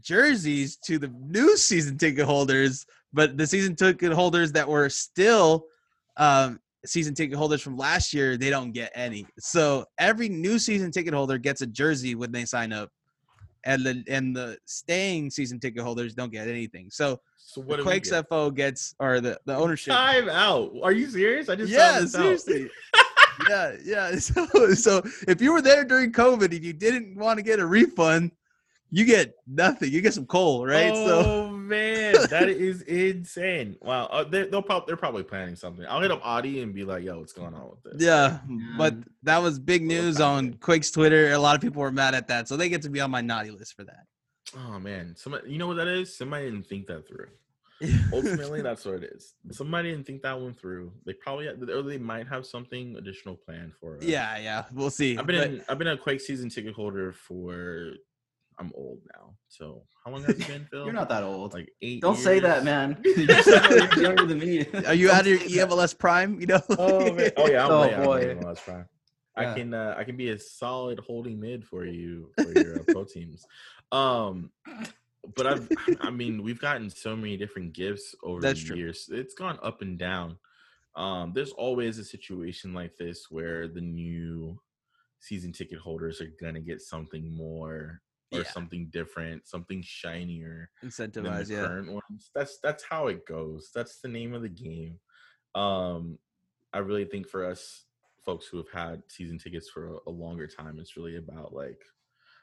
jerseys 0.00 0.76
to 0.76 0.98
the 0.98 1.08
new 1.08 1.56
season 1.56 1.98
ticket 1.98 2.26
holders, 2.26 2.86
but 3.12 3.36
the 3.36 3.46
season 3.46 3.74
ticket 3.74 4.12
holders 4.12 4.52
that 4.52 4.68
were 4.68 4.88
still 4.88 5.66
um, 6.16 6.60
season 6.84 7.14
ticket 7.14 7.36
holders 7.36 7.62
from 7.62 7.76
last 7.76 8.14
year, 8.14 8.36
they 8.36 8.50
don't 8.50 8.72
get 8.72 8.92
any. 8.94 9.26
So 9.38 9.84
every 9.98 10.28
new 10.28 10.58
season 10.58 10.90
ticket 10.90 11.14
holder 11.14 11.38
gets 11.38 11.62
a 11.62 11.66
jersey 11.66 12.14
when 12.14 12.32
they 12.32 12.44
sign 12.44 12.72
up, 12.72 12.90
and 13.66 13.84
the 13.84 14.04
and 14.08 14.34
the 14.34 14.56
staying 14.64 15.30
season 15.30 15.60
ticket 15.60 15.82
holders 15.82 16.14
don't 16.14 16.32
get 16.32 16.48
anything. 16.48 16.88
So 16.90 17.20
so 17.36 17.60
what 17.60 17.78
we 17.78 17.84
Quakes 17.84 18.10
get? 18.10 18.28
FO 18.28 18.50
gets 18.50 18.94
or 18.98 19.20
the 19.20 19.38
the 19.44 19.54
ownership. 19.54 19.92
Time 19.92 20.28
out. 20.28 20.72
Are 20.82 20.92
you 20.92 21.08
serious? 21.08 21.48
I 21.48 21.56
just 21.56 21.70
Yeah, 21.70 22.04
seriously. 22.06 22.70
yeah, 23.48 23.76
yeah. 23.84 24.16
So, 24.18 24.74
so 24.74 25.02
if 25.28 25.42
you 25.42 25.52
were 25.52 25.62
there 25.62 25.84
during 25.84 26.12
COVID 26.12 26.54
and 26.54 26.64
you 26.64 26.72
didn't 26.72 27.16
want 27.16 27.38
to 27.38 27.42
get 27.42 27.58
a 27.58 27.66
refund, 27.66 28.30
you 28.90 29.04
get 29.04 29.34
nothing. 29.46 29.90
You 29.92 30.00
get 30.00 30.14
some 30.14 30.26
coal, 30.26 30.64
right? 30.64 30.94
so 30.94 31.22
Oh 31.24 31.55
man, 31.66 32.14
that 32.30 32.48
is 32.48 32.82
insane! 32.82 33.76
Wow, 33.82 34.06
uh, 34.06 34.24
they, 34.24 34.44
they'll 34.46 34.62
probably 34.62 34.86
they're 34.86 34.96
probably 34.96 35.22
planning 35.22 35.56
something. 35.56 35.84
I'll 35.88 36.00
hit 36.00 36.10
up 36.10 36.20
Audie 36.24 36.62
and 36.62 36.74
be 36.74 36.84
like, 36.84 37.04
"Yo, 37.04 37.18
what's 37.18 37.32
going 37.32 37.54
on 37.54 37.70
with 37.70 37.82
this?" 37.98 38.02
yeah, 38.06 38.38
but 38.78 38.94
that 39.22 39.38
was 39.42 39.58
big 39.58 39.82
news 39.82 40.20
on 40.20 40.54
Quake's 40.54 40.90
Twitter. 40.90 41.32
A 41.32 41.38
lot 41.38 41.54
of 41.54 41.60
people 41.60 41.82
were 41.82 41.92
mad 41.92 42.14
at 42.14 42.28
that, 42.28 42.48
so 42.48 42.56
they 42.56 42.68
get 42.68 42.82
to 42.82 42.90
be 42.90 43.00
on 43.00 43.10
my 43.10 43.20
naughty 43.20 43.50
list 43.50 43.74
for 43.74 43.84
that. 43.84 44.04
Oh 44.56 44.78
man, 44.78 45.14
somebody, 45.16 45.50
you 45.50 45.58
know 45.58 45.66
what 45.66 45.76
that 45.76 45.88
is? 45.88 46.16
Somebody 46.16 46.46
didn't 46.50 46.66
think 46.66 46.86
that 46.86 47.06
through. 47.06 47.26
Ultimately, 48.12 48.62
that's 48.62 48.86
what 48.86 48.94
it 48.94 49.04
is. 49.14 49.34
Somebody 49.50 49.90
didn't 49.90 50.06
think 50.06 50.22
that 50.22 50.40
one 50.40 50.54
through. 50.54 50.92
They 51.04 51.12
probably 51.12 51.48
or 51.48 51.82
they 51.82 51.98
might 51.98 52.26
have 52.26 52.46
something 52.46 52.96
additional 52.96 53.34
planned 53.36 53.74
for. 53.78 53.98
us. 53.98 54.02
yeah, 54.02 54.38
yeah. 54.38 54.64
We'll 54.72 54.88
see. 54.88 55.18
I've 55.18 55.26
But- 55.26 55.34
been 55.34 55.62
I've 55.68 55.76
been 55.78 55.88
a 55.88 55.96
Quake 55.98 56.22
season 56.22 56.48
ticket 56.48 56.72
holder 56.74 57.12
for. 57.12 57.92
I'm 58.58 58.72
old 58.74 59.00
now, 59.14 59.34
so 59.48 59.82
how 60.04 60.10
long 60.10 60.22
has 60.24 60.38
it 60.38 60.46
been, 60.46 60.64
Phil? 60.70 60.84
You're 60.84 60.92
not 60.94 61.08
that 61.10 61.22
old. 61.22 61.52
like 61.52 61.70
eight. 61.82 62.00
Don't 62.00 62.16
say 62.16 62.38
that, 62.40 62.64
man. 62.64 62.98
you 63.04 63.26
said 63.42 63.70
you're 63.70 64.02
younger 64.02 64.24
than 64.26 64.38
me. 64.38 64.66
are 64.86 64.94
you 64.94 65.10
out 65.10 65.20
of 65.22 65.26
your 65.26 65.38
EMLS 65.66 65.98
Prime? 65.98 66.40
You 66.40 66.46
know? 66.46 66.62
Oh, 66.78 67.12
man. 67.12 67.30
oh 67.36 67.48
yeah, 67.48 67.64
I'm 67.66 67.70
Oh, 67.72 67.80
way 67.82 67.96
boy. 67.96 68.30
of 68.30 68.38
the 68.40 68.44
MLS 68.46 68.64
prime. 68.64 68.86
I 69.38 69.52
can 69.52 69.74
uh, 69.74 69.94
I 69.98 70.04
can 70.04 70.16
be 70.16 70.30
a 70.30 70.38
solid 70.38 70.98
holding 71.00 71.38
mid 71.38 71.62
for 71.66 71.84
you 71.84 72.30
for 72.40 72.50
your 72.58 72.80
uh, 72.80 72.82
pro 72.88 73.04
teams. 73.04 73.44
Um, 73.92 74.50
but 75.34 75.46
I've 75.46 75.68
I 76.00 76.08
mean 76.08 76.42
we've 76.42 76.60
gotten 76.60 76.88
so 76.88 77.14
many 77.14 77.36
different 77.36 77.74
gifts 77.74 78.14
over 78.22 78.40
That's 78.40 78.60
the 78.62 78.68
true. 78.68 78.76
years. 78.76 79.10
It's 79.12 79.34
gone 79.34 79.58
up 79.62 79.82
and 79.82 79.98
down. 79.98 80.38
Um, 80.94 81.32
there's 81.34 81.52
always 81.52 81.98
a 81.98 82.04
situation 82.04 82.72
like 82.72 82.96
this 82.96 83.26
where 83.30 83.68
the 83.68 83.82
new 83.82 84.58
season 85.20 85.52
ticket 85.52 85.80
holders 85.80 86.22
are 86.22 86.32
gonna 86.40 86.60
get 86.60 86.80
something 86.80 87.30
more 87.30 88.00
or 88.36 88.42
Yeah. 88.42 88.50
something 88.50 88.88
different, 88.90 89.46
something 89.46 89.82
shinier 89.82 90.70
than 90.80 90.90
Incentivize, 90.90 91.46
the 91.48 91.54
yeah. 91.54 91.60
current 91.66 91.92
ones. 91.92 92.30
That's 92.34 92.58
that's 92.62 92.84
how 92.84 93.08
it 93.08 93.26
goes. 93.26 93.70
That's 93.74 94.00
the 94.00 94.08
name 94.08 94.34
of 94.34 94.42
the 94.42 94.48
game. 94.48 94.98
Um, 95.54 96.18
I 96.72 96.78
really 96.78 97.04
think 97.06 97.28
for 97.28 97.44
us 97.44 97.84
folks 98.24 98.46
who 98.46 98.56
have 98.58 98.70
had 98.70 99.02
season 99.08 99.38
tickets 99.38 99.68
for 99.70 99.94
a, 99.94 99.96
a 100.08 100.10
longer 100.10 100.46
time, 100.46 100.78
it's 100.78 100.96
really 100.96 101.16
about 101.16 101.52
like 101.54 101.80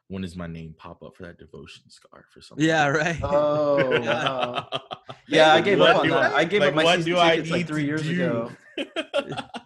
when 0.07 0.21
does 0.21 0.35
my 0.35 0.47
name 0.47 0.75
pop 0.77 1.01
up 1.01 1.15
for 1.15 1.23
that 1.23 1.37
devotion 1.37 1.89
scarf 1.89 2.25
or 2.35 2.41
something? 2.41 2.65
Yeah, 2.65 2.87
right. 2.87 3.17
Oh, 3.23 3.91
Yeah. 4.03 4.23
wow. 4.23 4.69
Yeah, 5.27 5.53
I 5.53 5.61
gave 5.61 5.79
What 5.79 5.91
up 5.91 5.97
on 6.01 6.09
that. 6.09 6.33
I 6.33 6.43
gave 6.43 6.61
up 6.61 6.73
my 6.73 6.83
what 6.83 6.97
season 6.97 7.13
do 7.13 7.17
I 7.19 7.35
tickets 7.37 7.51
like 7.51 7.67
three 7.67 7.85
years 7.85 8.03
do? 8.03 8.11
ago. 8.11 8.51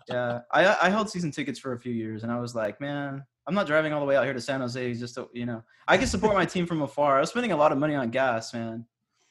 Yeah, 0.07 0.41
I 0.51 0.77
I 0.83 0.89
held 0.89 1.09
season 1.09 1.31
tickets 1.31 1.57
for 1.59 1.73
a 1.73 1.79
few 1.79 1.91
years, 1.93 2.23
and 2.23 2.31
I 2.31 2.39
was 2.39 2.55
like, 2.55 2.79
man, 2.79 3.23
I'm 3.47 3.53
not 3.53 3.65
driving 3.65 3.93
all 3.93 3.99
the 4.01 4.05
way 4.05 4.15
out 4.17 4.25
here 4.25 4.33
to 4.33 4.41
San 4.41 4.59
Jose 4.59 4.93
just 4.95 5.15
to, 5.15 5.29
you 5.33 5.45
know, 5.45 5.63
I 5.87 5.97
can 5.97 6.07
support 6.07 6.33
my 6.33 6.45
team 6.45 6.65
from 6.65 6.81
afar. 6.81 7.17
I 7.17 7.21
was 7.21 7.29
spending 7.29 7.53
a 7.53 7.57
lot 7.57 7.71
of 7.71 7.77
money 7.77 7.95
on 7.95 8.09
gas, 8.09 8.53
man. 8.53 8.85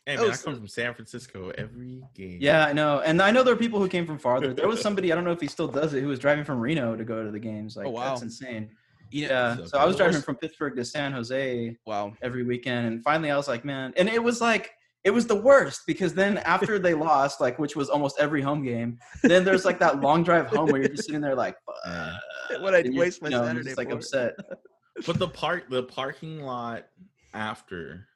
Hey 0.07 0.17
Oh, 0.17 0.23
man, 0.23 0.31
I 0.33 0.37
come 0.37 0.55
from 0.57 0.69
San 0.69 0.95
Francisco 0.95 1.51
every 1.59 2.01
game. 2.15 2.39
Yeah, 2.41 2.65
I 2.67 2.73
know, 2.73 3.01
and 3.01 3.21
I 3.21 3.31
know 3.31 3.43
there 3.43 3.53
are 3.53 3.57
people 3.59 3.81
who 3.81 3.89
came 3.89 4.07
from 4.07 4.19
farther. 4.19 4.55
There 4.55 4.69
was 4.69 4.81
somebody 4.81 5.13
I 5.13 5.17
don't 5.17 5.25
know 5.25 5.33
if 5.33 5.41
he 5.41 5.49
still 5.49 5.69
does 5.69 5.95
it 5.95 6.01
who 6.01 6.07
was 6.09 6.19
driving 6.21 6.45
from 6.45 6.61
Reno 6.61 6.97
to 6.97 7.05
go 7.05 7.25
to 7.25 7.31
the 7.31 7.41
games. 7.41 7.77
Oh, 7.77 7.81
like, 7.81 7.89
Oh, 7.89 7.91
wow. 7.91 8.09
that's 8.11 8.23
insane. 8.23 8.71
You 9.11 9.29
know, 9.29 9.35
Yeah, 9.35 9.57
So 9.57 9.65
so 9.67 9.79
I 9.79 9.85
was 9.85 9.97
driving 9.97 10.23
from 10.23 10.37
Pittsburgh 10.37 10.77
to 10.77 10.85
San 10.85 11.13
Jose 11.13 11.77
wow. 11.87 12.15
every 12.23 12.45
weekend, 12.45 12.87
and 12.87 13.03
finally 13.03 13.31
I 13.31 13.37
was 13.37 13.49
like, 13.49 13.65
man, 13.65 13.93
and 13.97 14.09
it 14.09 14.23
was 14.23 14.41
like. 14.41 14.71
It 15.05 15.15
was 15.15 15.25
the 15.25 15.37
worst 15.37 15.83
because 15.87 16.15
then 16.15 16.39
after 16.39 16.81
they 16.81 16.93
lost, 17.09 17.41
like 17.41 17.61
which 17.61 17.77
was 17.77 17.89
almost 17.89 18.17
every 18.19 18.43
home 18.43 18.65
game, 18.65 18.99
then 19.23 19.45
there's 19.45 19.65
like 19.65 19.79
that 19.79 20.01
long 20.01 20.25
drive 20.25 20.49
home 20.49 20.69
where 20.69 20.81
you're 20.81 20.89
just 20.91 21.05
sitting 21.05 21.21
there 21.21 21.37
like, 21.37 21.55
Yeah. 21.87 22.11
"Fuck," 22.11 22.21
What 22.61 22.75
I 22.75 22.79
and 22.81 22.95
you're, 22.95 23.05
waste 23.05 23.23
my 23.23 23.29
you 23.29 23.37
know, 23.37 23.45
Saturday 23.45 23.65
just 23.65 23.79
like 23.79 23.91
for. 23.91 23.97
upset. 23.97 24.35
But 25.07 25.19
the 25.19 25.29
park 25.29 25.69
the 25.69 25.83
parking 25.83 26.41
lot 26.41 26.87
after 27.35 28.07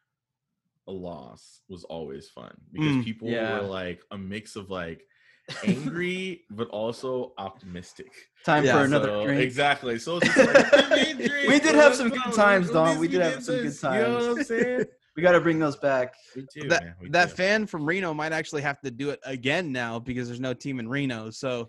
a 0.88 0.92
loss 0.92 1.60
was 1.68 1.84
always 1.84 2.28
fun 2.30 2.56
because 2.72 2.96
Mm, 2.96 3.04
people 3.04 3.28
yeah. 3.28 3.60
were 3.60 3.66
like 3.66 4.00
a 4.10 4.16
mix 4.18 4.56
of 4.56 4.70
like 4.70 5.02
angry 5.66 6.42
but 6.50 6.68
also 6.68 7.32
optimistic. 7.38 8.10
Time 8.44 8.64
Yeah, 8.64 8.78
for 8.78 8.84
another 8.84 9.08
So- 9.08 9.24
drink. 9.26 9.42
Exactly. 9.42 9.98
So 9.98 10.16
it's 10.18 10.26
just 10.34 10.38
like, 10.54 10.70
"Give 11.04 11.18
me 11.18 11.24
a 11.24 11.28
drink, 11.28 11.48
We 11.48 11.60
did 11.60 11.74
have 11.74 11.94
some 11.94 12.08
go, 12.08 12.16
good 12.24 12.34
times, 12.34 12.70
Don. 12.70 12.98
We 12.98 13.08
did 13.08 13.20
have 13.20 13.42
some 13.44 13.56
good 13.56 13.66
this," 13.66 13.82
You 13.82 13.88
know 13.90 14.14
what 14.14 14.22
I'm 14.22 14.34
times. 14.36 14.48
saying? 14.48 14.84
We 15.16 15.22
got 15.22 15.32
to 15.32 15.40
bring 15.40 15.58
those 15.58 15.76
back. 15.76 16.14
We 16.36 16.46
do, 16.54 16.68
that 16.68 16.82
man, 16.84 16.94
we 17.00 17.08
that 17.10 17.28
do. 17.30 17.34
fan 17.34 17.66
from 17.66 17.84
Reno 17.84 18.14
might 18.14 18.32
actually 18.32 18.62
have 18.62 18.80
to 18.82 18.90
do 18.90 19.10
it 19.10 19.20
again 19.24 19.70
now 19.72 19.98
because 19.98 20.28
there's 20.28 20.40
no 20.40 20.54
team 20.54 20.78
in 20.80 20.88
Reno. 20.88 21.30
So 21.30 21.68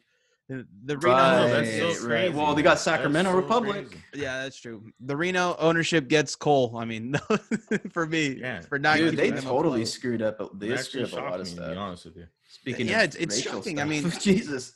the, 0.57 0.67
the 0.85 0.97
Reno, 0.97 1.15
Right. 1.15 1.41
Right, 1.43 1.49
that's 1.79 1.99
so 2.01 2.07
right. 2.07 2.33
Well, 2.33 2.53
they 2.55 2.61
got 2.61 2.79
Sacramento 2.79 3.31
so 3.31 3.37
Republic. 3.37 3.89
crazy. 3.89 4.03
yeah, 4.23 4.43
that's 4.43 4.59
true. 4.59 4.83
The 4.99 5.15
Reno 5.15 5.55
ownership 5.59 6.07
gets 6.07 6.35
Cole. 6.35 6.75
I 6.77 6.85
mean, 6.85 7.15
for 7.91 8.05
me, 8.05 8.37
Yeah. 8.39 8.61
for 8.61 8.77
not 8.79 8.97
Dude, 8.97 9.15
they 9.17 9.31
totally 9.31 9.81
afloat. 9.83 9.87
screwed 9.87 10.21
up. 10.21 10.59
They 10.59 10.69
It 10.69 10.79
screwed 10.79 11.05
up 11.05 11.11
a 11.13 11.15
lot 11.15 11.23
shocked 11.23 11.41
of 11.41 11.47
me, 11.57 11.63
to 11.63 11.69
be 11.71 11.77
honest 11.77 12.05
with 12.05 12.15
you. 12.17 12.27
Speaking 12.49 12.87
Yeah, 12.87 13.03
of 13.03 13.15
it's- 13.15 13.23
it's 13.23 13.35
racial 13.37 13.59
shocking. 13.61 13.79
I 13.79 13.85
mean- 13.85 14.09
Jesus. 14.21 14.73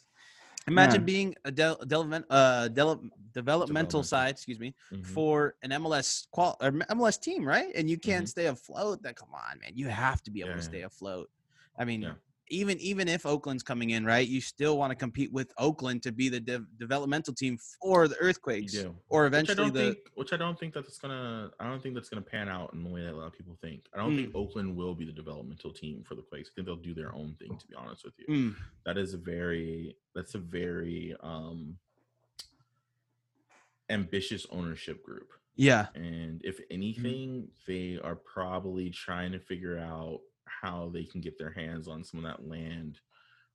Imagine 0.67 1.01
Man. 1.01 1.05
being 1.05 1.35
a 1.45 1.51
del- 1.51 1.75
development, 1.77 2.25
uh, 2.29 2.67
del- 2.69 2.95
developmental 2.95 3.33
Developmental. 3.33 4.03
side, 4.03 4.31
excuse 4.31 4.59
me, 4.59 4.73
Mhm. 4.91 5.05
for 5.05 5.55
an 5.61 5.69
MLS 5.71 6.25
qual 6.31 6.57
or 6.59 6.71
MLS 6.71 7.19
team, 7.21 7.47
right? 7.47 7.71
And 7.75 7.87
you 7.87 7.97
can't 7.99 8.27
stay 8.27 8.47
afloat. 8.47 9.03
That 9.03 9.15
come 9.15 9.29
on, 9.33 9.59
man, 9.59 9.73
you 9.75 9.87
have 9.89 10.23
to 10.23 10.31
be 10.31 10.39
able 10.39 10.49
Mm-hmm. 10.51 10.57
Yeah, 10.57 10.63
to 10.63 10.69
stay 10.69 10.81
afloat. 10.81 11.29
I 11.77 11.85
mean, 11.85 12.01
Yeah. 12.03 12.13
Even 12.49 12.77
even 12.79 13.07
if 13.07 13.25
Oakland's 13.25 13.63
coming 13.63 13.91
in, 13.91 14.05
right, 14.05 14.27
you 14.27 14.39
still 14.41 14.77
want 14.77 14.91
to 14.91 14.95
compete 14.95 15.31
with 15.33 15.51
Oakland 15.57 16.03
to 16.03 16.11
be 16.11 16.29
the 16.29 16.39
dev- 16.39 16.65
developmental 16.77 17.33
team 17.33 17.57
for 17.81 18.07
the 18.07 18.15
You 18.15 18.21
Earthquakes, 18.21 18.73
do. 18.73 18.95
or 19.09 19.23
Which 19.23 19.25
I 19.25 19.27
eventually 19.27 19.55
don't 19.57 19.73
the 19.73 19.79
think, 19.93 19.97
which 20.15 20.33
I 20.33 20.37
don't 20.37 20.59
think 20.59 20.73
that's 20.73 20.97
gonna. 20.97 21.51
I 21.59 21.67
don't 21.67 21.81
think 21.81 21.95
that's 21.95 22.09
gonna 22.09 22.21
pan 22.21 22.47
out 22.49 22.73
in 22.73 22.83
the 22.83 22.89
way 22.89 23.01
that 23.01 23.13
a 23.13 23.15
lot 23.17 23.27
of 23.27 23.33
people 23.33 23.57
think. 23.61 23.85
I 23.93 23.97
don't 23.97 24.11
Mm. 24.13 24.15
think 24.23 24.35
Oakland 24.35 24.75
will 24.75 24.93
be 24.95 25.05
the 25.05 25.11
developmental 25.11 25.71
team 25.73 26.03
for 26.03 26.15
the 26.15 26.21
Quakes. 26.21 26.49
I 26.49 26.55
think 26.55 26.67
they'll 26.67 26.75
do 26.75 26.93
their 26.93 27.13
own 27.15 27.35
thing. 27.39 27.57
To 27.57 27.67
be 27.67 27.75
honest 27.75 28.03
with 28.05 28.13
you, 28.19 28.25
Mm, 28.27 28.55
that 28.85 28.97
is 28.97 29.13
a 29.13 29.17
very. 29.17 29.97
That's 30.13 30.35
a 30.35 30.39
very 30.39 31.15
um 31.21 31.77
ambitious 33.89 34.45
ownership 34.51 35.03
group. 35.03 35.31
yeah, 35.55 35.87
And 35.95 36.41
if 36.43 36.59
anything, 36.71 37.49
they 37.67 37.97
are 38.03 38.15
probably 38.15 38.89
trying 38.89 39.31
to 39.31 39.39
figure 39.39 39.77
out 39.77 40.19
how 40.47 40.89
they 40.93 41.03
can 41.03 41.21
get 41.21 41.37
their 41.37 41.51
hands 41.51 41.87
on 41.87 42.03
some 42.03 42.23
of 42.23 42.25
that 42.25 42.47
land 42.47 42.99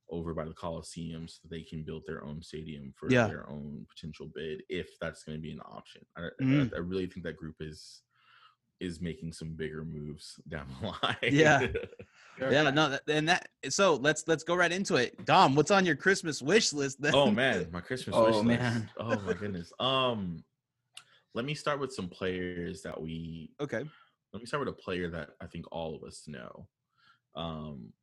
over 0.09 0.33
by 0.33 0.43
the 0.45 0.53
Coliseum 0.53 1.27
so 1.27 1.39
they 1.49 1.61
can 1.61 1.83
build 1.83 2.03
their 2.05 2.23
own 2.23 2.41
stadium 2.41 2.93
for 2.97 3.09
Yeah. 3.09 3.27
their 3.27 3.49
own 3.49 3.85
potential 3.89 4.29
bid 4.35 4.61
if 4.67 4.99
that's 4.99 5.23
going 5.23 5.37
to 5.37 5.41
be 5.41 5.51
an 5.51 5.61
option. 5.61 6.05
I, 6.17 6.23
I- 6.25 6.43
Mm. 6.43 6.73
I, 6.73 6.79
really 6.79 7.07
think 7.07 7.23
that 7.25 7.37
group 7.37 7.55
is 7.61 8.01
is 8.81 8.99
making 8.99 9.31
some 9.31 9.53
bigger 9.53 9.85
moves 9.85 10.39
down 10.49 10.67
the 10.81 10.87
line. 10.87 11.15
Yeah. 11.21 11.67
yeah. 12.39 12.69
No, 12.71 12.97
and 13.07 13.29
that. 13.29 13.47
So 13.69 13.95
let's 13.95 14.27
let's 14.27 14.43
go 14.43 14.55
right 14.55 14.71
into 14.71 14.95
it. 14.95 15.23
Dom, 15.25 15.55
what's 15.55 15.69
on 15.71 15.85
your 15.85 15.95
Christmas 15.95 16.41
wish 16.41 16.73
list? 16.73 16.99
Then? 17.01 17.13
oh 17.15 17.29
man, 17.41 17.67
my 17.71 17.79
Christmas 17.79 18.15
Oh, 18.15 18.25
wish 18.25 18.35
list. 18.35 18.45
man. 18.45 18.89
Oh 18.97 19.19
my 19.21 19.33
goodness. 19.33 19.71
Um 19.79 20.43
let 21.35 21.45
me 21.45 21.53
start 21.53 21.79
with 21.79 21.93
some 21.93 22.09
players 22.09 22.81
that 22.81 22.99
we 22.99 23.51
okay. 23.61 23.85
let 24.33 24.39
me 24.41 24.45
start 24.45 24.65
with 24.65 24.73
a 24.73 24.77
player 24.81 25.09
that 25.11 25.29
I 25.39 25.45
think 25.45 25.65
all 25.71 25.95
of 25.95 26.03
us 26.03 26.23
know. 26.27 26.67
Um, 27.35 27.93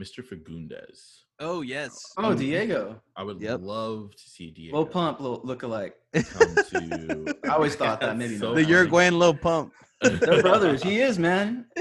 Mr. 0.00 0.22
Fagundez. 0.22 1.22
Oh 1.40 1.60
yes. 1.62 1.98
Oh, 2.18 2.34
Diego. 2.34 3.00
I 3.14 3.22
would 3.22 3.40
Yep. 3.40 3.60
love 3.62 4.10
to 4.16 4.30
see 4.30 4.50
Diego. 4.50 4.76
Low 4.78 4.86
pump, 4.86 5.20
low, 5.20 5.40
look 5.44 5.62
alike. 5.62 5.94
come 6.14 6.54
to. 6.70 7.34
I 7.44 7.48
always 7.54 7.76
thought 7.76 8.00
that, 8.00 8.16
maybe 8.16 8.36
so 8.38 8.54
the. 8.54 8.64
Uruguayan 8.64 9.18
low 9.18 9.32
pump. 9.34 9.72
They're 10.02 10.42
brothers. 10.42 10.82
He 10.82 11.00
is, 11.00 11.18
man. 11.18 11.66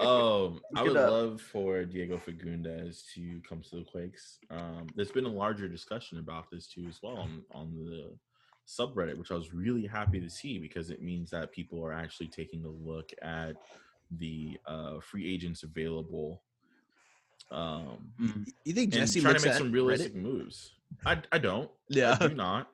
Um, 0.00 0.60
I 0.74 0.82
would 0.82 0.96
up. 0.96 1.10
love 1.10 1.40
for 1.40 1.84
Diego 1.84 2.16
Fagundez 2.18 3.02
to 3.14 3.40
come 3.48 3.62
to 3.70 3.76
the 3.76 3.84
Quakes. 3.84 4.38
Um, 4.50 4.86
there's 4.96 5.12
been 5.12 5.26
a 5.26 5.28
larger 5.32 5.68
discussion 5.68 6.18
about 6.18 6.50
this 6.50 6.66
too 6.66 6.86
as 6.88 6.98
well 7.02 7.16
on, 7.18 7.42
on 7.52 7.72
the 7.84 8.16
subreddit, 8.66 9.16
which 9.16 9.30
I 9.30 9.34
was 9.34 9.52
really 9.54 9.86
happy 9.86 10.18
to 10.20 10.28
see 10.30 10.58
because 10.58 10.90
it 10.90 11.02
means 11.02 11.30
that 11.30 11.52
people 11.52 11.84
are 11.84 11.92
actually 11.92 12.28
taking 12.28 12.64
a 12.64 12.68
look 12.68 13.10
at 13.22 13.54
the 14.18 14.58
uh, 14.66 15.00
free 15.00 15.32
agents 15.32 15.62
available. 15.62 16.42
Um, 17.50 18.12
Mm. 18.20 18.46
You 18.64 18.72
think 18.72 18.92
and 18.94 19.00
Jesse 19.02 19.20
trying 19.20 19.34
to 19.36 19.40
make 19.42 19.50
at 19.52 19.58
some 19.58 19.68
Reddit? 19.68 19.74
realistic 19.74 20.14
moves. 20.14 20.72
I 21.04 21.20
I 21.30 21.38
don't. 21.38 21.70
Yeah. 21.88 22.16
I 22.20 22.28
do 22.28 22.34
not. 22.34 22.68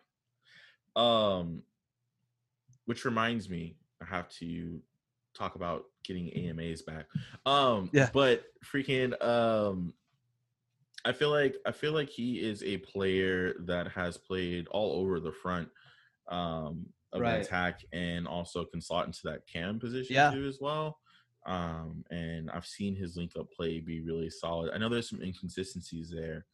Um, 0.96 1.62
which 2.86 3.04
reminds 3.04 3.48
me, 3.48 3.76
I 4.00 4.04
have 4.06 4.28
to 4.40 4.80
talk 5.36 5.54
about 5.54 5.84
getting 6.04 6.30
AMAs 6.36 6.82
back. 6.82 7.06
Um, 7.46 7.90
Yeah. 7.92 8.10
But 8.12 8.44
freaking, 8.64 9.20
um, 9.22 9.94
I 11.04 11.12
feel 11.12 11.30
like 11.30 11.56
I 11.66 11.72
feel 11.72 11.92
like 11.92 12.08
he 12.08 12.40
is 12.40 12.62
a 12.62 12.78
player 12.78 13.54
that 13.66 13.88
has 13.88 14.16
played 14.16 14.66
all 14.68 14.92
over 15.00 15.20
the 15.20 15.32
front 15.32 15.68
um, 16.28 16.86
of 17.12 17.20
Right. 17.22 17.36
an 17.36 17.40
attack 17.40 17.80
and 17.92 18.26
also 18.28 18.64
can 18.64 18.80
slot 18.80 19.06
into 19.06 19.20
that 19.24 19.46
cam 19.46 19.78
position 19.78 20.14
Yeah. 20.14 20.30
too 20.30 20.46
as 20.46 20.58
well. 20.60 20.98
Um, 21.46 22.04
and 22.10 22.50
I've 22.50 22.66
seen 22.66 22.94
his 22.96 23.16
link 23.16 23.32
up 23.38 23.46
play 23.52 23.80
be 23.80 24.00
really 24.00 24.30
solid. 24.30 24.70
I 24.74 24.78
know 24.78 24.88
there's 24.88 25.08
some 25.08 25.22
inconsistencies 25.22 26.10
there, 26.14 26.44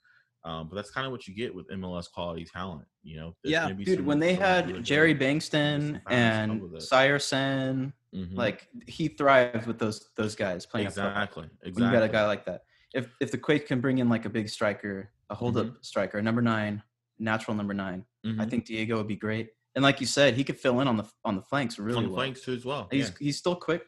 um, 0.44 0.68
but 0.68 0.76
that's 0.76 0.90
kind 0.90 1.04
of 1.06 1.10
what 1.12 1.26
you 1.26 1.34
get 1.34 1.54
with 1.54 1.68
MLS 1.70 2.10
quality 2.12 2.44
talent. 2.44 2.86
You 3.02 3.16
know, 3.18 3.36
There's 3.42 3.52
Yeah. 3.52 3.72
Dude, 3.72 4.04
when 4.06 4.18
they 4.20 4.34
had 4.34 4.68
really 4.68 4.82
Jerry 4.82 5.14
Bengtson 5.14 6.00
and 6.10 6.50
come 6.52 6.60
with 6.60 6.74
it. 6.76 6.82
Sire 6.82 7.18
Sen, 7.18 7.92
Mhm. 8.14 8.36
like 8.36 8.68
he 8.86 9.08
thrived 9.08 9.66
with 9.66 9.78
those 9.78 10.10
those 10.16 10.34
guys 10.36 10.64
playing 10.66 10.86
exactly, 10.86 11.44
exactly. 11.62 11.72
When 11.72 11.84
you 11.92 11.98
got 11.98 12.04
a 12.04 12.08
guy 12.12 12.26
like 12.26 12.44
that. 12.44 12.62
If 12.94 13.08
if 13.20 13.30
the 13.32 13.38
Quake 13.38 13.66
can 13.66 13.80
bring 13.80 13.98
in 13.98 14.08
like 14.08 14.24
a 14.26 14.30
big 14.30 14.48
striker, 14.48 15.10
a 15.30 15.34
hold 15.34 15.56
up 15.56 15.66
Mm-hmm. 15.66 15.76
striker, 15.80 16.22
number 16.22 16.42
nine, 16.42 16.82
natural 17.18 17.56
number 17.56 17.74
9 17.74 18.04
I 18.24 18.28
Mhm. 18.28 18.50
think 18.50 18.64
Diego 18.66 18.96
would 18.98 19.08
be 19.08 19.16
great. 19.16 19.50
And 19.74 19.82
like 19.82 20.00
you 20.00 20.06
said, 20.06 20.34
he 20.34 20.44
could 20.44 20.58
fill 20.60 20.80
in 20.80 20.86
on 20.86 20.96
the 20.96 21.10
on 21.24 21.34
the 21.34 21.42
flanks 21.42 21.78
really 21.78 21.96
on 21.98 22.04
the 22.04 22.08
well. 22.10 22.18
flanks 22.18 22.42
too 22.42 22.52
as 22.52 22.64
well. 22.64 22.86
He's 22.92 23.08
yeah. 23.10 23.16
he's 23.18 23.38
still 23.38 23.56
quick. 23.56 23.84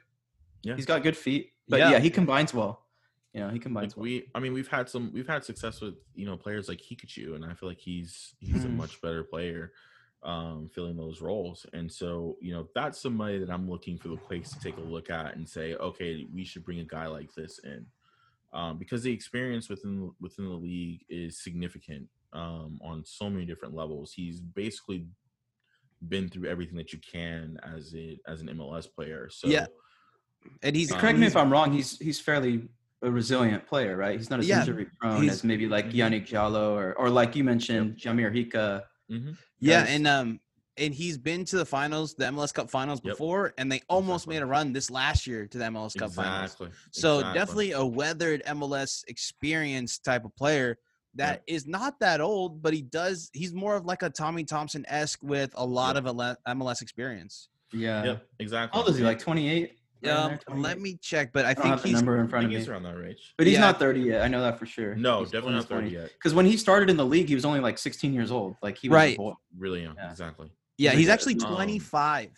Yeah. 0.62 0.76
He's 0.76 0.86
got 0.86 1.02
good 1.02 1.16
feet. 1.16 1.52
But 1.68 1.80
Yeah. 1.80 1.90
yeah, 1.90 1.98
he 1.98 2.10
combines 2.10 2.54
well. 2.54 2.82
You 3.32 3.40
know, 3.40 3.50
he 3.50 3.58
combines 3.58 3.92
Like 3.92 3.96
well. 3.96 4.04
we, 4.04 4.30
I 4.34 4.40
mean, 4.40 4.52
we've 4.54 4.68
had 4.68 4.88
some, 4.88 5.12
we've 5.12 5.26
had 5.28 5.44
success 5.44 5.80
with 5.80 5.94
you 6.14 6.24
know 6.26 6.36
players 6.36 6.68
like 6.68 6.80
Hikachu, 6.80 7.34
and 7.34 7.44
I 7.44 7.54
feel 7.54 7.68
like 7.68 7.78
he's 7.80 8.34
he's 8.40 8.64
a 8.64 8.68
Mhm. 8.68 8.76
much 8.76 9.00
better 9.02 9.22
player, 9.24 9.72
um, 10.22 10.68
filling 10.72 10.96
those 10.96 11.20
roles. 11.20 11.66
And 11.72 11.92
so 11.92 12.38
you 12.40 12.52
know 12.52 12.68
that's 12.74 12.98
somebody 13.00 13.38
that 13.38 13.50
I'm 13.50 13.68
looking 13.68 13.98
for 13.98 14.08
the 14.08 14.16
Quakes 14.16 14.52
to 14.54 14.60
take 14.60 14.78
a 14.78 14.80
look 14.80 15.10
at 15.10 15.36
and 15.36 15.46
say, 15.48 15.74
okay, 15.74 16.26
we 16.32 16.44
should 16.44 16.64
bring 16.64 16.80
a 16.80 16.84
guy 16.84 17.06
like 17.08 17.34
this 17.34 17.58
in, 17.58 17.86
um, 18.54 18.78
because 18.78 19.02
the 19.02 19.12
experience 19.12 19.68
within 19.68 20.12
within 20.20 20.46
the 20.46 20.54
league 20.54 21.04
is 21.10 21.38
significant 21.42 22.08
um, 22.32 22.78
on 22.82 23.04
so 23.04 23.28
many 23.28 23.44
different 23.44 23.74
levels. 23.74 24.12
He's 24.12 24.40
basically 24.40 25.08
been 26.08 26.28
through 26.28 26.48
everything 26.48 26.76
that 26.76 26.92
you 26.92 27.00
can 27.00 27.58
as 27.62 27.92
it 27.92 28.20
as 28.26 28.40
an 28.40 28.48
MLS 28.48 28.86
player. 28.86 29.28
So 29.28 29.48
Yeah. 29.48 29.66
And 30.62 30.74
he's 30.76 30.92
Um, 30.92 30.98
Correct 31.00 31.18
me 31.18 31.26
if 31.26 31.36
I'm 31.36 31.50
wrong. 31.52 31.72
He's 31.72 31.98
he's 31.98 32.20
fairly 32.20 32.68
a 33.02 33.10
resilient 33.10 33.66
player, 33.66 33.96
right? 33.96 34.18
He's 34.18 34.30
not 34.30 34.40
as 34.40 34.48
Yeah, 34.48 34.60
injury 34.60 34.86
prone 35.00 35.28
as 35.28 35.44
maybe 35.44 35.66
like 35.68 35.90
Yannick 35.90 36.26
Djaló 36.26 36.72
or 36.72 36.94
or 36.94 37.10
like 37.10 37.36
you 37.36 37.44
mentioned, 37.44 37.96
Jahmir 37.96 38.32
Hyka. 38.32 38.82
hmm 39.08 39.32
Yeah, 39.60 39.82
guys. 39.82 39.90
and 39.94 40.06
um, 40.06 40.40
and 40.78 40.94
he's 40.94 41.16
been 41.18 41.44
to 41.46 41.56
the 41.56 41.64
finals, 41.64 42.14
the 42.14 42.24
MLS 42.26 42.52
Cup 42.52 42.70
finals 42.70 43.00
Yep. 43.02 43.14
before, 43.14 43.54
and 43.58 43.70
they 43.72 43.80
almost 43.88 44.24
Exactly. 44.24 44.34
made 44.36 44.42
a 44.42 44.46
run 44.46 44.72
this 44.72 44.90
last 44.90 45.26
year 45.26 45.46
to 45.46 45.58
the 45.58 45.64
MLS 45.64 45.94
Cup 45.96 46.12
finals. 46.12 46.56
So 46.92 47.18
exactly. 47.18 47.38
definitely 47.38 47.72
a 47.72 47.84
weathered 47.84 48.42
MLS 48.46 49.02
experience 49.08 49.98
type 49.98 50.24
of 50.24 50.34
player 50.36 50.76
that 51.14 51.42
is 51.46 51.66
not 51.66 51.98
that 52.00 52.20
old, 52.20 52.60
but 52.60 52.74
he 52.74 52.82
does. 52.82 53.30
He's 53.32 53.54
more 53.54 53.74
of 53.74 53.86
like 53.86 54.02
a 54.02 54.10
Tommy 54.10 54.44
Thompson 54.44 54.84
esque 54.86 55.22
with 55.22 55.50
a 55.54 55.64
lot 55.64 55.96
Yep. 55.96 56.06
of 56.06 56.36
MLS 56.58 56.82
experience. 56.82 57.48
Yeah. 57.72 58.04
Yep, 58.04 58.26
exactly. 58.38 58.76
How 58.78 58.84
old 58.84 58.90
is 58.92 58.98
he? 58.98 59.04
Like 59.04 59.18
28? 59.18 59.78
Um, 60.04 60.38
let 60.60 60.80
me 60.80 60.98
check, 61.02 61.32
but 61.32 61.44
I 61.46 61.50
I 61.50 61.54
don't 61.54 61.62
think 61.62 61.70
have 61.72 61.82
the 61.82 61.88
he's 61.88 61.96
number 61.96 62.18
in 62.20 62.28
front 62.28 62.44
of 62.44 62.50
think 62.50 62.54
me. 62.54 62.60
he's 62.60 62.68
around 62.68 62.82
that 62.84 62.96
range. 62.96 63.34
But 63.38 63.46
he's 63.46 63.54
Yeah. 63.54 63.60
not 63.60 63.78
30 63.78 64.00
yet. 64.00 64.22
I 64.22 64.28
know 64.28 64.40
that 64.40 64.58
for 64.58 64.66
sure. 64.66 64.94
No, 64.94 65.20
He's 65.20 65.30
definitely 65.30 65.54
not 65.54 65.68
30 65.68 65.88
yet. 65.88 66.10
Because 66.12 66.34
when 66.34 66.46
he 66.46 66.56
started 66.56 66.90
in 66.90 66.96
the 66.96 67.06
league, 67.06 67.28
he 67.28 67.34
was 67.34 67.44
only 67.44 67.60
like 67.60 67.78
16 67.78 68.12
years 68.12 68.30
old. 68.30 68.56
Like 68.62 68.78
he 68.78 68.88
was 68.88 68.94
Right. 68.94 69.18
Really 69.56 69.82
young. 69.82 69.96
Yeah. 69.96 70.10
Exactly. 70.10 70.50
yeah, 70.78 70.90
he's 70.90 71.00
he's 71.00 71.08
actually 71.08 71.34
um, 71.44 71.54
25. 71.54 72.30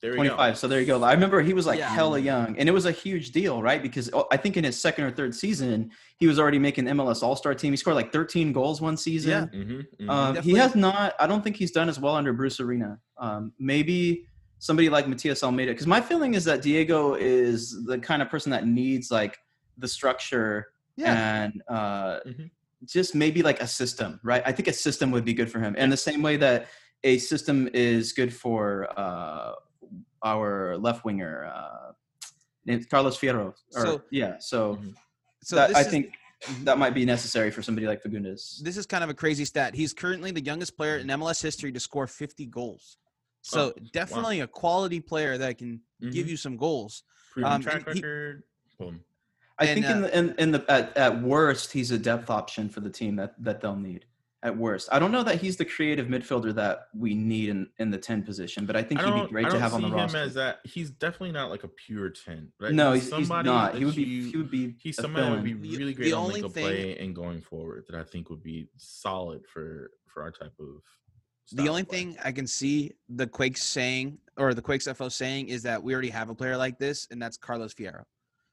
There 0.00 0.10
we 0.10 0.16
25. 0.16 0.54
go. 0.54 0.56
So 0.56 0.66
there 0.66 0.80
you 0.80 0.86
go. 0.86 1.00
I 1.04 1.12
remember 1.12 1.40
he 1.42 1.54
was 1.54 1.64
like 1.64 1.78
Yeah. 1.78 1.88
hella 1.88 2.18
young, 2.18 2.58
and 2.58 2.68
it 2.68 2.72
was 2.72 2.86
a 2.86 2.90
huge 2.90 3.30
deal, 3.30 3.62
right? 3.62 3.80
Because 3.80 4.10
oh, 4.12 4.26
I 4.32 4.36
think 4.36 4.56
in 4.56 4.64
his 4.64 4.76
second 4.80 5.04
or 5.04 5.12
third 5.12 5.32
season, 5.32 5.92
he 6.16 6.26
was 6.26 6.40
already 6.40 6.58
making 6.58 6.86
MLS 6.86 7.22
All 7.22 7.36
Star 7.36 7.54
team. 7.54 7.72
He 7.72 7.76
scored 7.76 7.94
like 7.94 8.10
13 8.10 8.52
goals 8.52 8.80
one 8.80 8.96
season. 8.96 9.48
Mm-hmm, 9.54 10.10
Um, 10.10 10.36
he 10.42 10.54
has 10.54 10.74
not. 10.74 11.14
I 11.20 11.28
don't 11.28 11.44
think 11.44 11.54
he's 11.54 11.70
done 11.70 11.88
as 11.88 12.00
well 12.00 12.16
under 12.16 12.32
Bruce 12.32 12.58
Arena. 12.58 12.98
Um, 13.16 13.52
maybe 13.60 14.26
somebody 14.62 14.88
like 14.88 15.08
Matias 15.08 15.42
Almeyda. 15.42 15.72
Because 15.72 15.88
my 15.88 16.00
feeling 16.00 16.34
is 16.34 16.44
that 16.44 16.62
Diego 16.62 17.14
is 17.14 17.84
the 17.84 17.98
kind 17.98 18.22
of 18.22 18.30
person 18.30 18.52
that 18.52 18.64
needs 18.64 19.10
like 19.10 19.36
the 19.76 19.88
structure 19.88 20.68
Yeah, 20.94 21.14
and 21.44 21.62
uh, 21.68 22.20
Mhm. 22.26 22.50
just 22.84 23.14
maybe 23.14 23.42
like 23.42 23.60
a 23.62 23.66
system, 23.66 24.20
right? 24.22 24.42
I 24.44 24.52
think 24.52 24.68
a 24.68 24.72
system 24.74 25.10
would 25.10 25.24
be 25.24 25.32
good 25.32 25.50
for 25.50 25.58
him. 25.58 25.74
And 25.78 25.90
the 25.90 25.96
same 25.96 26.20
way 26.22 26.36
that 26.36 26.68
a 27.02 27.16
system 27.18 27.68
is 27.72 28.12
good 28.12 28.32
for 28.32 28.62
uh, 28.96 29.54
our 30.22 30.76
left 30.76 31.04
winger, 31.06 31.46
uh, 31.46 31.92
Carlos 32.90 33.16
Fierro. 33.18 33.46
Or, 33.74 33.82
So- 33.86 34.02
yeah, 34.10 34.36
so, 34.38 34.76
Mhm. 34.76 34.94
so 35.42 35.56
that, 35.56 35.74
I 35.74 35.80
is, 35.80 35.86
think 35.88 36.12
that 36.64 36.76
might 36.78 36.94
be 36.94 37.04
necessary 37.06 37.50
for 37.50 37.62
somebody 37.62 37.86
like 37.86 38.00
Fagundez. 38.02 38.62
this 38.62 38.76
is 38.76 38.84
kind 38.86 39.02
of 39.02 39.08
a 39.10 39.14
crazy 39.14 39.46
stat. 39.46 39.74
He's 39.74 39.92
currently 39.94 40.30
the 40.30 40.44
youngest 40.44 40.76
player 40.76 40.98
in 40.98 41.06
MLS 41.10 41.40
history 41.40 41.72
to 41.72 41.80
score 41.80 42.06
50 42.06 42.46
goals. 42.46 42.98
So 43.42 43.72
Oh, 43.76 43.80
definitely 43.92 44.40
a 44.40 44.46
quality 44.46 45.00
player 45.00 45.36
that 45.36 45.58
can 45.58 45.80
give 46.00 46.26
Mhm. 46.26 46.30
you 46.30 46.36
some 46.36 46.56
goals. 46.56 47.02
Proven 47.32 47.52
um, 47.52 47.62
track 47.62 47.86
and 47.86 47.96
he- 47.96 48.02
record. 48.02 48.42
Boom. 48.78 49.00
I 49.58 49.66
And, 49.66 49.74
think 49.74 49.86
in 49.86 49.98
uh, 50.04 50.06
the 50.06 50.18
in, 50.18 50.34
in 50.38 50.50
the 50.52 50.64
at, 50.70 50.96
at 50.96 51.22
worst 51.22 51.72
he's 51.72 51.90
a 51.90 51.98
depth 51.98 52.30
option 52.30 52.68
for 52.68 52.80
the 52.80 52.90
team 52.90 53.16
that 53.16 53.34
that 53.42 53.60
they'll 53.60 53.76
need. 53.76 54.06
At 54.44 54.56
worst, 54.56 54.88
I 54.90 54.98
don't 54.98 55.12
know 55.12 55.22
that 55.22 55.40
he's 55.40 55.56
the 55.56 55.64
creative 55.64 56.08
midfielder 56.08 56.52
that 56.56 56.88
we 56.96 57.14
need 57.14 57.48
in, 57.48 57.68
in 57.78 57.92
the 57.92 57.98
ten 57.98 58.24
position, 58.24 58.66
but 58.66 58.74
I 58.74 58.82
think 58.82 59.00
I 59.00 59.04
he'd 59.04 59.10
don't, 59.10 59.26
be 59.26 59.32
great 59.32 59.46
I 59.46 59.48
to 59.50 59.52
don't 59.52 59.60
have 59.62 59.74
on 59.74 59.80
see 59.82 59.86
the 59.86 59.92
him 59.92 59.98
roster. 60.00 60.18
as 60.18 60.34
that. 60.34 60.60
He's 60.64 60.90
definitely 60.90 61.30
not 61.30 61.48
like 61.50 61.62
a 61.62 61.68
pure 61.68 62.10
ten. 62.10 62.50
Right? 62.60 62.72
no, 62.72 62.90
he's, 62.92 63.04
he's 63.04 63.10
somebody 63.28 63.48
not. 63.48 63.76
He 63.76 63.84
would 63.84 63.94
be 63.94 64.02
you- 64.02 64.30
he 64.32 64.36
would 64.36 64.50
be 64.50 64.74
He's 64.80 64.96
somebody 64.96 65.26
that 65.26 65.30
would 65.32 65.44
be 65.44 65.52
fill-in. 65.52 65.70
The- 65.70 65.78
really 65.78 65.94
great 65.94 66.12
on 66.12 66.20
only 66.22 66.34
link 66.34 66.46
of 66.46 66.54
thing- 66.54 66.64
play 66.64 66.98
and 66.98 67.14
going 67.14 67.40
forward 67.40 67.84
that 67.88 67.96
I 67.96 68.02
think 68.02 68.30
would 68.30 68.42
be 68.42 68.68
solid 68.78 69.46
for 69.46 69.92
for 70.06 70.22
our 70.22 70.32
type 70.32 70.54
of. 70.58 70.82
The 71.56 71.68
only 71.68 71.84
play. 71.84 71.98
thing 71.98 72.16
I 72.24 72.32
can 72.32 72.46
see 72.46 72.92
the 73.08 73.26
Quakes 73.26 73.62
saying 73.62 74.18
or 74.36 74.54
the 74.54 74.62
Quakes 74.62 74.86
FO 74.86 75.08
saying 75.08 75.48
is 75.48 75.62
that 75.64 75.82
we 75.82 75.92
already 75.92 76.10
have 76.10 76.30
a 76.30 76.34
player 76.34 76.56
like 76.56 76.78
this, 76.78 77.06
and 77.10 77.20
that's 77.20 77.36
Carlos 77.36 77.74
Fierro. 77.74 78.02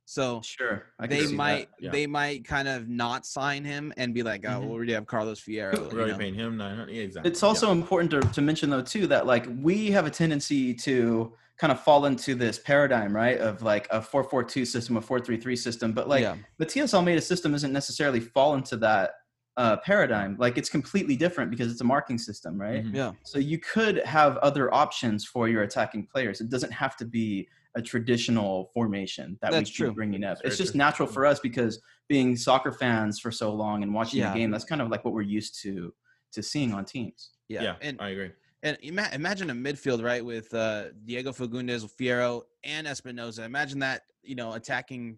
So 0.06 0.42
Sure, 0.44 0.86
I 1.00 1.06
they 1.06 1.28
might 1.28 1.70
yeah. 1.80 1.92
they 1.92 2.08
might 2.08 2.44
kind 2.44 2.68
of 2.68 2.90
not 2.90 3.28
sign 3.28 3.64
him 3.64 3.94
and 3.96 4.12
be 4.14 4.24
like, 4.24 4.44
oh, 4.44 4.50
Mhm. 4.62 4.66
we 4.66 4.72
already 4.72 4.94
have 4.94 5.06
Carlos 5.06 5.40
Fierro. 5.40 5.78
we're 5.94 6.00
already 6.00 6.12
know? 6.14 6.18
paying 6.18 6.34
him 6.34 6.58
nine 6.58 6.76
hundred. 6.76 6.94
Yeah, 6.96 7.04
exactly. 7.04 7.30
It's 7.32 7.44
also 7.44 7.68
yeah. 7.68 7.74
important 7.74 8.10
to, 8.12 8.22
to 8.22 8.42
mention 8.42 8.72
though 8.72 8.82
too 8.82 9.06
that 9.08 9.28
like 9.28 9.46
we 9.62 9.92
have 9.92 10.08
a 10.08 10.10
tendency 10.10 10.74
to 10.74 11.34
kind 11.58 11.72
of 11.72 11.80
fall 11.82 12.06
into 12.06 12.34
this 12.36 12.58
paradigm, 12.58 13.14
right, 13.16 13.38
of 13.38 13.62
like 13.62 13.88
a 13.92 14.02
four 14.02 14.24
four 14.24 14.44
two 14.44 14.66
system, 14.66 14.98
a 14.98 15.02
four 15.02 15.20
three 15.20 15.38
three 15.38 15.56
system, 15.56 15.94
but 15.94 16.10
like 16.10 16.22
yeah, 16.24 16.38
Matias 16.58 16.94
Almeyda 16.96 17.22
system 17.22 17.54
isn't 17.54 17.72
necessarily 17.72 18.20
fall 18.20 18.56
into 18.56 18.78
that 18.78 19.12
uh, 19.58 19.78
paradigm. 19.78 20.38
Like 20.40 20.58
it's 20.58 20.70
completely 20.70 21.16
different 21.16 21.52
because 21.52 21.72
it's 21.72 21.82
a 21.82 21.86
marking 21.86 22.18
system, 22.18 22.60
right? 22.60 22.84
Mhm. 22.86 22.96
yeah, 22.96 23.12
So 23.24 23.40
you 23.40 23.58
could 23.60 23.98
have 24.06 24.38
other 24.38 24.74
options 24.74 25.26
for 25.26 25.50
your 25.50 25.64
attacking 25.64 26.08
players. 26.08 26.40
It 26.42 26.50
doesn't 26.50 26.72
have 26.72 26.96
to 26.98 27.06
be 27.06 27.48
a 27.76 27.82
traditional 27.82 28.72
formation 28.74 29.38
that 29.42 29.52
That's 29.52 29.70
we 29.70 29.76
true. 29.86 29.94
bringing 29.94 30.24
up. 30.24 30.38
That's 30.38 30.48
It's 30.54 30.58
just 30.58 30.72
true. 30.74 30.78
natural 30.80 31.08
for 31.08 31.26
us 31.26 31.40
because 31.40 31.82
being 32.08 32.36
soccer 32.36 32.72
fans 32.72 33.20
for 33.20 33.32
so 33.32 33.54
long 33.54 33.84
and 33.84 33.94
watching 33.94 34.20
Yeah. 34.22 34.32
the 34.34 34.40
game, 34.40 34.50
that's 34.52 34.66
kind 34.66 34.82
of 34.82 34.90
like 34.90 35.04
what 35.06 35.14
we're 35.14 35.22
used 35.22 35.62
to 35.64 35.94
to 36.32 36.44
seeing 36.44 36.74
on 36.74 36.86
teams. 36.86 37.32
yeah, 37.48 37.64
Yeah, 37.64 37.76
and 37.82 38.00
I 38.00 38.10
agree. 38.10 38.32
and 38.62 38.78
ima- 38.82 39.10
imagine 39.14 39.50
a 39.50 39.54
midfield 39.54 40.04
right 40.04 40.24
with 40.24 40.54
uh, 40.54 40.92
Diego 41.06 41.32
Fagundez, 41.32 41.84
Fierro, 42.00 42.44
and 42.64 42.86
Espinoza. 42.86 43.46
Imagine 43.46 43.80
that 43.80 44.04
you 44.22 44.36
know 44.36 44.54
attacking 44.54 45.18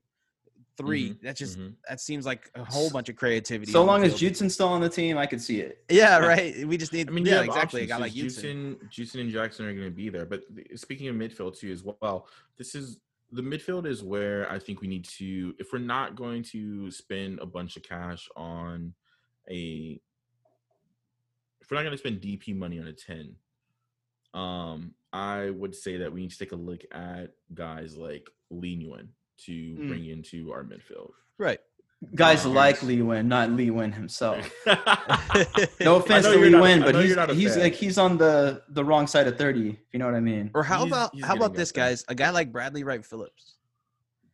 3 0.78 1.14
That 1.22 1.36
just 1.36 1.60
Mhm. 1.60 1.76
that 1.88 2.00
seems 2.00 2.26
like 2.26 2.50
a 2.56 2.64
whole 2.64 2.90
bunch 2.90 3.10
of 3.10 3.16
creativity. 3.16 3.72
So 3.72 3.84
long 3.84 4.04
as 4.04 4.12
field. 4.12 4.20
Judson's 4.20 4.54
still 4.54 4.70
on 4.70 4.82
the 4.82 4.90
team, 4.90 5.18
I 5.18 5.26
could 5.26 5.42
see 5.42 5.60
it. 5.62 5.84
yeah, 5.90 6.18
right. 6.18 6.66
We 6.68 6.78
just 6.78 6.94
need. 6.94 7.08
I 7.10 7.12
mean, 7.12 7.26
you 7.26 7.32
yeah, 7.32 7.38
have 7.38 7.46
exactly. 7.46 7.82
A 7.82 7.84
options, 7.84 7.90
guy 7.90 7.98
like 7.98 8.12
'cause 8.12 8.22
Houston. 8.22 8.76
Juicin, 8.76 8.90
Juicin 8.92 9.22
and 9.22 9.30
Jackson 9.32 9.66
are 9.66 9.74
going 9.74 9.86
to 9.90 9.92
be 9.96 10.10
there. 10.10 10.26
But 10.26 10.44
speaking 10.76 11.08
of 11.10 11.16
midfield 11.16 11.58
too, 11.58 11.72
as 11.72 11.84
well, 11.84 12.28
this 12.58 12.74
is 12.76 13.00
the 13.32 13.42
midfield 13.42 13.86
is 13.86 14.02
where 14.04 14.50
I 14.52 14.60
think 14.60 14.82
we 14.82 14.88
need 14.88 15.06
to, 15.06 15.56
if 15.60 15.72
we're 15.72 15.80
not 15.80 16.16
going 16.16 16.44
to 16.44 16.90
spend 16.92 17.40
a 17.40 17.46
bunch 17.46 17.78
of 17.78 17.84
cash 17.84 18.28
on 18.36 18.94
a, 19.50 20.02
if 21.62 21.70
we're 21.72 21.78
not 21.78 21.84
going 21.84 21.92
to 21.94 21.98
spend 21.98 22.22
DP 22.22 22.54
money 22.56 22.80
on 22.80 22.88
a 22.88 22.94
ten, 22.94 23.36
um, 24.34 24.96
I 25.14 25.50
would 25.50 25.76
say 25.76 25.98
that 25.98 26.12
we 26.12 26.22
need 26.22 26.32
to 26.32 26.38
take 26.38 26.52
a 26.54 26.58
look 26.58 26.82
at 26.92 27.34
guys 27.54 27.98
like 27.98 28.30
Lee 28.50 28.78
Nguyen 28.78 29.08
to 29.46 29.52
Mm. 29.52 29.88
bring 29.88 30.06
into 30.06 30.52
our 30.52 30.64
midfield. 30.64 31.12
Right. 31.38 31.60
Guys 32.16 32.46
Um, 32.46 32.56
like 32.56 32.82
Lee 32.82 32.98
Nguyen, 32.98 33.28
not 33.28 33.52
Lee 33.52 33.68
Nguyen 33.68 33.94
himself. 33.94 34.50
No 35.80 35.96
offense 35.98 36.26
to 36.26 36.32
Lee 36.38 36.50
not 36.50 36.62
Win, 36.62 36.82
but 36.82 36.96
he's 36.96 37.08
you're 37.08 37.16
not 37.16 37.30
a 37.30 37.34
he's 37.34 37.54
fan. 37.54 37.64
like 37.64 37.74
he's 37.76 37.98
on 37.98 38.18
the 38.18 38.64
the 38.70 38.84
wrong 38.84 39.06
side 39.08 39.28
of 39.28 39.38
thirty. 39.38 39.70
If 39.70 39.78
you 39.94 40.00
know 40.00 40.06
what 40.06 40.16
I 40.16 40.20
mean. 40.20 40.50
Or 40.54 40.64
how 40.64 40.80
He's- 40.80 40.88
about 40.90 41.16
he's 41.16 41.24
how 41.26 41.36
about 41.36 41.52
up 41.52 41.56
this, 41.56 41.72
there. 41.72 41.84
guys? 41.86 42.04
A 42.08 42.16
guy 42.16 42.30
like 42.32 42.52
Bradley 42.52 42.84
Wright 42.84 43.06
Phillips. 43.06 43.56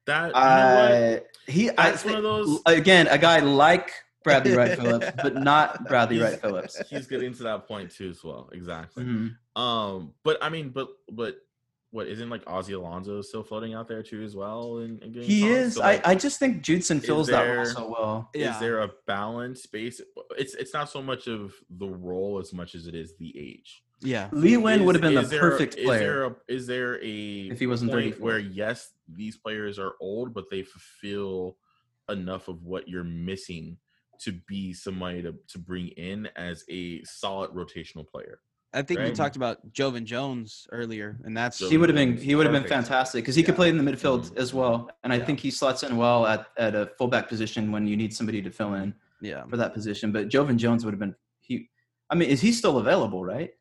That 0.05 0.27
you 0.27 0.33
know 0.33 0.39
what? 0.39 0.41
Uh, 0.41 1.19
he 1.51 1.69
I 1.71 1.91
That's 1.91 2.05
one 2.05 2.15
of 2.15 2.23
those. 2.23 2.61
again 2.65 3.07
a 3.07 3.17
guy 3.17 3.39
like 3.39 3.91
Bradley 4.23 4.55
Wright 4.55 4.77
Phillips, 4.77 5.07
but 5.21 5.35
not 5.35 5.87
Bradley 5.87 6.17
He's- 6.17 6.31
Wright 6.31 6.41
Phillips. 6.41 6.81
He's 6.89 7.07
getting 7.07 7.33
to 7.33 7.43
that 7.43 7.67
point 7.67 7.91
too, 7.91 8.09
as 8.09 8.23
well. 8.23 8.49
Exactly. 8.53 9.03
Mhm. 9.03 9.35
Um, 9.61 10.13
but 10.23 10.37
I 10.41 10.49
mean, 10.49 10.69
but 10.69 10.87
but 11.11 11.35
what 11.91 12.07
isn't 12.07 12.29
like 12.29 12.43
Ozzy 12.45 12.75
Alonso 12.75 13.21
still 13.21 13.43
floating 13.43 13.73
out 13.73 13.88
there 13.88 14.03
too 14.03 14.21
as 14.23 14.35
well? 14.35 14.79
And, 14.79 15.01
and 15.01 15.15
He 15.15 15.41
calls? 15.41 15.51
is. 15.53 15.73
So, 15.75 15.81
I, 15.83 15.93
like, 15.93 16.07
I 16.07 16.15
just 16.15 16.38
think 16.39 16.61
Judson 16.61 16.99
fills 16.99 17.27
that 17.27 17.43
role 17.43 17.65
so 17.65 17.95
well. 17.97 18.29
Yeah. 18.35 18.53
Is 18.53 18.59
there 18.59 18.81
a 18.81 18.89
balance 19.05 19.63
space? 19.63 20.01
It's 20.38 20.53
it's 20.55 20.73
not 20.73 20.89
so 20.89 21.01
much 21.01 21.27
of 21.27 21.53
the 21.69 21.88
role 21.88 22.39
as 22.39 22.53
much 22.53 22.75
as 22.75 22.88
it 22.88 22.95
is 22.95 23.13
the 23.17 23.33
age. 23.38 23.83
Yeah. 24.01 24.29
Lee 24.31 24.53
Nguyen 24.53 24.85
would 24.85 24.95
have 24.95 25.01
been 25.01 25.15
the 25.15 25.21
there- 25.23 25.39
perfect 25.39 25.75
Is 25.75 25.85
player. 25.85 25.99
there 25.99 26.23
a, 26.25 26.35
is 26.47 26.67
there 26.67 27.03
a 27.03 27.47
If 27.51 27.59
he 27.59 27.67
wasn't 27.67 27.91
point 27.91 28.03
34. 28.15 28.25
where 28.25 28.39
yes, 28.39 28.91
these 29.07 29.38
players 29.38 29.79
are 29.79 29.93
old, 29.99 30.33
but 30.33 30.45
they 30.51 30.61
fulfill 30.63 31.57
enough 32.09 32.47
of 32.47 32.63
what 32.63 32.88
you're 32.88 33.03
missing 33.03 33.77
to 34.19 34.33
be 34.47 34.73
somebody 34.73 35.21
to, 35.21 35.33
to 35.47 35.59
bring 35.59 35.88
in 35.89 36.27
as 36.35 36.63
a 36.69 37.03
solid 37.05 37.51
rotational 37.51 38.07
player. 38.07 38.39
I 38.74 38.82
think 38.82 38.99
we 38.99 39.11
talked 39.11 39.36
about 39.38 39.72
Joevin 39.72 40.03
Jones 40.05 40.68
earlier, 40.72 41.18
and 41.24 41.36
that's 41.36 41.59
Joevin 41.59 41.70
he 41.70 41.78
would 41.78 41.89
have 41.89 41.95
been 41.95 42.18
he 42.18 42.36
would 42.36 42.45
have 42.45 42.53
been 42.53 42.70
fantastic 42.70 43.24
because 43.24 43.36
he 43.36 43.43
could 43.43 43.55
play 43.55 43.70
in 43.70 43.84
the 43.84 43.91
midfield 43.91 44.36
as 44.38 44.53
well, 44.53 44.89
and 45.03 45.13
I 45.13 45.18
Yeah. 45.18 45.26
think 45.26 45.39
he 45.39 45.51
slots 45.51 45.84
in 45.84 45.95
well 45.97 46.28
at, 46.28 46.47
at 46.57 46.76
a 46.76 46.88
fullback 46.97 47.30
position 47.30 47.72
when 47.72 47.88
you 47.88 47.95
need 47.95 48.13
somebody 48.13 48.41
to 48.41 48.51
fill 48.51 48.74
in 48.74 48.93
yeah. 49.22 49.45
for 49.45 49.57
that 49.57 49.74
position. 49.74 50.11
But 50.11 50.28
Joevin 50.30 50.57
Jones 50.57 50.84
would 50.86 50.91
have 50.93 50.99
been 50.99 51.15
he. 51.39 51.70
I 52.09 52.15
mean, 52.15 52.30
is 52.30 52.41
he 52.41 52.51
still 52.51 52.78
available? 52.78 53.24
Right? 53.24 53.51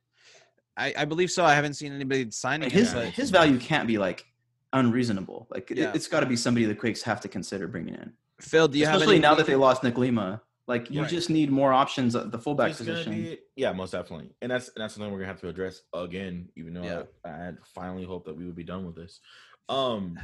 I, 0.77 0.93
I 0.99 1.05
believe 1.05 1.31
so. 1.31 1.45
I 1.45 1.55
haven't 1.55 1.75
seen 1.75 1.93
anybody 1.93 2.31
signing 2.31 2.69
His 2.69 2.93
him. 2.93 3.05
But- 3.05 3.09
his 3.15 3.31
value 3.31 3.59
can't 3.59 3.87
be 3.89 3.99
like 3.99 4.27
unreasonable. 4.73 5.47
Like 5.51 5.71
it, 5.71 5.79
Yeah. 5.79 5.93
it's 5.95 6.09
got 6.09 6.21
to 6.21 6.27
be 6.27 6.37
somebody 6.37 6.67
the 6.67 6.75
Quakes 6.75 7.03
have 7.03 7.21
to 7.23 7.29
consider 7.29 7.67
bringing 7.69 7.95
in, 7.95 8.13
Phil, 8.41 8.69
do 8.69 8.79
you 8.79 8.85
have 8.87 8.97
especially 8.97 9.15
any 9.17 9.23
now 9.23 9.35
that 9.37 9.47
they 9.47 9.55
lost 9.57 9.83
Nick 9.85 9.97
Lima. 9.97 10.43
Like 10.69 10.91
you 10.91 11.03
Right. 11.03 11.11
just 11.11 11.31
need 11.31 11.51
more 11.51 11.73
options 11.73 12.17
at 12.17 12.33
the 12.33 12.39
fullback 12.39 12.69
He's 12.69 12.79
position. 12.79 13.13
be- 13.13 13.39
yeah, 13.55 13.73
most 13.73 13.93
definitely, 13.93 14.35
and 14.43 14.51
that's 14.51 14.69
and 14.69 14.83
that's 14.83 14.95
something 14.95 15.13
we're 15.13 15.19
gonna 15.19 15.29
have 15.29 15.41
to 15.43 15.49
address 15.49 15.83
again. 15.93 16.49
Even 16.57 16.75
though 16.75 16.83
Yeah. 16.83 17.03
I, 17.25 17.31
I 17.31 17.37
had 17.45 17.59
finally 17.67 18.05
hoped 18.05 18.27
that 18.27 18.37
we 18.37 18.45
would 18.45 18.57
be 18.57 18.65
done 18.65 18.85
with 18.85 18.97
this, 18.97 19.21
um, 19.69 20.19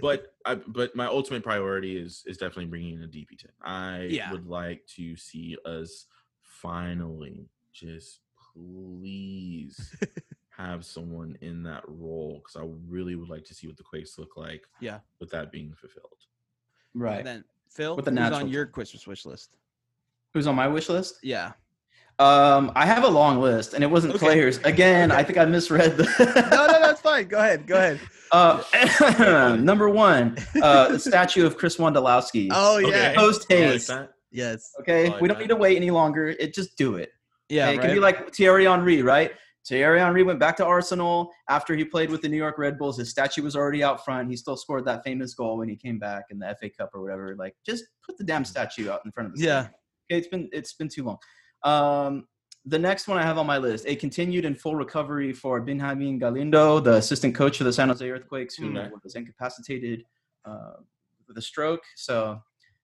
but 0.00 0.34
I, 0.46 0.54
but 0.54 0.94
my 0.94 1.06
ultimate 1.06 1.42
priority 1.42 1.96
is 1.96 2.22
is 2.26 2.36
definitely 2.36 2.66
bringing 2.66 2.94
in 2.94 3.02
a 3.02 3.08
DP 3.08 3.36
ten. 3.36 3.50
I 3.62 4.02
Yeah. 4.02 4.30
would 4.30 4.46
like 4.46 4.86
to 4.96 5.16
see 5.16 5.56
us 5.64 6.06
finally 6.40 7.48
just 7.72 8.20
please 8.54 9.96
have 10.50 10.84
someone 10.84 11.36
in 11.40 11.62
that 11.64 11.82
role 11.88 12.42
because 12.44 12.56
I 12.56 12.68
really 12.88 13.16
would 13.16 13.28
like 13.28 13.44
to 13.46 13.54
see 13.54 13.66
what 13.66 13.76
the 13.76 13.82
Quakes 13.82 14.18
look 14.18 14.36
like. 14.36 14.62
Yeah. 14.80 15.00
with 15.18 15.30
that 15.30 15.50
being 15.50 15.72
fulfilled. 15.74 16.26
Right. 16.94 17.18
And 17.18 17.26
then 17.26 17.44
Phil, 17.68 17.94
With 17.96 18.04
the 18.04 18.10
who's 18.10 18.32
on 18.32 18.48
your 18.48 18.66
Christmas 18.66 19.06
wish 19.06 19.24
list? 19.24 19.56
Who's 20.34 20.46
on 20.46 20.54
my 20.54 20.68
wish 20.68 20.88
list? 20.88 21.16
Yeah. 21.22 21.52
Um, 22.18 22.70
I 22.76 22.84
have 22.84 23.04
a 23.04 23.08
long 23.08 23.40
list, 23.40 23.72
and 23.72 23.82
it 23.82 23.86
wasn't 23.86 24.14
Okay. 24.14 24.26
players. 24.26 24.58
Again, 24.58 25.10
I 25.10 25.22
think 25.22 25.38
I 25.38 25.44
misread 25.46 25.96
the. 25.96 26.04
no, 26.50 26.66
no, 26.66 26.80
that's 26.80 27.00
fine. 27.00 27.28
Go 27.28 27.38
ahead. 27.38 27.66
Go 27.66 27.76
ahead. 27.76 28.00
Uh, 28.32 28.62
number 29.60 29.88
one, 29.88 30.36
uh, 30.62 30.86
the 30.92 31.00
statue 31.00 31.44
of 31.44 31.56
Chris 31.56 31.78
Wondolowski. 31.78 32.46
Oh 32.52 32.78
yeah. 32.78 32.86
Okay. 32.86 33.14
Post 33.16 33.46
I 33.50 33.54
like 33.56 33.64
haste. 33.64 33.92
Yes. 34.30 34.70
Okay, 34.78 35.10
like 35.10 35.20
we 35.20 35.26
don't 35.26 35.36
that. 35.36 35.42
need 35.42 35.48
to 35.48 35.56
wait 35.56 35.74
any 35.74 35.90
longer. 35.90 36.28
It 36.28 36.54
just 36.54 36.78
do 36.78 36.94
it. 36.94 37.10
Yeah. 37.48 37.64
Okay, 37.70 37.74
it 37.74 37.78
right? 37.78 37.86
can 37.86 37.94
be 37.96 38.00
like 38.00 38.32
Thierry 38.32 38.66
Henry, 38.66 39.02
right? 39.02 39.32
Thierry 39.66 39.98
Henry 39.98 40.22
went 40.22 40.38
back 40.38 40.56
to 40.58 40.64
Arsenal 40.64 41.32
after 41.48 41.74
he 41.74 41.84
played 41.84 42.08
with 42.08 42.22
the 42.22 42.28
New 42.28 42.36
York 42.36 42.56
Red 42.56 42.78
Bulls. 42.78 42.98
His 42.98 43.10
statue 43.10 43.42
was 43.42 43.56
already 43.56 43.82
out 43.82 44.04
front. 44.04 44.30
He 44.30 44.36
still 44.36 44.56
scored 44.56 44.84
that 44.84 45.02
famous 45.02 45.34
goal 45.34 45.58
when 45.58 45.68
he 45.68 45.74
came 45.74 45.98
back 45.98 46.26
in 46.30 46.38
the 46.38 46.56
FA 46.60 46.70
Cup 46.70 46.90
or 46.94 47.02
whatever. 47.02 47.34
Like, 47.36 47.56
just 47.66 47.82
put 48.06 48.16
the 48.16 48.22
damn 48.22 48.44
statue 48.44 48.90
out 48.90 49.00
in 49.04 49.10
front 49.10 49.28
of 49.30 49.34
the 49.36 49.42
Yeah. 49.42 49.62
stadium. 49.62 49.74
It's 50.10 50.28
been 50.28 50.48
it's 50.52 50.72
been 50.74 50.88
too 50.88 51.04
long. 51.04 51.18
Um, 51.62 52.26
the 52.66 52.78
next 52.78 53.08
one 53.08 53.16
I 53.18 53.22
have 53.22 53.38
on 53.38 53.46
my 53.46 53.58
list: 53.58 53.84
a 53.86 53.96
continued 53.96 54.44
and 54.44 54.58
full 54.58 54.74
recovery 54.74 55.32
for 55.32 55.60
Benjamin 55.60 56.18
Galindo, 56.18 56.80
the 56.80 56.94
assistant 56.94 57.34
coach 57.34 57.58
for 57.58 57.64
the 57.64 57.72
San 57.72 57.88
Jose 57.88 58.08
Earthquakes, 58.08 58.56
who 58.56 58.76
Okay. 58.76 58.90
was 59.02 59.14
incapacitated 59.14 60.04
uh, 60.44 60.72
with 61.26 61.38
a 61.38 61.42
stroke. 61.42 61.82
So 61.96 62.40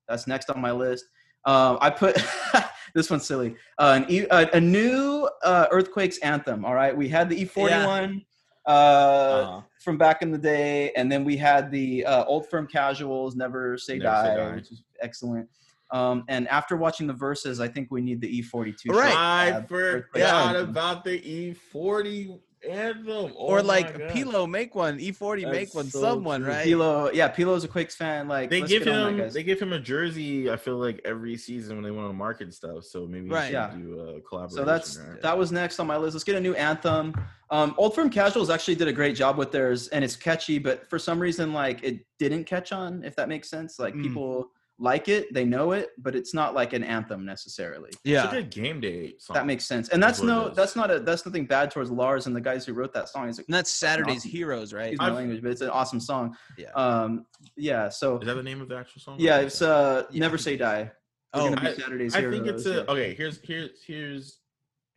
that's 0.09 0.27
next 0.27 0.51
on 0.51 0.61
my 0.61 0.73
list. 0.73 1.05
Um, 1.45 1.79
I 1.81 1.91
put 1.91 2.17
this 2.95 3.11
one's 3.11 3.25
silly. 3.27 3.57
Uh, 3.79 4.03
e, 4.09 4.25
a, 4.31 4.49
a 4.55 4.61
new 4.61 5.29
uh, 5.45 5.67
Earthquakes 5.71 6.19
anthem. 6.19 6.65
All 6.65 6.75
right, 6.75 6.97
we 6.97 7.09
had 7.09 7.29
the 7.29 7.45
E41 7.45 8.25
uh, 8.67 8.71
Uh-huh. 8.71 9.61
from 9.85 9.97
back 9.99 10.23
in 10.23 10.31
the 10.33 10.39
day, 10.39 10.91
and 10.97 11.11
then 11.13 11.25
we 11.25 11.37
had 11.37 11.71
the 11.71 12.05
uh, 12.05 12.25
Old 12.25 12.49
Firm 12.49 12.67
Casuals, 12.67 13.37
Never 13.37 13.77
Say, 13.79 13.99
Never 13.99 14.17
Say 14.17 14.29
die, 14.29 14.37
Die. 14.37 14.55
which 14.57 14.73
is 14.73 14.83
excellent. 15.03 15.49
Um, 15.93 16.25
and 16.29 16.49
after 16.49 16.77
watching 16.77 17.07
the 17.07 17.13
verses, 17.13 17.61
I 17.61 17.69
think 17.69 17.89
we 17.91 18.01
need 18.01 18.21
the 18.21 18.43
E42. 18.43 18.91
Right. 18.91 19.15
I 19.17 19.63
forgot 19.63 20.05
Yeah. 20.17 20.59
about 20.59 21.05
the 21.05 21.21
E40 21.21 22.41
anthem. 22.69 23.33
or 23.37 23.61
Oh 23.61 23.63
like. 23.63 24.09
P-Lo, 24.13 24.47
make 24.47 24.75
one. 24.75 24.99
E40, 24.99 25.49
make 25.51 25.75
one. 25.75 25.89
so 25.89 26.01
Someone, 26.01 26.41
true. 26.43 26.51
right? 26.51 26.65
P-Lo, 26.65 27.11
yeah, 27.13 27.29
P-Lo's 27.29 27.63
a 27.63 27.69
Quakes 27.69 27.95
fan. 27.95 28.27
Like 28.27 28.51
They 28.51 28.63
give 28.63 28.83
get 28.85 28.89
on 28.89 29.17
that, 29.19 29.27
him 29.29 29.33
they 29.33 29.43
give 29.45 29.61
him 29.61 29.73
a 29.73 29.79
jersey. 29.79 30.51
I 30.51 30.57
feel 30.57 30.77
like 30.79 31.01
every 31.05 31.37
season 31.37 31.77
when 31.77 31.85
they 31.85 31.91
want 31.93 32.09
to 32.09 32.13
market 32.15 32.53
stuff. 32.53 32.85
So 32.85 33.07
maybe 33.07 33.29
Right. 33.29 33.43
right. 33.45 33.53
Yeah. 33.53 33.73
do 33.77 34.01
a 34.01 34.21
collaboration. 34.23 34.57
So 34.57 34.65
that's 34.65 34.99
right? 34.99 35.23
that 35.23 35.39
was 35.39 35.53
next 35.53 35.79
on 35.79 35.87
my 35.87 35.97
list. 35.97 36.15
Let's 36.15 36.25
get 36.25 36.35
a 36.37 36.41
new 36.41 36.55
anthem. 36.55 37.15
Um, 37.51 37.75
Old 37.79 37.95
Firm 37.95 38.11
Casuals 38.11 38.51
actually 38.51 38.75
did 38.75 38.89
a 38.89 38.93
great 38.93 39.15
job 39.15 39.39
with 39.39 39.53
theirs, 39.53 39.87
and 39.89 40.05
it's 40.05 40.17
catchy. 40.17 40.59
But 40.59 40.91
for 40.91 40.99
some 40.99 41.21
reason, 41.21 41.53
like 41.53 41.85
it 41.85 42.05
didn't 42.19 42.45
catch 42.45 42.73
on. 42.73 43.05
If 43.05 43.15
that 43.17 43.29
makes 43.29 43.49
sense, 43.49 43.79
like 43.79 43.95
Mm. 43.95 44.03
people 44.03 44.51
like 44.79 45.09
it, 45.09 45.33
they 45.33 45.45
know 45.45 45.73
it, 45.73 45.91
but 45.97 46.15
it's 46.15 46.35
not 46.35 46.55
like 46.55 46.75
an 46.75 46.85
anthem 46.85 47.25
necessarily. 47.25 47.89
It's 47.89 47.99
Yeah. 48.05 48.29
a 48.29 48.31
good 48.31 48.51
game 48.51 48.79
day 48.81 49.15
song. 49.19 49.35
That 49.35 49.47
makes 49.47 49.65
sense, 49.65 49.89
and 49.89 50.03
that's 50.03 50.19
what 50.21 50.27
no, 50.27 50.49
that's 50.51 50.77
not 50.77 50.91
a, 50.91 51.01
that's 51.01 51.25
nothing 51.25 51.47
bad 51.47 51.71
towards 51.71 51.91
Lars 51.91 52.27
and 52.27 52.37
the 52.37 52.41
guys 52.43 52.67
who 52.67 52.75
wrote 52.75 52.93
that 52.93 53.09
song. 53.09 53.29
It's, 53.29 53.39
And 53.39 53.47
that's 53.49 53.71
Saturday's 53.71 54.19
awesome. 54.19 54.31
Heroes, 54.33 54.73
right? 54.75 54.83
excuse 54.93 54.99
my 54.99 55.07
I've- 55.07 55.15
language, 55.17 55.43
but 55.43 55.51
it's 55.53 55.63
an 55.63 55.71
awesome 55.71 56.01
song. 56.01 56.37
Yeah. 56.59 56.71
Um, 56.75 57.25
yeah. 57.57 57.89
So 57.89 58.19
Is 58.19 58.27
that 58.27 58.35
the 58.35 58.43
name 58.43 58.61
of 58.61 58.69
the 58.69 58.77
actual 58.77 59.01
song? 59.01 59.17
yeah, 59.19 59.39
it's 59.39 59.63
uh, 59.63 60.05
Yeah. 60.11 60.21
Never 60.21 60.37
Say 60.39 60.57
Die. 60.59 60.91
We're 61.35 61.41
Oh, 61.43 61.49
gonna 61.55 61.69
I- 61.71 61.75
Saturday's 61.75 62.15
I 62.15 62.23
think 62.31 62.47
it's 62.47 62.67
a 62.67 62.71
yeah. 62.75 62.81
okay. 62.93 63.15
Here's 63.15 63.41
here's 63.45 63.83
here's 63.87 64.41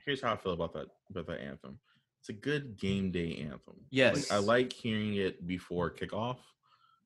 here's 0.06 0.22
how 0.22 0.34
I 0.34 0.38
feel 0.38 0.54
about 0.54 0.74
that 0.74 0.88
about 1.10 1.28
that 1.28 1.40
anthem. 1.42 1.80
It's 2.20 2.30
a 2.30 2.34
good 2.34 2.78
game 2.78 3.12
day 3.12 3.38
anthem. 3.50 3.76
Yes. 3.92 4.30
Like, 4.30 4.40
I 4.40 4.44
like 4.44 4.74
hearing 4.74 5.16
it 5.16 5.48
before 5.48 5.90
kickoff. 5.90 6.38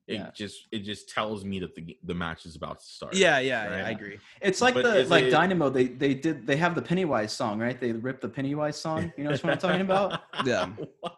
It 0.06 0.16
Yeah. 0.16 0.30
just 0.34 0.66
it 0.70 0.80
just 0.80 1.08
tells 1.08 1.44
me 1.46 1.58
that 1.60 1.74
the 1.74 1.96
the 2.04 2.12
match 2.14 2.44
is 2.44 2.56
about 2.56 2.78
to 2.80 2.84
start. 2.84 3.14
yeah, 3.14 3.38
yeah, 3.38 3.78
yeah, 3.78 3.86
I 3.86 3.90
agree. 3.90 4.18
It's 4.42 4.60
like 4.60 4.74
But 4.74 4.84
the 4.84 5.04
like 5.04 5.24
it- 5.24 5.30
Dynamo. 5.30 5.70
They 5.70 5.86
they 5.86 6.12
did 6.12 6.46
they 6.46 6.56
have 6.56 6.74
the 6.74 6.82
Pennywise 6.82 7.32
song, 7.32 7.58
right? 7.58 7.80
They 7.80 7.92
ripped 7.92 8.20
the 8.20 8.28
Pennywise 8.28 8.76
song. 8.78 9.10
You 9.16 9.24
know 9.24 9.30
what 9.30 9.44
I'm 9.44 9.58
talking 9.58 9.80
about? 9.80 10.20
Yeah. 10.44 10.68
What? 11.00 11.16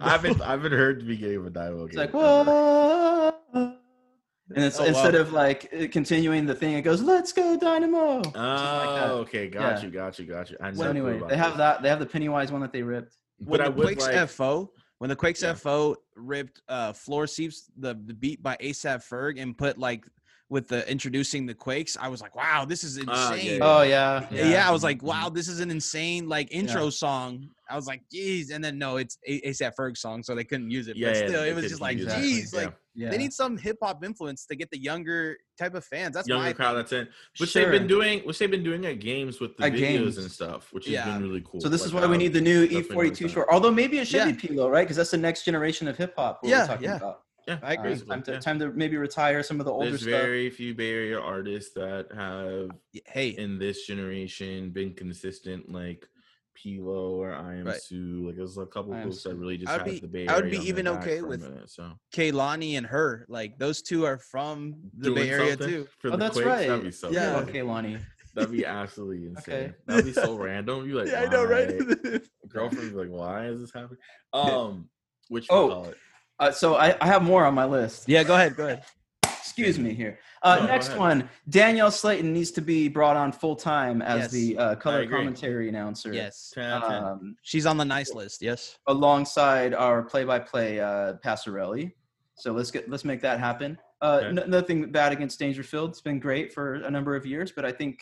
I 0.00 0.10
haven't 0.10 0.40
I 0.40 0.50
haven't 0.50 0.72
heard 0.72 1.00
the 1.00 1.04
beginning 1.04 1.36
of 1.36 1.46
a 1.46 1.50
Dynamo 1.50 1.84
It's 1.84 1.94
game. 1.94 2.00
like 2.06 2.12
whoa, 2.12 3.34
and 3.54 4.64
it's 4.64 4.78
Oh, 4.78 4.82
wow. 4.82 4.88
instead 4.88 5.14
of 5.14 5.32
like 5.32 5.72
uh, 5.72 5.86
continuing 5.92 6.44
the 6.44 6.54
thing, 6.56 6.74
it 6.74 6.82
goes 6.82 7.00
"Let's 7.02 7.32
go 7.32 7.56
Dynamo." 7.56 8.00
Oh, 8.00 8.18
like 8.18 8.32
that. 8.34 9.10
okay, 9.22 9.48
got 9.48 9.78
Yeah. 9.78 9.82
you, 9.84 9.90
got 9.92 10.18
you, 10.18 10.26
got 10.26 10.50
you. 10.50 10.56
I 10.60 10.72
So 10.72 10.78
never 10.78 10.90
anyway, 10.90 11.16
about 11.18 11.28
they 11.30 11.36
have 11.36 11.56
that. 11.58 11.82
They 11.82 11.88
have 11.88 12.00
the 12.00 12.06
Pennywise 12.06 12.50
one 12.50 12.60
that 12.62 12.72
they 12.72 12.82
ripped. 12.82 13.14
When 13.38 13.58
But 13.58 13.60
I 13.60 13.64
the 13.66 13.70
would 13.76 13.86
Quakes 13.86 14.06
like- 14.06 14.28
FO, 14.28 14.72
when 14.98 15.08
the 15.08 15.16
Quakes 15.16 15.42
Yeah. 15.42 15.54
FO 15.54 15.96
ripped 16.16 16.62
uh 16.68 16.92
Floor 16.92 17.26
Seats 17.26 17.70
the, 17.76 17.94
the 18.06 18.14
beat 18.14 18.42
by 18.42 18.56
ASAP 18.60 19.08
Ferg 19.08 19.40
and 19.40 19.56
put 19.56 19.78
like 19.78 20.04
with 20.52 20.68
the 20.68 20.88
introducing 20.88 21.46
the 21.46 21.54
Quakes, 21.54 21.96
I 21.98 22.08
was 22.08 22.20
like, 22.20 22.36
wow, 22.36 22.66
this 22.66 22.84
is 22.84 22.98
insane. 22.98 23.56
yeah, 23.56 23.58
Oh 23.62 23.80
yeah, 23.80 24.26
yeah. 24.30 24.68
I 24.68 24.70
was 24.70 24.84
like, 24.84 24.98
Mhm. 24.98 25.04
wow, 25.04 25.28
this 25.30 25.48
is 25.48 25.60
an 25.60 25.70
insane 25.70 26.28
like 26.28 26.48
intro 26.52 26.90
song. 26.90 27.48
I 27.70 27.74
was 27.74 27.86
like, 27.86 28.02
geez, 28.12 28.50
and 28.50 28.62
then 28.62 28.76
no, 28.76 28.98
it's 28.98 29.16
A- 29.26 29.40
ASAP 29.48 29.72
Ferg 29.74 29.96
song, 29.96 30.22
so 30.22 30.34
they 30.34 30.44
couldn't 30.44 30.70
use 30.70 30.88
it. 30.88 30.96
Yeah, 30.96 31.08
but 31.08 31.16
yeah, 31.22 31.26
still, 31.28 31.40
they 31.40 31.48
it 31.50 31.54
was 31.54 31.68
just 31.68 31.80
like, 31.80 31.96
use 31.96 32.06
that. 32.06 32.20
geez, 32.22 32.52
Yeah. 32.52 32.60
like 32.64 32.74
yeah. 32.94 33.08
they 33.10 33.16
need 33.16 33.32
some 33.32 33.56
hip 33.56 33.78
hop 33.82 34.04
influence 34.04 34.44
to 34.44 34.54
get 34.54 34.70
the 34.70 34.78
younger 34.78 35.38
type 35.58 35.74
of 35.74 35.86
fans. 35.86 36.14
That's 36.14 36.28
younger 36.28 36.44
my 36.44 36.52
crowd 36.52 36.72
thing. 36.74 36.76
that's 36.76 36.92
in 36.92 37.08
which 37.38 37.50
Sure. 37.50 37.62
they've 37.62 37.72
been 37.80 37.86
doing 37.88 38.20
which 38.20 38.38
they've 38.38 38.50
been 38.50 38.62
doing 38.62 38.84
at 38.84 39.00
games 39.00 39.40
with 39.40 39.56
the 39.56 39.64
At 39.64 39.72
videos 39.72 39.78
games. 39.78 40.18
and 40.18 40.30
stuff 40.30 40.70
which 40.74 40.86
has 40.86 41.02
been 41.06 41.22
really 41.22 41.42
cool 41.46 41.62
So 41.62 41.70
this 41.70 41.86
is 41.86 41.94
why 41.94 42.04
we 42.04 42.12
um, 42.16 42.18
need 42.18 42.34
the 42.34 42.42
new 42.42 42.68
stuff 42.68 42.88
been 42.88 42.98
really 42.98 43.10
E42 43.12 43.30
short. 43.30 43.48
Although 43.50 43.70
maybe 43.70 43.98
it 44.00 44.06
should 44.06 44.16
Yeah. 44.18 44.32
be 44.32 44.34
P-Lo, 44.34 44.68
right? 44.68 44.82
Because 44.84 44.96
that's 44.98 45.10
the 45.12 45.16
next 45.16 45.44
generation 45.46 45.88
of 45.88 45.96
hip 45.96 46.12
hop. 46.14 46.40
Yeah, 46.42 46.60
we're 46.60 46.66
talking 46.66 46.84
yeah. 46.84 46.96
about. 46.96 47.22
Yeah 47.46 47.58
I 47.62 47.74
agree. 47.74 47.92
Uh, 47.94 47.96
time 47.96 48.22
to 48.24 48.32
yeah. 48.32 48.38
time 48.38 48.58
to 48.60 48.70
maybe 48.72 48.96
retire 48.96 49.42
some 49.42 49.58
of 49.60 49.66
the 49.66 49.72
older 49.72 49.88
there's 49.90 50.02
stuff. 50.02 50.12
very 50.12 50.48
few 50.50 50.74
Bay 50.74 50.90
Area 50.92 51.18
artists 51.20 51.74
that 51.74 52.08
have 52.14 52.70
Hey, 53.06 53.30
in 53.30 53.58
this 53.58 53.86
generation 53.86 54.70
been 54.70 54.94
consistent 54.94 55.70
like 55.72 56.06
P-Lo 56.54 57.14
or 57.20 57.32
I 57.34 57.56
am 57.56 57.64
Right. 57.66 57.80
Sue. 57.80 58.24
Like 58.26 58.36
there's 58.36 58.58
a 58.58 58.66
couple 58.66 58.92
I 58.92 58.98
Am 58.98 59.02
groups 59.04 59.22
that 59.24 59.34
really 59.34 59.56
just 59.56 59.70
I 59.72 59.78
would 59.78 59.86
have 59.86 59.94
be- 59.94 60.00
the 60.00 60.06
Bay 60.08 60.18
Area. 60.26 60.32
I 60.32 60.40
would 60.40 60.50
be 60.50 60.58
even 60.58 60.86
okay 60.88 61.22
with 61.22 61.40
minute, 61.42 61.70
so 61.70 61.92
Kehlani 62.14 62.76
and 62.76 62.86
her, 62.86 63.24
like 63.28 63.58
those 63.58 63.82
two 63.82 64.04
are 64.04 64.18
from 64.18 64.74
the 64.98 65.04
Doing 65.10 65.14
Bay 65.16 65.30
Area 65.30 65.56
too. 65.56 65.88
For 65.98 66.08
Oh, 66.08 66.10
the 66.12 66.16
that's 66.18 66.34
Quakes, 66.34 66.46
right. 66.46 66.68
That'd 66.68 66.84
be 66.84 66.90
so 66.92 67.10
Yeah. 67.10 67.34
funny. 67.34 67.48
Okay, 67.50 67.62
Lonnie. 67.62 67.98
That'd 68.34 68.52
be 68.52 68.64
absolutely 68.80 69.26
insane. 69.26 69.54
Okay. 69.54 69.72
That'd 69.86 70.04
be 70.04 70.12
so 70.12 70.34
random. 70.38 70.86
You 70.86 70.98
like, 71.00 71.08
yeah, 71.08 71.22
I 71.22 71.26
know, 71.28 71.44
right? 71.44 71.68
why? 71.70 72.20
Girlfriend's 72.48 72.94
like, 72.94 73.08
why 73.08 73.46
is 73.46 73.60
this 73.62 73.72
happening? 73.72 73.98
Um, 74.32 74.88
which 75.28 75.46
Oh. 75.50 75.66
we 75.66 75.72
call 75.72 75.84
it. 75.86 75.96
Uh, 76.42 76.50
so 76.50 76.74
I, 76.74 76.96
I 77.00 77.06
have 77.06 77.22
more 77.22 77.44
on 77.46 77.54
my 77.54 77.64
list. 77.64 78.08
yeah, 78.08 78.24
go 78.24 78.34
ahead, 78.34 78.56
go 78.56 78.64
ahead. 78.66 78.82
Excuse 79.24 79.78
me 79.78 79.94
here. 79.94 80.18
Uh, 80.42 80.56
No, 80.60 80.66
next 80.66 80.96
one, 80.96 81.28
Danielle 81.48 81.90
Slaton 81.90 82.24
needs 82.32 82.50
to 82.52 82.60
be 82.60 82.88
brought 82.88 83.16
on 83.16 83.30
full 83.30 83.54
time 83.54 84.02
as 84.02 84.22
Yes. 84.22 84.30
the 84.32 84.58
uh, 84.58 84.74
color 84.74 85.06
commentary 85.08 85.68
announcer. 85.68 86.12
Yes, 86.12 86.50
10 86.54 86.64
out 86.64 86.82
of 86.82 86.90
10. 86.90 87.04
Um, 87.04 87.36
she's 87.42 87.64
on 87.64 87.76
the 87.76 87.84
nice 87.84 88.12
list. 88.12 88.42
Yes. 88.42 88.76
alongside 88.88 89.72
our 89.72 90.02
play-by-play 90.02 90.80
uh, 90.80 91.14
Passarelli. 91.24 91.92
So 92.34 92.50
let's 92.52 92.72
get 92.72 92.90
let's 92.90 93.04
make 93.04 93.20
that 93.20 93.38
happen. 93.38 93.78
Uh, 94.00 94.20
Okay. 94.24 94.40
n- 94.42 94.50
nothing 94.50 94.90
bad 94.90 95.12
against 95.12 95.38
Dangerfield. 95.38 95.90
It's 95.90 96.00
been 96.00 96.18
great 96.18 96.52
for 96.52 96.74
a 96.74 96.90
number 96.90 97.14
of 97.14 97.24
years, 97.24 97.52
but 97.54 97.64
I 97.64 97.70
think 97.70 98.00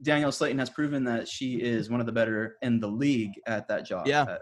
Danielle 0.00 0.30
Slaton 0.32 0.58
has 0.60 0.70
proven 0.70 1.04
that 1.04 1.28
she 1.28 1.56
is 1.60 1.90
one 1.90 2.00
of 2.00 2.06
the 2.06 2.12
better 2.12 2.56
in 2.62 2.80
the 2.80 2.88
league 2.88 3.32
at 3.46 3.68
that 3.68 3.84
job. 3.84 4.06
Yeah. 4.06 4.22
at, 4.22 4.28
uh, 4.30 4.38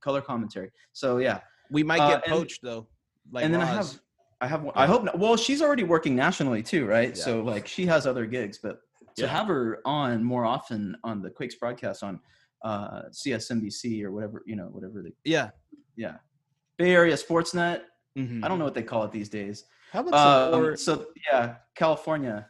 color 0.00 0.20
commentary. 0.22 0.70
So 0.92 1.18
yeah, 1.18 1.40
We 1.70 1.82
might 1.82 2.00
Uh, 2.00 2.08
get 2.10 2.24
and- 2.26 2.32
poached 2.32 2.60
though. 2.62 2.86
Like 3.30 3.44
and 3.44 3.54
then 3.54 3.60
I 3.60 3.66
have 3.66 4.00
I 4.40 4.46
have 4.46 4.66
I 4.74 4.86
hope 4.86 5.04
not, 5.04 5.18
well 5.18 5.36
she's 5.36 5.60
already 5.62 5.84
working 5.84 6.16
nationally 6.16 6.62
too, 6.62 6.86
right? 6.86 7.16
Yeah. 7.16 7.22
So 7.24 7.42
like 7.42 7.66
she 7.68 7.86
has 7.86 8.06
other 8.06 8.26
gigs, 8.26 8.58
but 8.58 8.80
to 9.16 9.22
Yeah. 9.22 9.28
have 9.28 9.46
her 9.48 9.80
on 9.84 10.24
more 10.24 10.44
often 10.44 10.96
on 11.04 11.20
the 11.22 11.30
Quakes 11.30 11.54
broadcast 11.56 12.02
on 12.02 12.20
uh, 12.64 13.02
CSNBC 13.10 14.02
or 14.04 14.12
whatever 14.12 14.42
you 14.46 14.56
know 14.56 14.66
whatever 14.66 15.02
they 15.02 15.12
yeah. 15.24 15.50
yeah 15.96 16.16
Bay 16.78 16.92
Area 16.94 17.14
Sportsnet. 17.14 17.82
Mhm. 18.18 18.44
I 18.44 18.48
don't 18.48 18.58
know 18.58 18.64
what 18.64 18.74
they 18.74 18.82
call 18.82 19.04
it 19.04 19.12
these 19.12 19.28
days. 19.28 19.64
How 19.92 20.00
about 20.00 20.12
some 20.12 20.54
Um, 20.54 20.60
more 20.62 20.76
so 20.76 21.06
yeah, 21.30 21.56
California, 21.74 22.48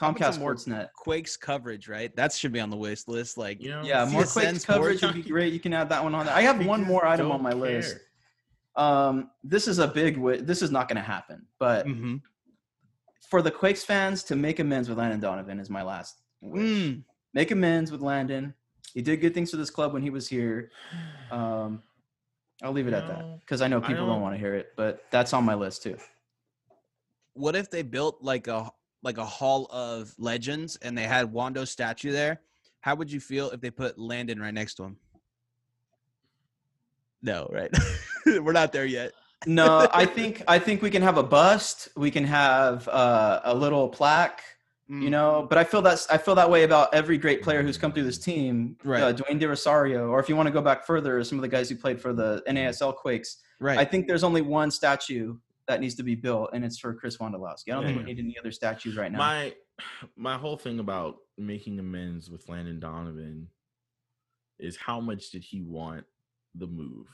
Comcast 0.00 0.34
some 0.34 0.40
more- 0.40 0.54
Sportsnet. 0.54 0.88
Quakes 0.96 1.36
coverage? 1.36 1.88
Right, 1.88 2.14
that 2.16 2.32
should 2.32 2.52
be 2.52 2.60
on 2.60 2.70
the 2.70 2.76
wish 2.76 3.06
list. 3.08 3.36
Like, 3.36 3.60
You 3.62 3.70
know, 3.70 3.82
Yeah, 3.82 4.04
more 4.06 4.22
CSN 4.24 4.50
Quakes 4.52 4.64
coverage 4.64 5.02
would 5.02 5.14
be 5.14 5.22
great. 5.22 5.52
You 5.52 5.60
can 5.60 5.72
add 5.72 5.88
that 5.88 6.02
one 6.02 6.14
on 6.14 6.26
there. 6.26 6.34
I 6.34 6.42
have 6.42 6.64
one 6.64 6.82
more 6.84 7.04
item 7.06 7.26
on 7.32 7.32
don't 7.38 7.42
my 7.42 7.52
list. 7.52 7.96
Care. 8.78 8.86
Um, 8.86 9.30
this 9.42 9.66
is 9.68 9.78
a 9.80 9.88
big. 9.88 10.14
wi- 10.14 10.40
This 10.40 10.62
is 10.62 10.70
not 10.70 10.88
going 10.88 10.96
to 10.96 11.02
happen, 11.02 11.46
but 11.58 11.86
Mhm. 11.86 12.22
for 13.28 13.42
the 13.42 13.50
Quakes 13.50 13.84
fans 13.84 14.22
to 14.24 14.36
make 14.36 14.58
amends 14.60 14.88
with 14.88 14.98
Landon 14.98 15.20
Donovan 15.20 15.58
is 15.60 15.68
my 15.70 15.82
last. 15.82 16.20
wish. 16.40 16.62
Mm. 16.62 17.04
Make 17.34 17.50
amends 17.50 17.90
with 17.90 18.00
Landon. 18.00 18.54
He 18.94 19.02
did 19.02 19.16
good 19.20 19.34
things 19.34 19.50
for 19.50 19.56
this 19.56 19.70
club 19.70 19.92
when 19.92 20.02
he 20.02 20.10
was 20.10 20.28
here. 20.28 20.70
Um, 21.30 21.82
I'll 22.62 22.72
leave 22.72 22.86
it 22.88 22.94
at 22.94 23.06
that 23.08 23.40
because 23.40 23.60
I 23.60 23.68
know 23.68 23.78
I 23.78 23.80
people 23.80 24.06
don't, 24.06 24.14
don't- 24.14 24.22
want 24.22 24.34
to 24.34 24.38
hear 24.38 24.54
it, 24.54 24.72
but 24.76 25.04
that's 25.10 25.32
on 25.32 25.44
my 25.44 25.54
list 25.54 25.82
too. 25.82 25.96
what 27.34 27.54
if 27.54 27.70
they 27.70 27.82
built 27.82 28.20
like 28.22 28.48
a 28.48 28.68
like 29.02 29.16
a 29.18 29.24
hall 29.24 29.66
of 29.70 30.12
legends 30.18 30.74
and 30.82 30.98
they 30.98 31.04
had 31.04 31.32
Wondo's 31.32 31.70
statue 31.70 32.10
there? 32.10 32.40
How 32.80 32.96
would 32.96 33.12
you 33.12 33.20
feel 33.20 33.50
if 33.50 33.60
they 33.60 33.70
put 33.70 33.96
Landon 33.98 34.40
right 34.40 34.52
next 34.54 34.74
to 34.74 34.84
him? 34.84 34.96
No, 37.22 37.48
right? 37.52 37.70
We're 38.42 38.52
not 38.52 38.72
there 38.72 38.86
yet. 38.86 39.12
No, 39.46 39.88
I 39.92 40.04
think 40.04 40.42
I 40.48 40.58
think 40.58 40.82
we 40.82 40.90
can 40.90 41.02
have 41.02 41.16
a 41.16 41.22
bust. 41.22 41.88
We 41.96 42.10
can 42.10 42.24
have 42.24 42.88
uh, 42.88 43.40
a 43.44 43.54
little 43.54 43.88
plaque. 43.88 44.42
Mm. 44.90 45.02
You 45.02 45.10
know, 45.10 45.46
but 45.48 45.58
I 45.58 45.64
feel 45.64 45.82
that's 45.82 46.08
I 46.08 46.16
feel 46.16 46.34
that 46.36 46.50
way 46.50 46.64
about 46.64 46.94
every 46.94 47.18
great 47.18 47.42
player 47.42 47.62
who's 47.62 47.76
come 47.76 47.92
through 47.92 48.04
this 48.04 48.18
team. 48.18 48.76
Right. 48.82 49.02
Uh, 49.02 49.12
Dwayne 49.12 49.38
De 49.38 49.46
Rosario, 49.46 50.08
or 50.08 50.18
if 50.18 50.28
you 50.28 50.36
want 50.36 50.46
to 50.46 50.52
go 50.52 50.62
back 50.62 50.86
further, 50.86 51.22
some 51.24 51.36
of 51.38 51.42
the 51.42 51.48
guys 51.48 51.68
who 51.68 51.76
played 51.76 52.00
for 52.00 52.12
the 52.12 52.42
NASL 52.48 52.96
Quakes. 52.96 53.36
right. 53.60 53.78
I 53.78 53.84
think 53.84 54.06
there's 54.06 54.24
only 54.24 54.40
one 54.40 54.70
statue 54.70 55.36
that 55.66 55.80
needs 55.80 55.94
to 55.96 56.02
be 56.02 56.14
built, 56.14 56.50
and 56.54 56.64
it's 56.64 56.78
for 56.78 56.94
Chris 56.94 57.18
Wondolowski. 57.18 57.68
I 57.68 57.72
don't 57.72 57.84
think 57.84 57.98
Yeah. 57.98 58.04
we 58.06 58.14
need 58.14 58.18
any 58.18 58.36
other 58.38 58.50
statues 58.50 58.96
right 58.96 59.12
now. 59.12 59.18
My 59.18 59.54
my 60.16 60.38
whole 60.38 60.56
thing 60.56 60.80
about 60.80 61.18
making 61.36 61.78
amends 61.78 62.30
with 62.30 62.48
Landon 62.48 62.80
Donovan 62.80 63.48
is 64.58 64.76
how 64.76 65.00
much 65.00 65.30
did 65.30 65.44
he 65.44 65.60
want 65.60 66.04
the 66.54 66.66
move? 66.66 67.06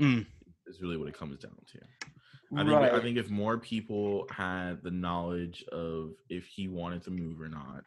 Mm. 0.00 0.26
Is 0.66 0.80
really 0.80 0.96
what 0.96 1.08
it 1.08 1.18
comes 1.18 1.38
down 1.38 1.56
to. 1.72 1.78
I 2.56 2.64
think 2.64 2.70
right. 2.74 2.92
I 2.92 3.00
think 3.00 3.16
if 3.16 3.30
more 3.30 3.58
people 3.58 4.26
had 4.30 4.82
the 4.82 4.90
knowledge 4.90 5.62
of 5.70 6.12
if 6.28 6.46
he 6.46 6.68
wanted 6.68 7.02
to 7.04 7.10
move 7.10 7.40
or 7.40 7.48
not, 7.48 7.84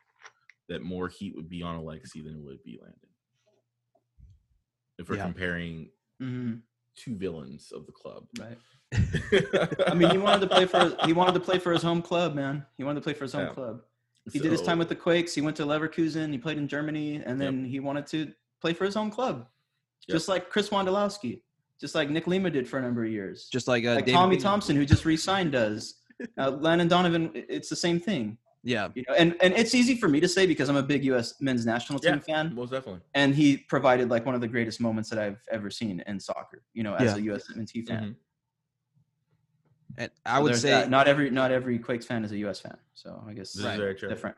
that 0.70 0.82
more 0.84 1.10
heat 1.10 1.36
would 1.36 1.50
be 1.50 1.62
on 1.64 1.78
Alexi 1.80 2.24
than 2.24 2.36
it 2.36 2.42
would 2.44 2.64
be 2.64 2.80
Landon. 2.82 3.00
If 5.00 5.10
we're 5.10 5.18
Yeah. 5.18 5.24
comparing 5.26 5.90
Mhm, 6.22 6.62
two 6.96 7.16
villains 7.16 7.72
of 7.72 7.86
the 7.86 7.92
club. 7.92 8.28
right. 8.40 8.58
I 9.88 9.94
mean, 9.96 10.12
he 10.12 10.18
wanted 10.18 10.42
to 10.42 10.48
play 10.48 10.66
for 10.66 10.96
he 11.06 11.14
wanted 11.14 11.34
to 11.34 11.40
play 11.40 11.58
for 11.60 11.74
his 11.74 11.82
home 11.82 12.02
club, 12.02 12.36
man. 12.36 12.66
He 12.78 12.84
wanted 12.84 13.00
to 13.00 13.04
play 13.04 13.14
for 13.14 13.24
his 13.26 13.34
home 13.34 13.48
Yeah. 13.48 13.54
club. 13.54 13.84
He 14.32 14.40
did 14.40 14.52
his 14.52 14.62
time 14.62 14.78
with 14.80 14.88
the 14.88 14.96
Quakes. 14.96 15.34
He 15.36 15.42
went 15.42 15.58
to 15.58 15.64
Leverkusen. 15.66 16.32
He 16.32 16.38
played 16.38 16.58
in 16.58 16.68
Germany, 16.68 17.16
and 17.16 17.42
then 17.42 17.66
he 17.66 17.80
wanted 17.82 18.08
to 18.08 18.34
play 18.62 18.74
for 18.74 18.86
his 18.86 18.94
home 18.96 19.12
club, 19.12 19.50
Yep. 20.08 20.16
just 20.16 20.30
like 20.30 20.50
Chris 20.50 20.70
Wondolowski, 20.70 21.42
just 21.84 21.96
like 21.96 22.10
Nick 22.10 22.28
Lima 22.28 22.50
did 22.50 22.66
for 22.66 22.80
a 22.80 22.82
number 22.82 23.04
of 23.04 23.12
years, 23.12 23.50
Just 23.52 23.68
like, 23.68 23.84
uh, 23.84 23.96
like 23.96 24.06
David 24.06 24.18
Tommy 24.18 24.36
Bingham. 24.38 24.44
Thompson, 24.52 24.76
who 24.78 24.86
just 24.86 25.04
re-signed, 25.04 25.52
does. 25.52 25.96
Uh, 26.38 26.50
Landon 26.52 26.88
Donovan, 26.88 27.30
it's 27.34 27.68
the 27.68 27.76
same 27.76 28.00
thing, 28.00 28.38
Yeah. 28.64 28.88
you 28.96 29.04
know. 29.10 29.16
And 29.16 29.36
and 29.42 29.52
it's 29.56 29.76
easy 29.76 29.96
for 29.98 30.08
me 30.08 30.22
to 30.22 30.28
say 30.30 30.46
because 30.48 30.70
I'm 30.70 30.78
a 30.78 30.84
big 30.84 31.04
U.S. 31.06 31.34
men's 31.42 31.66
national 31.66 32.00
team 32.00 32.14
Yeah. 32.14 32.20
fan, 32.36 32.56
most 32.56 32.70
definitely. 32.72 33.02
and 33.16 33.36
he 33.36 33.58
provided 33.58 34.10
like 34.10 34.26
one 34.26 34.34
of 34.36 34.40
the 34.40 34.48
greatest 34.48 34.80
moments 34.80 35.10
that 35.10 35.20
I've 35.20 35.42
ever 35.52 35.70
seen 35.70 36.02
in 36.08 36.20
soccer, 36.22 36.62
you 36.74 36.84
know, 36.84 36.94
as 36.96 37.12
Yeah. 37.12 37.16
a 37.18 37.22
U.S. 37.32 37.44
men's 37.54 37.72
fan. 37.74 37.84
Mhm. 37.88 38.16
And 39.98 40.12
I 40.26 40.38
So 40.38 40.44
would 40.44 40.50
there's 40.54 40.62
say, 40.62 40.70
that. 40.70 40.90
not 40.90 41.08
every 41.10 41.30
not 41.30 41.52
every 41.52 41.78
Quakes 41.80 42.06
fan 42.06 42.24
is 42.24 42.32
a 42.32 42.38
U.S. 42.46 42.60
fan, 42.62 42.78
so 42.94 43.22
I 43.28 43.34
guess 43.34 43.52
This 43.52 43.66
Right. 43.66 43.74
is 43.74 43.80
very 43.80 43.96
true. 43.96 44.08
different. 44.08 44.38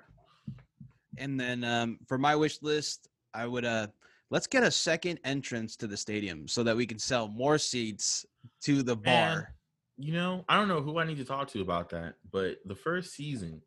and 1.18 1.40
then 1.40 1.64
um, 1.64 2.00
for 2.08 2.18
my 2.18 2.36
wish 2.36 2.62
list, 2.64 3.10
I 3.34 3.46
would 3.46 3.66
uh, 3.66 3.88
let's 4.30 4.48
get 4.48 4.64
a 4.64 4.72
second 4.72 5.20
entrance 5.24 5.76
to 5.78 5.88
the 5.88 5.98
stadium 5.98 6.48
so 6.48 6.64
that 6.64 6.76
we 6.76 6.86
can 6.86 7.00
sell 7.00 7.28
more 7.28 7.58
seats 7.58 8.26
to 8.62 8.84
the 8.84 8.96
Man. 9.04 9.46
bar. 9.46 9.56
You 9.98 10.14
know, 10.14 10.46
I 10.50 10.58
don't 10.58 10.68
know 10.68 10.82
who 10.82 10.98
I 11.00 11.06
need 11.06 11.18
to 11.18 11.26
talk 11.26 11.48
to 11.50 11.62
about 11.62 11.90
that, 11.90 12.16
but 12.30 12.60
the 12.66 12.76
first 12.76 13.14
season 13.14 13.62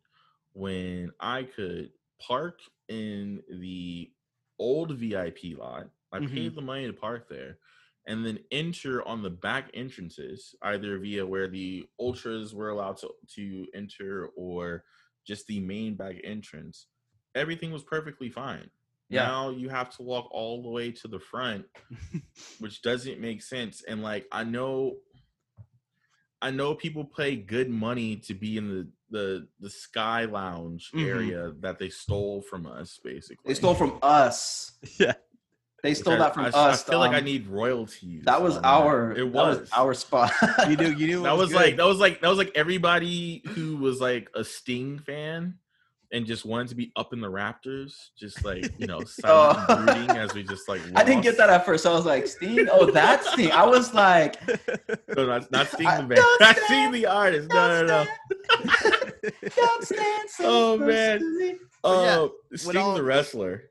when 0.53 1.11
I 1.19 1.43
could 1.43 1.93
park 2.21 2.61
in 2.87 3.43
the 3.49 4.11
old 4.59 4.91
VIP 4.97 5.55
lot, 5.55 5.89
I 6.11 6.19
Mhm. 6.19 6.29
paid 6.33 6.55
the 6.55 6.61
money 6.61 6.85
to 6.87 6.93
park 6.93 7.29
there, 7.29 7.59
and 8.07 8.25
then 8.25 8.39
enter 8.51 9.07
on 9.07 9.23
the 9.23 9.29
back 9.29 9.71
entrances, 9.73 10.55
either 10.63 10.99
via 10.99 11.25
where 11.25 11.47
the 11.47 11.87
ultras 11.99 12.53
were 12.53 12.69
allowed 12.69 12.97
to, 12.97 13.13
to 13.35 13.67
enter 13.73 14.27
or 14.35 14.85
just 15.25 15.47
the 15.47 15.59
main 15.59 15.95
back 15.95 16.17
entrance. 16.23 16.87
Everything 17.35 17.71
was 17.71 17.83
perfectly 17.83 18.29
fine. 18.29 18.71
Yeah. 19.09 19.25
Now 19.25 19.49
you 19.49 19.69
have 19.69 19.89
to 19.97 20.03
walk 20.03 20.27
all 20.31 20.61
the 20.61 20.69
way 20.69 20.91
to 20.91 21.07
the 21.07 21.19
front 21.19 21.65
which 22.59 22.81
doesn't 22.81 23.19
make 23.19 23.41
sense. 23.41 23.83
And 23.87 24.03
like 24.03 24.25
I 24.31 24.43
know 24.43 24.97
I 26.41 26.51
know 26.51 26.73
people 26.73 27.03
pay 27.05 27.35
good 27.35 27.69
money 27.69 28.15
to 28.27 28.33
be 28.33 28.57
in 28.57 28.69
the 28.69 28.87
the 29.11 29.47
the 29.59 29.69
sky 29.69 30.25
lounge 30.25 30.91
Mhm. 30.93 31.05
area 31.07 31.51
that 31.61 31.79
they 31.79 31.89
stole 31.89 32.41
from 32.41 32.65
us 32.67 32.99
basically. 33.03 33.43
They 33.47 33.55
stole 33.55 33.73
from 33.75 33.97
us. 34.01 34.73
yeah. 34.99 35.13
They 35.81 35.93
stole 35.95 36.13
I- 36.13 36.17
that 36.17 36.33
from 36.35 36.45
I, 36.45 36.49
us. 36.49 36.87
I 36.87 36.91
feel 36.91 36.99
like 36.99 37.13
I 37.13 37.19
need 37.21 37.47
royalties. 37.47 38.25
That 38.25 38.41
was 38.41 38.57
on 38.57 38.65
our. 38.65 39.11
It 39.13 39.17
that 39.17 39.27
was. 39.33 39.69
our 39.73 39.93
spot. 39.93 40.31
You 40.69 40.75
knew, 40.77 40.89
you 40.91 41.07
knew 41.07 41.23
that 41.29 41.35
was 41.37 41.49
good. 41.49 41.55
like 41.55 41.77
that 41.77 41.85
was 41.85 41.97
like 41.99 42.21
that 42.21 42.27
was 42.29 42.37
like 42.37 42.51
everybody 42.53 43.41
who 43.47 43.77
was 43.77 43.99
like 43.99 44.29
a 44.35 44.43
Sting 44.43 44.99
fan 44.99 45.55
and 46.11 46.25
just 46.25 46.43
wanted 46.45 46.67
to 46.69 46.75
be 46.75 46.91
up 46.95 47.13
in 47.13 47.21
the 47.21 47.27
Raptors, 47.29 47.93
just 48.17 48.43
like 48.43 48.71
you 48.79 48.87
know, 48.87 49.03
silently 49.05 49.65
Oh. 49.69 49.85
brooding 49.85 50.09
as 50.17 50.33
we 50.33 50.43
just 50.43 50.67
like. 50.67 50.81
I 50.95 51.03
didn't 51.03 51.21
get 51.21 51.37
that 51.37 51.49
at 51.49 51.65
first. 51.65 51.85
I 51.85 51.91
was 51.91 52.05
like, 52.05 52.25
Sting. 52.27 52.67
Oh, 52.71 52.89
that's 52.91 53.31
Sting. 53.33 53.51
I 53.51 53.65
was 53.65 53.93
like, 53.93 54.35
No, 55.15 55.25
not, 55.27 55.51
not 55.51 55.67
Sting 55.67 55.85
the 55.87 56.03
band. 56.03 56.15
don't 56.15 56.41
Not 56.41 56.57
Sting 56.57 56.91
the 56.91 57.05
artist. 57.05 57.49
No, 57.49 57.85
no, 57.85 57.85
no. 57.85 58.05
don't 59.55 59.83
stand 59.83 60.29
so 60.29 60.43
Oh, 60.73 60.77
close 60.77 60.87
man. 60.87 61.19
to 61.19 61.37
me. 61.39 61.55
But 61.81 62.01
yeah, 62.03 62.15
Oh, 62.17 62.31
Sting 62.55 62.77
all- 62.77 62.95
the 62.95 63.03
wrestler. 63.03 63.69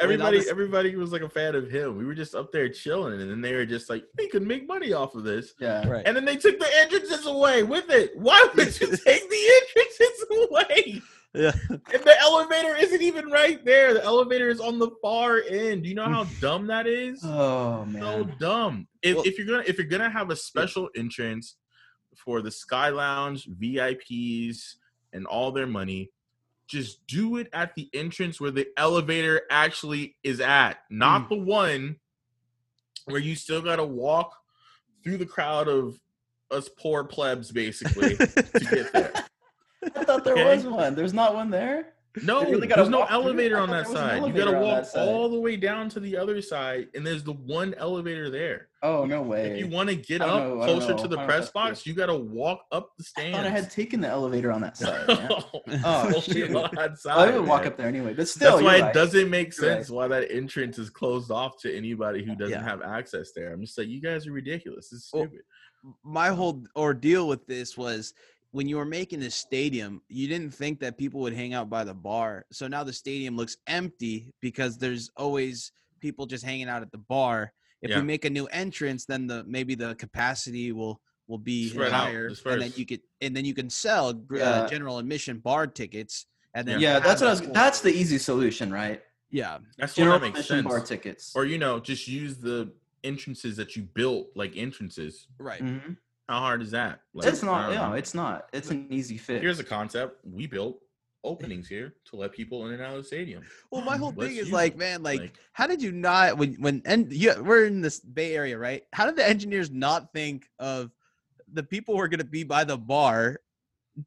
Everybody, 0.00 0.38
this- 0.38 0.48
everybody 0.48 0.96
was 0.96 1.12
like 1.12 1.20
a 1.22 1.28
fan 1.28 1.54
of 1.54 1.70
him. 1.70 1.98
We 1.98 2.06
were 2.06 2.14
just 2.14 2.34
up 2.34 2.50
there 2.50 2.68
chilling, 2.70 3.20
and 3.20 3.30
then 3.30 3.42
they 3.42 3.52
were 3.54 3.66
just 3.66 3.90
like, 3.90 4.04
"We 4.16 4.26
could 4.28 4.42
make 4.42 4.66
money 4.66 4.94
off 4.94 5.14
of 5.14 5.22
this." 5.22 5.52
Yeah. 5.60 5.86
right. 5.86 6.02
And 6.06 6.16
then 6.16 6.24
they 6.24 6.36
took 6.36 6.58
the 6.58 6.68
entrances 6.80 7.26
away 7.26 7.62
with 7.62 7.90
it. 7.90 8.12
Why 8.16 8.42
would 8.56 8.80
you 8.80 8.86
take 8.86 9.28
the 9.28 9.60
entrances 9.60 10.24
away? 10.50 11.02
Yeah. 11.34 11.52
And 11.70 12.04
the 12.04 12.14
elevator 12.20 12.76
isn't 12.76 13.00
even 13.00 13.30
right 13.30 13.64
there. 13.64 13.94
The 13.94 14.04
elevator 14.04 14.48
is 14.48 14.60
on 14.60 14.78
the 14.78 14.90
far 15.00 15.40
end. 15.48 15.82
Do 15.82 15.88
you 15.88 15.94
know 15.94 16.08
how 16.08 16.24
dumb 16.40 16.66
that 16.66 16.86
is? 16.86 17.24
Oh 17.24 17.86
man. 17.86 18.02
so 18.02 18.24
dumb. 18.38 18.86
If, 19.02 19.16
Well- 19.16 19.24
if 19.26 19.38
you're 19.38 19.46
gonna 19.46 19.64
if 19.66 19.78
you're 19.78 19.86
gonna 19.86 20.10
have 20.10 20.30
a 20.30 20.36
special 20.36 20.90
entrance 20.94 21.56
for 22.16 22.42
the 22.42 22.50
Sky 22.50 22.90
Lounge 22.90 23.48
VIPs 23.48 24.74
and 25.12 25.26
all 25.26 25.52
their 25.52 25.66
money, 25.66 26.10
just 26.66 27.06
do 27.06 27.36
it 27.36 27.48
at 27.52 27.74
the 27.74 27.88
entrance 27.94 28.40
where 28.40 28.50
the 28.50 28.68
elevator 28.76 29.42
actually 29.50 30.16
is 30.22 30.40
at, 30.40 30.78
not 30.90 31.26
mm. 31.26 31.28
the 31.30 31.36
one 31.36 31.96
where 33.06 33.20
you 33.20 33.34
still 33.34 33.62
gotta 33.62 33.84
walk 33.84 34.36
through 35.02 35.16
the 35.16 35.26
crowd 35.26 35.68
of 35.68 35.98
us 36.50 36.68
poor 36.68 37.04
plebs 37.04 37.50
basically 37.50 38.16
to 38.16 38.66
get 38.70 38.92
there. 38.92 39.12
I 39.96 40.04
thought 40.04 40.24
there 40.24 40.34
Okay. 40.34 40.44
was 40.56 40.66
one. 40.66 40.94
There's 40.94 41.14
not 41.14 41.34
one 41.34 41.50
there. 41.50 41.94
No, 42.22 42.42
really 42.42 42.66
there's 42.66 42.90
no 42.90 42.98
walk 43.00 43.08
through 43.08 43.18
it? 43.20 43.22
elevator 43.24 43.58
on 43.58 43.70
that 43.70 43.84
there 43.84 43.92
was 43.92 44.00
an 44.02 44.20
side. 44.20 44.26
You 44.26 44.32
gotta 44.34 44.58
walk 44.60 44.84
all 44.94 45.30
the 45.30 45.40
way 45.40 45.56
down 45.56 45.88
to 45.88 45.98
the 46.00 46.14
other 46.18 46.42
side, 46.42 46.88
and 46.94 47.06
there's 47.06 47.24
the 47.24 47.32
one 47.32 47.72
elevator 47.78 48.28
there. 48.28 48.68
Oh 48.82 49.06
no 49.06 49.22
way! 49.22 49.46
If 49.52 49.58
you 49.58 49.66
want 49.66 49.88
to 49.88 49.94
get 49.96 50.20
up 50.20 50.44
know, 50.44 50.56
closer 50.62 50.92
to 50.92 51.08
the 51.08 51.16
press 51.24 51.50
box, 51.50 51.86
you 51.86 51.94
got 51.94 52.06
to 52.06 52.14
walk 52.16 52.66
up 52.70 52.90
the 52.98 53.04
I 53.16 53.20
stands. 53.20 53.36
thought 53.38 53.46
I 53.46 53.48
had 53.48 53.70
taken 53.70 54.02
the 54.02 54.08
elevator 54.08 54.52
on 54.52 54.60
that 54.60 54.76
side. 54.76 55.08
man. 55.08 55.30
Oh, 55.30 55.60
oh 55.84 56.06
Only 56.08 56.20
shoot. 56.20 56.54
on 56.54 56.68
that 56.74 56.98
side, 56.98 57.28
I 57.30 57.38
would 57.38 57.48
walk 57.48 57.62
man. 57.62 57.68
up 57.72 57.76
there 57.78 57.86
anyway, 57.88 58.12
but 58.12 58.28
still, 58.28 58.50
That's 58.58 58.62
why 58.62 58.76
you're 58.76 58.88
it 58.88 58.92
doesn't 58.92 59.30
make 59.30 59.56
You're 59.56 59.70
right. 59.70 59.76
sense 59.78 59.88
why 59.88 60.06
that 60.08 60.30
entrance 60.30 60.78
is 60.78 60.90
closed 60.90 61.30
off 61.30 61.58
to 61.62 61.74
anybody 61.74 62.22
who 62.22 62.34
doesn't 62.34 62.50
Yeah. 62.50 62.62
have 62.62 62.82
access 62.82 63.32
there. 63.32 63.54
I'm 63.54 63.62
just 63.62 63.78
like, 63.78 63.88
you 63.88 64.02
guys 64.02 64.26
are 64.26 64.32
ridiculous. 64.32 64.92
It's 64.92 65.04
is 65.04 65.10
Well, 65.14 65.22
stupid. 65.28 65.44
my 66.04 66.28
whole 66.28 66.62
ordeal 66.76 67.26
with 67.26 67.46
this 67.46 67.78
was 67.78 68.12
when 68.52 68.68
you 68.68 68.76
were 68.76 68.84
making 68.84 69.20
the 69.20 69.30
stadium, 69.30 70.00
you 70.08 70.28
didn't 70.28 70.52
think 70.52 70.78
that 70.80 70.96
people 70.98 71.20
would 71.20 71.32
hang 71.32 71.54
out 71.54 71.68
by 71.70 71.82
the 71.84 71.94
bar. 71.94 72.44
So 72.52 72.68
now 72.68 72.84
the 72.84 72.92
stadium 72.92 73.36
looks 73.36 73.56
empty 73.66 74.32
because 74.40 74.78
there's 74.78 75.10
always 75.16 75.72
people 76.00 76.26
just 76.26 76.44
hanging 76.44 76.68
out 76.68 76.82
at 76.82 76.92
the 76.92 76.98
bar. 76.98 77.52
If 77.80 77.90
Yeah. 77.90 77.98
we 78.00 78.04
make 78.04 78.24
a 78.26 78.30
new 78.30 78.46
entrance, 78.46 79.06
then 79.06 79.26
the 79.26 79.42
maybe 79.44 79.74
the 79.74 79.94
capacity 79.96 80.70
will 80.72 81.00
will 81.28 81.38
be 81.38 81.70
Spread 81.70 81.92
out, 81.92 82.04
higher, 82.08 82.26
and 82.26 82.60
then 82.62 82.72
you 82.76 82.84
could 82.84 83.00
and 83.22 83.34
then 83.34 83.44
you 83.46 83.54
can 83.54 83.70
sell 83.70 84.12
gr- 84.12 84.36
Yeah. 84.38 84.50
uh, 84.50 84.68
general 84.68 84.98
admission 84.98 85.38
bar 85.38 85.66
tickets. 85.66 86.26
And 86.54 86.68
then 86.68 86.78
Yeah, 86.80 86.98
that's 86.98 87.22
what 87.22 87.28
I 87.28 87.30
was. 87.30 87.40
full- 87.40 87.52
That's 87.54 87.80
the 87.80 87.90
easy 87.90 88.18
solution, 88.18 88.70
right? 88.70 89.02
yeah. 89.30 89.58
That's 89.78 89.94
General 89.94 90.16
what 90.16 90.20
that 90.20 90.26
makes 90.26 90.40
admission 90.40 90.56
sense. 90.64 90.66
bar 90.68 90.80
tickets. 90.84 91.32
Or 91.34 91.46
you 91.46 91.56
know, 91.56 91.80
just 91.80 92.06
use 92.06 92.36
the 92.36 92.70
entrances 93.02 93.56
that 93.56 93.76
you 93.76 93.82
built 93.84 94.28
like 94.36 94.54
entrances. 94.56 95.26
Right. 95.38 95.62
Mhm. 95.62 95.96
How 96.28 96.40
hard 96.40 96.62
is 96.62 96.70
that? 96.70 97.00
Like, 97.14 97.28
It's 97.28 97.42
not. 97.42 97.66
don't 97.68 97.74
No, 97.76 97.88
know. 97.90 97.94
it's 97.94 98.14
not. 98.14 98.48
It's 98.52 98.70
an 98.70 98.86
easy 98.90 99.18
fit. 99.18 99.42
Here's 99.42 99.58
a 99.58 99.64
concept 99.64 100.20
we 100.24 100.46
built 100.46 100.80
openings 101.24 101.68
here 101.68 101.94
to 102.06 102.16
let 102.16 102.32
people 102.32 102.66
in 102.66 102.72
and 102.72 102.82
out 102.82 102.92
of 102.96 103.02
the 103.02 103.04
stadium. 103.04 103.42
Well, 103.70 103.82
my 103.82 103.96
whole 103.96 104.12
Let's 104.16 104.28
thing 104.30 104.38
is 104.38 104.46
use 104.46 104.52
like, 104.52 104.76
man, 104.76 105.02
like, 105.02 105.20
Like- 105.20 105.38
how 105.52 105.66
did 105.66 105.82
you 105.82 105.92
not 105.92 106.36
when 106.38 106.54
when 106.54 106.82
and 106.84 107.12
yeah, 107.12 107.38
we're 107.38 107.66
in 107.66 107.80
this 107.80 108.00
Bay 108.00 108.34
Area, 108.34 108.56
right? 108.58 108.84
How 108.92 109.06
did 109.06 109.16
the 109.16 109.28
engineers 109.28 109.70
not 109.70 110.12
think 110.12 110.48
of 110.58 110.90
the 111.52 111.62
people 111.62 111.94
who 111.94 112.00
are 112.00 112.08
going 112.08 112.18
to 112.20 112.24
be 112.24 112.44
by 112.44 112.64
the 112.64 112.76
bar 112.78 113.40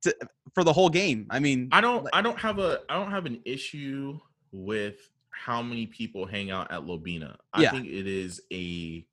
to, 0.01 0.16
for 0.53 0.63
the 0.63 0.74
whole 0.74 0.89
game? 0.89 1.28
I 1.30 1.39
mean, 1.39 1.70
I 1.72 1.80
don't 1.82 2.03
like- 2.05 2.16
I 2.16 2.22
don't 2.22 2.39
have 2.39 2.59
a 2.59 2.82
I 2.89 2.95
don't 2.95 3.11
have 3.11 3.26
an 3.26 3.41
issue 3.45 4.20
with 4.51 5.09
how 5.32 5.61
many 5.61 5.86
people 5.86 6.26
hang 6.26 6.49
out 6.49 6.72
at 6.72 6.82
Lobina. 6.82 7.38
I 7.53 7.61
Yeah. 7.63 7.72
think 7.72 7.88
it 7.88 8.07
is 8.07 8.41
a 8.51 9.05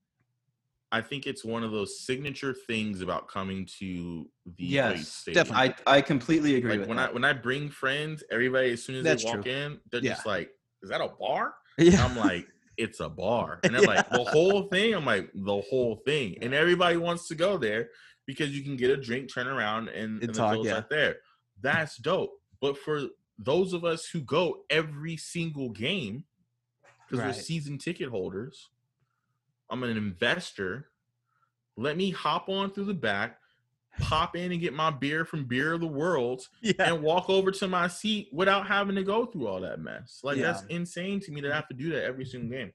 I 0.93 1.01
think 1.01 1.27
it's 1.27 1.45
one 1.45 1.65
of 1.65 1.73
those 1.73 1.99
signature 2.01 2.53
things 2.55 3.01
about 3.01 3.27
coming 3.27 3.67
to 3.79 4.31
the 4.45 4.65
Yes, 4.67 5.25
definitely. 5.25 5.75
I 5.87 5.97
I 5.99 6.01
completely 6.03 6.57
agree 6.57 6.77
like 6.77 6.87
when 6.87 6.99
that. 6.99 7.11
I 7.11 7.13
when 7.13 7.25
I 7.25 7.33
bring 7.33 7.71
friends, 7.71 8.23
everybody 8.31 8.73
as 8.73 8.85
soon 8.85 8.97
as 8.97 9.05
That's 9.05 9.25
they 9.25 9.31
walk 9.31 9.45
true. 9.45 9.53
in, 9.53 9.81
they're 9.91 10.03
Yeah. 10.03 10.15
just 10.15 10.27
like, 10.27 10.51
"Is 10.83 10.91
that 10.91 11.01
a 11.01 11.09
bar?" 11.09 11.55
yeah, 11.79 12.05
I'm 12.05 12.17
like, 12.17 12.47
it's 12.77 13.01
a 13.01 13.09
bar. 13.09 13.61
And 13.65 13.75
they're 13.75 13.87
like, 13.87 14.09
the 14.11 14.23
whole 14.23 14.65
thing. 14.69 14.95
I'm 14.95 15.07
like, 15.07 15.31
the 15.35 15.61
whole 15.63 15.97
thing. 16.05 16.37
And 16.43 16.53
everybody 16.53 16.99
wants 16.99 17.27
to 17.29 17.35
go 17.35 17.57
there 17.57 17.89
because 18.27 18.51
you 18.57 18.63
can 18.63 18.77
get 18.77 18.91
a 18.91 18.97
drink, 18.99 19.33
turn 19.33 19.47
around, 19.49 19.89
and, 19.89 20.21
And 20.23 20.25
and 20.25 20.35
talk, 20.35 20.63
yeah. 20.65 20.75
right 20.75 20.91
there. 20.91 21.17
That's 21.63 21.97
dope. 21.97 22.33
But 22.61 22.77
for 22.77 23.09
those 23.39 23.73
of 23.73 23.85
us 23.85 24.07
who 24.07 24.21
go 24.21 24.65
every 24.69 25.17
single 25.17 25.71
game, 25.71 26.25
because 27.07 27.21
Right. 27.21 27.29
we're 27.35 27.43
season 27.43 27.79
ticket 27.79 28.09
holders, 28.11 28.71
I'm 29.73 29.83
an 29.83 29.97
investor. 29.97 30.89
Let 31.77 31.97
me 31.97 32.11
hop 32.11 32.49
on 32.51 32.71
through 32.71 32.85
the 32.85 32.95
back, 32.95 33.39
pop 34.01 34.37
in 34.37 34.53
and 34.53 34.61
get 34.61 34.75
my 34.75 34.91
beer 34.91 35.25
from 35.25 35.47
Beer 35.47 35.73
of 35.73 35.81
the 35.81 35.87
World, 35.87 36.47
Yeah. 36.63 36.75
and 36.93 37.03
walk 37.03 37.31
over 37.31 37.51
to 37.53 37.67
my 37.69 37.89
seat 37.89 38.29
without 38.33 38.67
having 38.67 38.95
to 38.97 39.03
go 39.03 39.25
through 39.27 39.47
all 39.49 39.61
that 39.63 39.81
mess. 39.81 40.21
Like 40.23 40.37
Yeah. 40.37 40.53
that's 40.53 40.65
insane 40.69 41.21
to 41.21 41.33
me 41.33 41.41
that 41.41 41.51
I 41.53 41.55
have 41.57 41.69
to 41.69 41.75
do 41.75 41.91
that 41.91 42.05
every 42.05 42.27
single 42.27 42.51
game. 42.51 42.71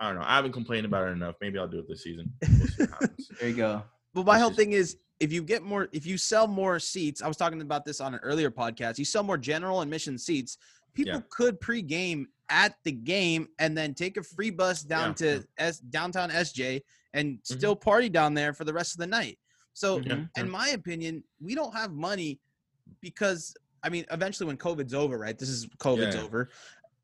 I 0.00 0.08
don't 0.08 0.18
know. 0.20 0.24
I 0.26 0.36
haven't 0.36 0.52
complained 0.52 0.86
about 0.86 1.08
it 1.08 1.10
enough. 1.12 1.34
Maybe 1.40 1.58
I'll 1.58 1.68
do 1.68 1.80
it 1.80 1.88
this 1.88 2.02
season. 2.04 2.32
We'll 2.42 2.66
see. 2.68 2.84
There 3.40 3.48
you 3.50 3.56
go. 3.56 3.82
But 4.14 4.24
my 4.26 4.34
It's 4.36 4.40
whole 4.40 4.50
just- 4.50 4.58
thing 4.58 4.72
is 4.72 4.96
if 5.20 5.32
you 5.32 5.42
get 5.42 5.62
more 5.62 5.88
if 5.92 6.06
you 6.06 6.16
sell 6.16 6.46
more 6.46 6.78
seats, 6.78 7.20
I 7.22 7.28
was 7.28 7.36
talking 7.36 7.60
about 7.60 7.84
this 7.84 8.00
on 8.00 8.14
an 8.14 8.20
earlier 8.22 8.50
podcast, 8.50 8.98
you 8.98 9.04
sell 9.04 9.22
more 9.22 9.36
general 9.36 9.82
admission 9.82 10.16
seats, 10.16 10.56
people 10.94 11.14
Yeah. 11.16 11.20
could 11.28 11.60
pregame 11.60 12.26
at 12.50 12.74
the 12.84 12.92
game 12.92 13.48
and 13.58 13.76
then 13.76 13.94
take 13.94 14.16
a 14.16 14.22
free 14.22 14.50
bus 14.50 14.82
down 14.82 15.08
Yeah. 15.10 15.14
to 15.38 15.44
S 15.58 15.78
downtown 15.80 16.30
SJ 16.30 16.82
and 17.14 17.38
Mm-hmm. 17.38 17.54
still 17.58 17.76
party 17.76 18.08
down 18.08 18.34
there 18.34 18.52
for 18.52 18.64
the 18.64 18.72
rest 18.72 18.92
of 18.94 18.98
the 18.98 19.06
night. 19.06 19.38
So 19.74 20.00
Yeah. 20.00 20.24
in 20.36 20.50
my 20.50 20.68
opinion, 20.70 21.22
we 21.40 21.54
don't 21.54 21.74
have 21.74 21.92
money 21.92 22.40
because 23.00 23.54
I 23.84 23.90
mean, 23.90 24.04
eventually 24.10 24.48
when 24.48 24.56
COVID's 24.56 24.92
over, 24.92 25.16
right? 25.18 25.38
This 25.38 25.48
is 25.48 25.66
COVID's 25.78 26.16
Yeah. 26.16 26.22
over. 26.22 26.50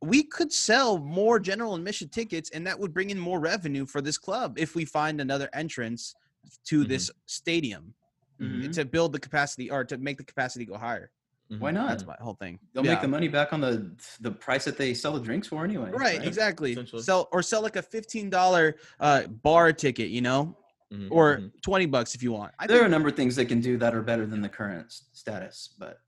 We 0.03 0.25
could 0.25 0.53
sell 0.53 0.99
more 0.99 1.39
general 1.39 1.77
admission 1.77 2.09
tickets, 2.09 2.51
and 2.51 2.67
that 2.67 2.77
would 2.79 2.93
bring 2.93 3.11
in 3.11 3.19
more 3.19 3.39
revenue 3.39 3.87
for 3.87 4.03
this 4.03 4.19
club 4.19 4.59
if 4.59 4.75
we 4.75 4.85
find 4.85 5.21
another 5.21 5.49
entrance 5.53 6.17
to 6.65 6.85
Mhm. 6.85 6.89
this 6.89 7.11
stadium 7.27 7.95
Mhm. 8.41 8.73
to 8.75 8.85
build 8.85 9.13
the 9.13 9.21
capacity 9.21 9.71
or 9.71 9.85
to 9.85 9.97
make 9.97 10.19
the 10.19 10.25
capacity 10.25 10.65
go 10.65 10.77
higher. 10.77 11.13
Why 11.59 11.71
Mhm. 11.71 11.75
not? 11.75 11.89
That's 11.89 12.07
my 12.07 12.17
whole 12.21 12.35
thing. 12.35 12.59
They'll 12.73 12.85
Yeah. 12.85 12.93
make 12.93 13.03
the 13.03 13.09
money 13.09 13.29
back 13.29 13.53
on 13.53 13.61
the 13.61 13.91
the 14.21 14.31
price 14.31 14.65
that 14.65 14.77
they 14.79 14.95
sell 14.95 15.13
the 15.13 15.21
drinks 15.21 15.49
for 15.49 15.63
anyway. 15.65 15.91
right, 15.91 16.19
right? 16.19 16.27
exactly. 16.27 16.75
Sell 16.99 17.29
or 17.33 17.43
sell 17.43 17.63
like 17.63 17.77
a 17.77 17.83
fifteen 17.83 18.31
dollar 18.31 18.77
uh, 19.01 19.27
bar 19.27 19.73
ticket, 19.73 20.09
you 20.09 20.23
know, 20.23 20.57
Mhm, 20.93 21.09
or 21.11 21.37
mhm. 21.39 21.53
twenty 21.63 21.87
bucks 21.87 22.15
if 22.15 22.23
you 22.23 22.33
want. 22.33 22.53
I 22.59 22.67
There 22.67 22.81
are 22.83 22.87
a 22.87 22.89
number 22.89 23.09
of 23.09 23.17
things 23.17 23.37
they 23.37 23.45
can 23.45 23.61
do 23.61 23.77
that 23.79 23.95
are 23.95 24.03
better 24.03 24.27
than 24.27 24.41
the 24.41 24.49
current 24.49 24.91
status, 25.13 25.75
but 25.79 25.99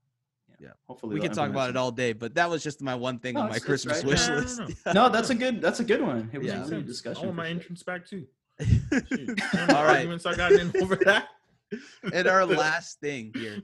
Yeah. 0.59 0.69
hopefully 0.87 1.13
we 1.13 1.21
can 1.21 1.31
talk 1.33 1.49
about 1.51 1.69
it 1.69 1.77
all 1.77 1.91
day, 1.91 2.13
but 2.13 2.33
that 2.33 2.49
was 2.49 2.63
just 2.63 2.81
my 2.81 2.95
one 2.95 3.19
thing 3.19 3.35
No, 3.35 3.41
on 3.41 3.45
my 3.49 3.57
it's- 3.57 3.61
it's 3.61 3.65
Christmas 3.65 3.97
right. 3.97 4.05
wish 4.05 4.27
No, 4.27 4.33
no, 4.35 4.41
list. 4.41 4.59
no, 4.59 4.65
no. 4.65 4.93
No, 4.93 5.09
that's 5.09 5.29
a 5.29 5.35
good 5.35 5.61
that's 5.61 5.79
a 5.79 5.83
good 5.83 6.01
one. 6.01 6.29
It 6.33 6.39
was 6.39 6.47
Yeah. 6.47 6.65
a 6.65 6.67
good 6.69 6.87
discussion. 6.87 7.21
I 7.23 7.25
want 7.27 7.37
my 7.37 7.43
sure. 7.43 7.51
entrance 7.51 7.83
back 7.83 8.05
too. 8.07 8.25
All 8.59 9.75
All 9.75 9.85
right. 9.85 9.97
Arguments 9.97 10.25
I 10.25 10.35
got 10.35 10.51
in 10.51 10.71
over 10.81 10.95
that. 11.05 11.27
and 12.13 12.27
our 12.27 12.45
last 12.45 12.99
thing 13.01 13.31
here, 13.35 13.61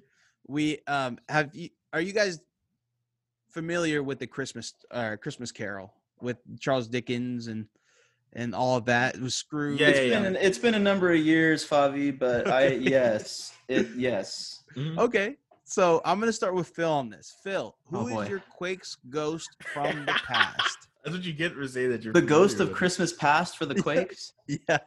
we 0.47 0.79
um 0.87 1.17
have 1.29 1.55
you 1.55 1.69
are 1.93 2.01
you 2.01 2.13
guys 2.13 2.39
familiar 3.49 4.01
with 4.03 4.19
the 4.19 4.27
Christmas 4.27 4.73
uh 4.91 5.15
Christmas 5.21 5.51
Carol 5.51 5.93
with 6.21 6.37
Charles 6.59 6.87
Dickens 6.87 7.47
and 7.47 7.67
and 8.33 8.55
all 8.55 8.77
of 8.77 8.85
that? 8.85 9.15
It 9.15 9.21
was 9.21 9.35
Scrooge. 9.35 9.79
Yeah, 9.79 9.89
It's 9.89 9.99
yeah, 9.99 10.09
been 10.19 10.25
an, 10.25 10.35
it's 10.37 10.57
been 10.57 10.73
a 10.75 10.79
number 10.79 11.11
of 11.11 11.19
years, 11.19 11.67
Favi, 11.67 12.17
but 12.17 12.47
I 12.49 12.67
yes, 12.73 13.53
it 13.67 13.89
yes. 13.95 14.63
Mhm. 14.75 14.97
Okay, 14.97 15.37
so 15.65 16.01
I'm 16.03 16.19
gonna 16.19 16.33
start 16.33 16.55
with 16.55 16.67
Phil 16.69 16.89
on 16.91 17.09
this. 17.09 17.35
Phil, 17.43 17.75
who 17.89 18.09
Oh, 18.09 18.21
is 18.21 18.29
your 18.29 18.39
Quakes 18.57 18.97
ghost 19.09 19.49
from 19.73 20.05
the 20.05 20.13
past? 20.27 20.89
That's 21.03 21.15
what 21.15 21.25
you 21.25 21.33
get 21.33 21.53
for 21.53 21.67
saying 21.67 21.89
that 21.91 22.03
you're 22.03 22.13
The 22.13 22.21
ghost 22.21 22.59
of 22.59 22.69
with 22.69 22.75
it. 22.75 22.79
Christmas 22.79 23.13
past 23.13 23.57
for 23.57 23.65
the 23.65 23.75
Quakes. 23.83 24.33
yeah, 24.47 24.79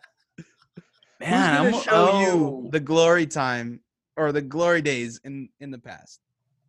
Man, 1.20 1.64
who's 1.64 1.72
gonna 1.72 1.76
I'm 1.76 1.82
show 1.82 2.08
oh, 2.12 2.62
you 2.62 2.70
the 2.72 2.80
glory 2.80 3.26
time 3.26 3.80
or 4.16 4.32
the 4.32 4.42
glory 4.42 4.82
days 4.82 5.20
in 5.24 5.48
in 5.60 5.70
the 5.70 5.78
past? 5.78 6.20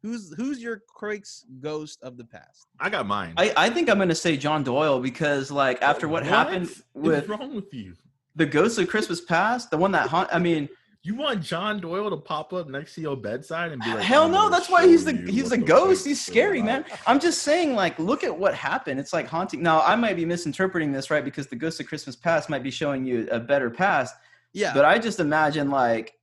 Who's 0.03 0.33
who's 0.35 0.61
your 0.61 0.83
Quakes 0.87 1.45
ghost 1.59 1.99
of 2.03 2.17
the 2.17 2.23
past? 2.23 2.67
I 2.79 2.89
got 2.89 3.07
mine. 3.07 3.33
I, 3.37 3.53
I 3.57 3.69
think 3.69 3.89
I'm 3.89 3.97
gonna 3.97 4.15
say 4.15 4.37
John 4.37 4.63
Doyle 4.63 4.99
because 4.99 5.51
like 5.51 5.81
after 5.81 6.07
what, 6.07 6.23
happened 6.23 6.69
What's 6.93 7.27
with 7.27 7.29
wrong 7.29 7.55
with 7.55 7.73
you? 7.73 7.95
the 8.35 8.45
Ghost 8.45 8.77
of 8.77 8.87
Christmas 8.87 9.19
Past, 9.21 9.71
the 9.71 9.77
one 9.77 9.91
that 9.93 10.07
haunt. 10.09 10.29
I 10.31 10.37
mean, 10.39 10.69
You 11.07 11.15
want 11.15 11.41
John 11.41 11.79
Doyle 11.79 12.09
to 12.09 12.17
pop 12.17 12.51
up 12.51 12.67
next 12.67 12.95
to 12.95 13.01
your 13.01 13.15
bedside 13.15 13.71
and 13.71 13.81
be 13.81 13.89
like, 13.91 13.99
hell 14.01 14.27
no, 14.27 14.49
that's 14.49 14.69
why 14.69 14.85
he's 14.85 15.05
the 15.05 15.13
he's 15.13 15.43
what 15.43 15.51
the 15.51 15.57
the 15.57 15.63
ghost. 15.63 16.05
He's 16.05 16.19
scary, 16.23 16.61
man. 16.61 16.83
I'm 17.05 17.17
just 17.21 17.43
saying, 17.43 17.75
like, 17.75 17.97
look 17.97 18.25
at 18.25 18.37
what 18.37 18.53
happened. 18.53 18.99
It's 18.99 19.13
like 19.13 19.25
haunting. 19.25 19.63
Now 19.63 19.81
I 19.83 19.95
might 19.95 20.17
be 20.17 20.25
misinterpreting 20.25 20.91
this, 20.91 21.09
right? 21.09 21.23
Because 21.23 21.47
the 21.47 21.55
Ghost 21.55 21.79
of 21.79 21.87
Christmas 21.87 22.17
Past 22.17 22.49
might 22.49 22.61
be 22.61 22.71
showing 22.71 23.05
you 23.05 23.25
a 23.31 23.39
better 23.39 23.69
past, 23.69 24.15
Yeah, 24.51 24.73
but 24.73 24.83
I 24.83 24.99
just 24.99 25.21
imagine 25.21 25.69
like 25.69 26.13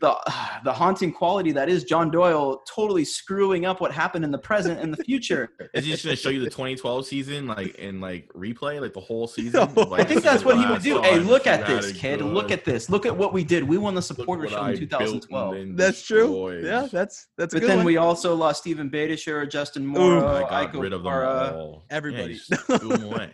the 0.00 0.16
the 0.64 0.72
haunting 0.72 1.12
quality 1.12 1.52
that 1.52 1.68
is 1.68 1.84
John 1.84 2.10
Doyle 2.10 2.62
totally 2.68 3.04
screwing 3.04 3.64
up 3.66 3.80
what 3.80 3.92
happened 3.92 4.24
in 4.24 4.30
the 4.30 4.38
present 4.38 4.80
and 4.80 4.92
the 4.92 5.02
future. 5.04 5.50
Is 5.74 5.84
he 5.84 5.90
just 5.92 6.04
gonna 6.04 6.16
show 6.16 6.28
you 6.30 6.40
the 6.40 6.46
2012 6.50 7.06
season, 7.06 7.46
like 7.46 7.74
in 7.76 8.00
like 8.00 8.28
replay, 8.34 8.80
like 8.80 8.92
the 8.92 9.00
whole 9.00 9.26
season? 9.26 9.52
No. 9.76 9.82
Like, 9.82 10.00
I 10.00 10.04
think 10.04 10.22
that's 10.22 10.44
what 10.44 10.58
he 10.58 10.66
would 10.66 10.82
do. 10.82 11.00
Hey, 11.02 11.18
look 11.18 11.46
at 11.46 11.66
this, 11.66 11.92
kid. 11.92 12.18
good. 12.20 12.26
Look 12.26 12.50
at 12.50 12.64
this. 12.64 12.88
Look 12.90 13.04
at 13.06 13.16
what 13.16 13.32
we 13.32 13.44
did. 13.44 13.62
We 13.64 13.78
won 13.78 13.94
the 13.94 14.02
supporter 14.02 14.48
show 14.48 14.56
I 14.56 14.70
in 14.72 14.78
2012. 14.78 15.54
then 15.54 15.76
that's 15.76 16.02
true. 16.02 16.26
destroyed. 16.26 16.64
Yeah, 16.64 16.88
that's 16.90 17.28
that's 17.36 17.54
a 17.54 17.56
But 17.56 17.60
good 17.60 17.70
then 17.70 17.76
one. 17.78 17.86
we 17.86 17.96
also 17.98 18.34
lost 18.34 18.60
Stephen 18.60 18.90
Beitashour, 18.90 19.48
Justin 19.50 19.94
Ooh, 19.96 20.26
I 20.26 20.40
got 20.40 20.72
Iko 20.72 20.80
rid 20.80 20.92
of 20.92 21.02
them 21.02 21.12
Ibarra, 21.12 21.54
all. 21.54 21.84
Everybody. 21.90 22.34
Yeah, 22.34 22.56
just 22.68 22.80
threw 22.80 22.88
them 22.96 23.04
away 23.04 23.30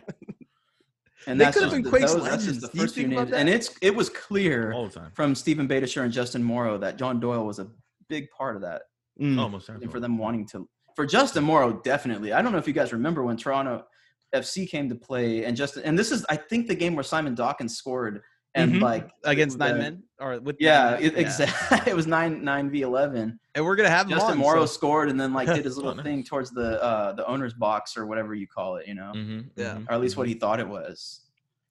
and 1.27 1.39
They 1.39 1.45
could've 1.45 1.61
just 1.63 1.73
been 1.73 1.83
the- 1.83 1.89
Quakes 1.89 2.13
those- 2.13 2.23
That's 2.23 2.45
just 2.45 2.47
legends. 2.47 2.61
the 2.61 2.67
Do 2.69 2.77
you 2.77 2.83
first 2.83 2.93
few 2.95 3.03
think 3.03 3.13
about 3.13 3.25
names, 3.29 3.37
and 3.39 3.49
it's 3.49 3.75
it 3.81 3.95
was 3.95 4.09
clear 4.09 4.71
all 4.73 4.87
the 4.87 4.99
time. 4.99 5.11
from 5.15 5.35
Stephen 5.35 5.67
Beitashour 5.67 6.03
and 6.03 6.13
Justin 6.13 6.43
Morrow 6.43 6.77
that 6.77 6.97
John 6.97 7.19
Doyle 7.19 7.45
was 7.45 7.59
a 7.59 7.67
big 8.07 8.29
part 8.31 8.55
of 8.55 8.61
that, 8.63 8.83
Mm. 9.19 9.37
Almost 9.39 9.67
and 9.69 9.91
for 9.91 9.99
them 9.99 10.17
wanting 10.17 10.45
to. 10.47 10.67
For 10.95 11.05
Justin 11.05 11.43
Morrow, 11.43 11.73
definitely. 11.83 12.33
I 12.33 12.41
don't 12.41 12.51
know 12.51 12.57
if 12.57 12.67
you 12.67 12.73
guys 12.73 12.91
remember 12.93 13.23
when 13.23 13.37
Toronto 13.37 13.85
FC 14.33 14.65
came 14.69 14.87
to 14.89 14.95
play, 14.95 15.43
and 15.45 15.55
Justin, 15.57 15.83
and 15.83 15.97
this 15.97 16.11
is 16.11 16.25
I 16.29 16.35
think 16.35 16.67
the 16.67 16.75
game 16.75 16.95
where 16.95 17.03
Simon 17.03 17.35
Dawkins 17.35 17.75
scored, 17.77 18.21
and 18.55 18.73
Mhm. 18.73 18.81
like 18.81 19.09
against 19.23 19.57
the- 19.59 19.67
nine 19.69 19.77
men 19.77 20.03
or 20.19 20.39
with 20.39 20.57
Yeah, 20.59 20.91
nine 20.91 20.93
men? 20.93 21.03
it, 21.03 21.17
exactly. 21.17 21.77
it 21.91 21.95
was 21.95 22.07
nine 22.07 22.43
nine 22.43 22.69
v 22.69 22.81
eleven. 22.81 23.39
And 23.55 23.63
we're 23.65 23.75
gonna 23.75 23.89
have 23.89 24.05
him 24.07 24.11
Justin 24.13 24.33
on, 24.33 24.37
Morrow 24.39 24.61
so- 24.65 24.73
scored 24.73 25.09
and 25.09 25.19
then 25.19 25.33
like 25.39 25.47
did 25.47 25.65
his 25.65 25.75
little 25.77 25.95
nice. 25.95 26.03
thing 26.03 26.23
towards 26.23 26.51
the 26.51 26.81
uh 26.83 27.13
the 27.13 27.25
owner's 27.27 27.53
box 27.53 27.95
or 27.97 28.05
whatever 28.07 28.33
you 28.33 28.47
call 28.47 28.77
it, 28.77 28.87
you 28.87 28.95
know, 28.95 29.11
hmm 29.13 29.41
Yeah. 29.55 29.77
or 29.87 29.93
at 29.93 30.01
least 30.01 30.17
what 30.17 30.27
he 30.27 30.33
thought 30.33 30.59
it 30.59 30.67
was, 30.67 31.21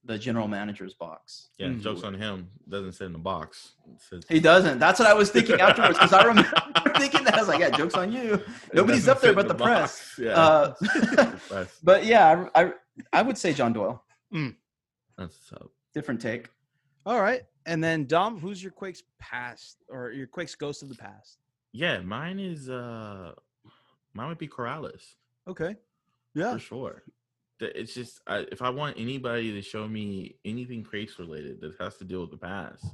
the 0.05 0.17
general 0.19 0.47
manager's 0.49 0.95
box. 0.95 1.49
Yeah, 1.59 1.67
Mhm. 1.69 1.83
jokes 1.83 2.03
on 2.05 2.15
him. 2.15 2.49
Doesn't 2.69 2.93
sit 2.93 3.07
in 3.07 3.13
the 3.13 3.19
box. 3.19 3.73
It 3.93 4.01
says- 4.01 4.23
He 4.29 4.39
doesn't. 4.41 4.79
That's 4.79 4.99
what 5.01 5.09
I 5.09 5.15
was 5.15 5.31
thinking 5.31 5.61
afterwards 5.61 5.99
because 5.99 6.13
I 6.21 6.23
remember 6.25 6.51
thinking 6.97 7.25
that 7.25 7.35
I 7.35 7.41
was 7.41 7.49
like, 7.49 7.59
yeah, 7.61 7.71
jokes 7.71 7.95
on 7.95 8.13
you. 8.13 8.41
Nobody's 8.73 9.09
up 9.09 9.21
there 9.21 9.33
but 9.35 9.43
in 9.43 9.49
the 9.49 9.55
press. 9.55 10.15
Yeah. 10.19 10.31
Uh, 10.39 10.75
but 11.83 12.05
yeah, 12.07 12.49
I, 12.55 12.65
I 12.65 12.73
I 13.13 13.23
would 13.23 13.37
say 13.39 13.53
John 13.53 13.73
Doyle. 13.73 14.03
That's 15.17 15.37
so. 15.49 15.71
Different 15.95 16.21
take. 16.21 16.49
All 17.09 17.23
right, 17.23 17.41
and 17.65 17.83
then 17.83 18.05
Dom, 18.05 18.39
who's 18.39 18.63
your 18.63 18.71
Quakes 18.71 19.03
past 19.19 19.79
or 19.89 20.11
your 20.11 20.27
Quakes 20.27 20.55
ghost 20.55 20.83
of 20.83 20.91
the 20.91 20.95
past? 20.95 21.39
Yeah, 21.73 22.01
mine 22.01 22.39
is 22.39 22.69
uh, 22.69 23.33
mine 24.13 24.29
would 24.29 24.37
be 24.37 24.47
Corrales 24.47 25.15
Okay. 25.49 25.75
Yeah. 26.35 26.53
for 26.53 26.59
sure. 26.59 27.03
It's 27.61 27.95
just 27.95 28.21
I, 28.27 28.45
if 28.53 28.61
I 28.61 28.69
want 28.69 28.99
anybody 28.99 29.53
to 29.53 29.63
show 29.63 29.89
me 29.89 30.37
anything 30.45 30.85
Quakes 30.85 31.19
related 31.19 31.63
that 31.63 31.77
has 31.81 31.97
to 31.97 32.05
deal 32.05 32.21
with 32.21 32.31
the 32.31 32.37
past, 32.37 32.85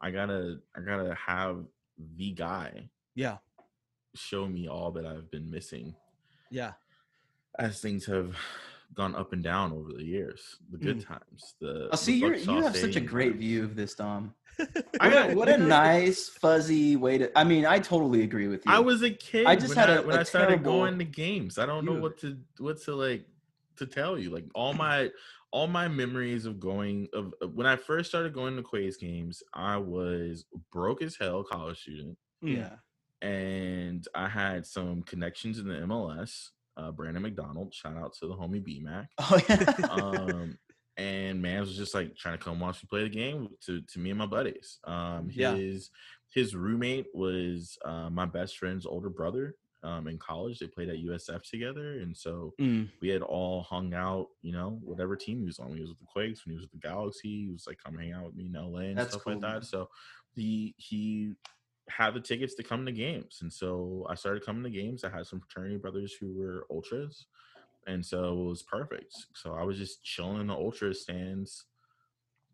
I 0.00 0.10
gotta 0.10 0.60
I 0.74 0.80
gotta 0.80 1.14
have 1.14 1.66
the 2.16 2.30
guy 2.32 2.88
Yeah. 3.14 3.36
show 4.14 4.48
me 4.48 4.66
all 4.66 4.92
that 4.92 5.04
I've 5.04 5.30
been 5.30 5.50
missing 5.50 5.94
Yeah. 6.50 6.72
as 7.58 7.82
things 7.82 8.06
have 8.06 8.34
gone 8.94 9.14
up 9.14 9.32
and 9.32 9.42
down 9.42 9.72
over 9.72 9.92
the 9.92 10.04
years. 10.04 10.56
The 10.70 10.78
good 10.78 10.98
Mm. 10.98 11.06
times. 11.06 11.54
The 11.60 11.88
Oh, 11.92 11.96
see, 11.96 12.20
the 12.20 12.26
you 12.38 12.54
you 12.56 12.62
have 12.62 12.76
such 12.76 12.96
a 12.96 13.00
great 13.00 13.30
times. 13.32 13.40
view 13.40 13.64
of 13.64 13.74
this, 13.76 13.94
Dom. 13.94 14.34
I 14.60 14.64
What 14.64 15.08
a, 15.08 15.10
got- 15.28 15.34
what 15.36 15.48
a 15.48 15.56
nice 15.56 16.28
fuzzy 16.28 16.96
way 16.96 17.18
to. 17.18 17.38
I 17.38 17.44
mean, 17.44 17.64
I 17.64 17.78
totally 17.78 18.22
agree 18.22 18.48
with 18.48 18.66
you. 18.66 18.72
I 18.72 18.80
was 18.80 19.02
a 19.02 19.10
kid. 19.10 19.46
I 19.46 19.56
just 19.56 19.68
when 19.74 19.78
had 19.78 19.90
I, 19.90 19.94
a- 19.94 20.02
when 20.02 20.16
a 20.16 20.20
I 20.20 20.22
started 20.24 20.62
going 20.62 20.98
to 20.98 21.04
games. 21.04 21.58
I 21.58 21.64
don't 21.66 21.84
know 21.86 21.92
view. 21.94 22.02
what 22.02 22.18
to 22.18 22.38
what 22.58 22.82
to 22.82 22.94
like 22.94 23.24
to 23.76 23.86
tell 23.86 24.18
you. 24.18 24.28
Like 24.30 24.44
all 24.54 24.74
my 24.74 25.10
all 25.52 25.66
my 25.66 25.88
memories 25.88 26.44
of 26.44 26.60
going 26.60 27.08
of 27.14 27.32
of- 27.40 27.54
when 27.54 27.66
I 27.66 27.76
first 27.76 28.10
started 28.10 28.34
going 28.34 28.56
to 28.56 28.62
Quakes 28.62 28.96
games, 28.98 29.42
I 29.54 29.78
was 29.78 30.44
broke 30.70 31.00
as 31.02 31.16
hell 31.16 31.42
college 31.44 31.80
student, 31.80 32.18
Mm. 32.44 32.56
yeah. 32.58 32.76
and 33.26 34.06
I 34.14 34.28
had 34.28 34.66
some 34.66 35.02
connections 35.02 35.58
in 35.58 35.66
the 35.68 35.74
MLS. 35.76 36.50
Uh, 36.76 36.90
Brandon 36.90 37.22
McDonald, 37.22 37.74
shout 37.74 37.96
out 37.96 38.14
to 38.20 38.26
the 38.26 38.34
homie 38.34 38.62
B 38.64 38.80
Mac. 38.82 39.08
Oh 39.20 39.38
yeah. 39.48 39.74
um 39.90 40.58
and 40.98 41.40
man 41.40 41.60
was 41.60 41.74
just 41.76 41.94
like 41.94 42.14
trying 42.16 42.36
to 42.38 42.44
come 42.44 42.60
watch 42.60 42.82
me 42.82 42.86
play 42.90 43.02
the 43.04 43.08
game 43.08 43.48
to 43.64 43.80
to 43.82 43.98
me 43.98 44.10
and 44.10 44.18
my 44.18 44.26
buddies 44.26 44.78
um 44.84 45.30
Yeah. 45.32 45.54
his 45.54 45.90
his 46.34 46.54
roommate 46.54 47.06
was 47.14 47.78
uh 47.84 48.08
my 48.10 48.26
best 48.26 48.58
friend's 48.58 48.86
older 48.86 49.08
brother 49.10 49.54
um, 49.84 50.06
in 50.06 50.16
college. 50.16 50.60
They 50.60 50.68
played 50.68 50.90
at 50.90 50.98
USF 50.98 51.42
together, 51.42 51.98
and 51.98 52.16
so 52.16 52.54
Mm. 52.60 52.88
we 53.00 53.08
had 53.08 53.20
all 53.20 53.64
hung 53.64 53.92
out. 53.94 54.28
You 54.40 54.52
know, 54.52 54.78
whatever 54.80 55.16
team 55.16 55.40
he 55.40 55.44
was 55.44 55.58
on. 55.58 55.66
When 55.70 55.74
he 55.78 55.80
was 55.80 55.90
with 55.90 55.98
the 55.98 56.06
Quakes. 56.06 56.46
When 56.46 56.52
he 56.52 56.56
was 56.56 56.68
with 56.70 56.80
the 56.80 56.86
Galaxy, 56.88 57.46
he 57.46 57.48
was 57.50 57.64
like 57.66 57.78
come 57.84 57.98
hang 57.98 58.12
out 58.12 58.26
with 58.26 58.36
me 58.36 58.46
in 58.46 58.52
LA 58.52 58.78
and 58.90 58.96
That's 58.96 59.10
stuff 59.10 59.24
cool, 59.24 59.32
like 59.32 59.42
man. 59.42 59.54
that. 59.60 59.66
So 59.66 59.88
he 60.36 60.72
he 60.78 61.32
had 61.88 62.14
the 62.14 62.20
tickets 62.20 62.54
to 62.54 62.62
come 62.62 62.86
to 62.86 62.92
games, 62.92 63.38
and 63.42 63.52
so 63.52 64.06
I 64.08 64.14
started 64.14 64.44
coming 64.44 64.62
to 64.64 64.70
games. 64.70 65.04
I 65.04 65.10
had 65.10 65.26
some 65.26 65.40
fraternity 65.40 65.78
brothers 65.78 66.14
who 66.14 66.32
were 66.34 66.66
ultras, 66.70 67.26
and 67.86 68.04
so 68.04 68.42
it 68.42 68.44
was 68.46 68.62
perfect. 68.62 69.14
So 69.34 69.54
I 69.54 69.62
was 69.64 69.78
just 69.78 70.04
chilling 70.04 70.40
in 70.40 70.46
the 70.48 70.54
ultra 70.54 70.94
stands, 70.94 71.66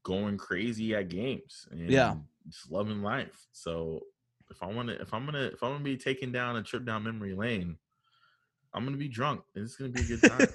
going 0.03 0.39
crazy 0.39 0.95
at 0.95 1.09
games, 1.09 1.69
and 1.71 1.91
Yeah. 1.91 2.15
just 2.49 2.71
loving 2.71 3.03
life. 3.03 3.47
So 3.53 4.01
if 4.51 4.63
I 4.63 4.67
want 4.67 4.89
to, 4.89 5.01
if 5.01 5.13
I'm 5.13 5.27
gonna, 5.27 5.51
if 5.53 5.63
I'm 5.63 5.73
gonna 5.73 5.85
be 5.85 5.97
taking 5.97 6.33
down 6.33 6.57
a 6.57 6.63
trip 6.63 6.85
down 6.85 7.05
memory 7.05 7.35
lane, 7.35 7.79
I'm 8.75 8.85
gonna 8.85 8.97
be 8.97 9.09
drunk. 9.09 9.43
and 9.55 9.65
It's 9.65 9.77
gonna 9.77 9.91
be 9.91 10.01
a 10.01 10.05
good 10.05 10.23
time. 10.23 10.47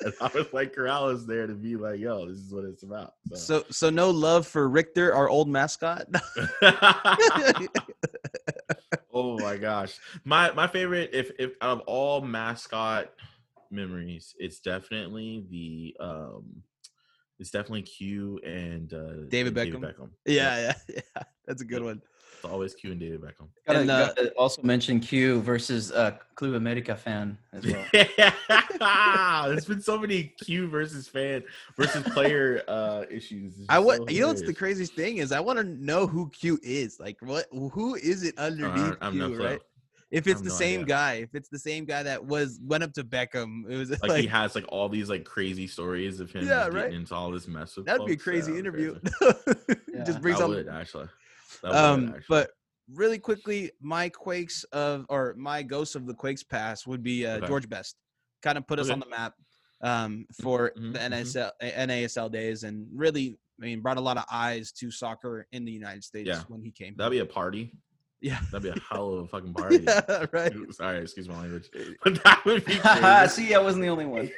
and 0.00 0.14
I 0.20 0.30
was 0.34 0.52
like 0.52 0.74
Corrales 0.74 1.26
there 1.26 1.46
to 1.46 1.54
be 1.54 1.76
like, 1.76 2.00
yo, 2.00 2.26
this 2.26 2.38
is 2.38 2.52
what 2.52 2.64
it's 2.64 2.82
about. 2.82 3.14
So 3.34 3.64
so 3.70 3.90
no 3.90 4.10
love 4.10 4.46
for 4.46 4.68
Richter, 4.68 5.14
our 5.14 5.28
old 5.28 5.48
mascot. 5.48 6.06
oh 9.12 9.38
my 9.38 9.56
gosh, 9.56 9.98
my 10.24 10.52
my 10.52 10.66
favorite, 10.66 11.10
if 11.12 11.30
if 11.38 11.52
out 11.60 11.80
of 11.80 11.80
all 11.86 12.20
mascot 12.20 13.12
memories, 13.70 14.34
it's 14.38 14.60
definitely 14.60 15.44
the 15.50 15.96
um, 16.00 16.62
it's 17.38 17.50
definitely 17.50 17.82
Q 17.82 18.40
and 18.44 18.92
uh, 18.92 19.26
David 19.28 19.56
and 19.56 19.74
Beckham? 19.74 19.80
Beckham. 19.80 20.10
yeah, 20.24 20.58
yeah, 20.88 20.94
yeah. 20.94 21.22
That's 21.46 21.62
a 21.62 21.64
good 21.64 21.82
one. 21.82 22.02
It's 22.36 22.44
always 22.44 22.74
Q 22.74 22.92
and 22.92 23.00
David 23.00 23.20
Beckham. 23.20 23.48
Gotta, 23.66 23.80
And, 23.80 23.90
uh, 23.90 24.14
also 24.36 24.62
mention 24.62 25.00
Q 25.00 25.40
versus 25.40 25.90
uh, 25.92 26.12
Club 26.34 26.54
America 26.54 26.94
fan 26.96 27.36
as 27.52 27.64
well. 27.66 27.86
There's 29.48 29.64
been 29.64 29.80
so 29.80 29.98
many 29.98 30.24
Q 30.40 30.68
versus 30.68 31.08
fan 31.08 31.42
versus 31.76 32.02
player 32.12 32.62
uh 32.68 33.04
issues. 33.10 33.54
I 33.68 33.76
just 33.76 33.86
want 33.86 34.08
so 34.08 34.14
you 34.14 34.20
know 34.20 34.28
what's 34.28 34.42
the 34.42 34.54
craziest 34.54 34.94
thing 34.94 35.18
is 35.18 35.32
I 35.32 35.40
want 35.40 35.58
to 35.58 35.64
know 35.64 36.06
who 36.06 36.28
Q 36.30 36.58
is. 36.62 37.00
Like 37.00 37.16
what 37.20 37.46
who 37.50 37.94
is 37.94 38.22
it 38.22 38.38
underneath 38.38 38.74
don't- 38.74 38.98
I 39.02 39.04
have 39.06 39.14
no 39.14 39.28
Q, 39.28 39.36
clue. 39.36 39.46
right? 39.46 39.62
If 40.12 40.28
it's 40.28 40.40
the 40.40 40.50
no 40.50 40.54
same 40.54 40.82
idea. 40.82 40.86
guy, 40.86 41.12
if 41.14 41.34
it's 41.34 41.48
the 41.48 41.58
same 41.58 41.84
guy 41.84 42.04
that 42.04 42.24
was 42.24 42.60
went 42.64 42.84
up 42.84 42.92
to 42.92 43.02
Beckham, 43.02 43.68
it 43.68 43.76
was 43.76 43.90
like, 43.90 44.02
Like, 44.04 44.20
he 44.20 44.26
has 44.28 44.54
like 44.54 44.64
all 44.68 44.88
these 44.88 45.08
like 45.10 45.24
crazy 45.24 45.66
stories 45.66 46.20
of 46.20 46.30
him 46.30 46.46
Yeah, 46.46 46.66
getting 46.66 46.74
right. 46.74 46.92
into 46.92 47.12
all 47.14 47.32
this 47.32 47.48
mess 47.48 47.76
with 47.76 47.86
that'd 47.86 48.06
be 48.06 48.12
a 48.12 48.16
crazy 48.16 48.52
Yeah, 48.52 48.58
interview. 48.60 49.00
crazy. 49.00 49.80
Just 50.04 50.20
brings 50.22 50.38
That 50.38 50.44
on 50.44 50.50
would 50.50 50.68
actually. 50.68 51.08
Um 51.74 52.08
actually. 52.08 52.24
but 52.28 52.50
really 52.94 53.18
quickly 53.18 53.70
my 53.80 54.08
quakes 54.08 54.64
of 54.72 55.06
or 55.08 55.34
my 55.36 55.62
ghost 55.62 55.96
of 55.96 56.06
the 56.06 56.14
quakes 56.14 56.42
past 56.44 56.86
would 56.86 57.02
be 57.02 57.26
uh, 57.26 57.38
Okay. 57.38 57.46
george 57.48 57.68
best 57.68 57.96
kind 58.42 58.56
of 58.56 58.66
put 58.66 58.78
us 58.78 58.86
Okay. 58.86 58.92
on 58.92 59.00
the 59.00 59.06
map 59.06 59.34
um 59.82 60.24
for 60.40 60.72
mhm, 60.78 60.92
the 60.92 60.98
mhm. 61.00 61.10
nsl 61.22 61.50
nasl 61.88 62.30
days 62.30 62.62
and 62.62 62.86
really 62.94 63.36
i 63.60 63.64
mean 63.64 63.80
brought 63.80 63.96
a 63.96 64.00
lot 64.00 64.16
of 64.16 64.24
eyes 64.30 64.70
to 64.70 64.90
soccer 64.90 65.46
in 65.50 65.64
the 65.64 65.72
united 65.72 66.04
states 66.04 66.28
Yeah. 66.28 66.42
when 66.48 66.62
he 66.62 66.70
came 66.70 66.94
that'd 66.96 67.10
be 67.10 67.18
a 67.18 67.26
party. 67.26 67.72
yeah 68.20 68.38
That'd 68.52 68.62
be 68.62 68.68
a 68.78 68.80
hell 68.90 69.12
of 69.14 69.24
a 69.24 69.26
fucking 69.28 69.52
party. 69.52 69.82
yeah 69.84 70.26
right 70.32 70.52
Sorry, 70.70 70.98
excuse 71.00 71.28
my 71.28 71.40
language. 71.40 71.68
But 72.04 72.22
that 72.24 72.44
would 72.46 72.64
be. 72.64 72.72
See, 73.36 73.52
I 73.54 73.58
wasn't 73.58 73.82
the 73.82 73.88
only 73.88 74.06
one. 74.06 74.30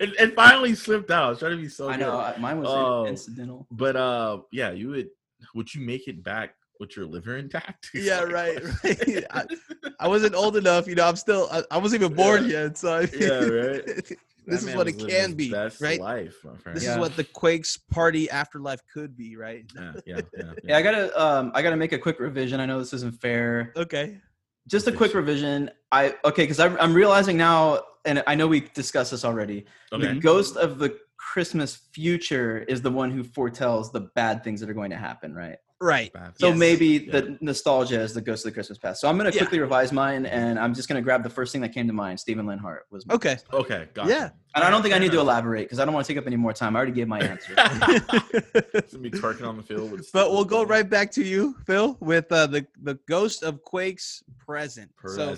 it, 0.00 0.34
finally 0.34 0.74
slipped 0.74 1.10
out. 1.10 1.24
I 1.26 1.30
was 1.30 1.38
trying 1.38 1.56
to 1.56 1.62
be 1.62 1.68
so 1.68 1.88
I 1.88 1.96
good. 1.96 2.00
know 2.00 2.34
mine 2.38 2.58
was 2.60 2.68
Oh. 2.68 3.06
incidental. 3.06 3.66
But 3.70 3.96
uh 3.96 4.40
yeah, 4.52 4.70
you 4.70 4.90
would 4.90 5.08
would 5.54 5.74
you 5.74 5.80
make 5.84 6.08
it 6.08 6.22
back 6.22 6.54
with 6.80 6.96
your 6.96 7.06
liver 7.06 7.36
intact? 7.36 7.90
Yeah, 7.94 8.24
my 8.24 8.32
right, 8.32 8.62
right. 8.84 9.24
I- 9.30 9.46
i 10.00 10.08
wasn't 10.08 10.34
old 10.34 10.56
enough 10.56 10.86
you 10.88 10.94
know 10.96 11.06
i'm 11.06 11.14
still 11.16 11.48
i, 11.52 11.62
I 11.70 11.78
wasn't 11.78 12.02
even 12.02 12.16
born 12.16 12.48
yet 12.48 12.76
so 12.78 12.94
I 13.00 13.00
Yeah, 13.12 13.28
right. 13.60 13.84
this 13.86 14.08
That 14.46 14.54
is 14.54 14.64
man 14.66 14.76
what 14.76 14.88
it 14.88 14.98
can 14.98 15.34
be 15.34 15.50
best 15.52 15.80
right 15.80 16.00
life, 16.00 16.36
my 16.44 16.56
friend. 16.56 16.76
this 16.76 16.84
Yeah. 16.84 16.92
is 16.94 16.98
what 16.98 17.14
the 17.16 17.24
quakes 17.24 17.76
party 17.76 18.28
afterlife 18.30 18.80
could 18.92 19.16
be 19.16 19.36
right 19.36 19.64
yeah, 19.76 19.92
yeah, 20.06 20.20
yeah, 20.36 20.52
Yeah, 20.64 20.76
I 20.78 20.82
gotta 20.82 21.04
um, 21.24 21.52
I 21.54 21.62
gotta 21.62 21.76
make 21.76 21.92
a 21.92 21.98
quick 21.98 22.18
revision. 22.18 22.58
I 22.60 22.66
know 22.66 22.78
this 22.80 22.92
isn't 22.94 23.14
fair. 23.20 23.72
okay 23.76 24.18
Just 24.66 24.86
a 24.88 24.92
quick 24.92 25.12
revision. 25.14 25.70
I 25.92 26.14
okay 26.24 26.44
because 26.44 26.58
I'm 26.60 26.94
realizing 26.94 27.36
now, 27.36 27.82
and 28.04 28.22
I 28.26 28.34
know 28.34 28.46
we 28.48 28.60
discussed 28.82 29.10
this 29.10 29.24
already. 29.24 29.66
Okay. 29.92 30.06
The 30.14 30.20
ghost 30.20 30.56
of 30.56 30.78
the 30.78 30.90
Christmas 31.32 31.76
future 31.92 32.58
is 32.68 32.82
the 32.82 32.90
one 32.90 33.10
who 33.10 33.22
foretells 33.22 33.92
the 33.92 34.00
bad 34.14 34.42
things 34.44 34.60
that 34.60 34.68
are 34.68 34.74
going 34.74 34.90
to 34.90 34.96
happen, 34.96 35.34
right? 35.34 35.56
right 35.80 36.12
So 36.38 36.48
Yes. 36.48 36.58
maybe 36.58 36.86
Yeah. 36.86 37.12
the 37.12 37.38
nostalgia 37.40 38.00
is 38.00 38.14
the 38.14 38.20
ghost 38.20 38.44
of 38.46 38.50
the 38.52 38.54
Christmas 38.54 38.78
past. 38.78 39.00
So 39.00 39.08
I'm 39.08 39.16
gonna 39.16 39.30
Yeah. 39.30 39.38
quickly 39.38 39.58
revise 39.58 39.90
mine, 39.92 40.26
and 40.26 40.56
I'm 40.58 40.74
just 40.74 40.86
gonna 40.88 41.02
grab 41.02 41.24
the 41.24 41.30
first 41.30 41.50
thing 41.50 41.60
that 41.62 41.70
came 41.70 41.88
to 41.88 41.92
mind. 41.92 42.20
Steven 42.20 42.46
Lenhart 42.46 42.86
was. 42.90 43.04
my- 43.04 43.14
okay 43.14 43.36
Okay, 43.52 43.88
gotcha. 43.92 44.08
Yeah. 44.08 44.30
And 44.54 44.62
I 44.62 44.70
don't 44.70 44.82
think 44.82 44.94
I 44.94 44.98
Fair 44.98 45.06
need 45.08 45.12
to 45.12 45.18
elaborate 45.20 45.64
because 45.64 45.80
I 45.80 45.84
don't 45.84 45.92
want 45.94 46.06
to 46.06 46.12
take 46.12 46.18
up 46.18 46.26
any 46.28 46.36
more 46.36 46.52
time. 46.52 46.76
I 46.76 46.78
already 46.78 46.92
gave 46.92 47.08
my 47.08 47.18
answer. 47.20 47.52
Be 49.00 49.10
twerking 49.10 49.46
on 49.48 49.56
the 49.56 49.62
field. 49.66 49.90
With 49.90 50.08
but 50.12 50.30
we'll 50.30 50.44
go 50.44 50.62
right 50.64 50.88
back 50.88 51.10
to 51.12 51.24
you, 51.24 51.56
Phil, 51.66 51.96
with 52.00 52.30
uh, 52.30 52.46
the 52.46 52.64
the 52.82 52.98
ghost 53.08 53.42
of 53.42 53.62
Quake's 53.64 54.22
present. 54.38 54.90
So, 55.04 55.36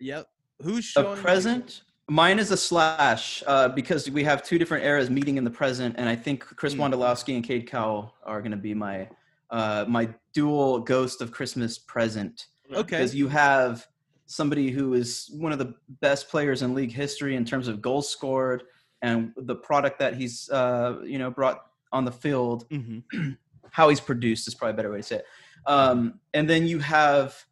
yep. 0.00 0.26
Who's 0.62 0.86
a 0.96 1.02
showing 1.02 1.20
present 1.20 1.82
mine 2.08 2.38
is 2.38 2.50
a 2.50 2.56
slash 2.56 3.42
uh, 3.46 3.68
because 3.68 4.10
we 4.10 4.22
have 4.24 4.42
two 4.42 4.58
different 4.58 4.84
eras 4.84 5.10
meeting 5.10 5.36
in 5.36 5.44
the 5.44 5.50
present 5.50 5.94
and 5.98 6.08
i 6.08 6.14
think 6.16 6.40
chris 6.56 6.74
Hmm. 6.74 6.82
wondolowski 6.82 7.34
and 7.34 7.44
cade 7.44 7.68
cowell 7.68 8.14
are 8.24 8.40
going 8.40 8.52
to 8.52 8.56
be 8.56 8.74
my 8.74 9.08
uh, 9.50 9.84
my 9.88 10.08
dual 10.32 10.80
ghost 10.80 11.20
of 11.20 11.30
christmas 11.32 11.78
present 11.78 12.46
Okay. 12.72 12.82
because 12.82 13.14
you 13.14 13.28
have 13.28 13.86
somebody 14.26 14.70
who 14.70 14.94
is 14.94 15.30
one 15.38 15.52
of 15.52 15.58
the 15.58 15.74
best 16.00 16.28
players 16.28 16.62
in 16.62 16.74
league 16.74 16.90
history 16.92 17.36
in 17.36 17.44
terms 17.44 17.68
of 17.68 17.80
goals 17.80 18.08
scored 18.08 18.64
and 19.02 19.32
the 19.36 19.54
product 19.54 19.98
that 20.00 20.14
he's 20.16 20.48
uh, 20.50 20.98
you 21.04 21.18
know 21.18 21.30
brought 21.30 21.66
on 21.92 22.04
the 22.04 22.12
field 22.12 22.68
Mhm. 22.70 23.02
how 23.70 23.88
he's 23.88 24.00
produced 24.00 24.48
is 24.48 24.54
probably 24.54 24.72
a 24.72 24.76
better 24.76 24.90
way 24.90 24.98
to 24.98 25.02
say 25.02 25.16
it. 25.16 25.26
Um, 25.66 26.18
and 26.34 26.48
then 26.48 26.66
you 26.66 26.78
have 26.78 27.44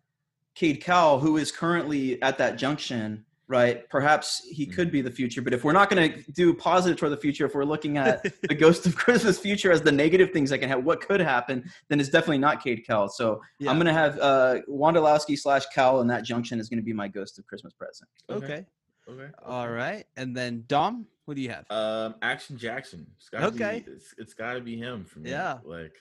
Cade 0.55 0.81
Cowell, 0.81 1.19
who 1.21 1.37
is 1.37 1.53
currently 1.53 2.21
at 2.23 2.39
that 2.39 2.57
junction, 2.57 3.25
right? 3.55 3.89
Perhaps 3.89 4.43
he 4.51 4.67
could 4.67 4.91
be 4.91 5.01
the 5.01 5.11
future, 5.11 5.41
but 5.41 5.53
if 5.53 5.63
we're 5.65 5.73
not 5.73 5.89
going 5.89 6.13
to 6.13 6.33
do 6.33 6.53
positive 6.53 6.99
toward 6.99 7.13
the 7.13 7.17
future, 7.17 7.47
if 7.47 7.55
we're 7.55 7.65
looking 7.65 7.97
at 7.99 8.23
the 8.49 8.55
ghost 8.65 8.85
of 8.87 8.97
Christmas 8.97 9.39
future 9.39 9.71
as 9.71 9.81
the 9.83 9.93
negative 9.93 10.31
things 10.33 10.51
that 10.51 10.59
can 10.59 10.69
have, 10.69 10.85
what 10.85 11.01
could 11.01 11.21
happen, 11.21 11.65
then 11.89 12.01
it's 12.01 12.09
definitely 12.09 12.39
not 12.39 12.63
Cade 12.63 12.85
Cowell. 12.87 13.09
So 13.09 13.41
Yeah. 13.61 13.71
I'm 13.71 13.77
going 13.77 13.87
to 13.87 13.93
have 13.93 14.19
uh, 14.19 14.57
Wondolowski 14.69 15.39
slash 15.39 15.65
Cowell, 15.75 16.01
and 16.01 16.11
that 16.11 16.25
junction 16.25 16.59
is 16.59 16.69
going 16.69 16.79
to 16.81 16.85
be 16.85 16.93
my 16.93 17.07
ghost 17.09 17.39
of 17.39 17.47
Christmas 17.47 17.73
present. 17.73 18.09
Okay. 18.29 18.67
Okay. 19.09 19.31
All 19.45 19.69
right. 19.69 20.05
And 20.17 20.37
then 20.37 20.65
Dom, 20.67 21.07
what 21.27 21.35
do 21.37 21.43
you 21.43 21.51
have? 21.51 21.65
Um, 21.71 22.17
Action 22.23 22.57
Jackson. 22.59 23.07
It's 23.19 23.29
gotta 23.29 23.47
Okay. 23.47 23.85
Be, 23.87 23.93
it's, 23.93 24.15
it's 24.19 24.35
gotta 24.35 24.61
be 24.61 24.77
him 24.79 25.05
for 25.05 25.19
me. 25.21 25.31
Yeah. 25.31 25.59
Like 25.63 25.93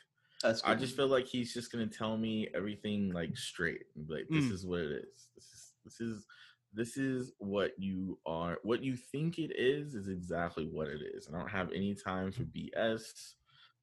That's 0.42 0.64
I 0.64 0.74
just 0.76 0.96
feel 0.96 1.08
like 1.08 1.26
he's 1.28 1.54
just 1.54 1.70
gonna 1.72 1.86
tell 1.88 2.18
me 2.18 2.48
everything 2.56 3.12
like 3.12 3.36
straight. 3.38 3.84
Like 4.08 4.28
this 4.30 4.46
Mm. 4.46 4.52
is 4.54 4.66
what 4.66 4.80
it 4.80 4.92
is. 5.04 5.28
This 5.36 5.46
is 5.54 5.72
this 5.84 6.00
is 6.02 6.26
this 6.74 6.98
is 6.98 7.34
what 7.38 7.72
you 7.78 8.20
are. 8.26 8.58
What 8.64 8.84
you 8.84 8.96
think 8.96 9.38
it 9.38 9.52
is 9.58 9.94
is 9.96 10.08
exactly 10.08 10.66
what 10.66 10.88
it 10.88 11.02
is. 11.16 11.28
I 11.28 11.38
don't 11.38 11.50
have 11.50 11.72
any 11.72 11.94
time 11.96 12.32
for 12.32 12.44
BS. 12.44 13.36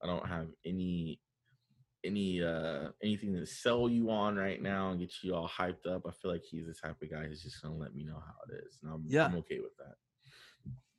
I 0.03 0.07
don't 0.07 0.27
have 0.27 0.49
any 0.65 1.21
any 2.05 2.43
uh 2.43 2.89
anything 3.03 3.35
to 3.35 3.45
sell 3.45 3.89
you 3.89 4.11
on 4.11 4.37
right 4.37 4.63
now 4.63 4.91
and 4.91 4.99
get 5.01 5.13
you 5.23 5.35
all 5.35 5.49
hyped 5.49 5.87
up. 5.87 6.03
I 6.07 6.11
feel 6.11 6.31
like 6.31 6.43
he's 6.43 6.67
the 6.67 6.75
type 6.75 7.01
of 7.03 7.11
guy 7.11 7.27
who's 7.27 7.43
just 7.43 7.63
gonna 7.63 7.77
let 7.77 7.95
me 7.95 8.05
know 8.05 8.23
how 8.27 8.35
it 8.49 8.65
is, 8.67 8.79
and 8.83 8.93
I'm 8.93 9.05
Yeah. 9.07 9.27
I'm 9.27 9.37
okay 9.37 9.61
with 9.61 9.77
that. 9.79 9.95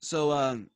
So 0.01 0.31
um 0.31 0.69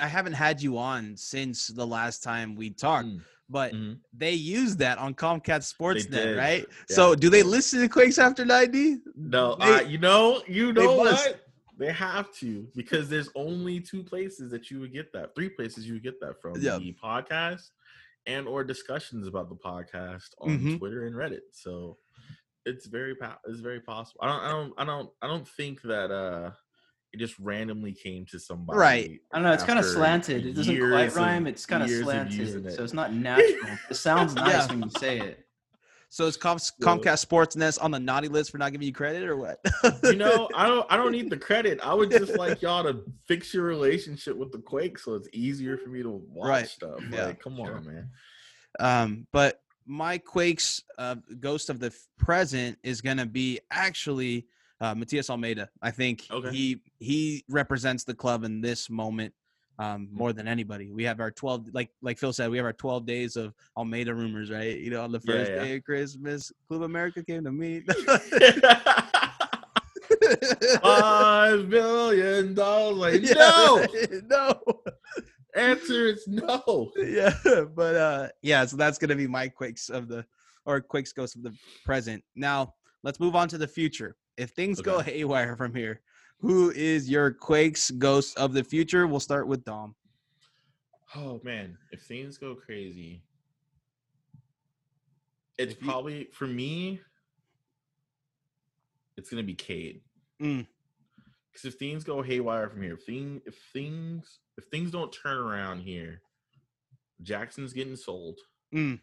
I 0.00 0.06
haven't 0.06 0.32
had 0.34 0.62
you 0.62 0.78
on 0.78 1.16
since 1.16 1.68
the 1.68 1.86
last 1.86 2.22
time 2.22 2.54
we 2.54 2.70
talked, 2.70 3.08
Mm, 3.08 3.22
but 3.48 3.72
mhm. 3.72 3.98
they 4.16 4.32
use 4.32 4.76
that 4.76 4.98
on 4.98 5.14
Comcast 5.14 5.72
Sportsnet, 5.74 6.36
right? 6.36 6.64
yeah. 6.88 6.96
So 6.96 7.14
do 7.14 7.28
they 7.30 7.42
listen 7.42 7.80
to 7.80 7.88
Quakes 7.88 8.18
After 8.18 8.44
90? 8.44 8.98
No, 9.16 9.56
They- 9.56 9.64
uh, 9.74 9.80
you 9.82 9.98
know, 9.98 10.42
you 10.46 10.72
know 10.72 11.04
must. 11.04 11.26
what? 11.26 11.40
They 11.76 11.92
have 11.92 12.32
to 12.36 12.68
because 12.76 13.08
there's 13.08 13.28
only 13.34 13.80
two 13.80 14.04
places 14.04 14.50
that 14.52 14.70
you 14.70 14.78
would 14.80 14.92
get 14.92 15.12
that. 15.12 15.34
Three 15.34 15.48
places 15.48 15.86
you 15.86 15.94
would 15.94 16.04
get 16.04 16.20
that 16.20 16.40
from: 16.40 16.60
Yeah. 16.60 16.78
the 16.78 16.94
podcast 17.02 17.70
and 18.26 18.46
or 18.46 18.62
discussions 18.64 19.26
about 19.26 19.48
the 19.48 19.56
podcast 19.56 20.28
on 20.38 20.58
Mhm. 20.58 20.78
Twitter 20.78 21.06
and 21.06 21.16
Reddit. 21.16 21.40
So 21.50 21.98
it's 22.64 22.86
very 22.86 23.16
it's 23.46 23.60
very 23.60 23.80
possible. 23.80 24.20
I 24.22 24.28
don't 24.28 24.42
I 24.44 24.50
don't 24.52 24.72
I 24.78 24.84
don't 24.84 25.10
I 25.22 25.26
don't 25.26 25.48
think 25.48 25.82
that 25.82 26.10
uh 26.12 26.52
it 27.14 27.18
just 27.18 27.38
randomly 27.38 27.92
came 27.92 28.26
to 28.26 28.38
somebody. 28.40 28.76
Right. 28.78 29.20
I 29.32 29.36
don't 29.36 29.44
know. 29.44 29.52
It's 29.52 29.62
kind 29.62 29.78
of 29.78 29.84
slanted. 29.84 30.44
It 30.44 30.54
doesn't 30.54 30.74
years 30.74 30.90
quite 30.92 31.06
of- 31.08 31.16
rhyme. 31.16 31.46
It's 31.46 31.64
kind 31.64 31.82
of 31.82 31.88
years 31.88 32.00
of 32.06 32.06
using 32.32 32.46
slanted, 32.48 32.66
it. 32.66 32.76
so 32.76 32.82
it's 32.82 32.92
not 32.92 33.14
natural. 33.14 33.78
it 33.88 33.94
sounds 33.94 34.34
nice 34.34 34.52
Yeah. 34.52 34.66
when 34.66 34.82
you 34.82 34.90
say 34.98 35.20
it. 35.20 35.40
So 36.08 36.26
is 36.26 36.36
Com- 36.36 36.58
Comcast 36.58 37.26
Sportsnet 37.26 37.82
on 37.82 37.90
the 37.92 37.98
naughty 37.98 38.28
list 38.28 38.50
for 38.52 38.58
not 38.58 38.70
giving 38.72 38.86
you 38.86 38.92
credit 38.92 39.24
or 39.24 39.36
what? 39.36 39.58
You 40.04 40.14
know, 40.16 40.48
I 40.54 40.66
don't 40.68 40.86
I 40.90 40.96
don't 40.96 41.10
need 41.12 41.28
the 41.30 41.36
credit. 41.48 41.80
I 41.82 41.92
would 41.94 42.10
just 42.10 42.36
like 42.36 42.62
y'all 42.62 42.84
to 42.84 43.02
fix 43.26 43.52
your 43.54 43.64
relationship 43.64 44.36
with 44.36 44.52
the 44.52 44.58
Quake 44.58 44.98
so 44.98 45.14
it's 45.14 45.28
easier 45.32 45.76
for 45.76 45.88
me 45.88 46.02
to 46.02 46.10
watch 46.10 46.48
Right. 46.48 46.68
stuff. 46.68 47.00
Yeah, 47.10 47.26
Like, 47.26 47.40
come 47.42 47.56
sure. 47.56 47.76
on, 47.78 47.86
man. 47.86 48.10
Um, 48.80 49.26
but 49.32 49.60
my 49.86 50.18
Quakes 50.18 50.82
uh, 50.98 51.16
ghost 51.40 51.68
of 51.70 51.78
the 51.80 51.92
present 52.18 52.78
is 52.82 53.00
going 53.00 53.18
to 53.18 53.26
be 53.26 53.60
actually 53.72 54.46
uh, 54.80 54.94
Matias 54.94 55.30
Almeyda. 55.30 55.68
I 55.82 55.90
think 55.90 56.26
Okay. 56.30 56.50
he 56.50 56.80
he 56.98 57.44
represents 57.48 58.04
the 58.04 58.14
club 58.14 58.44
in 58.44 58.60
this 58.60 58.88
moment 58.90 59.32
um, 59.78 60.08
more 60.12 60.32
than 60.32 60.46
anybody. 60.46 60.90
We 60.92 61.04
have 61.04 61.20
our 61.20 61.30
12 61.30 61.68
like 61.72 61.90
like 62.02 62.18
Phil 62.18 62.32
said, 62.32 62.50
we 62.50 62.56
have 62.58 62.66
our 62.66 62.72
12 62.72 63.06
days 63.06 63.36
of 63.36 63.54
Almeyda 63.76 64.14
rumors, 64.14 64.50
right? 64.50 64.78
You 64.78 64.90
know, 64.90 65.02
on 65.02 65.12
the 65.12 65.20
Yeah, 65.24 65.34
first 65.34 65.52
yeah. 65.52 65.58
day 65.64 65.76
of 65.76 65.84
Christmas, 65.84 66.52
Club 66.68 66.82
America 66.82 67.24
came 67.24 67.44
to 67.44 67.52
me. 67.52 67.82
Five 70.80 71.68
billion 71.70 72.54
dollars. 72.54 72.96
Like, 72.96 73.22
Yeah, 73.22 73.34
no. 73.34 73.86
no. 74.28 74.60
Answer 75.56 76.06
is 76.08 76.26
no. 76.26 76.90
yeah, 76.96 77.32
but 77.76 77.94
uh 77.96 78.28
yeah, 78.42 78.64
so 78.66 78.76
that's 78.76 78.98
gonna 78.98 79.14
be 79.14 79.26
my 79.28 79.48
quakes 79.48 79.88
of 79.88 80.08
the 80.08 80.24
or 80.66 80.80
quakes 80.80 81.12
ghost 81.12 81.36
of 81.36 81.42
the 81.42 81.54
present. 81.84 82.24
Now 82.34 82.74
let's 83.04 83.20
move 83.20 83.36
on 83.36 83.48
to 83.48 83.58
the 83.58 83.68
future. 83.68 84.16
If 84.36 84.50
things 84.50 84.80
go 84.80 85.00
haywire 85.00 85.56
from 85.56 85.74
here, 85.74 86.00
who 86.40 86.70
is 86.70 87.08
your 87.08 87.30
quakes 87.32 87.90
ghost 87.92 88.36
of 88.38 88.52
the 88.52 88.64
future? 88.64 89.06
We'll 89.06 89.20
start 89.20 89.46
with 89.46 89.64
Dom. 89.64 89.94
Oh 91.14 91.40
man, 91.44 91.78
if 91.92 92.02
things 92.02 92.38
go 92.38 92.54
crazy, 92.54 93.22
it's 95.58 95.74
you- 95.80 95.86
probably 95.86 96.28
for 96.32 96.46
me. 96.46 97.00
It's 99.16 99.30
gonna 99.30 99.44
be 99.44 99.54
Cade. 99.54 100.02
Mm. 100.42 100.66
Because 101.52 101.66
if 101.66 101.74
things 101.74 102.02
go 102.02 102.20
haywire 102.20 102.68
from 102.68 102.82
here, 102.82 102.94
if 102.94 103.04
thing 103.04 103.40
if 103.46 103.56
things 103.72 104.40
if 104.58 104.64
things 104.72 104.90
don't 104.90 105.12
turn 105.12 105.38
around 105.38 105.80
here, 105.80 106.20
Jackson's 107.22 107.72
getting 107.72 107.94
sold. 107.94 108.40
Mm. 108.74 108.98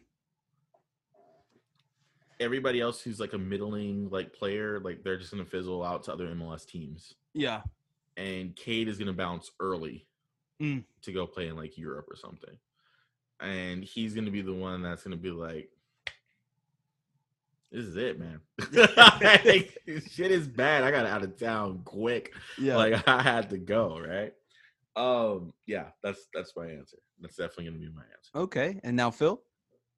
Everybody 2.42 2.80
else 2.80 3.00
who's 3.00 3.18
like 3.20 3.32
a 3.32 3.38
middling 3.38 4.10
like 4.10 4.32
player, 4.32 4.80
like 4.80 5.02
they're 5.02 5.16
just 5.18 5.30
gonna 5.30 5.44
fizzle 5.44 5.82
out 5.84 6.02
to 6.04 6.12
other 6.12 6.26
MLS 6.34 6.66
teams. 6.66 7.14
Yeah. 7.34 7.62
and 8.18 8.54
Cade 8.54 8.88
is 8.88 8.98
gonna 8.98 9.12
bounce 9.12 9.50
early 9.60 10.06
Mm. 10.60 10.84
to 11.02 11.12
go 11.12 11.26
play 11.26 11.48
in 11.48 11.56
like 11.56 11.76
Europe 11.78 12.06
or 12.10 12.14
something, 12.16 12.56
and 13.40 13.82
he's 13.82 14.14
gonna 14.14 14.30
be 14.30 14.42
the 14.42 14.52
one 14.54 14.82
that's 14.82 15.02
gonna 15.02 15.16
be 15.16 15.30
like, 15.30 15.70
"This 17.70 17.84
is 17.86 17.96
it, 17.96 18.18
man. 18.20 18.40
Like, 19.44 19.76
shit 20.10 20.30
is 20.30 20.46
bad. 20.46 20.84
I 20.84 20.90
got 20.90 21.06
out 21.06 21.22
of 21.24 21.36
town 21.38 21.80
quick. 21.84 22.32
Yeah. 22.58 22.76
Like 22.76 23.08
I 23.08 23.22
had 23.22 23.50
to 23.50 23.58
go. 23.58 23.98
Right? 23.98 24.32
Um. 24.94 25.52
Yeah. 25.66 25.86
That's 26.02 26.28
that's 26.34 26.52
my 26.56 26.66
answer. 26.66 26.98
That's 27.20 27.36
definitely 27.36 27.64
gonna 27.66 27.78
be 27.78 27.88
my 27.88 28.02
answer. 28.02 28.30
okay. 28.44 28.78
And 28.84 28.94
now 28.96 29.10
Phil? 29.10 29.42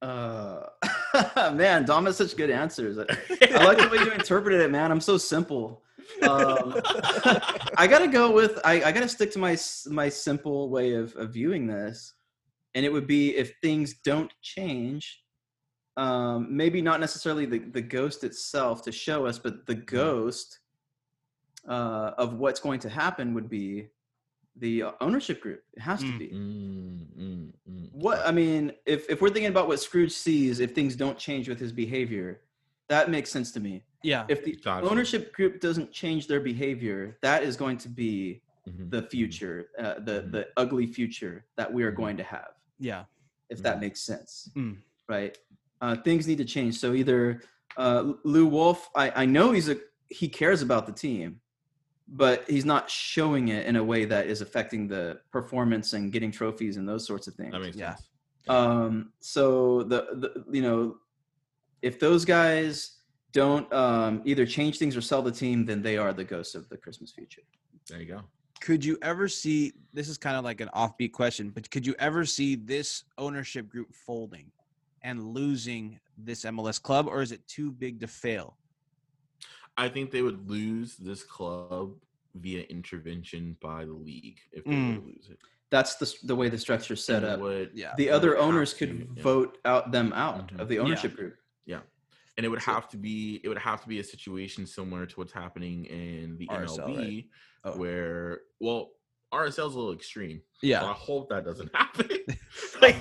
Uh, 0.01 0.67
man, 1.55 1.85
Dom 1.85 2.07
has 2.07 2.17
such 2.17 2.37
good 2.37 2.51
answers. 2.51 2.99
I, 2.99 3.03
like 3.65 3.79
the 3.79 3.89
way 3.91 3.99
you 3.99 4.13
interpreted 4.13 4.61
it, 4.61 4.71
man. 4.71 4.91
I'm 4.91 5.01
so 5.01 5.17
simple. 5.17 5.83
Um, 6.23 6.81
I 7.77 7.87
gotta 7.89 8.09
go 8.09 8.31
with 8.31 8.61
I, 8.65 8.83
I 8.85 8.93
gotta 8.93 9.09
stick 9.09 9.31
to 9.33 9.39
my 9.39 9.57
my 9.87 10.09
simple 10.09 10.71
way 10.71 10.95
of, 10.95 11.15
of 11.17 11.33
viewing 11.33 11.67
this, 11.67 12.15
and 12.75 12.85
it 12.85 12.93
would 12.93 13.07
be 13.07 13.37
if 13.37 13.55
things 13.63 13.95
don't 14.05 14.33
change, 14.43 15.23
um, 15.97 16.49
maybe 16.51 16.83
not 16.83 17.01
necessarily 17.01 17.47
the, 17.47 17.59
the 17.59 17.81
ghost 17.81 18.25
itself 18.25 18.83
to 18.83 18.93
show 18.93 19.27
us, 19.27 19.39
but 19.39 19.67
the 19.67 19.75
ghost 19.75 20.61
uh, 21.69 22.13
of 22.19 22.35
what's 22.35 22.61
going 22.61 22.81
to 22.81 22.89
happen 22.89 23.35
would 23.35 23.49
be 23.49 23.89
the 24.57 24.85
ownership 25.01 25.41
group. 25.41 25.63
It 25.75 25.81
has 25.81 26.01
to 26.01 26.07
Mm. 26.07 26.19
be. 26.19 26.29
Mm, 26.29 27.07
mm, 27.19 27.53
mm. 27.69 27.93
What 27.93 28.25
I 28.27 28.31
mean, 28.31 28.73
if 28.87 29.09
if 29.11 29.21
we're 29.21 29.31
thinking 29.31 29.51
about 29.51 29.67
what 29.69 29.81
Scrooge 29.81 30.13
sees, 30.13 30.61
if 30.61 30.75
things 30.75 30.95
don't 30.97 31.19
change 31.19 31.49
with 31.49 31.59
his 31.59 31.73
behavior, 31.73 32.41
that 32.89 33.11
makes 33.11 33.31
sense 33.31 33.51
to 33.53 33.61
me. 33.61 33.83
Yeah. 34.03 34.27
If 34.29 34.45
the 34.45 34.53
Gotcha. 34.57 34.89
ownership 34.89 35.33
group 35.33 35.61
doesn't 35.61 35.91
change 35.93 36.27
their 36.27 36.41
behavior, 36.41 37.19
that 37.23 37.43
is 37.43 37.57
going 37.57 37.79
to 37.79 37.89
be 37.89 38.43
Mhm. 38.69 38.91
the 38.91 39.03
future, 39.03 39.71
uh, 39.79 39.95
the 40.01 40.23
Mhm. 40.23 40.33
the 40.33 40.49
ugly 40.57 40.87
future 40.87 41.47
that 41.57 41.73
we 41.73 41.83
are 41.83 41.93
Mhm. 41.93 41.97
going 41.97 42.17
to 42.19 42.23
have. 42.25 42.53
Yeah. 42.79 43.05
If 43.51 43.63
that 43.63 43.81
makes 43.81 44.01
sense, 44.01 44.51
Mm. 44.57 44.79
right? 45.09 45.37
Uh, 45.81 45.97
things 45.97 46.27
need 46.27 46.39
to 46.39 46.45
change. 46.45 46.77
So 46.77 46.95
either 46.95 47.41
uh, 47.77 48.13
Lew 48.23 48.47
Wolff, 48.47 48.89
I, 48.95 49.23
I 49.23 49.27
know 49.27 49.51
he's 49.51 49.69
a 49.69 49.77
he 50.09 50.29
cares 50.29 50.63
about 50.63 50.87
the 50.87 50.93
team, 50.93 51.41
but 52.09 52.45
he's 52.49 52.65
not 52.65 52.91
showing 52.91 53.49
it 53.49 53.67
in 53.67 53.77
a 53.77 53.85
way 53.85 54.05
that 54.05 54.27
is 54.27 54.41
affecting 54.41 54.87
the 54.87 55.21
performance 55.33 55.93
and 55.95 56.13
getting 56.13 56.31
trophies 56.31 56.77
and 56.77 56.89
those 56.89 57.07
sorts 57.07 57.27
of 57.27 57.35
things. 57.35 57.53
That 57.53 57.61
makes 57.61 57.77
Yeah. 57.77 57.95
sense. 57.97 58.09
Um, 58.49 59.13
so 59.21 59.85
the, 59.85 60.07
the 60.13 60.45
you 60.51 60.61
know, 60.63 60.99
if 61.81 61.99
those 61.99 62.25
guys 62.25 62.99
don't 63.33 63.71
um, 63.73 64.21
either 64.25 64.45
change 64.47 64.79
things 64.79 64.97
or 64.97 65.01
sell 65.01 65.23
the 65.23 65.33
team, 65.33 65.65
then 65.65 65.81
they 65.83 65.97
are 65.97 66.13
the 66.13 66.25
ghosts 66.25 66.55
of 66.55 66.69
the 66.69 66.77
Christmas 66.77 67.11
future. 67.11 67.43
There 67.89 68.01
you 68.01 68.07
go. 68.07 68.21
Could 68.61 68.85
you 68.85 68.97
ever 69.03 69.29
see 69.29 69.73
this 69.93 70.09
is 70.09 70.17
kind 70.19 70.37
of 70.37 70.45
like 70.45 70.61
an 70.61 70.69
offbeat 70.75 71.13
question, 71.13 71.51
but 71.51 71.71
could 71.71 71.87
you 71.87 71.95
ever 71.99 72.25
see 72.25 72.55
this 72.55 73.05
ownership 73.19 73.69
group 73.69 73.95
folding 73.95 74.51
and 75.03 75.23
losing 75.35 75.99
this 76.17 76.45
MLS 76.45 76.81
club, 76.81 77.07
or 77.07 77.21
is 77.23 77.33
it 77.33 77.47
too 77.49 77.73
big 77.73 78.01
to 78.01 78.07
fail? 78.07 78.57
I 79.77 79.89
think 79.89 80.11
they 80.11 80.23
would 80.23 80.49
lose 80.49 80.97
this 80.97 81.23
club 81.25 81.95
via 82.37 82.63
intervention 82.65 83.57
by 83.61 83.85
the 83.85 83.93
league 83.93 84.39
if 84.53 84.65
they 84.65 84.71
were 84.71 84.77
Mm. 84.77 85.01
to 85.01 85.07
lose 85.07 85.29
it. 85.31 85.39
That's 85.71 85.97
the 85.97 86.13
the 86.27 86.37
way 86.37 86.49
the 86.49 86.59
structure's 86.59 87.05
set 87.05 87.23
And 87.25 87.33
up. 87.33 87.41
would- 87.41 87.73
Yeah. 87.75 87.95
The 87.97 88.11
other 88.11 88.31
would 88.31 88.39
have 88.39 88.47
owners 88.49 88.73
to, 88.75 88.79
could 88.87 89.09
yeah. 89.17 89.23
vote 89.23 89.59
out 89.65 89.91
them 89.93 90.13
out 90.13 90.53
Mhm. 90.53 90.61
of 90.61 90.69
the 90.69 90.79
ownership 90.79 91.17
group. 91.17 91.37
Yeah, 91.67 91.81
and 92.37 92.45
it 92.47 92.49
would 92.49 92.63
have 92.63 92.89
to 92.91 92.97
be 92.97 93.41
it 93.43 93.49
would 93.49 93.59
have 93.59 93.83
to 93.83 93.89
be 93.89 93.99
a 93.99 94.05
situation 94.05 94.67
similar 94.67 95.07
to 95.07 95.17
what's 95.17 95.33
happening 95.33 95.87
in 95.87 96.37
the 96.39 96.47
RSL, 96.49 96.87
MLB, 96.89 96.97
right? 96.97 97.25
Oh. 97.65 97.77
where 97.79 98.43
well 98.61 98.93
RSL's 99.33 99.75
a 99.75 99.79
little 99.79 99.95
extreme. 99.95 100.43
So 100.63 100.69
I 100.87 100.93
hope 100.93 101.29
that 101.31 101.45
doesn't 101.45 101.75
happen. 101.75 102.09
like, 102.83 102.97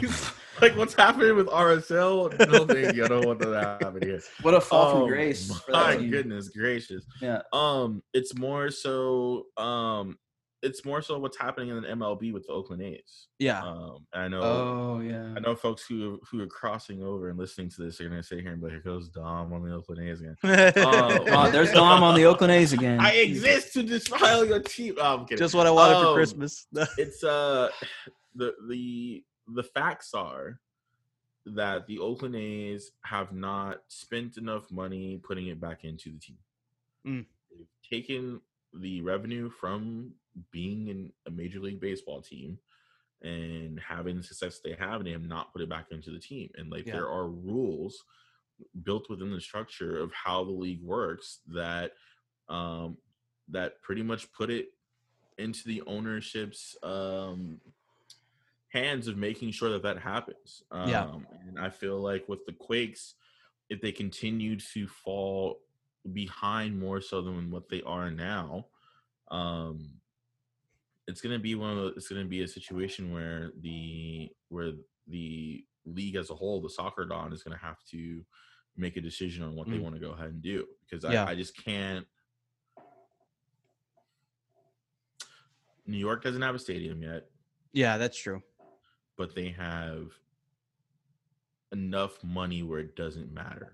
like 0.61 0.75
what's 0.77 0.93
happening 0.93 1.35
with 1.35 1.47
RSL? 1.47 2.49
No 2.51 2.65
thank 2.65 2.95
you. 2.95 3.05
I 3.05 3.07
don't 3.07 3.25
want 3.25 3.39
that 3.39 3.45
to 3.45 3.59
happen 3.85 4.01
here. 4.01 4.21
What 4.41 4.53
a 4.53 4.61
fall 4.61 4.87
Oh, 4.87 4.99
from 5.01 5.07
grace. 5.09 5.47
for 5.61 5.71
that 5.71 5.99
My 5.99 6.05
goodness 6.05 6.49
gracious. 6.49 7.05
Yeah. 7.21 7.41
Um, 7.51 8.01
it's 8.13 8.35
more 8.37 8.69
so 8.69 9.45
um 9.57 10.17
it's 10.61 10.85
more 10.85 11.01
so 11.01 11.19
what's 11.19 11.37
happening 11.37 11.69
in 11.75 11.81
the 11.81 11.87
MLB 11.89 12.31
with 12.31 12.47
the 12.47 12.53
Oakland 12.53 12.81
A's. 12.81 13.27
Yeah. 13.37 13.61
Um, 13.61 14.05
I 14.13 14.29
know 14.29 14.41
Oh 14.41 15.01
yeah. 15.01 15.33
I 15.35 15.39
know 15.41 15.55
folks 15.55 15.85
who 15.85 16.19
who 16.31 16.39
are 16.41 16.47
crossing 16.47 17.03
over 17.03 17.27
and 17.29 17.37
listening 17.37 17.69
to 17.71 17.83
this 17.83 17.99
are 17.99 18.07
gonna 18.07 18.23
sit 18.23 18.39
here 18.39 18.51
and 18.53 18.61
be 18.61 18.67
like, 18.67 18.73
"Here 18.75 18.81
goes 18.81 19.09
Dom 19.09 19.51
on 19.51 19.61
the 19.67 19.73
Oakland 19.75 20.07
A's 20.07 20.21
again." 20.21 20.37
Oh, 20.77 21.25
Oh, 21.27 21.51
there's 21.51 21.71
Dom 21.73 22.01
on 22.01 22.15
the 22.15 22.23
Oakland 22.25 22.53
A's 22.53 22.71
again. 22.71 22.99
I 23.01 23.11
exist 23.15 23.73
to 23.73 23.83
defile 23.83 24.45
your 24.45 24.61
team. 24.61 24.95
Oh, 24.99 25.17
I'm 25.17 25.25
kidding. 25.25 25.37
Just 25.39 25.53
what 25.53 25.67
I 25.67 25.71
wanted 25.71 25.95
for 25.99 26.07
Um, 26.07 26.13
Christmas. 26.15 26.65
it's 26.97 27.23
uh 27.25 27.67
the 28.35 28.53
the 28.69 29.21
the 29.47 29.63
facts 29.63 30.13
are 30.13 30.59
that 31.45 31.87
the 31.87 31.99
Oakland 31.99 32.35
A's 32.35 32.91
have 33.03 33.33
not 33.33 33.81
spent 33.87 34.37
enough 34.37 34.71
money 34.71 35.19
putting 35.23 35.47
it 35.47 35.59
back 35.59 35.83
into 35.83 36.11
the 36.11 36.19
team. 36.19 36.37
Mm. 37.05 37.25
They've 37.51 37.67
taken 37.89 38.39
the 38.73 39.01
revenue 39.01 39.49
from 39.49 40.13
being 40.51 40.87
in 40.87 41.11
a 41.27 41.31
major 41.31 41.59
league 41.59 41.81
baseball 41.81 42.21
team 42.21 42.57
and 43.21 43.79
having 43.79 44.17
the 44.17 44.23
success 44.23 44.59
they 44.59 44.73
have 44.73 44.95
and 44.95 45.07
they 45.07 45.11
have 45.11 45.27
not 45.27 45.51
put 45.53 45.61
it 45.61 45.69
back 45.69 45.87
into 45.91 46.11
the 46.11 46.19
team. 46.19 46.49
And 46.55 46.69
like 46.71 46.85
Yeah. 46.85 46.93
there 46.93 47.09
are 47.09 47.27
rules 47.27 48.03
built 48.83 49.09
within 49.09 49.31
the 49.31 49.41
structure 49.41 49.99
of 49.99 50.11
how 50.13 50.43
the 50.43 50.51
league 50.51 50.81
works 50.81 51.39
that 51.47 51.93
um 52.49 52.97
that 53.49 53.81
pretty 53.81 54.03
much 54.03 54.31
put 54.31 54.49
it 54.49 54.69
into 55.37 55.67
the 55.67 55.81
ownership's 55.87 56.77
um 56.83 57.59
hands 58.73 59.07
of 59.07 59.17
making 59.17 59.51
sure 59.51 59.69
that 59.69 59.83
that 59.83 59.99
happens. 59.99 60.63
Um, 60.71 60.89
Yeah. 60.89 61.15
And 61.47 61.59
I 61.59 61.69
feel 61.69 61.99
like 61.99 62.27
with 62.27 62.43
the 62.45 62.53
Quakes, 62.53 63.13
if 63.69 63.79
they 63.81 63.91
continue 63.91 64.59
to 64.73 64.87
fall 64.87 65.61
behind 66.11 66.77
more 66.77 66.99
so 66.99 67.21
than 67.21 67.51
what 67.51 67.69
they 67.69 67.83
are 67.83 68.09
now, 68.09 68.67
um, 69.29 70.01
it's 71.07 71.21
gonna 71.21 71.37
be 71.39 71.53
one 71.53 71.77
of 71.77 71.83
the, 71.83 71.87
it's 71.93 72.07
gonna 72.07 72.25
be 72.25 72.41
a 72.41 72.47
situation 72.47 73.11
where 73.11 73.51
the 73.59 74.31
where 74.49 74.71
the 75.07 75.63
league 75.85 76.15
as 76.15 76.29
a 76.31 76.35
whole, 76.35 76.61
the 76.61 76.69
soccer 76.69 77.05
don, 77.05 77.31
is 77.31 77.43
gonna 77.43 77.57
have 77.57 77.83
to 77.91 78.25
make 78.75 78.97
a 78.97 79.01
decision 79.01 79.43
on 79.43 79.55
what 79.55 79.67
they 79.69 79.77
Mm. 79.77 79.83
want 79.83 79.95
to 79.95 80.01
go 80.01 80.11
ahead 80.11 80.29
and 80.31 80.41
do 80.41 80.67
because 80.81 81.03
Yeah. 81.03 81.25
I, 81.25 81.31
I 81.31 81.35
just 81.35 81.55
can't. 81.55 82.07
New 85.85 85.97
York 85.97 86.23
doesn't 86.23 86.41
have 86.41 86.55
a 86.55 86.59
stadium 86.59 87.03
yet 87.03 87.29
yeah, 87.75 87.97
that's 87.97 88.17
true. 88.17 88.39
But 89.23 89.33
they 89.35 89.51
have 89.57 90.07
enough 91.71 92.21
money 92.25 92.61
where 92.61 92.81
it 92.81 92.93
doesn't 92.97 93.33
matter, 93.33 93.71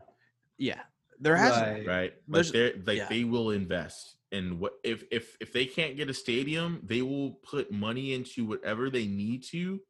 Yeah. 0.59 0.81
There 1.19 1.35
has 1.35 1.51
Right. 1.57 1.87
right? 1.87 2.13
Like 2.27 2.45
they're 2.47 2.73
like 2.85 2.97
yeah. 2.97 3.07
they 3.09 3.23
will 3.23 3.49
invest 3.49 4.15
in 4.31 4.59
what 4.59 4.73
if 4.83 5.03
if 5.11 5.35
if 5.41 5.51
they 5.51 5.65
can't 5.65 5.97
get 5.97 6.07
a 6.07 6.13
stadium, 6.13 6.81
they 6.83 7.01
will 7.01 7.31
put 7.51 7.71
money 7.71 8.13
into 8.13 8.45
whatever 8.45 8.91
they 8.91 9.07
need 9.07 9.43
to 9.45 9.81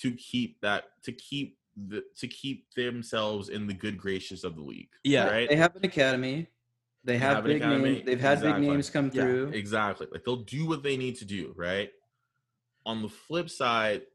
to 0.00 0.10
keep 0.16 0.60
that 0.62 0.86
to 1.04 1.12
keep 1.12 1.58
the, 1.76 2.02
to 2.18 2.26
keep 2.26 2.74
themselves 2.74 3.50
in 3.50 3.68
the 3.68 3.72
good 3.72 3.96
gracious 3.96 4.42
of 4.42 4.56
the 4.56 4.62
league. 4.62 4.90
Yeah. 5.04 5.28
right. 5.30 5.48
They 5.48 5.56
have 5.56 5.76
an 5.76 5.84
academy. 5.84 6.48
They 7.04 7.18
have, 7.18 7.36
have 7.36 7.44
big 7.44 7.62
academy, 7.62 7.92
names. 7.92 8.06
They've 8.06 8.20
had 8.20 8.38
exactly. 8.38 8.60
big 8.62 8.70
names 8.70 8.90
come 8.90 9.10
Yeah. 9.14 9.22
through. 9.22 9.48
Exactly. 9.54 10.08
Like 10.10 10.24
they'll 10.24 10.44
do 10.58 10.66
what 10.66 10.82
they 10.82 10.96
need 10.96 11.16
to 11.18 11.24
do, 11.24 11.54
right? 11.56 11.90
On 12.84 13.00
the 13.00 13.08
flip 13.08 13.48
side, 13.48 14.02
the 14.02 14.11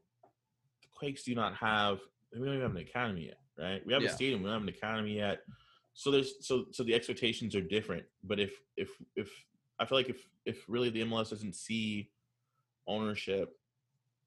Quakes 0.98 1.22
do 1.22 1.34
not 1.34 1.54
have 1.54 2.00
we 2.32 2.40
don't 2.40 2.48
even 2.56 2.60
have 2.60 2.76
an 2.76 2.82
academy 2.82 3.26
yet, 3.26 3.38
right? 3.58 3.84
We 3.86 3.92
have 3.94 4.02
Yeah. 4.02 4.08
a 4.10 4.12
stadium, 4.12 4.40
we 4.42 4.46
don't 4.50 4.54
have 4.60 4.62
an 4.62 4.68
academy 4.68 5.14
yet. 5.16 5.42
So 5.94 6.10
there's 6.10 6.46
so 6.46 6.66
so 6.72 6.82
the 6.82 6.94
expectations 6.94 7.54
are 7.54 7.60
different. 7.62 8.04
But 8.24 8.38
if 8.40 8.52
if 8.76 8.90
if 9.16 9.30
I 9.78 9.84
feel 9.86 9.96
like 9.98 10.08
if 10.10 10.28
if 10.44 10.64
really 10.68 10.90
the 10.90 11.02
MLS 11.02 11.30
doesn't 11.30 11.54
see 11.54 12.10
ownership 12.86 13.56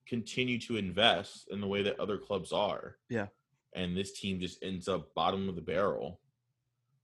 continue 0.08 0.60
to 0.60 0.78
invest 0.78 1.48
in 1.52 1.62
the 1.62 1.68
way 1.68 1.84
that 1.84 2.00
other 2.00 2.18
clubs 2.18 2.52
are, 2.52 2.98
Yeah. 3.10 3.28
and 3.74 3.96
this 3.96 4.14
team 4.20 4.40
just 4.40 4.62
ends 4.64 4.88
up 4.88 5.14
bottom 5.14 5.48
of 5.50 5.56
the 5.56 5.62
barrel, 5.62 6.20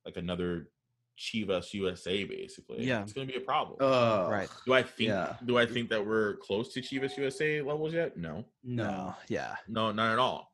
like 0.05 0.17
another 0.17 0.71
Chivas 1.17 1.73
USA, 1.73 2.23
basically. 2.23 2.83
Yeah. 2.85 3.01
it's 3.01 3.13
going 3.13 3.27
to 3.27 3.33
be 3.33 3.39
a 3.39 3.43
problem. 3.43 3.77
Oh, 3.79 4.29
Right. 4.29 4.49
do 4.65 4.73
I 4.73 4.83
think? 4.83 5.09
yeah. 5.09 5.35
Do 5.45 5.57
I 5.57 5.65
think 5.65 5.89
that 5.89 6.05
we're 6.05 6.35
close 6.37 6.71
to 6.73 6.81
Chivas 6.81 7.17
USA 7.17 7.61
levels 7.61 7.93
yet? 7.93 8.17
No, 8.17 8.45
No. 8.63 9.15
Yeah. 9.27 9.55
no, 9.67 9.91
not 9.91 10.13
at 10.13 10.19
all. 10.19 10.53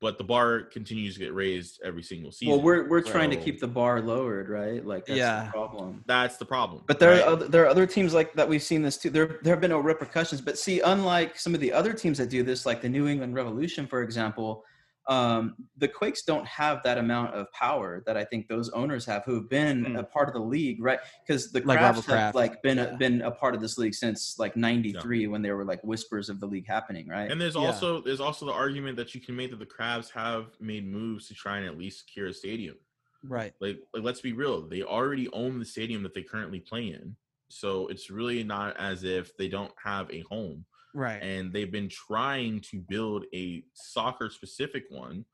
But 0.00 0.16
the 0.16 0.24
bar 0.24 0.62
continues 0.62 1.14
to 1.14 1.20
get 1.20 1.34
raised 1.34 1.78
every 1.84 2.02
single 2.02 2.32
season. 2.32 2.54
Well, 2.54 2.62
we're 2.62 2.88
we're 2.88 3.02
trying 3.02 3.28
to 3.30 3.36
keep 3.36 3.60
the 3.60 3.68
bar 3.68 4.00
lowered, 4.00 4.48
right? 4.48 4.82
Like 4.82 5.04
that's 5.04 5.18
Yeah. 5.18 5.44
the 5.44 5.50
problem. 5.50 6.02
That's 6.06 6.38
the 6.38 6.46
problem. 6.46 6.84
But 6.86 6.98
there 7.00 7.10
right? 7.10 7.20
are 7.22 7.26
other, 7.32 7.48
there 7.48 7.64
are 7.64 7.68
other 7.68 7.86
teams 7.86 8.14
like 8.14 8.32
that 8.32 8.48
we've 8.48 8.62
seen 8.62 8.80
this 8.80 8.96
too. 8.96 9.10
There 9.10 9.40
there 9.42 9.52
have 9.52 9.60
been 9.60 9.70
no 9.72 9.78
repercussions. 9.78 10.40
But 10.40 10.56
see, 10.56 10.80
unlike 10.80 11.38
some 11.38 11.54
of 11.54 11.60
the 11.60 11.70
other 11.70 11.92
teams 11.92 12.16
that 12.16 12.30
do 12.30 12.42
this, 12.42 12.64
like 12.64 12.80
the 12.80 12.88
New 12.88 13.08
England 13.08 13.34
Revolution, 13.34 13.86
for 13.86 14.00
example, 14.02 14.64
um, 15.08 15.56
the 15.76 15.88
Quakes 15.88 16.22
don't 16.22 16.46
have 16.46 16.82
that 16.84 16.98
amount 16.98 17.34
of 17.34 17.50
power 17.52 18.02
that 18.06 18.16
I 18.16 18.24
think 18.24 18.46
those 18.48 18.68
owners 18.70 19.04
have, 19.06 19.24
who 19.24 19.34
have 19.36 19.48
been 19.48 19.84
Hmm. 19.84 19.96
a 19.96 20.02
part 20.04 20.28
of 20.28 20.34
the 20.34 20.40
league, 20.40 20.80
right? 20.82 21.00
Because 21.26 21.50
the 21.50 21.60
Like 21.62 21.78
Krafts 21.78 21.94
have 21.96 22.04
Kraft, 22.04 22.34
like 22.34 22.62
been 22.62 22.76
yeah. 22.78 22.84
a, 22.94 22.96
been 22.96 23.22
a 23.22 23.30
part 23.30 23.54
of 23.54 23.60
this 23.60 23.78
league 23.78 23.94
since 23.94 24.38
like 24.38 24.56
'93 24.56 25.26
when 25.26 25.42
there 25.42 25.56
were 25.56 25.64
like 25.64 25.82
whispers 25.82 26.28
of 26.28 26.38
the 26.38 26.46
league 26.46 26.66
happening, 26.66 27.08
right? 27.08 27.30
And 27.30 27.40
there's 27.40 27.54
Yeah. 27.56 27.62
also 27.62 28.00
there's 28.02 28.20
also 28.20 28.46
the 28.46 28.52
argument 28.52 28.96
that 28.98 29.14
you 29.14 29.20
can 29.20 29.34
make 29.34 29.50
that 29.50 29.58
the 29.58 29.66
Krafts 29.66 30.10
have 30.12 30.46
made 30.60 30.86
moves 30.86 31.26
to 31.28 31.34
try 31.34 31.58
and 31.58 31.66
at 31.66 31.78
least 31.78 32.00
secure 32.06 32.28
a 32.28 32.32
stadium. 32.34 32.76
Right. 33.22 33.52
Like, 33.60 33.80
like 33.92 34.02
let's 34.02 34.20
be 34.20 34.32
real, 34.32 34.62
they 34.68 34.82
already 34.82 35.28
own 35.32 35.58
the 35.58 35.64
stadium 35.64 36.02
that 36.04 36.14
they 36.14 36.22
currently 36.22 36.60
play 36.60 36.88
in. 36.88 37.16
So 37.48 37.88
it's 37.88 38.10
really 38.10 38.44
not 38.44 38.76
as 38.78 39.02
if 39.02 39.36
they 39.36 39.48
don't 39.48 39.72
have 39.82 40.10
a 40.10 40.20
home. 40.20 40.64
Right. 40.94 41.22
And 41.22 41.52
they've 41.52 41.70
been 41.70 41.88
trying 41.88 42.60
to 42.70 42.80
build 42.80 43.24
a 43.34 43.64
soccer 43.74 44.30
specific 44.30 44.84
one, 44.90 45.24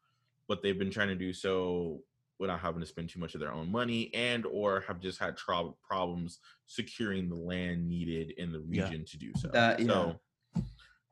but 0.49 0.63
they've 0.63 0.79
been 0.79 0.91
trying 0.91 1.09
to 1.09 1.15
do 1.15 1.33
so 1.33 2.03
without 2.39 2.61
having 2.61 2.81
to 2.81 2.87
spend 2.87 3.09
too 3.09 3.19
much 3.19 3.35
of 3.35 3.41
their 3.41 3.53
own 3.53 3.71
money 3.73 4.13
and 4.15 4.45
or 4.47 4.81
have 4.87 5.01
just 5.01 5.19
had 5.19 5.37
tro- 5.37 5.77
problems 5.83 6.39
securing 6.67 7.29
the 7.31 7.35
land 7.37 7.89
needed 7.89 8.33
in 8.33 8.53
the 8.53 8.63
Yeah. 8.71 8.85
region 8.85 9.05
to 9.07 9.17
do 9.19 9.33
so. 9.37 9.49
That- 9.49 9.81
yeah. 9.81 9.87
So 9.87 10.21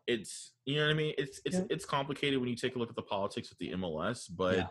it's 0.06 0.52
you 0.66 0.76
know 0.76 0.84
what 0.86 0.90
I 0.90 0.94
mean. 0.94 1.14
It's 1.16 1.40
it's 1.46 1.56
Yeah. 1.56 1.64
it's 1.70 1.84
complicated 1.86 2.38
when 2.38 2.48
you 2.50 2.56
take 2.56 2.76
a 2.76 2.78
look 2.78 2.90
at 2.90 2.96
the 2.96 3.02
politics 3.02 3.48
with 3.50 3.58
the 3.58 3.70
MLS, 3.72 4.28
but 4.28 4.56
Yeah. 4.58 4.68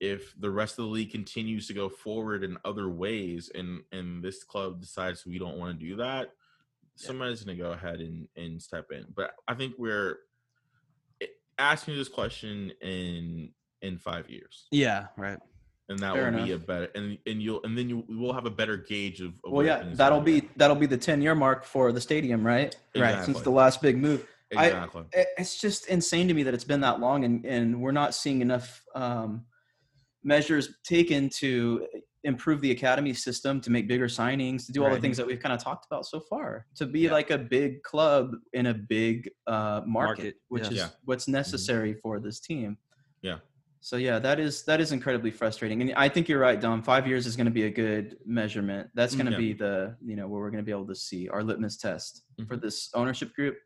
if 0.00 0.34
the 0.40 0.50
rest 0.50 0.78
of 0.78 0.86
the 0.86 0.90
league 0.90 1.10
continues 1.10 1.66
to 1.66 1.74
go 1.74 1.88
forward 1.90 2.42
in 2.42 2.56
other 2.64 2.88
ways, 2.88 3.50
and 3.54 3.84
and 3.92 4.24
this 4.24 4.42
club 4.44 4.80
decides 4.80 5.26
we 5.26 5.38
don't 5.38 5.58
want 5.58 5.78
to 5.78 5.86
do 5.86 5.96
that, 5.96 6.32
somebody's 6.96 7.42
going 7.42 7.56
to 7.56 7.62
go 7.62 7.72
ahead 7.72 8.00
and 8.00 8.28
and 8.36 8.60
step 8.60 8.86
in. 8.90 9.04
But 9.14 9.32
I 9.48 9.54
think 9.54 9.74
we're 9.78 10.18
it- 11.20 11.30
ask 11.58 11.88
me 11.88 11.96
this 11.96 12.08
question 12.08 12.72
in 12.80 13.52
in 13.82 13.98
five 13.98 14.30
years, 14.30 14.66
Yeah. 14.70 15.06
Right. 15.16 15.38
and 15.88 15.98
that 15.98 16.14
Fair 16.14 16.30
will 16.30 16.44
be 16.44 16.52
a 16.52 16.58
better 16.58 16.88
and 16.94 17.18
and 17.26 17.42
you'll 17.42 17.60
and 17.64 17.76
then 17.76 17.88
you 17.88 18.04
will 18.08 18.32
have 18.32 18.46
a 18.46 18.50
better 18.50 18.76
gauge 18.76 19.20
of. 19.20 19.28
of 19.28 19.34
Well, 19.44 19.52
where 19.54 19.66
yeah, 19.66 19.82
that'll 19.94 20.18
are. 20.20 20.24
be 20.24 20.48
that'll 20.56 20.76
be 20.76 20.86
the 20.86 20.96
10 20.98 21.20
year 21.22 21.34
mark 21.34 21.64
for 21.64 21.90
the 21.92 22.00
stadium, 22.00 22.46
right? 22.46 22.76
Right. 22.96 23.24
Since 23.24 23.40
the 23.42 23.50
last 23.50 23.82
big 23.82 23.96
move. 23.98 24.26
I- 24.56 24.66
exactly. 24.66 25.04
it- 25.14 25.28
it's 25.38 25.58
just 25.60 25.86
insane 25.86 26.28
to 26.28 26.34
me 26.34 26.42
that 26.44 26.52
it's 26.54 26.62
been 26.64 26.82
that 26.82 27.00
long 27.00 27.24
and, 27.24 27.44
and 27.46 27.80
we're 27.80 27.90
not 27.90 28.14
seeing 28.14 28.42
enough 28.42 28.84
um, 28.94 29.46
measures 30.22 30.68
taken 30.84 31.28
to 31.30 31.86
improve 32.24 32.60
the 32.60 32.70
academy 32.70 33.12
system 33.12 33.60
to 33.60 33.70
make 33.70 33.88
bigger 33.88 34.06
signings 34.06 34.64
to 34.66 34.72
do 34.72 34.84
all 34.84 34.90
the 34.90 35.00
things 35.00 35.16
that 35.16 35.26
we've 35.26 35.40
kind 35.40 35.52
of 35.52 35.62
talked 35.62 35.86
about 35.86 36.06
so 36.06 36.20
far 36.20 36.66
to 36.76 36.86
be 36.86 37.00
Yeah. 37.00 37.12
like 37.12 37.30
a 37.30 37.38
big 37.38 37.82
club 37.82 38.32
in 38.52 38.66
a 38.66 38.74
big 38.74 39.28
uh, 39.46 39.82
market, 39.86 39.86
Market, 39.86 40.34
which 40.48 40.64
yeah. 40.64 40.70
is 40.70 40.76
Yeah. 40.76 40.88
what's 41.04 41.26
necessary 41.28 41.94
for 41.94 42.20
this 42.20 42.38
team 42.40 42.78
Yeah. 43.22 43.38
so 43.80 43.96
yeah 43.96 44.18
that 44.20 44.38
is 44.38 44.62
that 44.64 44.80
is 44.80 44.92
incredibly 44.92 45.30
frustrating 45.32 45.80
and 45.82 45.92
i 45.94 46.08
think 46.08 46.28
you're 46.28 46.38
right 46.38 46.60
dom 46.60 46.82
five 46.82 47.06
years 47.08 47.26
is 47.26 47.34
going 47.36 47.46
to 47.46 47.50
be 47.60 47.64
a 47.64 47.70
good 47.70 48.16
measurement 48.24 48.88
that's 48.94 49.14
going 49.16 49.30
to 49.30 49.36
be 49.36 49.52
the 49.52 49.96
you 50.00 50.14
know 50.16 50.28
where 50.28 50.40
we're 50.40 50.50
going 50.50 50.62
to 50.64 50.68
be 50.70 50.76
able 50.80 50.86
to 50.86 50.94
see 50.94 51.28
our 51.28 51.42
litmus 51.42 51.76
test 51.76 52.22
for 52.46 52.56
Mhm. 52.56 52.62
this 52.62 52.90
ownership 52.94 53.34
group 53.34 53.56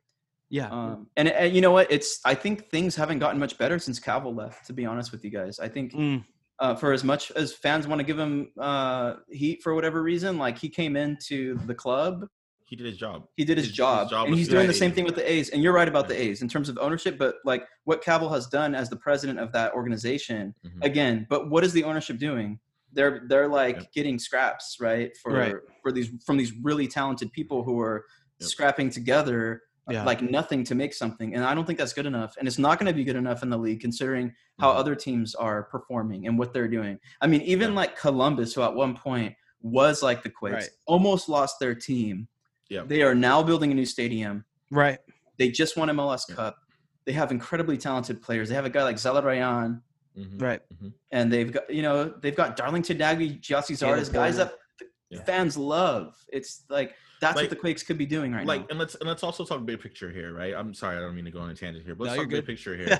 Yeah. 0.49 0.69
um, 0.71 1.09
and, 1.19 1.29
and 1.29 1.55
you 1.55 1.61
know 1.61 1.73
what? 1.73 1.91
It's 1.91 2.21
I 2.25 2.35
think 2.43 2.71
things 2.71 2.95
haven't 2.97 3.19
gotten 3.19 3.39
much 3.45 3.59
better 3.59 3.79
since 3.81 3.99
Kaval 3.99 4.33
left. 4.43 4.65
To 4.69 4.73
be 4.73 4.87
honest 4.87 5.11
with 5.13 5.23
you 5.25 5.31
guys, 5.39 5.59
I 5.59 5.69
think 5.69 5.93
Mm, 5.93 6.25
uh, 6.59 6.75
for 6.75 6.93
as 6.93 7.05
much 7.05 7.31
as 7.33 7.53
fans 7.53 7.87
want 7.87 7.99
to 8.01 8.05
give 8.05 8.19
him 8.19 8.51
uh, 8.59 9.15
heat 9.31 9.63
for 9.63 9.75
whatever 9.75 10.03
reason, 10.03 10.39
like 10.39 10.59
he 10.59 10.69
came 10.69 10.97
into 10.97 11.59
the 11.67 11.75
club, 11.75 12.27
he 12.65 12.75
did 12.77 12.87
his 12.87 12.97
job. 12.97 13.29
he 13.37 13.45
did 13.45 13.59
his, 13.59 13.71
job, 13.71 14.11
and 14.13 14.35
he's 14.35 14.49
doing 14.49 14.67
the 14.67 14.73
same 14.75 14.91
thing 14.91 15.05
with 15.05 15.15
the 15.15 15.31
A's. 15.31 15.51
And 15.51 15.63
you're 15.63 15.73
right 15.73 15.87
about 15.87 16.09
the 16.09 16.21
A's 16.21 16.43
in 16.43 16.49
terms 16.49 16.69
of 16.69 16.77
ownership, 16.79 17.17
but 17.17 17.37
like 17.45 17.65
what 17.85 18.03
Kaval 18.03 18.31
has 18.33 18.47
done 18.49 18.75
as 18.75 18.91
the 18.91 18.97
president 18.97 19.39
of 19.39 19.53
that 19.53 19.73
organization, 19.75 20.53
Mhm. 20.65 20.83
again. 20.85 21.27
But 21.31 21.49
what 21.49 21.63
is 21.63 21.73
the 21.73 21.85
ownership 21.85 22.19
doing? 22.19 22.59
They're 22.93 23.23
they're 23.29 23.49
like 23.49 23.77
Yep. 23.77 23.93
getting 23.93 24.19
scraps, 24.19 24.79
right? 24.81 25.17
For 25.23 25.33
Right. 25.33 25.55
for 25.83 25.93
these 25.93 26.11
from 26.25 26.39
these 26.39 26.53
really 26.63 26.89
talented 26.89 27.31
people 27.33 27.63
who 27.63 27.79
are 27.81 28.05
Yep. 28.41 28.49
scrapping 28.51 28.91
together 28.91 29.63
Yeah. 29.89 30.05
like 30.05 30.21
nothing 30.23 30.65
to 30.65 30.75
make 30.75 30.93
something. 30.95 31.35
And 31.35 31.45
I 31.45 31.55
don't 31.55 31.65
think 31.65 31.79
that's 31.79 31.93
good 31.93 32.07
enough. 32.07 32.35
And 32.39 32.49
it's 32.49 32.59
not 32.59 32.79
going 32.79 32.89
to 32.89 32.93
be 32.97 33.05
good 33.05 33.17
enough 33.17 33.43
in 33.43 33.51
the 33.51 33.57
league 33.57 33.81
considering 33.81 34.33
how 34.59 34.73
Mhm. 34.73 34.77
other 34.77 34.95
teams 34.97 35.35
are 35.37 35.63
performing 35.65 36.27
and 36.27 36.37
what 36.39 36.53
they're 36.53 36.67
doing. 36.69 36.99
I 37.21 37.27
mean, 37.29 37.43
even 37.43 37.71
Yeah. 37.71 37.77
like 37.77 37.97
Columbus, 37.97 38.55
who 38.55 38.63
at 38.63 38.75
one 38.75 38.97
point 38.97 39.35
was 39.63 40.03
like 40.03 40.23
the 40.25 40.31
Quakes, 40.31 40.55
Right. 40.55 40.69
almost 40.87 41.29
lost 41.29 41.61
their 41.61 41.75
team. 41.75 42.27
Yeah. 42.69 42.83
They 42.85 43.03
are 43.03 43.15
now 43.15 43.43
building 43.43 43.71
a 43.71 43.75
new 43.75 43.87
stadium. 43.87 44.45
right. 44.73 44.99
They 45.39 45.51
just 45.51 45.77
won 45.77 45.89
MLS 45.91 46.27
Yeah. 46.29 46.35
Cup. 46.35 46.59
They 47.05 47.13
have 47.13 47.31
incredibly 47.31 47.77
talented 47.79 48.21
players. 48.23 48.49
They 48.49 48.55
have 48.57 48.65
a 48.65 48.71
guy 48.71 48.83
like 48.83 48.97
Zelarayán, 48.97 49.83
Mhm. 50.19 50.43
Right. 50.43 50.63
and 51.13 51.33
they've 51.33 51.53
got 51.53 51.71
you 51.71 51.83
know 51.83 52.05
they've 52.21 52.35
got 52.35 52.57
Darlington 52.57 52.99
Nagbe, 52.99 53.41
Gyasi 53.41 53.77
Zardes, 53.77 54.13
guys 54.13 54.37
Porter. 54.37 54.51
that 54.51 54.55
Yeah. 55.11 55.23
fans 55.23 55.57
love. 55.57 56.17
It's 56.33 56.65
like 56.69 56.95
that's 57.21 57.37
Like- 57.37 57.45
what 57.45 57.51
the 57.51 57.57
Quakes 57.57 57.83
could 57.83 57.97
be 57.97 58.07
doing 58.07 58.33
right 58.33 58.47
like 58.47 58.63
now. 58.63 58.67
and 58.71 58.79
let's 58.79 58.95
and 58.97 59.09
let's 59.09 59.23
also 59.23 59.45
talk 59.45 59.65
big 59.65 59.81
picture 59.81 60.11
here 60.11 60.35
right 60.35 60.53
i'm 60.55 60.75
sorry 60.75 60.99
i 60.99 61.01
don't 61.01 61.15
mean 61.15 61.25
to 61.25 61.31
go 61.31 61.39
on 61.41 61.49
a 61.49 61.55
tangent 61.55 61.83
here 61.87 61.95
but 61.95 62.05
let's 62.05 62.17
No, 62.17 62.23
talk 62.25 62.31
you're 62.31 62.43
big 62.43 62.47
picture 62.47 62.77
here 62.77 62.89
Yeah. 62.89 62.99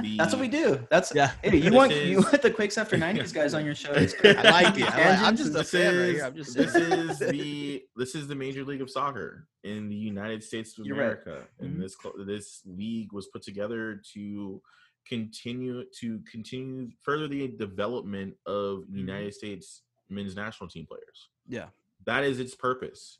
The- 0.00 0.16
That's 0.18 0.32
what 0.32 0.40
we 0.40 0.48
do. 0.48 0.86
That's 0.90 1.14
Yeah. 1.14 1.32
Hey, 1.42 1.56
you 1.56 1.64
This 1.64 1.72
want 1.72 1.94
you 1.94 2.16
want 2.22 2.40
the 2.40 2.50
Quakes 2.50 2.78
after 2.78 2.96
'90s 3.06 3.34
guys 3.34 3.52
on 3.52 3.64
your 3.66 3.74
show? 3.74 3.92
It's 3.92 4.14
I 4.24 4.28
I 4.30 4.50
like 4.62 4.78
it. 4.78 4.90
I 4.90 5.10
like, 5.10 5.18
I'm 5.20 5.36
just 5.36 5.50
a 5.50 5.58
this 5.58 5.70
fan 5.70 5.96
right 5.98 6.08
is 6.08 6.14
here. 6.16 6.24
I'm 6.24 6.34
just 6.36 6.56
this 6.56 6.74
is 6.74 7.18
the 7.18 7.82
this 7.96 8.14
is 8.14 8.26
the 8.28 8.34
major 8.34 8.64
league 8.64 8.80
of 8.80 8.88
soccer 8.90 9.46
in 9.64 9.88
the 9.90 9.94
United 9.96 10.42
States 10.42 10.78
of 10.78 10.86
You're 10.86 10.96
right. 10.96 11.02
America, 11.04 11.46
and 11.60 11.76
Mhm. 11.76 11.80
this 11.80 11.96
this 12.26 12.62
league 12.64 13.12
was 13.12 13.26
put 13.28 13.42
together 13.42 14.00
to 14.14 14.62
continue 15.08 15.84
to 16.00 16.20
continue 16.30 16.90
further 17.02 17.28
the 17.28 17.48
development 17.48 18.34
of 18.46 18.84
United 18.90 19.34
States 19.34 19.82
men's 20.08 20.34
national 20.36 20.70
team 20.70 20.86
players. 20.86 21.28
Yeah. 21.48 21.66
That 22.04 22.24
is 22.24 22.40
its 22.40 22.54
purpose 22.54 23.18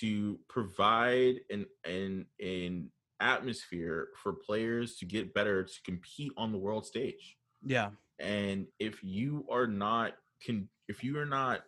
to 0.00 0.38
provide 0.48 1.40
an 1.50 1.66
an 1.84 2.26
an 2.40 2.90
atmosphere 3.20 4.08
for 4.22 4.32
players 4.32 4.96
to 4.96 5.04
get 5.04 5.34
better 5.34 5.62
to 5.62 5.82
compete 5.84 6.32
on 6.36 6.52
the 6.52 6.58
world 6.58 6.84
stage 6.84 7.36
yeah. 7.64 7.90
and 8.18 8.66
if 8.78 9.02
you 9.02 9.46
are 9.50 9.66
not 9.66 10.14
can 10.44 10.68
if 10.88 11.04
you 11.04 11.18
are 11.18 11.26
not 11.26 11.62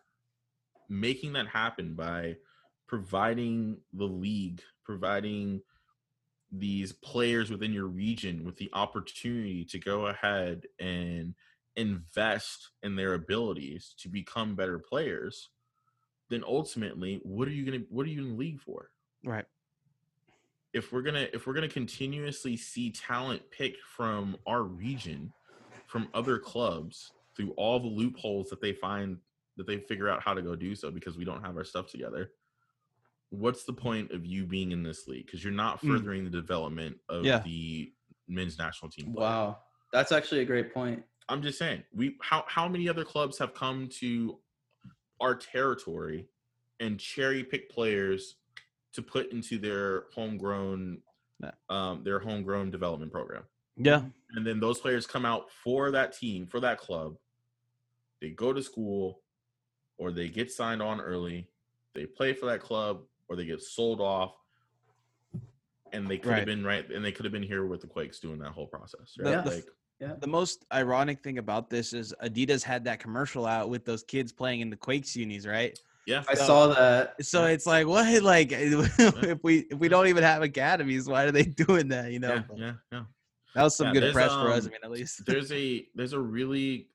making 0.89 1.33
that 1.33 1.47
happen 1.47 1.95
by 1.95 2.35
providing 2.89 3.79
the 3.93 4.05
league 4.05 4.61
providing 4.85 5.61
these 6.53 6.93
players 6.93 7.51
within 7.51 7.73
your 7.73 7.87
region 7.87 8.45
with 8.45 8.57
the 8.57 8.71
opportunity 8.73 9.65
to 9.65 9.79
go 9.79 10.07
ahead 10.07 10.63
and 10.81 11.35
invest 11.77 12.71
in 12.83 12.97
their 12.97 13.15
abilities 13.15 13.95
to 13.99 14.09
become 14.09 14.57
better 14.57 14.79
players 14.79 15.51
then 16.29 16.43
ultimately 16.47 17.21
what 17.23 17.47
are 17.49 17.53
you 17.53 17.65
going 17.65 17.81
to 17.81 17.87
what 17.91 18.07
are 18.07 18.11
you 18.11 18.21
in 18.23 18.31
the 18.31 18.37
league 18.37 18.61
for 18.61 18.91
Right. 19.25 19.45
if 20.73 20.93
we're 20.93 21.03
gonna 21.03 21.27
if 21.33 21.47
we're 21.47 21.55
gonna 21.55 21.69
continuously 21.69 22.57
see 22.57 22.91
talent 22.91 23.43
picked 23.51 23.83
from 23.83 24.37
our 24.47 24.63
region 24.63 25.33
from 25.87 26.09
other 26.15 26.39
clubs 26.39 27.13
through 27.37 27.53
all 27.53 27.79
the 27.81 27.87
loopholes 27.87 28.49
that 28.51 28.61
they 28.61 28.73
find 28.73 29.19
that 29.57 29.67
they 29.67 29.79
figure 29.79 30.09
out 30.09 30.23
how 30.23 30.35
to 30.35 30.43
go 30.43 30.55
do 30.57 30.75
so 30.75 30.91
because 30.91 31.17
we 31.17 31.25
don't 31.25 31.43
have 31.45 31.57
our 31.57 31.65
stuff 31.65 31.87
together 31.91 32.31
what's 33.31 33.65
the 33.65 33.73
point 33.73 34.11
of 34.13 34.25
you 34.25 34.45
being 34.47 34.71
in 34.73 34.83
this 34.83 35.09
league 35.09 35.27
because 35.27 35.43
you're 35.43 35.53
not 35.53 35.81
Mm. 35.83 35.89
furthering 35.99 36.25
the 36.25 36.31
development 36.31 36.99
of 37.09 37.25
Yeah. 37.25 37.41
the 37.41 37.93
men's 38.29 38.59
national 38.59 38.91
team 38.91 39.13
play. 39.13 39.23
Wow. 39.23 39.59
That's 39.93 40.13
actually 40.13 40.41
a 40.43 40.45
great 40.45 40.73
point. 40.73 41.05
I'm 41.29 41.43
just 41.43 41.59
saying, 41.59 41.83
we 41.93 42.17
how 42.21 42.45
how 42.47 42.69
many 42.69 42.89
other 42.89 43.05
clubs 43.05 43.37
have 43.39 43.53
come 43.55 43.89
to 44.01 44.41
our 45.21 45.35
territory 45.35 46.27
and 46.81 46.99
cherry 46.99 47.43
pick 47.43 47.71
players 47.71 48.37
to 48.93 49.03
put 49.03 49.31
into 49.33 49.59
their 49.59 50.05
homegrown 50.15 50.99
um 51.69 52.03
their 52.03 52.19
homegrown 52.19 52.71
development 52.71 53.13
program. 53.13 53.43
Yeah. 53.77 54.03
And 54.35 54.47
then 54.47 54.59
those 54.59 54.81
players 54.81 55.07
come 55.07 55.27
out 55.27 55.51
for 55.51 55.91
that 55.91 56.17
team, 56.17 56.47
for 56.47 56.61
that 56.61 56.79
club. 56.79 57.17
They 58.23 58.31
go 58.31 58.53
to 58.55 58.63
school 58.63 59.21
or 59.99 60.13
they 60.13 60.29
get 60.29 60.51
signed 60.51 60.81
on 60.81 61.01
early, 61.01 61.49
they 61.95 62.07
play 62.07 62.33
for 62.33 62.47
that 62.47 62.61
club 62.61 63.03
or 63.29 63.37
they 63.37 63.45
get 63.45 63.61
sold 63.63 64.01
off. 64.01 64.35
And 65.93 66.09
they 66.09 66.19
could 66.19 66.31
Right. 66.31 66.37
have 66.39 66.47
been 66.47 66.65
right 66.65 66.91
and 66.91 67.05
they 67.05 67.13
could 67.13 67.25
have 67.27 67.33
been 67.33 67.43
here 67.43 67.67
with 67.67 67.81
the 67.83 67.87
Quakes 67.87 68.19
doing 68.19 68.39
that 68.41 68.51
whole 68.53 68.67
process. 68.67 69.17
Right? 69.19 69.45
the- 69.45 69.51
like 69.51 69.67
The 70.01 70.27
most 70.27 70.65
ironic 70.73 71.23
thing 71.23 71.39
about 71.39 71.71
this 71.71 71.93
is 71.93 72.15
Adidas 72.23 72.63
had 72.63 72.85
that 72.85 73.01
commercial 73.01 73.47
out 73.47 73.71
with 73.71 73.85
those 73.85 74.03
kids 74.03 74.33
playing 74.33 74.61
in 74.61 74.71
the 74.71 74.77
Quakes 74.77 75.17
unis, 75.17 75.47
right? 75.47 75.79
yeah. 76.07 76.23
I 76.29 76.35
saw 76.35 76.69
that. 76.69 77.25
So 77.25 77.45
it's 77.45 77.67
like, 77.67 77.87
what? 77.87 78.07
Like, 78.23 78.53
if 78.53 79.39
we 79.43 79.59
if 79.71 79.79
we 79.79 79.89
don't 79.89 80.07
even 80.09 80.23
have 80.23 80.43
academies, 80.43 81.09
why 81.09 81.25
are 81.25 81.33
they 81.33 81.43
doing 81.67 81.89
that? 81.89 82.13
You 82.13 82.21
know, 82.21 82.35
yeah, 82.35 82.57
yeah, 82.57 82.73
yeah. 82.93 83.03
that 83.55 83.63
was 83.63 83.77
some 83.77 83.89
Yeah, 83.89 83.93
good 83.95 84.03
there's, 84.05 84.15
press 84.15 84.33
for 84.35 84.51
us. 84.51 84.65
I 84.65 84.67
um, 84.67 84.73
mean, 84.73 84.81
at 84.85 84.91
least. 84.91 85.23
there's 85.27 85.51
a 85.53 85.87
there's 85.95 86.13
a 86.13 86.21
really 86.21 86.89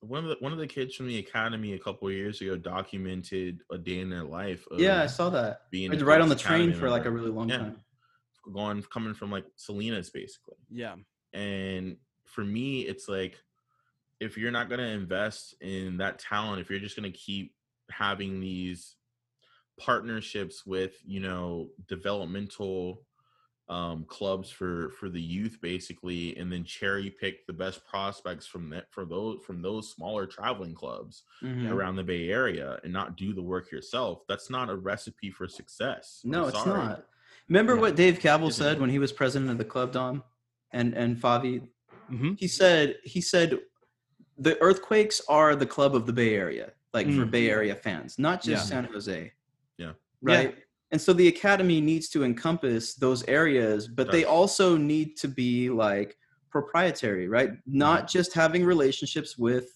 one 0.00 0.24
of 0.24 0.30
the 0.30 0.36
one 0.40 0.52
of 0.52 0.58
the 0.58 0.66
kids 0.66 0.94
from 0.94 1.06
the 1.08 1.18
academy 1.18 1.74
a 1.74 1.78
couple 1.78 2.08
of 2.08 2.14
years 2.14 2.40
ago 2.40 2.56
documented 2.56 3.60
a 3.70 3.78
day 3.78 3.98
in 4.00 4.08
their 4.08 4.24
life. 4.24 4.66
Of 4.70 4.80
Yeah, 4.80 5.02
I 5.02 5.06
saw 5.06 5.28
that. 5.30 5.62
being 5.70 5.92
It's 5.92 6.02
a 6.02 6.04
right 6.06 6.20
on 6.20 6.28
the 6.28 6.36
train 6.36 6.72
for 6.72 6.88
like 6.88 7.04
a 7.06 7.10
really 7.10 7.30
long 7.30 7.48
Yeah. 7.48 7.58
time. 7.58 7.80
going 8.52 8.82
coming 8.84 9.12
from 9.14 9.30
like 9.30 9.44
Salinas 9.56 10.10
basically. 10.10 10.56
yeah. 10.70 10.94
And 11.32 11.96
for 12.26 12.44
me, 12.44 12.82
it's 12.82 13.08
like 13.08 13.38
if 14.20 14.36
you're 14.36 14.50
not 14.50 14.68
going 14.68 14.80
to 14.80 14.86
invest 14.86 15.54
in 15.60 15.98
that 15.98 16.18
talent, 16.18 16.60
if 16.60 16.70
you're 16.70 16.78
just 16.80 16.96
going 16.96 17.10
to 17.10 17.18
keep 17.18 17.54
having 17.90 18.40
these 18.40 18.96
partnerships 19.78 20.64
with, 20.64 20.94
you 21.04 21.20
know, 21.20 21.68
developmental 21.86 23.02
um, 23.68 24.04
clubs 24.04 24.48
for 24.48 24.90
for 24.90 25.08
the 25.08 25.20
youth 25.20 25.58
basically, 25.60 26.36
and 26.36 26.52
then 26.52 26.62
cherry 26.62 27.10
pick 27.10 27.46
the 27.46 27.52
best 27.52 27.84
prospects 27.84 28.46
from 28.46 28.70
that 28.70 28.86
for 28.92 29.04
those 29.04 29.40
from 29.44 29.60
those 29.60 29.90
smaller 29.90 30.24
traveling 30.24 30.72
clubs 30.72 31.24
Mhm. 31.42 31.72
around 31.72 31.96
the 31.96 32.04
Bay 32.04 32.28
Area, 32.30 32.78
and 32.84 32.92
not 32.92 33.16
do 33.16 33.34
the 33.34 33.42
work 33.42 33.72
yourself. 33.72 34.24
That's 34.28 34.50
not 34.50 34.70
a 34.70 34.76
recipe 34.76 35.32
for 35.32 35.48
success. 35.48 36.20
I'm 36.24 36.30
No, 36.30 36.46
it's 36.46 36.52
sorry. 36.52 36.78
not. 36.78 37.08
Remember 37.48 37.74
Yeah. 37.74 37.80
what 37.80 37.96
Dave 37.96 38.20
Kaval 38.20 38.52
said 38.52 38.80
when 38.80 38.90
he 38.90 39.00
was 39.00 39.12
president 39.12 39.50
of 39.50 39.58
the 39.58 39.64
club, 39.64 39.90
Dom, 39.92 40.22
and 40.70 40.94
and 40.94 41.16
Favi. 41.16 41.68
Hmm 42.08 42.32
He 42.34 42.48
said 42.48 42.96
he 43.04 43.20
said 43.20 43.58
the 44.38 44.60
Earthquakes 44.60 45.20
are 45.28 45.56
the 45.56 45.66
club 45.66 45.94
of 45.94 46.06
the 46.06 46.12
Bay 46.12 46.34
Area, 46.34 46.72
like 46.92 47.06
for 47.06 47.24
Mm. 47.26 47.30
Bay 47.30 47.50
Area 47.50 47.74
fans, 47.74 48.18
not 48.18 48.42
just 48.42 48.64
Yeah. 48.64 48.68
San 48.82 48.84
Jose. 48.84 49.32
Yeah. 49.78 49.92
Right. 50.22 50.56
And 50.92 51.00
so 51.00 51.12
the 51.12 51.28
academy 51.28 51.80
needs 51.80 52.08
to 52.10 52.22
encompass 52.22 52.94
those 52.94 53.24
areas, 53.24 53.88
but 53.88 54.12
they 54.12 54.24
also 54.24 54.76
need 54.76 55.16
to 55.16 55.28
be 55.28 55.68
like 55.68 56.16
proprietary, 56.50 57.28
right? 57.28 57.50
Not 57.66 58.00
Mm-hmm. 58.00 58.06
just 58.18 58.32
having 58.34 58.64
relationships 58.64 59.36
with 59.36 59.66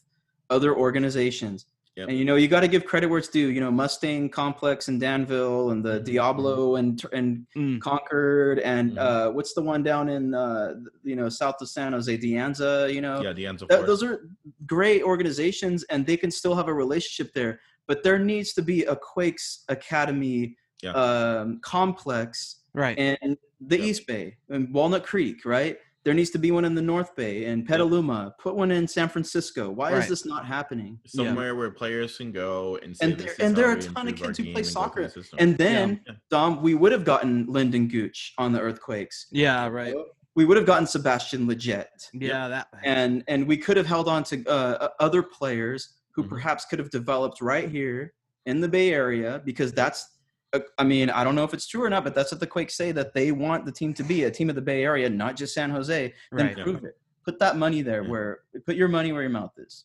other 0.51 0.75
organizations. 0.77 1.67
Yep. 1.97 2.09
And 2.09 2.19
you 2.19 2.25
know, 2.25 2.37
you 2.37 2.47
got 2.47 2.61
to 2.61 2.69
give 2.69 2.85
credit 2.85 3.09
where 3.09 3.19
it's 3.19 3.29
due. 3.29 3.49
You 3.49 3.61
know, 3.61 3.71
Mustang 3.71 4.29
Complex 4.31 4.89
and 4.89 5.01
Danville 5.01 5.71
and 5.71 5.85
the 5.85 6.01
Mhm. 6.01 6.05
Diablo 6.05 6.77
and 6.77 7.03
and 7.13 7.47
Mm. 7.57 7.81
Concord 7.81 8.61
and 8.61 8.93
Mhm. 8.93 8.99
uh, 8.99 9.31
what's 9.33 9.55
the 9.55 9.63
one 9.63 9.83
down 9.83 10.09
in 10.09 10.33
uh, 10.33 10.75
you 11.03 11.17
know 11.17 11.29
south 11.29 11.57
of 11.61 11.69
San 11.69 11.93
Jose, 11.93 12.17
De 12.17 12.33
Anza. 12.35 12.93
You 12.93 13.01
know, 13.01 13.21
Yeah, 13.21 13.49
ends 13.49 13.65
Th- 13.69 13.85
those 13.87 14.03
are 14.05 14.29
great 14.67 15.03
organizations, 15.03 15.83
and 15.91 16.07
they 16.07 16.17
can 16.17 16.31
still 16.31 16.55
have 16.55 16.69
a 16.69 16.75
relationship 16.75 17.35
there. 17.35 17.61
But 17.89 18.05
there 18.05 18.19
needs 18.21 18.53
to 18.55 18.63
be 18.63 18.85
a 18.85 18.95
Quakes 18.95 19.65
Academy 19.69 20.57
Yeah. 20.83 20.93
um, 20.93 21.59
complex 21.61 22.63
Right. 22.73 22.97
in 22.97 23.37
the 23.61 23.79
Yep. 23.79 23.87
East 23.89 24.07
Bay 24.07 24.37
and 24.49 24.73
Walnut 24.73 25.05
Creek, 25.05 25.45
right? 25.45 25.77
There 26.03 26.15
needs 26.15 26.31
to 26.31 26.39
be 26.39 26.51
one 26.51 26.65
in 26.65 26.75
the 26.75 26.81
North 26.83 27.15
Bay 27.15 27.45
and 27.45 27.67
Petaluma. 27.67 28.35
Put 28.41 28.57
one 28.57 28.71
in 28.71 28.89
San 28.89 29.09
Francisco. 29.09 29.71
Why 29.71 29.93
Right. 29.93 30.03
is 30.03 30.09
this 30.09 30.25
not 30.25 30.47
happening? 30.47 30.99
somewhere 31.07 31.55
where 31.55 31.71
players 31.71 32.17
can 32.17 32.33
go 32.33 32.77
and 32.83 32.97
And 33.03 33.13
"This 33.19 33.25
there- 33.25 33.33
is 33.35 33.39
and 33.41 33.57
there 33.57 33.69
are 33.69 33.73
a 33.77 33.83
ton 33.83 34.09
of 34.09 34.17
kids 34.17 34.39
who 34.39 34.45
play 34.45 34.49
and 34.49 34.57
go 34.57 34.63
through 34.63 34.65
soccer. 34.65 35.09
the. 35.09 35.25
And 35.39 35.59
then, 35.59 36.01
Yeah. 36.07 36.15
Dom, 36.31 36.63
we 36.63 36.75
would 36.75 36.93
have 36.93 37.05
gotten 37.05 37.47
Lyndon 37.47 37.89
Gooch 37.89 38.33
on 38.39 38.53
the 38.53 38.61
Earthquakes. 38.61 39.27
yeah. 39.31 39.67
Right. 39.69 39.95
We 40.37 40.45
would 40.47 40.57
have 40.57 40.65
gotten 40.67 40.87
Sebastian 40.87 41.47
Lletget. 41.47 42.09
Yeah. 42.15 42.49
That. 42.49 42.69
and 42.83 43.23
and 43.29 43.47
we 43.47 43.57
could 43.59 43.77
have 43.77 43.87
held 43.87 44.09
on 44.09 44.25
to 44.25 44.43
uh, 44.47 44.89
other 45.01 45.23
players 45.23 45.97
who 46.13 46.25
Mhm. 46.25 46.29
perhaps 46.31 46.65
could 46.65 46.79
have 46.79 46.91
developed 46.91 47.41
right 47.43 47.69
here 47.69 48.15
in 48.47 48.61
the 48.61 48.69
Bay 48.69 48.95
Area 48.95 49.43
because 49.45 49.73
that's 49.73 50.03
uh, 50.03 50.07
Uh, 50.53 50.61
I 50.79 50.85
mean 50.85 51.11
I 51.11 51.23
don't 51.25 51.35
know 51.35 51.45
if 51.45 51.55
it's 51.55 51.67
true 51.67 51.85
or 51.85 51.91
not 51.91 52.03
but 52.05 52.15
that's 52.15 52.33
what 52.33 52.41
the 52.41 52.47
Quakes 52.47 52.75
say 52.75 52.93
that 52.93 53.15
they 53.15 53.31
want 53.33 53.65
the 53.65 53.73
team 53.73 53.95
to 53.95 54.03
be 54.03 54.25
a 54.25 54.31
team 54.31 54.49
of 54.49 54.57
the 54.57 54.63
Bay 54.63 54.83
Area 54.83 55.09
not 55.09 55.37
just 55.37 55.55
San 55.55 55.71
Jose 55.71 56.13
then 56.33 56.47
Right. 56.47 56.59
prove 56.59 56.85
it 56.85 56.97
put 57.25 57.39
that 57.39 57.57
money 57.57 57.83
there 57.83 58.03
Yeah. 58.03 58.09
where 58.11 58.39
put 58.67 58.77
your 58.77 58.89
money 58.89 59.13
where 59.13 59.23
your 59.23 59.31
mouth 59.31 59.53
is 59.59 59.85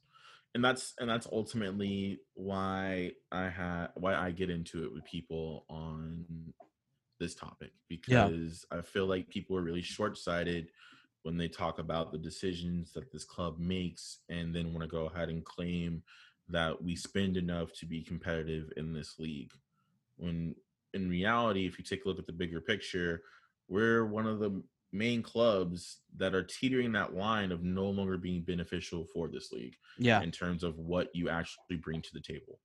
and 0.55 0.63
that's 0.63 0.93
and 0.99 1.09
that's 1.09 1.27
ultimately 1.31 2.19
why 2.33 3.11
I 3.31 3.49
had 3.49 3.87
why 3.95 4.15
I 4.15 4.31
get 4.31 4.49
into 4.49 4.83
it 4.85 4.91
with 4.93 5.03
people 5.05 5.65
on 5.69 6.25
this 7.19 7.35
topic 7.35 7.71
Yeah. 8.07 8.27
because 8.29 8.65
I 8.71 8.81
feel 8.81 9.05
like 9.05 9.29
people 9.29 9.55
are 9.57 9.61
really 9.61 9.81
short-sighted 9.83 10.69
when 11.23 11.37
they 11.37 11.47
talk 11.47 11.79
about 11.79 12.11
the 12.11 12.17
decisions 12.17 12.91
that 12.93 13.11
this 13.11 13.23
club 13.23 13.57
makes 13.59 14.19
and 14.29 14.53
then 14.55 14.73
want 14.73 14.81
to 14.81 14.87
go 14.87 15.05
ahead 15.07 15.29
and 15.29 15.43
claim 15.45 16.03
that 16.49 16.81
we 16.81 16.95
spend 16.95 17.37
enough 17.37 17.71
to 17.73 17.85
be 17.85 18.01
competitive 18.03 18.71
in 18.77 18.93
this 18.93 19.17
league 19.19 19.51
when 20.17 20.55
in 20.93 21.09
reality 21.09 21.65
if 21.65 21.77
you 21.77 21.83
take 21.83 22.05
a 22.05 22.07
look 22.07 22.19
at 22.19 22.25
the 22.25 22.31
bigger 22.31 22.61
picture 22.61 23.21
we're 23.67 24.05
one 24.05 24.27
of 24.27 24.39
the 24.39 24.61
main 24.91 25.21
clubs 25.21 25.99
that 26.15 26.33
are 26.33 26.43
teetering 26.43 26.91
that 26.93 27.13
line 27.13 27.51
of 27.51 27.63
no 27.63 27.85
longer 27.89 28.17
being 28.17 28.41
beneficial 28.43 29.05
for 29.13 29.27
this 29.27 29.51
league 29.51 29.75
Yeah. 29.97 30.21
in 30.21 30.31
terms 30.31 30.63
of 30.63 30.77
what 30.77 31.09
you 31.13 31.27
actually 31.27 31.77
bring 31.77 32.01
to 32.01 32.09
the 32.13 32.21
table. 32.21 32.61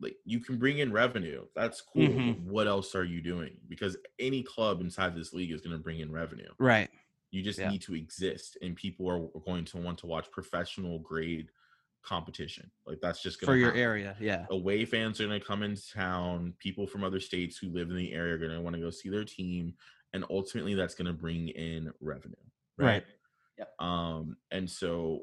Like 0.00 0.16
you 0.26 0.40
can 0.40 0.58
bring 0.58 0.78
in 0.78 0.92
revenue, 0.92 1.46
that's 1.54 1.80
cool. 1.80 2.02
Mhm. 2.08 2.42
What 2.42 2.66
else 2.66 2.94
are 2.94 3.04
you 3.04 3.22
doing? 3.22 3.56
Because 3.68 3.96
any 4.18 4.42
club 4.42 4.80
inside 4.82 5.14
this 5.14 5.32
league 5.32 5.52
is 5.52 5.62
going 5.62 5.76
to 5.76 5.82
bring 5.82 6.00
in 6.00 6.10
revenue. 6.12 6.52
Right. 6.58 6.90
You 7.30 7.40
just 7.42 7.58
Yeah. 7.60 7.70
need 7.70 7.80
to 7.82 7.94
exist, 7.94 8.58
and 8.60 8.76
people 8.76 9.08
are 9.08 9.28
going 9.46 9.64
to 9.66 9.78
want 9.78 9.98
to 10.00 10.06
watch 10.06 10.30
professional 10.32 10.98
grade 10.98 11.50
competition. 12.02 12.70
Like 12.86 12.98
that's 13.00 13.22
just 13.22 13.40
For 13.40 13.56
your 13.56 13.74
area. 13.74 14.16
Yeah. 14.20 14.46
Away 14.50 14.84
fans 14.84 15.20
are 15.20 15.26
going 15.26 15.38
to 15.40 15.46
come 15.46 15.62
into 15.62 15.82
town. 15.92 16.54
People 16.58 16.86
from 16.86 17.04
other 17.04 17.20
states 17.20 17.56
who 17.56 17.68
live 17.70 17.90
in 17.90 17.96
the 17.96 18.12
area 18.12 18.34
are 18.34 18.38
going 18.38 18.50
to 18.50 18.60
want 18.60 18.74
to 18.76 18.82
go 18.82 18.90
see 18.90 19.08
their 19.08 19.24
team, 19.24 19.74
and 20.12 20.24
ultimately 20.30 20.74
that's 20.74 20.94
going 20.94 21.06
to 21.06 21.12
bring 21.12 21.48
in 21.48 21.92
revenue. 22.00 22.34
Right. 22.76 23.04
Yep. 23.58 23.68
Um, 23.78 24.36
and 24.50 24.68
so 24.68 25.22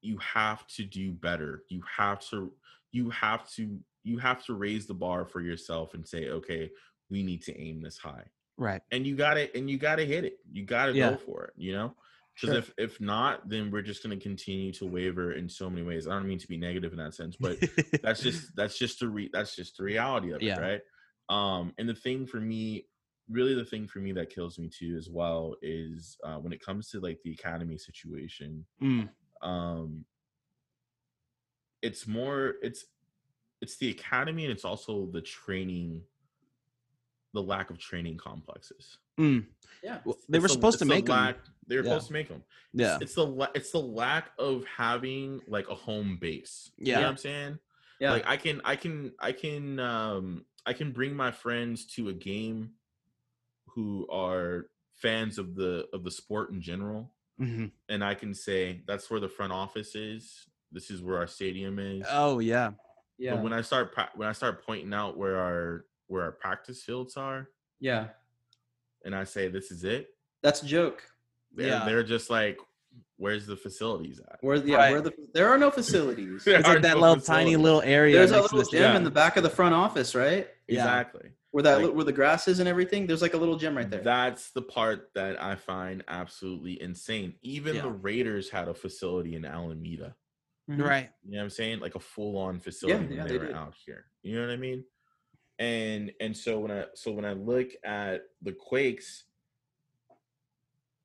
you 0.00 0.18
have 0.18 0.66
to 0.68 0.84
do 0.84 1.12
better. 1.12 1.62
You 1.68 1.82
have 1.96 2.20
to 2.30 2.52
you 2.92 3.10
have 3.10 3.48
to 3.52 3.78
you 4.02 4.18
have 4.18 4.44
to 4.46 4.54
raise 4.54 4.86
the 4.86 4.94
bar 4.94 5.24
for 5.24 5.40
yourself 5.40 5.94
and 5.94 6.06
say, 6.06 6.28
okay, 6.28 6.70
we 7.10 7.22
need 7.22 7.42
to 7.42 7.58
aim 7.58 7.80
this 7.82 7.96
high. 7.98 8.24
Right. 8.56 8.82
And 8.92 9.06
you 9.06 9.16
got 9.16 9.36
it, 9.36 9.54
and 9.54 9.68
you 9.70 9.78
got 9.78 9.96
to 9.96 10.06
hit 10.06 10.24
it. 10.24 10.38
You 10.52 10.64
got 10.64 10.86
to 10.86 10.92
Yeah. 10.94 11.10
go 11.10 11.16
for 11.16 11.44
it. 11.44 11.52
You 11.56 11.72
know, 11.72 11.94
because 12.34 12.54
Sure. 12.54 12.58
if 12.58 12.72
if 12.78 13.00
not, 13.00 13.48
then 13.48 13.70
we're 13.70 13.82
just 13.82 14.02
going 14.02 14.18
to 14.18 14.22
continue 14.22 14.72
to 14.72 14.86
waver 14.86 15.32
in 15.32 15.48
so 15.48 15.70
many 15.70 15.82
ways. 15.82 16.06
I 16.08 16.12
don't 16.14 16.26
mean 16.28 16.38
to 16.38 16.48
be 16.48 16.56
negative 16.56 16.92
in 16.92 16.98
that 16.98 17.14
sense, 17.14 17.36
but 17.36 17.58
that's 18.02 18.20
just 18.22 18.50
that's 18.56 18.78
just 18.78 19.00
the 19.00 19.08
re- 19.08 19.30
that's 19.32 19.54
just 19.54 19.76
the 19.76 19.84
reality 19.84 20.32
of 20.32 20.42
it, 20.42 20.46
Yeah. 20.46 20.58
right? 20.58 20.80
Um, 21.28 21.72
and 21.78 21.88
the 21.88 21.94
thing 21.94 22.26
for 22.26 22.40
me, 22.40 22.86
really, 23.30 23.54
the 23.54 23.64
thing 23.64 23.86
for 23.86 24.00
me 24.00 24.12
that 24.12 24.30
kills 24.34 24.58
me 24.58 24.68
too, 24.68 24.96
as 24.98 25.08
well, 25.08 25.54
is 25.62 26.16
uh, 26.24 26.36
when 26.36 26.52
it 26.52 26.60
comes 26.64 26.90
to 26.90 27.00
like 27.00 27.18
the 27.24 27.32
academy 27.32 27.78
situation. 27.78 28.66
Mm. 28.82 29.08
Um, 29.42 30.04
it's 31.82 32.06
more 32.06 32.54
it's 32.62 32.84
it's 33.60 33.76
the 33.78 33.90
academy 33.90 34.44
and 34.44 34.52
it's 34.52 34.64
also 34.64 35.06
the 35.12 35.20
training, 35.20 36.02
the 37.34 37.42
lack 37.42 37.68
of 37.70 37.78
training 37.78 38.16
complexes. 38.16 38.96
Mm. 39.20 39.46
yeah 39.82 39.98
Well, 40.04 40.16
they 40.28 40.38
were 40.38 40.48
the- 40.48 40.54
supposed 40.54 40.78
to 40.78 40.84
it's 40.84 40.88
the 40.88 40.94
make 40.94 41.06
them. 41.06 41.34
They 41.66 41.76
were 41.76 41.82
Yeah. 41.82 41.90
supposed 41.90 42.06
to 42.08 42.12
make 42.14 42.28
them. 42.28 42.42
Yeah. 42.72 42.98
It's 43.00 43.14
the 43.14 43.50
it's 43.54 43.70
the 43.70 43.80
lack 43.80 44.30
of 44.38 44.64
having 44.66 45.40
like 45.46 45.68
a 45.68 45.74
home 45.74 46.16
base. 46.20 46.70
You 46.78 46.86
know 46.86 46.90
Yeah. 46.92 47.04
what 47.04 47.08
I'm 47.10 47.16
saying? 47.18 47.58
yeah 48.00 48.10
like 48.10 48.26
i 48.26 48.36
can 48.36 48.60
i 48.64 48.74
can 48.74 49.12
i 49.20 49.30
can 49.30 49.78
um 49.78 50.44
i 50.66 50.72
can 50.72 50.90
bring 50.90 51.14
my 51.14 51.30
friends 51.30 51.86
to 51.94 52.08
a 52.08 52.12
game 52.12 52.72
who 53.68 54.04
are 54.10 54.66
fans 54.94 55.38
of 55.38 55.54
the 55.54 55.86
of 55.92 56.02
the 56.02 56.10
sport 56.10 56.50
in 56.50 56.60
general 56.60 57.12
hmm 57.38 57.66
and 57.88 58.02
i 58.02 58.12
can 58.12 58.34
say 58.34 58.82
that's 58.88 59.08
where 59.10 59.20
the 59.20 59.28
front 59.28 59.52
office 59.52 59.94
is 59.94 60.44
this 60.72 60.90
is 60.90 61.02
where 61.02 61.18
our 61.18 61.28
stadium 61.28 61.78
is 61.78 62.04
Oh 62.10 62.40
yeah. 62.40 62.72
yeah 63.16 63.34
but 63.34 63.44
when 63.44 63.52
i 63.52 63.60
start 63.60 63.94
when 64.16 64.28
i 64.28 64.32
start 64.32 64.66
pointing 64.66 64.92
out 64.92 65.16
where 65.16 65.36
our 65.38 65.84
where 66.08 66.22
our 66.22 66.32
practice 66.32 66.82
fields 66.82 67.16
are 67.16 67.48
yeah 67.80 68.08
and 69.04 69.14
i 69.14 69.24
say 69.24 69.48
this 69.48 69.70
is 69.70 69.84
it 69.84 70.08
that's 70.42 70.62
a 70.62 70.66
joke 70.66 71.02
They're, 71.52 71.68
Yeah. 71.68 71.84
they're 71.84 72.02
just 72.02 72.30
like, 72.30 72.58
where's 73.16 73.46
the 73.46 73.56
facilities 73.56 74.20
at? 74.20 74.38
Where 74.42 74.56
yeah, 74.56 74.76
Right. 74.76 74.92
where 74.92 75.00
the 75.00 75.12
there 75.32 75.48
are 75.48 75.56
no 75.58 75.70
facilities. 75.70 76.42
There 76.44 76.58
It's 76.58 76.66
like 76.68 76.82
that 76.82 76.96
no 76.96 77.00
little 77.00 77.20
tiny 77.24 77.54
little 77.56 77.80
area. 77.82 78.16
There's 78.18 78.32
a 78.32 78.42
little 78.42 78.62
gym 78.64 78.82
Yeah. 78.82 78.96
in 78.96 79.04
the 79.04 79.10
back 79.10 79.36
of 79.36 79.42
the 79.44 79.50
front 79.50 79.72
office, 79.74 80.14
right? 80.16 80.48
Yeah. 80.66 80.80
Exactly. 80.80 81.30
Where 81.52 81.62
that 81.62 81.80
Like- 81.82 81.94
where 81.94 82.04
the 82.04 82.12
grass 82.12 82.48
is 82.48 82.58
and 82.58 82.68
everything. 82.68 83.06
There's 83.06 83.22
like 83.22 83.34
a 83.34 83.36
little 83.36 83.56
gym 83.56 83.76
right 83.76 83.88
there. 83.88 84.02
That's 84.02 84.50
the 84.50 84.62
part 84.62 85.10
that 85.14 85.40
I 85.40 85.54
find 85.54 86.02
absolutely 86.08 86.82
insane. 86.82 87.34
Even 87.42 87.76
Yeah. 87.76 87.82
the 87.82 87.90
Raiders 87.90 88.50
had 88.50 88.66
a 88.68 88.74
facility 88.74 89.36
in 89.36 89.44
Alameda. 89.44 90.16
Mhm. 90.68 90.82
Right. 90.84 91.10
You 91.24 91.32
know 91.32 91.38
what 91.38 91.44
I'm 91.44 91.50
saying? 91.50 91.78
Like 91.80 91.94
a 91.94 92.00
full 92.00 92.36
on 92.36 92.58
facility 92.58 93.06
when 93.06 93.16
yeah, 93.16 93.22
they, 93.24 93.28
they 93.34 93.38
were 93.38 93.46
did. 93.46 93.54
out 93.56 93.74
here. 93.86 94.06
You 94.22 94.34
know 94.36 94.42
what 94.46 94.52
I 94.52 94.56
mean? 94.56 94.84
And 95.58 96.12
and 96.20 96.36
so 96.36 96.58
when 96.58 96.70
I 96.70 96.84
so 96.94 97.12
when 97.12 97.24
I 97.24 97.32
look 97.32 97.68
at 97.84 98.22
the 98.42 98.52
Quakes 98.52 99.24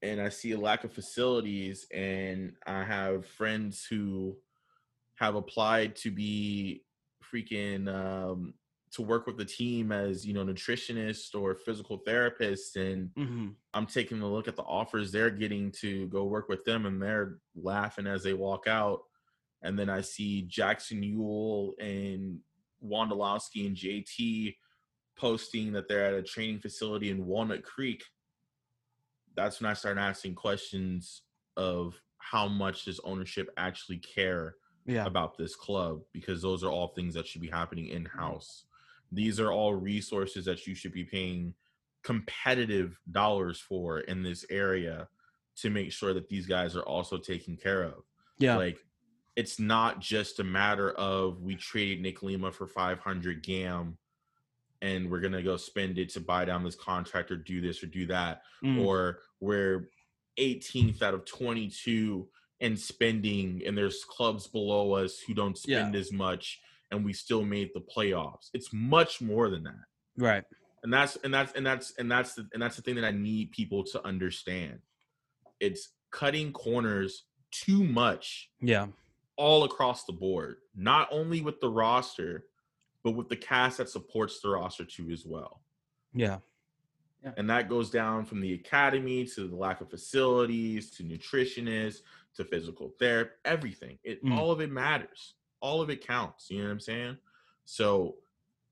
and 0.01 0.19
I 0.19 0.29
see 0.29 0.53
a 0.53 0.59
lack 0.59 0.83
of 0.83 0.91
facilities 0.91 1.85
and 1.93 2.53
I 2.65 2.83
have 2.83 3.25
friends 3.25 3.85
who 3.85 4.37
have 5.15 5.35
applied 5.35 5.95
to 5.97 6.11
be 6.11 6.83
freaking 7.31 7.93
um 7.93 8.53
to 8.91 9.03
work 9.03 9.27
with 9.27 9.37
the 9.37 9.45
team 9.45 9.91
as 9.91 10.25
you 10.25 10.33
know 10.33 10.43
nutritionist 10.43 11.39
or 11.39 11.53
physical 11.53 11.97
therapist 11.97 12.75
and 12.75 13.11
hmm 13.15 13.49
I'm 13.73 13.85
taking 13.85 14.21
a 14.21 14.27
look 14.27 14.47
at 14.47 14.55
the 14.55 14.63
offers 14.63 15.11
they're 15.11 15.29
getting 15.29 15.71
to 15.73 16.07
go 16.07 16.23
work 16.23 16.49
with 16.49 16.63
them, 16.65 16.85
and 16.85 17.01
they're 17.01 17.37
laughing 17.55 18.07
as 18.07 18.23
they 18.23 18.33
walk 18.33 18.67
out. 18.67 19.01
And 19.61 19.77
then 19.77 19.89
I 19.89 20.01
see 20.01 20.43
Jackson 20.43 21.01
Yueill 21.01 21.73
and 21.79 22.39
Wondolowski 22.85 23.65
and 23.67 23.75
JT 23.75 24.55
posting 25.17 25.71
that 25.73 25.87
they're 25.87 26.05
at 26.05 26.13
a 26.13 26.23
training 26.23 26.59
facility 26.59 27.09
in 27.09 27.25
Walnut 27.25 27.63
Creek. 27.63 28.03
That's 29.35 29.61
when 29.61 29.69
I 29.69 29.73
started 29.73 29.99
asking 30.01 30.35
questions 30.35 31.23
of 31.57 31.99
how 32.17 32.47
much 32.47 32.85
does 32.85 32.99
ownership 33.03 33.49
actually 33.57 33.97
care 33.97 34.55
Yeah. 34.85 35.05
about 35.05 35.37
this 35.37 35.55
club 35.55 36.01
because 36.13 36.41
those 36.41 36.63
are 36.63 36.69
all 36.71 36.89
things 36.89 37.13
that 37.15 37.27
should 37.27 37.41
be 37.41 37.49
happening 37.49 37.87
in 37.87 38.05
house. 38.05 38.65
These 39.11 39.39
are 39.39 39.51
all 39.51 39.73
resources 39.75 40.45
that 40.45 40.65
you 40.67 40.75
should 40.75 40.93
be 40.93 41.03
paying 41.03 41.53
competitive 42.03 42.97
dollars 43.11 43.59
for 43.59 43.99
in 44.01 44.23
this 44.23 44.45
area 44.49 45.07
to 45.57 45.69
make 45.69 45.91
sure 45.91 46.13
that 46.13 46.29
these 46.29 46.45
guys 46.45 46.75
are 46.75 46.83
also 46.83 47.17
taken 47.17 47.57
care 47.57 47.83
of. 47.83 48.03
Yeah. 48.37 48.55
Like 48.55 48.79
it's 49.39 49.57
not 49.59 49.99
just 50.13 50.39
a 50.39 50.43
matter 50.43 50.89
of 50.91 51.41
we 51.41 51.55
traded 51.55 52.01
Nick 52.01 52.21
Lima 52.23 52.51
for 52.51 52.67
500 52.67 53.41
gam 53.41 53.97
and 54.81 55.09
we're 55.09 55.19
going 55.25 55.33
to 55.33 55.43
go 55.43 55.55
spend 55.57 55.97
it 55.97 56.09
to 56.09 56.19
buy 56.19 56.43
down 56.45 56.63
this 56.63 56.75
contract 56.75 57.31
or 57.31 57.37
do 57.37 57.61
this 57.61 57.81
or 57.83 57.87
do 57.87 58.05
that 58.07 58.41
Mm. 58.63 58.85
or 58.85 59.19
we're 59.39 59.89
18th 60.37 61.01
out 61.01 61.13
of 61.13 61.23
22 61.25 62.27
and 62.61 62.77
spending 62.77 63.61
and 63.65 63.77
there's 63.77 64.03
clubs 64.03 64.47
below 64.47 64.93
us 64.93 65.13
who 65.25 65.33
don't 65.33 65.57
Yeah. 65.65 65.79
spend 65.79 65.95
as 65.95 66.11
much 66.11 66.59
and 66.91 67.05
we 67.05 67.13
still 67.13 67.45
made 67.45 67.69
the 67.73 67.81
playoffs 67.95 68.49
it's 68.53 68.69
much 68.73 69.21
more 69.21 69.49
than 69.49 69.63
that 69.63 69.85
right. 70.17 70.43
and 70.83 70.91
that's 70.93 71.15
and 71.23 71.33
that's 71.33 71.53
and 71.53 71.65
that's 71.65 71.87
and 71.99 72.11
that's 72.11 72.33
the, 72.35 72.43
and 72.53 72.61
that's 72.61 72.75
the 72.75 72.81
thing 72.81 72.95
that 72.95 73.05
i 73.05 73.11
need 73.11 73.51
people 73.51 73.81
to 73.85 74.05
understand 74.05 74.79
it's 75.61 75.83
cutting 76.11 76.51
corners 76.51 77.11
too 77.51 77.83
much 77.83 78.49
Yeah. 78.61 78.87
All 79.39 79.63
across 79.63 80.03
the 80.03 80.11
board 80.11 80.57
not 80.75 81.07
only 81.11 81.39
with 81.41 81.61
the 81.61 81.69
roster 81.69 82.43
but 83.03 83.11
with 83.11 83.29
the 83.29 83.35
cast 83.37 83.77
that 83.77 83.89
supports 83.89 84.41
the 84.41 84.49
roster 84.49 84.83
too 84.83 85.09
as 85.11 85.25
well 85.25 85.61
Yeah. 86.13 86.39
and 87.37 87.49
that 87.49 87.69
goes 87.69 87.89
down 87.89 88.25
from 88.25 88.41
the 88.41 88.53
academy 88.53 89.23
to 89.25 89.47
the 89.47 89.55
lack 89.55 89.79
of 89.79 89.89
facilities 89.89 90.91
to 90.91 91.03
nutritionists 91.03 92.01
to 92.35 92.43
physical 92.43 92.93
therapy 92.99 93.31
everything 93.45 93.97
it 94.03 94.21
Mm. 94.23 94.37
all 94.37 94.51
of 94.51 94.59
it 94.59 94.69
matters 94.71 95.35
all 95.61 95.81
of 95.81 95.89
it 95.89 96.05
counts 96.05 96.49
you 96.51 96.57
know 96.59 96.65
what 96.65 96.71
i'm 96.71 96.79
saying 96.81 97.17
so 97.63 98.17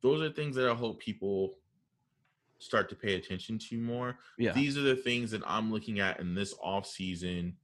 those 0.02 0.22
are 0.22 0.30
things 0.34 0.56
that 0.58 0.70
i 0.70 0.74
hope 0.76 1.00
people 1.00 1.58
start 2.60 2.90
to 2.90 2.96
pay 2.96 3.14
attention 3.16 3.58
to 3.58 3.78
more 3.80 4.18
Yeah. 4.38 4.52
these 4.52 4.78
are 4.78 4.82
the 4.82 4.96
things 4.98 5.32
that 5.32 5.44
i'm 5.46 5.72
looking 5.72 6.02
at 6.02 6.20
in 6.20 6.36
this 6.36 6.54
off 6.62 6.86
season 6.86 7.56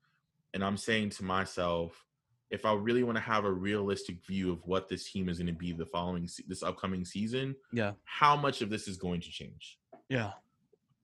and 0.54 0.64
i'm 0.64 0.78
saying 0.78 1.10
to 1.12 1.24
myself 1.26 2.06
if 2.50 2.66
i 2.66 2.74
really 2.74 3.04
want 3.04 3.16
to 3.18 3.22
have 3.22 3.46
a 3.46 3.52
realistic 3.52 4.24
view 4.26 4.52
of 4.52 4.60
what 4.66 4.88
this 4.90 5.12
team 5.12 5.30
is 5.30 5.38
going 5.38 5.48
to 5.48 5.54
be 5.54 5.72
the 5.72 5.86
following 5.86 6.30
this 6.48 6.64
upcoming 6.64 7.04
season 7.06 7.56
Yeah. 7.72 7.94
how 8.04 8.36
much 8.36 8.62
of 8.62 8.70
this 8.70 8.88
is 8.88 8.98
going 8.98 9.22
to 9.22 9.30
change 9.30 9.80
Yeah. 10.10 10.32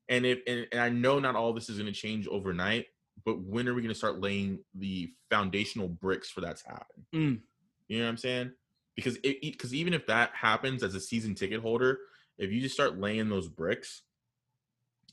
and 0.10 0.26
if 0.26 0.40
and, 0.48 0.68
and 0.72 0.82
I 0.82 0.90
know 0.90 1.20
not 1.20 1.36
all 1.36 1.54
this 1.54 1.70
is 1.70 1.78
going 1.78 1.92
to 1.92 2.00
change 2.00 2.28
overnight, 2.28 2.88
but 3.26 3.40
when 3.42 3.68
are 3.68 3.74
we 3.74 3.82
going 3.82 3.94
to 3.94 3.98
start 3.98 4.20
laying 4.22 4.60
the 4.76 5.12
foundational 5.30 5.88
bricks 5.88 6.30
for 6.30 6.42
that 6.42 6.58
to 6.58 6.68
happen? 6.70 7.06
Mm. 7.14 7.40
You 7.88 7.98
know 8.00 8.06
what 8.06 8.10
I'm 8.12 8.18
saying? 8.18 8.52
Because 8.96 9.18
it 9.24 9.42
because 9.42 9.74
even 9.74 9.94
if 9.94 10.06
that 10.08 10.32
happens 10.34 10.84
as 10.84 10.96
a 10.96 11.00
season 11.00 11.36
ticket 11.36 11.62
holder, 11.62 12.00
if 12.38 12.52
you 12.52 12.62
just 12.62 12.74
start 12.76 12.98
laying 13.00 13.30
those 13.30 13.48
bricks, 13.48 14.04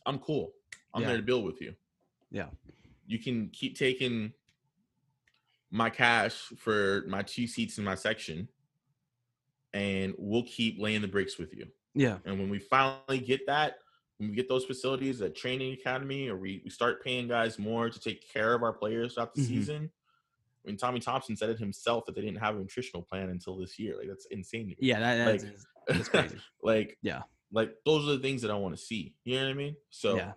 I'm 0.06 0.18
cool. 0.18 0.52
I'm 0.94 1.02
Yeah. 1.02 1.08
there 1.08 1.16
to 1.18 1.22
build 1.22 1.44
with 1.44 1.60
you. 1.60 1.74
Yeah. 2.30 2.48
You 3.06 3.18
can 3.18 3.48
keep 3.50 3.76
taking 3.76 4.32
my 5.76 5.90
cash 5.90 6.32
for 6.56 7.04
my 7.06 7.22
two 7.22 7.46
seats 7.46 7.76
in 7.78 7.84
my 7.84 7.94
section, 7.94 8.48
and 9.74 10.14
we'll 10.16 10.44
keep 10.44 10.80
laying 10.80 11.02
the 11.02 11.08
bricks 11.08 11.38
with 11.38 11.52
you. 11.54 11.66
Yeah. 11.94 12.18
And 12.24 12.38
when 12.38 12.48
we 12.48 12.58
finally 12.58 13.18
get 13.18 13.46
that, 13.46 13.76
when 14.16 14.30
we 14.30 14.34
get 14.34 14.48
those 14.48 14.64
facilities 14.64 15.20
at 15.20 15.36
training 15.36 15.74
academy, 15.74 16.28
or 16.28 16.36
we, 16.36 16.62
we 16.64 16.70
start 16.70 17.04
paying 17.04 17.28
guys 17.28 17.58
more 17.58 17.90
to 17.90 18.00
take 18.00 18.26
care 18.32 18.54
of 18.54 18.62
our 18.62 18.72
players 18.72 19.14
throughout 19.14 19.34
the 19.34 19.42
Mhm. 19.42 19.46
season. 19.46 19.90
I 20.64 20.68
mean, 20.68 20.78
Tommy 20.78 20.98
Thompson 20.98 21.36
said 21.36 21.50
it 21.50 21.58
himself 21.58 22.06
that 22.06 22.14
they 22.14 22.22
didn't 22.22 22.38
have 22.40 22.56
a 22.56 22.58
nutritional 22.58 23.02
plan 23.02 23.28
until 23.28 23.56
this 23.58 23.78
year. 23.78 23.96
Like 23.98 24.08
that's 24.08 24.26
insane. 24.30 24.74
Yeah. 24.78 24.98
That, 25.00 25.24
that's, 25.24 25.44
Like- 25.44 25.56
that's 25.88 26.08
crazy. 26.08 26.38
like 26.62 26.98
Yeah. 27.02 27.22
like 27.52 27.76
those 27.84 28.08
are 28.08 28.12
the 28.16 28.22
things 28.22 28.40
that 28.42 28.50
I 28.50 28.54
want 28.54 28.74
to 28.76 28.82
see. 28.82 29.14
You 29.24 29.36
know 29.36 29.44
what 29.44 29.50
I 29.50 29.54
mean? 29.54 29.76
So 29.90 30.16
Yeah. 30.16 30.32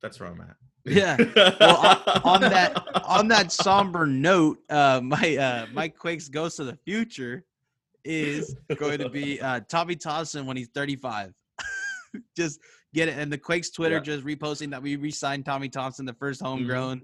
that's 0.00 0.18
where 0.18 0.30
I'm 0.30 0.40
at. 0.40 0.56
Yeah. 0.90 1.16
Well, 1.60 1.76
on, 1.76 2.20
on 2.24 2.40
that 2.42 2.86
on 3.04 3.28
that 3.28 3.52
somber 3.52 4.06
note, 4.06 4.58
uh, 4.70 5.00
my 5.02 5.36
uh, 5.36 5.66
my 5.72 5.88
Quakes 5.88 6.28
Ghost 6.28 6.60
of 6.60 6.66
the 6.66 6.76
Future 6.84 7.44
is 8.04 8.56
going 8.76 8.98
to 8.98 9.08
be 9.08 9.40
uh, 9.40 9.60
Tommy 9.68 9.96
Thompson 9.96 10.46
when 10.46 10.56
he's 10.56 10.68
35. 10.68 11.32
just 12.36 12.60
get 12.94 13.08
it, 13.08 13.18
and 13.18 13.30
the 13.32 13.38
Quakes 13.38 13.70
Twitter 13.70 13.96
Yeah. 13.96 14.02
just 14.02 14.24
reposting 14.24 14.70
that 14.70 14.82
we 14.82 14.96
re-signed 14.96 15.44
Tommy 15.44 15.68
Thompson, 15.68 16.06
the 16.06 16.14
first 16.14 16.40
Mm-hmm. 16.40 16.48
homegrown. 16.48 17.02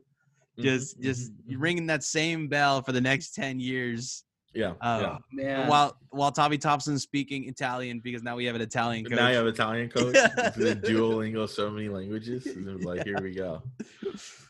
Just 0.59 1.01
just 1.01 1.33
Mhm, 1.33 1.37
mhm. 1.51 1.57
ringing 1.59 1.87
that 1.87 2.03
same 2.05 2.49
bell 2.49 2.81
for 2.83 2.93
the 2.93 3.01
next 3.01 3.35
10 3.35 3.59
years. 3.61 4.24
Yeah, 4.55 4.75
Uh, 4.81 5.19
yeah. 5.33 5.43
Man. 5.45 5.69
While 5.69 5.97
while 6.11 6.31
Tommy 6.33 6.59
Thompson's 6.59 7.03
speaking 7.03 7.49
Italian 7.49 8.01
because 8.03 8.23
now 8.23 8.37
we 8.37 8.45
have 8.45 8.55
an 8.55 8.61
Italian 8.63 9.05
coach. 9.05 9.17
Now 9.17 9.29
you 9.29 9.37
have 9.37 9.47
Italian 9.47 9.89
coach, 9.97 10.15
Yeah. 10.15 10.51
the 10.51 10.77
Duolingo, 10.77 11.49
so 11.49 11.71
many 11.71 11.89
languages. 11.89 12.47
It's 12.47 12.85
like 12.85 13.05
here 13.05 13.21
we 13.21 13.35
go. 13.35 13.63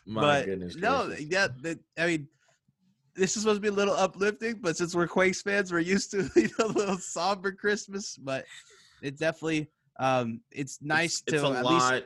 My 0.07 0.21
but 0.21 0.47
goodness. 0.47 0.77
no, 0.77 1.07
gracious. 1.07 1.27
yeah, 1.27 1.49
that, 1.63 1.79
I 1.99 2.07
mean, 2.07 2.29
this 3.15 3.37
is 3.37 3.43
supposed 3.43 3.57
to 3.59 3.63
be 3.63 3.69
a 3.69 3.73
little 3.73 3.95
uplifting, 3.95 4.59
but 4.61 4.77
since 4.77 4.95
we're 4.95 5.07
Quakes 5.09 5.41
fans, 5.43 5.73
we're 5.73 5.79
used 5.81 6.11
to 6.11 6.29
you 6.37 6.51
know, 6.59 6.67
a 6.67 6.69
little 6.69 6.99
somber 6.99 7.53
Christmas. 7.53 8.17
But 8.17 8.45
it 9.03 9.19
definitely, 9.19 9.71
um, 9.99 10.41
it's 10.51 10.81
nice 10.83 11.23
it's, 11.27 11.33
to 11.33 11.35
it's 11.37 11.45
a 11.45 11.59
at 11.59 11.65
lot. 11.65 11.93
least, 11.95 12.05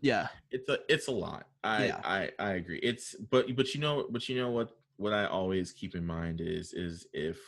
yeah, 0.00 0.28
it's 0.50 0.68
a 0.68 0.78
it's 0.88 1.08
a 1.08 1.12
lot. 1.12 1.46
I 1.64 1.86
Yeah. 1.86 2.00
I 2.04 2.30
I 2.38 2.50
agree. 2.52 2.78
It's 2.82 3.14
but 3.30 3.54
but 3.56 3.74
you 3.74 3.80
know 3.80 4.06
but 4.10 4.28
you 4.28 4.36
know 4.36 4.50
what 4.50 4.70
what 5.02 5.12
I 5.12 5.26
always 5.26 5.72
keep 5.72 5.94
in 5.94 6.06
mind 6.06 6.40
is 6.40 6.72
is 6.72 7.06
if 7.12 7.40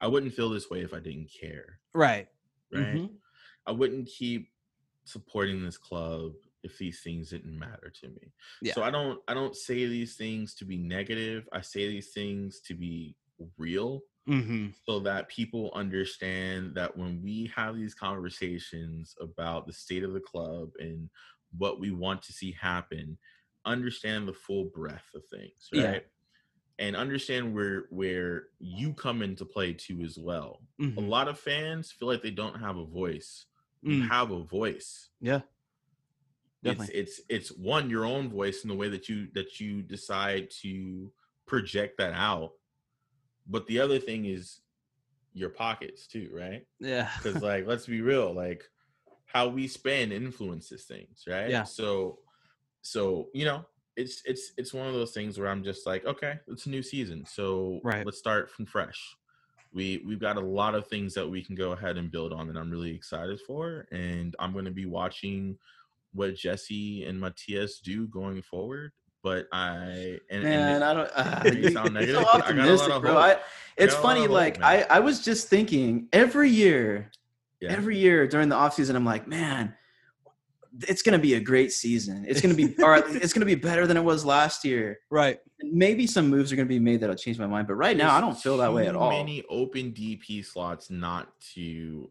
I 0.00 0.08
wouldn't 0.08 0.34
feel 0.34 0.50
this 0.50 0.68
way 0.70 0.80
if 0.80 0.92
I 0.94 1.00
didn't 1.00 1.30
care, 1.32 1.80
right, 1.94 2.28
right? 2.72 3.02
Mhm. 3.02 3.18
I 3.66 3.72
wouldn't 3.72 4.08
keep 4.08 4.50
supporting 5.04 5.62
this 5.64 5.78
club 5.78 6.34
if 6.62 6.78
these 6.78 7.02
things 7.02 7.30
didn't 7.30 7.58
matter 7.58 7.90
to 7.90 8.08
me. 8.08 8.32
Yeah. 8.60 8.74
So 8.74 8.82
I 8.82 8.90
don't 8.90 9.20
I 9.28 9.34
don't 9.34 9.56
say 9.56 9.86
these 9.86 10.16
things 10.16 10.54
to 10.56 10.64
be 10.64 10.76
negative. 10.76 11.48
I 11.52 11.60
say 11.62 11.88
these 11.88 12.12
things 12.12 12.60
to 12.62 12.74
be 12.74 13.16
real 13.58 14.02
hmm 14.26 14.68
so 14.86 15.00
that 15.00 15.28
people 15.28 15.70
understand 15.74 16.74
that 16.74 16.96
when 16.96 17.22
we 17.22 17.50
have 17.54 17.76
these 17.76 17.94
conversations 17.94 19.14
about 19.20 19.66
the 19.66 19.72
state 19.72 20.04
of 20.04 20.12
the 20.12 20.20
club 20.20 20.70
and 20.78 21.10
what 21.58 21.80
we 21.80 21.90
want 21.90 22.22
to 22.22 22.32
see 22.32 22.52
happen 22.52 23.18
understand 23.64 24.26
the 24.28 24.32
full 24.32 24.64
breadth 24.74 25.14
of 25.14 25.22
things 25.26 25.68
right. 25.74 26.06
And 26.78 26.96
understand 26.96 27.54
where 27.54 27.84
where 27.90 28.44
you 28.58 28.94
come 28.94 29.22
into 29.22 29.44
play 29.44 29.72
too 29.72 30.00
as 30.02 30.18
well 30.18 30.62
a 30.80 30.82
Mhm. 30.84 31.08
lot 31.08 31.28
of 31.28 31.38
fans 31.38 31.92
feel 31.92 32.08
like 32.08 32.22
they 32.22 32.30
don't 32.30 32.58
have 32.60 32.76
a 32.76 32.84
voice 32.86 33.46
you 33.82 34.02
Mm. 34.02 34.08
have 34.08 34.30
a 34.30 34.42
voice 34.44 35.10
yeah, 35.20 35.42
it's 36.64 36.88
Definitely. 36.88 37.00
it's 37.00 37.20
it's 37.28 37.48
one 37.50 37.90
your 37.90 38.04
own 38.04 38.28
voice 38.30 38.62
in 38.62 38.68
the 38.68 38.76
way 38.76 38.88
that 38.88 39.08
you 39.08 39.28
that 39.34 39.58
you 39.60 39.82
decide 39.82 40.50
to 40.62 41.12
project 41.46 41.98
that 41.98 42.12
out 42.12 42.52
but 43.46 43.66
the 43.66 43.80
other 43.80 43.98
thing 43.98 44.26
is 44.26 44.60
your 45.32 45.50
pockets 45.50 46.06
too 46.06 46.30
right 46.32 46.66
yeah, 46.80 47.08
because 47.16 47.42
like 47.42 47.66
let's 47.66 47.86
be 47.86 48.00
real 48.00 48.32
like 48.32 48.64
how 49.26 49.48
we 49.48 49.66
spend 49.66 50.12
influences 50.12 50.84
things 50.84 51.24
right 51.26 51.50
Yeah. 51.50 51.64
so 51.64 52.20
so 52.82 53.30
you 53.34 53.44
know, 53.44 53.64
it's 53.96 54.22
it's 54.24 54.52
it's 54.56 54.72
one 54.72 54.86
of 54.86 54.94
those 54.94 55.12
things 55.12 55.38
where 55.38 55.48
I'm 55.48 55.62
just 55.62 55.86
like, 55.86 56.04
okay, 56.06 56.38
it's 56.48 56.66
a 56.66 56.70
new 56.70 56.82
season, 56.82 57.24
so 57.26 57.80
Right. 57.84 58.04
let's 58.06 58.18
start 58.18 58.50
from 58.50 58.66
fresh. 58.66 58.98
We 59.72 60.02
we've 60.06 60.20
got 60.20 60.36
a 60.36 60.40
lot 60.40 60.74
of 60.74 60.86
things 60.86 61.14
that 61.14 61.28
we 61.28 61.42
can 61.42 61.54
go 61.54 61.72
ahead 61.72 61.96
and 61.98 62.10
build 62.10 62.32
on 62.32 62.46
that 62.48 62.56
I'm 62.56 62.70
really 62.70 62.94
excited 62.94 63.40
for, 63.46 63.86
and 63.90 64.34
I'm 64.38 64.52
going 64.52 64.64
to 64.66 64.70
be 64.70 64.86
watching 64.86 65.58
what 66.14 66.34
Jesse 66.36 67.04
and 67.04 67.18
Matias 67.18 67.80
do 67.80 68.06
going 68.08 68.42
forward. 68.42 68.92
But 69.22 69.46
I 69.52 70.18
and, 70.30 70.42
and 70.42 70.44
Man, 70.44 70.82
I 70.82 70.94
don't. 70.94 71.10
Uh, 71.14 71.42
You 71.52 71.52
you 71.62 71.70
sound 71.70 71.94
negative, 71.94 72.16
so 72.16 72.22
but 72.24 72.44
I 72.44 72.52
got 72.52 72.68
a 72.68 72.74
lot 72.74 72.90
optimistic, 72.90 73.00
bro. 73.02 73.12
hope. 73.14 73.22
I, 73.22 73.36
it's 73.76 73.94
got 73.94 74.00
a 74.00 74.02
lot 74.02 74.08
funny. 74.14 74.20
of 74.24 74.26
hope, 74.30 74.34
Like. 74.34 74.62
I, 74.62 74.82
I 74.90 74.98
was 75.00 75.24
just 75.24 75.48
thinking 75.48 76.08
every 76.12 76.50
year, 76.50 77.10
yeah. 77.60 77.70
every 77.72 77.96
year 77.96 78.26
during 78.26 78.48
the 78.48 78.56
off 78.56 78.74
season, 78.74 78.96
I'm 78.96 79.04
like, 79.04 79.26
man, 79.28 79.74
it's 80.88 81.02
gonna 81.02 81.18
be 81.18 81.34
a 81.34 81.40
great 81.40 81.72
season. 81.72 82.24
It's 82.26 82.40
gonna 82.40 82.54
be, 82.54 82.74
or 82.82 82.96
it's 82.96 83.32
gonna 83.32 83.46
be 83.46 83.54
better 83.54 83.86
than 83.86 83.96
it 83.96 84.04
was 84.04 84.24
last 84.24 84.64
year. 84.64 84.98
Right. 85.10 85.38
Maybe 85.62 86.06
some 86.06 86.28
moves 86.28 86.52
are 86.52 86.56
gonna 86.56 86.66
be 86.68 86.78
made 86.78 87.00
that'll 87.00 87.16
change 87.16 87.38
my 87.38 87.46
mind, 87.46 87.66
but 87.68 87.74
right 87.74 87.96
now 87.96 88.14
I 88.14 88.20
don't 88.20 88.36
feel 88.38 88.56
that 88.58 88.72
way 88.72 88.86
at 88.86 88.96
all. 88.96 89.10
Many 89.10 89.44
open 89.50 89.92
DP 89.92 90.44
slots 90.44 90.90
not 90.90 91.28
to 91.54 92.10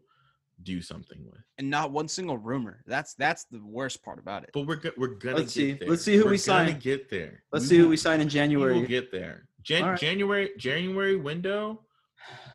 do 0.62 0.80
something 0.80 1.18
with. 1.24 1.40
And 1.58 1.68
not 1.70 1.90
one 1.90 2.06
single 2.06 2.38
rumor. 2.38 2.84
That's 2.86 3.14
that's 3.14 3.44
the 3.44 3.60
worst 3.64 4.02
part 4.04 4.18
about 4.20 4.44
it. 4.44 4.50
But 4.54 4.66
we're 4.66 4.76
go- 4.76 4.92
we're 4.96 5.08
gonna 5.08 5.36
Let's 5.38 5.54
get 5.54 5.60
see. 5.60 5.72
there. 5.72 5.88
Let's 5.88 6.02
see 6.02 6.12
who 6.16 6.24
We're 6.24 6.30
we 6.30 6.36
gonna 6.36 6.68
sign. 6.68 6.78
Get 6.78 7.10
there. 7.10 7.42
Let's 7.52 7.64
We 7.64 7.68
see 7.68 7.78
who 7.78 7.88
we 7.88 7.96
sign 7.96 8.20
in 8.20 8.28
January. 8.28 8.74
We'll 8.74 8.86
get 8.86 9.10
there. 9.10 9.48
Jan- 9.62 9.82
All 9.82 9.90
right. 9.90 9.98
January 10.00 10.50
January 10.58 11.16
window 11.16 11.82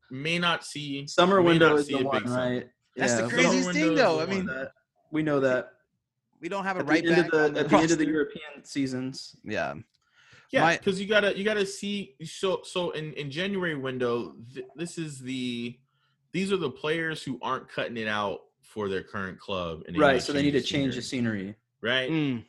may 0.10 0.40
not 0.40 0.64
see 0.66 1.06
Summer 1.08 1.42
window 1.42 1.76
is 1.76 1.88
the 1.88 2.02
one, 2.02 2.20
big 2.20 2.30
summer. 2.30 2.40
right? 2.56 2.70
That's 2.96 3.14
the 3.16 3.24
Yeah, 3.24 3.30
crazy- 3.30 3.44
craziest 3.50 3.72
thing, 3.74 3.96
though. 3.96 4.20
I 4.22 4.26
mean, 4.26 4.46
that. 4.46 4.72
We 5.12 5.22
know 5.24 5.40
that. 5.42 5.72
We 6.42 6.50
don't 6.50 6.64
have 6.64 6.78
a 6.78 6.80
At 6.80 6.88
right 6.88 7.04
the 7.04 7.12
end 7.14 7.24
back 7.24 7.26
of 7.26 7.32
the, 7.32 7.46
on 7.46 7.54
the 7.54 7.60
at 7.62 7.70
the 7.70 7.78
end 7.78 7.92
of 7.92 7.98
the. 7.98 8.06
European 8.08 8.64
seasons. 8.64 9.36
Yeah. 9.44 9.74
Yeah, 10.52 10.78
because 10.78 11.00
you 11.02 11.08
gotta 11.08 11.38
you 11.38 11.44
gotta 11.44 11.66
see 11.66 12.16
so 12.24 12.62
so 12.64 12.92
in 12.92 13.12
in 13.14 13.30
January 13.30 13.76
window 13.76 14.36
th- 14.54 14.66
this 14.78 14.98
is 14.98 15.20
the 15.20 15.78
these 16.32 16.54
are 16.54 16.58
the 16.58 16.72
players 16.72 17.22
who 17.22 17.38
aren't 17.42 17.68
cutting 17.68 17.98
it 17.98 18.08
out 18.08 18.40
for 18.62 18.88
their 18.88 19.04
current 19.04 19.40
club 19.40 19.82
and 19.88 19.98
Right, 19.98 20.22
so 20.22 20.32
they 20.32 20.42
need 20.44 20.52
to 20.52 20.62
change 20.62 20.96
the 20.96 21.02
scenery. 21.02 21.56
right 21.82 22.10
Mm. 22.10 22.46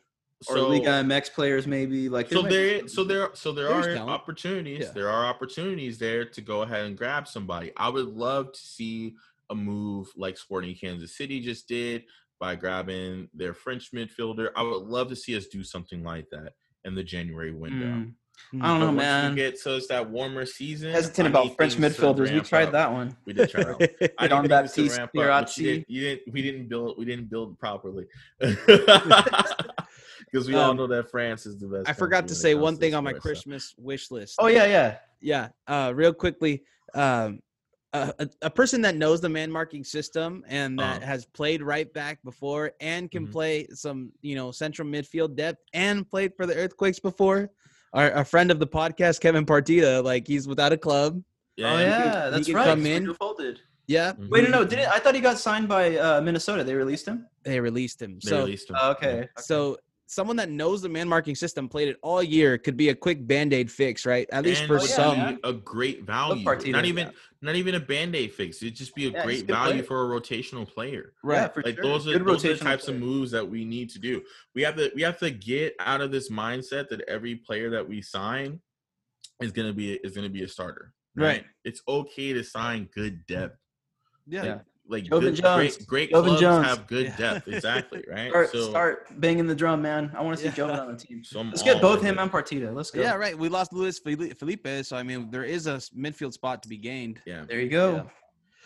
Or 0.47 0.55
so 0.55 0.67
Liga 0.69 1.03
MX 1.03 1.33
players 1.33 1.67
maybe 1.67 2.07
like 2.07 2.29
so 2.29 2.41
there 2.41 2.87
so 2.87 3.03
there 3.03 3.31
so 3.33 3.51
there 3.51 3.69
are 3.69 3.81
talent. 3.83 4.09
opportunities 4.09 4.85
Yeah. 4.85 4.91
there 4.91 5.09
are 5.09 5.25
opportunities 5.25 5.97
there 5.97 6.23
to 6.23 6.39
go 6.41 6.61
ahead 6.61 6.85
and 6.85 6.97
grab 6.97 7.27
somebody 7.27 7.73
i 7.75 7.89
would 7.89 8.07
love 8.07 8.53
to 8.53 8.59
see 8.59 9.15
a 9.49 9.55
move 9.55 10.07
like 10.15 10.37
sporting 10.37 10.73
kansas 10.75 11.17
city 11.17 11.41
just 11.41 11.67
did 11.67 12.05
by 12.39 12.55
grabbing 12.55 13.27
their 13.33 13.53
french 13.53 13.91
midfielder 13.93 14.49
i 14.55 14.63
would 14.63 14.83
love 14.83 15.09
to 15.09 15.15
see 15.15 15.35
us 15.35 15.47
do 15.47 15.63
something 15.63 16.03
like 16.03 16.25
that 16.31 16.53
in 16.85 16.95
the 16.95 17.03
january 17.03 17.51
window 17.51 18.05
Mm. 18.53 18.63
I 18.63 18.67
don't 18.69 18.79
But 18.79 18.79
know, 18.79 18.85
once 18.87 18.97
man. 18.99 19.29
we 19.31 19.35
get 19.35 19.59
so 19.59 19.75
it's 19.75 19.87
that 19.89 20.09
warmer 20.09 20.45
season 20.45 20.93
Hesitant 20.93 21.27
I 21.27 21.29
about 21.29 21.57
French 21.57 21.75
midfielders. 21.75 22.33
We 22.33 22.39
tried 22.39 22.67
up. 22.67 22.71
that 22.71 22.89
one. 22.89 23.17
we 23.25 23.33
did 23.33 23.49
try 23.49 23.63
that 23.65 23.77
one. 23.77 24.09
I 24.17 24.29
don't 24.29 24.43
need 24.43 24.51
that 24.51 24.61
things 24.71 24.75
to 24.75 24.81
piece, 24.83 24.97
ramp 24.97 25.11
up, 25.33 25.49
you 25.57 25.63
didn't, 25.65 25.89
you 25.89 26.01
didn't. 26.01 26.21
We 26.33 26.41
didn't 26.41 26.69
build. 26.69 26.97
We 26.97 27.03
didn't 27.03 27.29
build 27.29 27.59
properly 27.59 28.05
because 28.39 30.47
we 30.47 30.55
all 30.55 30.71
Um, 30.71 30.77
know 30.77 30.87
that 30.87 31.11
France 31.11 31.45
is 31.45 31.59
the 31.59 31.67
best. 31.67 31.89
I 31.89 31.93
forgot 31.93 32.29
to 32.29 32.35
say 32.35 32.55
one 32.55 32.77
thing 32.77 32.95
on 32.95 33.03
my 33.03 33.11
sports, 33.11 33.23
so. 33.23 33.29
Christmas 33.29 33.75
wish 33.77 34.09
list. 34.09 34.35
Oh 34.39 34.47
yeah, 34.47 34.65
yeah. 34.65 34.97
Yeah, 35.21 35.49
uh, 35.67 35.91
real 35.93 36.13
quickly, 36.13 36.63
um, 36.93 37.41
a, 37.93 38.13
a, 38.19 38.29
a 38.43 38.49
person 38.49 38.81
that 38.81 38.95
knows 38.95 39.19
the 39.21 39.29
man 39.29 39.51
marking 39.51 39.83
system 39.83 40.43
and 40.47 40.77
that 40.79 40.97
Uh-huh. 40.97 41.05
has 41.05 41.25
played 41.25 41.61
right 41.63 41.91
back 41.93 42.21
before 42.23 42.71
and 42.79 43.09
can 43.09 43.27
Mhm. 43.27 43.31
play 43.31 43.67
some, 43.73 44.11
you 44.21 44.35
know, 44.35 44.51
central 44.51 44.87
midfield 44.87 45.35
depth 45.35 45.59
and 45.73 46.07
played 46.07 46.33
for 46.35 46.45
the 46.45 46.55
Earthquakes 46.55 46.99
before. 46.99 47.49
Our, 47.93 48.11
a 48.11 48.23
friend 48.23 48.51
of 48.51 48.59
the 48.59 48.67
podcast, 48.67 49.19
Kevin 49.21 49.45
Partida, 49.45 50.03
like 50.03 50.27
he's 50.27 50.47
without 50.47 50.71
a 50.71 50.77
club. 50.77 51.23
Yeah, 51.55 51.73
oh 51.73 51.79
yeah. 51.79 51.87
yeah, 51.87 52.25
he 52.25 52.31
that's 52.31 52.45
could 52.47 52.55
right. 52.55 52.65
come 52.65 52.79
He's 52.85 52.95
in. 52.97 53.05
been 53.05 53.15
folded. 53.15 53.59
Yeah, 53.87 54.13
Mhm. 54.13 54.29
Wait, 54.29 54.43
no, 54.43 54.49
no. 54.59 54.63
Did 54.65 54.79
it, 54.79 54.87
I 54.87 54.99
thought 54.99 55.15
he 55.15 55.21
got 55.21 55.39
signed 55.39 55.67
by 55.67 55.97
uh, 55.97 56.21
Minnesota? 56.21 56.63
They 56.63 56.75
released 56.75 57.07
him. 57.07 57.25
they 57.43 57.59
released 57.59 57.99
him. 57.99 58.19
They 58.23 58.29
so, 58.29 58.39
released 58.41 58.69
him. 58.69 58.75
Oh, 58.79 58.89
Yeah. 59.01 59.07
okay. 59.09 59.27
so 59.39 59.77
someone 60.09 60.35
that 60.37 60.49
knows 60.49 60.81
the 60.81 60.89
man 60.89 61.07
marking 61.07 61.35
system, 61.35 61.69
played 61.69 61.87
it 61.87 61.97
all 62.01 62.23
year, 62.23 62.57
could 62.57 62.75
be 62.75 62.89
a 62.89 62.95
quick 62.95 63.27
band 63.27 63.53
aid 63.53 63.71
fix, 63.71 64.07
right? 64.07 64.27
At 64.31 64.43
least 64.43 64.61
And 64.61 64.67
for 64.67 64.77
Oh, 64.79 64.81
yeah, 64.81 64.87
some. 64.87 65.17
man. 65.19 65.39
a 65.43 65.53
great 65.53 66.01
value. 66.03 66.43
Not 66.71 66.85
even 66.85 67.07
yeah. 67.07 67.11
not 67.43 67.55
even 67.55 67.75
a 67.75 67.79
band 67.79 68.15
aid 68.15 68.33
fix. 68.33 68.61
It'd 68.63 68.75
just 68.75 68.95
be 68.95 69.07
a 69.07 69.11
Yeah, 69.11 69.23
great 69.23 69.45
value 69.45 69.73
player. 69.75 69.83
for 69.83 70.03
a 70.15 70.19
rotational 70.19 70.67
player. 70.67 71.13
Right. 71.23 71.51
Yeah, 71.55 71.61
like 71.63 71.75
sure. 71.75 71.83
those 71.83 72.07
are 72.07 72.13
Good 72.13 72.25
those 72.25 72.43
are 72.43 72.47
the 72.49 72.53
rotational 72.55 72.61
types 72.63 72.87
of 72.87 72.95
moves 72.97 73.29
that 73.31 73.47
we 73.47 73.63
need 73.65 73.91
to 73.91 73.99
do. 73.99 74.23
We 74.55 74.63
have 74.63 74.75
to 74.77 74.91
we 74.95 75.03
have 75.03 75.19
to 75.19 75.29
get 75.29 75.75
out 75.79 76.01
of 76.01 76.11
this 76.11 76.31
mindset 76.31 76.89
that 76.89 77.01
every 77.07 77.35
player 77.35 77.69
that 77.69 77.87
we 77.87 78.01
sign 78.01 78.59
is 79.39 79.51
gonna 79.51 79.73
be 79.73 79.93
is 79.93 80.15
gonna 80.15 80.27
be 80.27 80.41
a 80.41 80.47
starter. 80.47 80.91
Right. 81.15 81.45
It's 81.63 81.81
okay 81.87 82.33
to 82.33 82.43
sign 82.43 82.89
good 82.95 83.27
depth. 83.27 83.57
yeah. 84.25 84.43
Yeah. 84.43 84.59
Like 84.91 85.03
Joevin 85.03 85.21
good, 85.21 85.35
Jones. 85.35 85.77
great 85.77 85.87
great 85.87 86.11
Joevin 86.11 86.25
clubs 86.25 86.41
Jones. 86.41 86.65
have 86.67 86.87
good 86.87 87.05
Yeah. 87.05 87.17
depth. 87.17 87.47
Exactly. 87.59 88.03
Right. 88.09 88.29
Start, 88.31 88.51
so 88.51 88.69
start 88.69 89.07
banging 89.21 89.45
the 89.45 89.53
drum, 89.55 89.81
man. 89.83 90.11
I 90.17 90.21
want 90.23 90.35
to 90.37 90.41
see 90.43 90.49
Yeah. 90.49 90.55
Joevin 90.67 90.79
on 90.79 90.87
the 90.93 90.97
team. 91.05 91.23
so 91.23 91.41
Let's 91.41 91.61
get 91.61 91.79
both 91.81 92.01
him 92.01 92.17
it. 92.17 92.21
and 92.21 92.31
Partida. 92.31 92.73
Let's 92.73 92.89
go. 92.91 92.99
Yeah, 93.01 93.13
right. 93.13 93.37
We 93.37 93.49
lost 93.49 93.71
Luis 93.71 93.99
Feli- 93.99 94.35
Felipe, 94.37 94.67
so 94.83 94.97
I 94.97 95.03
mean, 95.03 95.29
there 95.29 95.43
is 95.43 95.67
a 95.67 95.77
midfield 95.95 96.33
spot 96.33 96.63
to 96.63 96.69
be 96.69 96.77
gained. 96.77 97.21
Yeah. 97.25 97.45
There 97.47 97.59
you 97.61 97.69
go. 97.69 97.95
Yeah. 97.95 98.03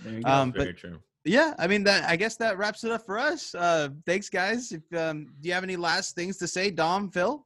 There 0.03 0.13
you 0.13 0.23
go. 0.23 0.29
Um, 0.31 0.51
Very 0.53 0.71
but 0.71 0.77
true. 0.77 0.99
yeah, 1.25 1.53
I 1.59 1.67
mean 1.67 1.83
that. 1.83 2.09
I 2.09 2.15
guess 2.15 2.35
that 2.37 2.57
wraps 2.57 2.83
it 2.83 2.91
up 2.91 3.05
for 3.05 3.17
us. 3.19 3.53
Uh, 3.53 3.89
thanks, 4.05 4.29
guys. 4.29 4.71
If 4.71 4.81
um, 4.99 5.27
do 5.41 5.47
you 5.49 5.53
have 5.53 5.63
any 5.63 5.75
last 5.75 6.15
things 6.15 6.37
to 6.37 6.47
say, 6.47 6.71
Dom, 6.71 7.09
Phil? 7.11 7.45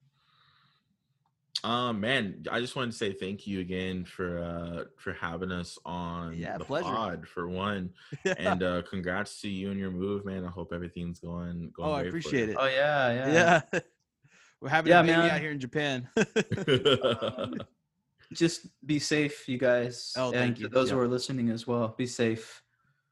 Um, 1.64 2.00
man, 2.02 2.44
I 2.52 2.60
just 2.60 2.76
wanted 2.76 2.92
to 2.92 2.98
say 2.98 3.14
thank 3.14 3.48
you 3.48 3.60
again 3.62 4.06
for 4.06 4.40
uh 4.40 4.84
for 4.98 5.14
having 5.14 5.52
us 5.52 5.78
on 5.86 6.38
Yeah, 6.38 6.58
the 6.58 6.64
pleasure. 6.66 6.86
pod 6.86 7.28
for 7.28 7.48
one, 7.50 7.94
and 8.38 8.62
uh 8.64 8.84
congrats 8.84 9.42
to 9.42 9.50
you 9.50 9.72
and 9.72 9.80
your 9.80 9.92
move, 9.92 10.24
man. 10.24 10.46
I 10.46 10.50
hope 10.50 10.72
everything's 10.72 11.20
going 11.20 11.72
going. 11.76 11.90
oh, 11.90 11.94
I 11.94 12.02
great 12.04 12.12
for 12.12 12.18
appreciate 12.20 12.50
you. 12.50 12.54
it. 12.56 12.58
oh 12.60 12.68
yeah, 12.68 13.12
yeah. 13.12 13.62
Yeah, 13.74 13.80
we're 14.62 14.70
having 14.70 14.92
Yeah, 14.92 15.00
a 15.00 15.04
baby 15.04 15.12
man. 15.14 15.30
out 15.32 15.42
here 15.42 15.52
in 15.52 15.60
Japan. 15.60 16.08
Um, 16.16 17.56
just 18.34 18.68
be 18.86 19.00
safe, 19.00 19.48
you 19.50 19.58
guys. 19.58 20.14
Oh, 20.16 20.28
and 20.28 20.34
thank 20.36 20.56
to 20.58 20.64
you. 20.64 20.70
those 20.70 20.92
who 20.92 21.00
are 21.00 21.08
listening 21.08 21.50
as 21.50 21.66
well, 21.66 21.96
be 21.98 22.06
safe. 22.06 22.62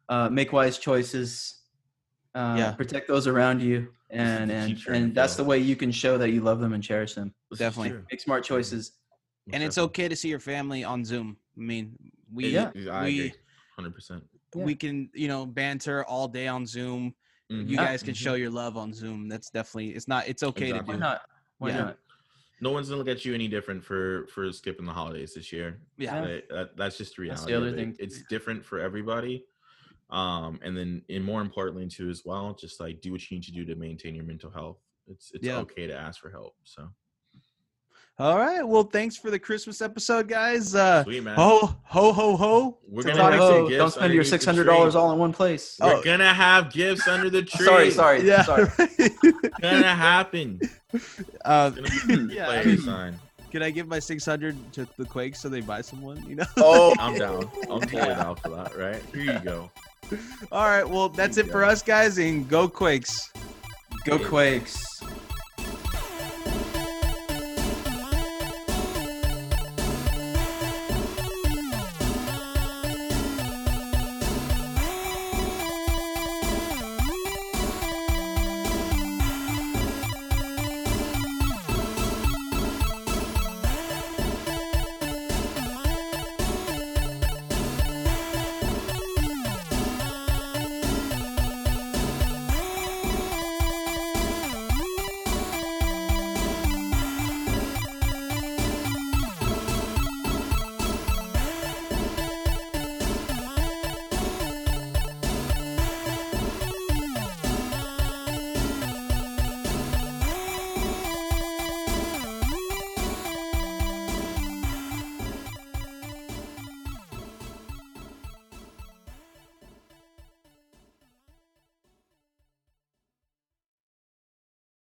Uh, 0.07 0.30
make 0.30 0.53
wise 0.53 0.77
choices. 0.77 1.61
Uh, 2.36 2.56
Yeah. 2.57 2.72
Protect 2.74 3.07
those 3.07 3.28
around 3.28 3.62
you, 3.62 3.88
and 4.10 4.52
and 4.52 4.78
and 4.90 5.16
that's 5.16 5.36
the 5.38 5.44
way 5.44 5.57
you 5.57 5.76
can 5.78 5.90
show 5.91 6.18
that 6.18 6.32
you 6.32 6.41
love 6.41 6.60
them 6.60 6.74
and 6.74 6.84
cherish 6.84 7.14
them. 7.16 7.34
Definitely. 7.57 7.98
Make 8.12 8.20
smart 8.20 8.44
choices. 8.44 8.91
and 9.53 9.62
it's 9.64 9.78
okay 9.78 10.07
to 10.07 10.16
see 10.16 10.28
your 10.28 10.40
family 10.40 10.84
on 10.84 11.06
Zoom. 11.06 11.38
I 11.56 11.62
mean, 11.62 11.95
we 12.34 12.45
It- 12.45 12.52
Yeah. 12.76 12.91
I 12.91 13.03
we 13.06 13.20
agree, 13.28 13.34
hundred 13.76 13.94
percent. 13.95 14.24
We 14.53 14.76
can 14.76 15.10
you 15.14 15.28
know 15.30 15.45
banter 15.45 16.03
all 16.06 16.28
day 16.28 16.48
on 16.48 16.66
Zoom. 16.66 17.14
You 17.49 17.57
Mhm. 17.57 17.70
Yeah. 17.70 17.86
guys 17.86 18.03
can 18.03 18.16
show 18.16 18.34
your 18.34 18.49
love 18.49 18.76
on 18.76 18.91
Zoom. 18.94 19.30
That's 19.30 19.49
definitely 19.49 19.90
it's 19.95 20.07
not. 20.07 20.28
It's 20.28 20.44
okay 20.44 20.70
Exactly. 20.72 20.94
to 20.95 20.99
Why 20.99 21.07
not? 21.07 21.22
Why 21.60 21.70
Yeah. 21.70 21.78
not? 21.86 21.99
No 22.60 22.72
one's 22.72 22.88
gonna 22.90 22.98
look 22.98 23.07
at 23.07 23.24
you 23.24 23.34
any 23.34 23.48
different 23.48 23.84
for 23.84 24.26
for 24.34 24.52
skipping 24.52 24.86
the 24.86 24.91
holidays 24.94 25.34
this 25.36 25.53
year. 25.53 25.80
Yeah. 25.98 26.16
Yeah. 26.16 26.22
That- 26.26 26.49
that- 26.49 26.78
that's 26.78 26.98
just 26.98 27.16
the 27.16 27.28
That's 27.28 27.45
reality. 27.45 27.52
the 27.52 27.57
other 27.57 27.68
of 27.68 27.74
it. 27.76 27.78
thing. 27.78 27.95
It's 27.99 28.24
different 28.24 28.66
for 28.66 28.80
everybody. 28.80 29.45
Um, 30.15 30.59
and 30.63 30.75
then 30.77 31.01
and 31.09 31.23
more 31.23 31.41
importantly 31.41 31.87
too 31.87 32.09
as 32.09 32.23
well, 32.25 32.53
just 32.59 32.79
like 32.79 33.01
do 33.01 33.11
what 33.11 33.29
you 33.29 33.37
need 33.37 33.43
to 33.43 33.51
do 33.51 33.65
to 33.65 33.75
maintain 33.75 34.15
your 34.15 34.23
mental 34.25 34.49
health. 34.49 34.77
It's 35.07 35.31
it's 35.33 35.45
Yeah. 35.45 35.57
okay 35.59 35.87
to 35.87 35.93
ask 35.95 36.21
for 36.21 36.29
help. 36.29 36.55
So 36.63 36.87
All 38.17 38.37
right. 38.37 38.63
Well, 38.65 38.83
thanks 38.83 39.17
for 39.17 39.29
the 39.29 39.37
Christmas 39.37 39.81
episode, 39.81 40.29
guys. 40.29 40.73
Uh, 40.73 41.03
sweet 41.03 41.21
man. 41.21 41.35
ho 41.35 41.75
ho 41.83 42.13
ho 42.13 42.37
ho. 42.37 42.77
We're 42.87 43.01
to 43.01 43.09
gonna 43.09 43.19
talk 43.19 43.31
have 43.33 43.41
to- 43.41 43.47
some 43.47 43.67
gifts 43.67 43.77
don't 43.77 43.91
spend 43.91 44.13
your 44.13 44.23
six 44.23 44.45
hundred 44.45 44.63
dollars 44.65 44.95
all 44.95 45.11
in 45.11 45.19
one 45.19 45.33
place. 45.33 45.75
We're 45.81 45.95
Oh. 45.95 46.01
gonna 46.01 46.33
have 46.33 46.71
gifts 46.71 47.09
under 47.09 47.29
the 47.29 47.43
tree. 47.53 47.65
Sorry, 47.65 47.91
sorry, 47.91 48.25
Yeah. 48.25 48.43
sorry. 48.43 48.67
Gonna 49.61 49.93
happen. 49.95 50.61
uh, 51.45 51.71
It's 51.75 52.05
gonna 52.05 52.27
be 52.27 52.35
Yeah, 52.35 52.47
I 52.49 52.63
mean- 52.63 52.77
sign. 52.79 53.19
can 53.51 53.61
I 53.63 53.69
give 53.69 53.87
my 53.89 53.99
six 53.99 54.25
hundred 54.25 54.55
to 54.73 54.87
the 54.97 55.03
Quakes 55.05 55.41
so 55.41 55.49
they 55.49 55.59
buy 55.61 55.81
someone? 55.81 56.23
You 56.25 56.35
know. 56.37 56.45
Oh, 56.55 56.95
I'm 56.99 57.17
down. 57.19 57.49
I'm 57.69 57.81
totally 57.81 58.13
down 58.15 58.35
for 58.37 58.49
that. 58.49 58.77
Right 58.77 59.01
here 59.13 59.33
you 59.33 59.39
go. 59.39 59.69
All 60.52 60.65
right. 60.65 60.88
Well, 60.88 61.10
that's 61.10 61.38
it 61.38 61.49
for 61.52 61.64
us, 61.64 61.82
guys, 61.82 62.18
and 62.18 62.48
go 62.48 62.68
Quakes. 62.68 63.32
go 64.06 64.19
Quakes. 64.19 65.02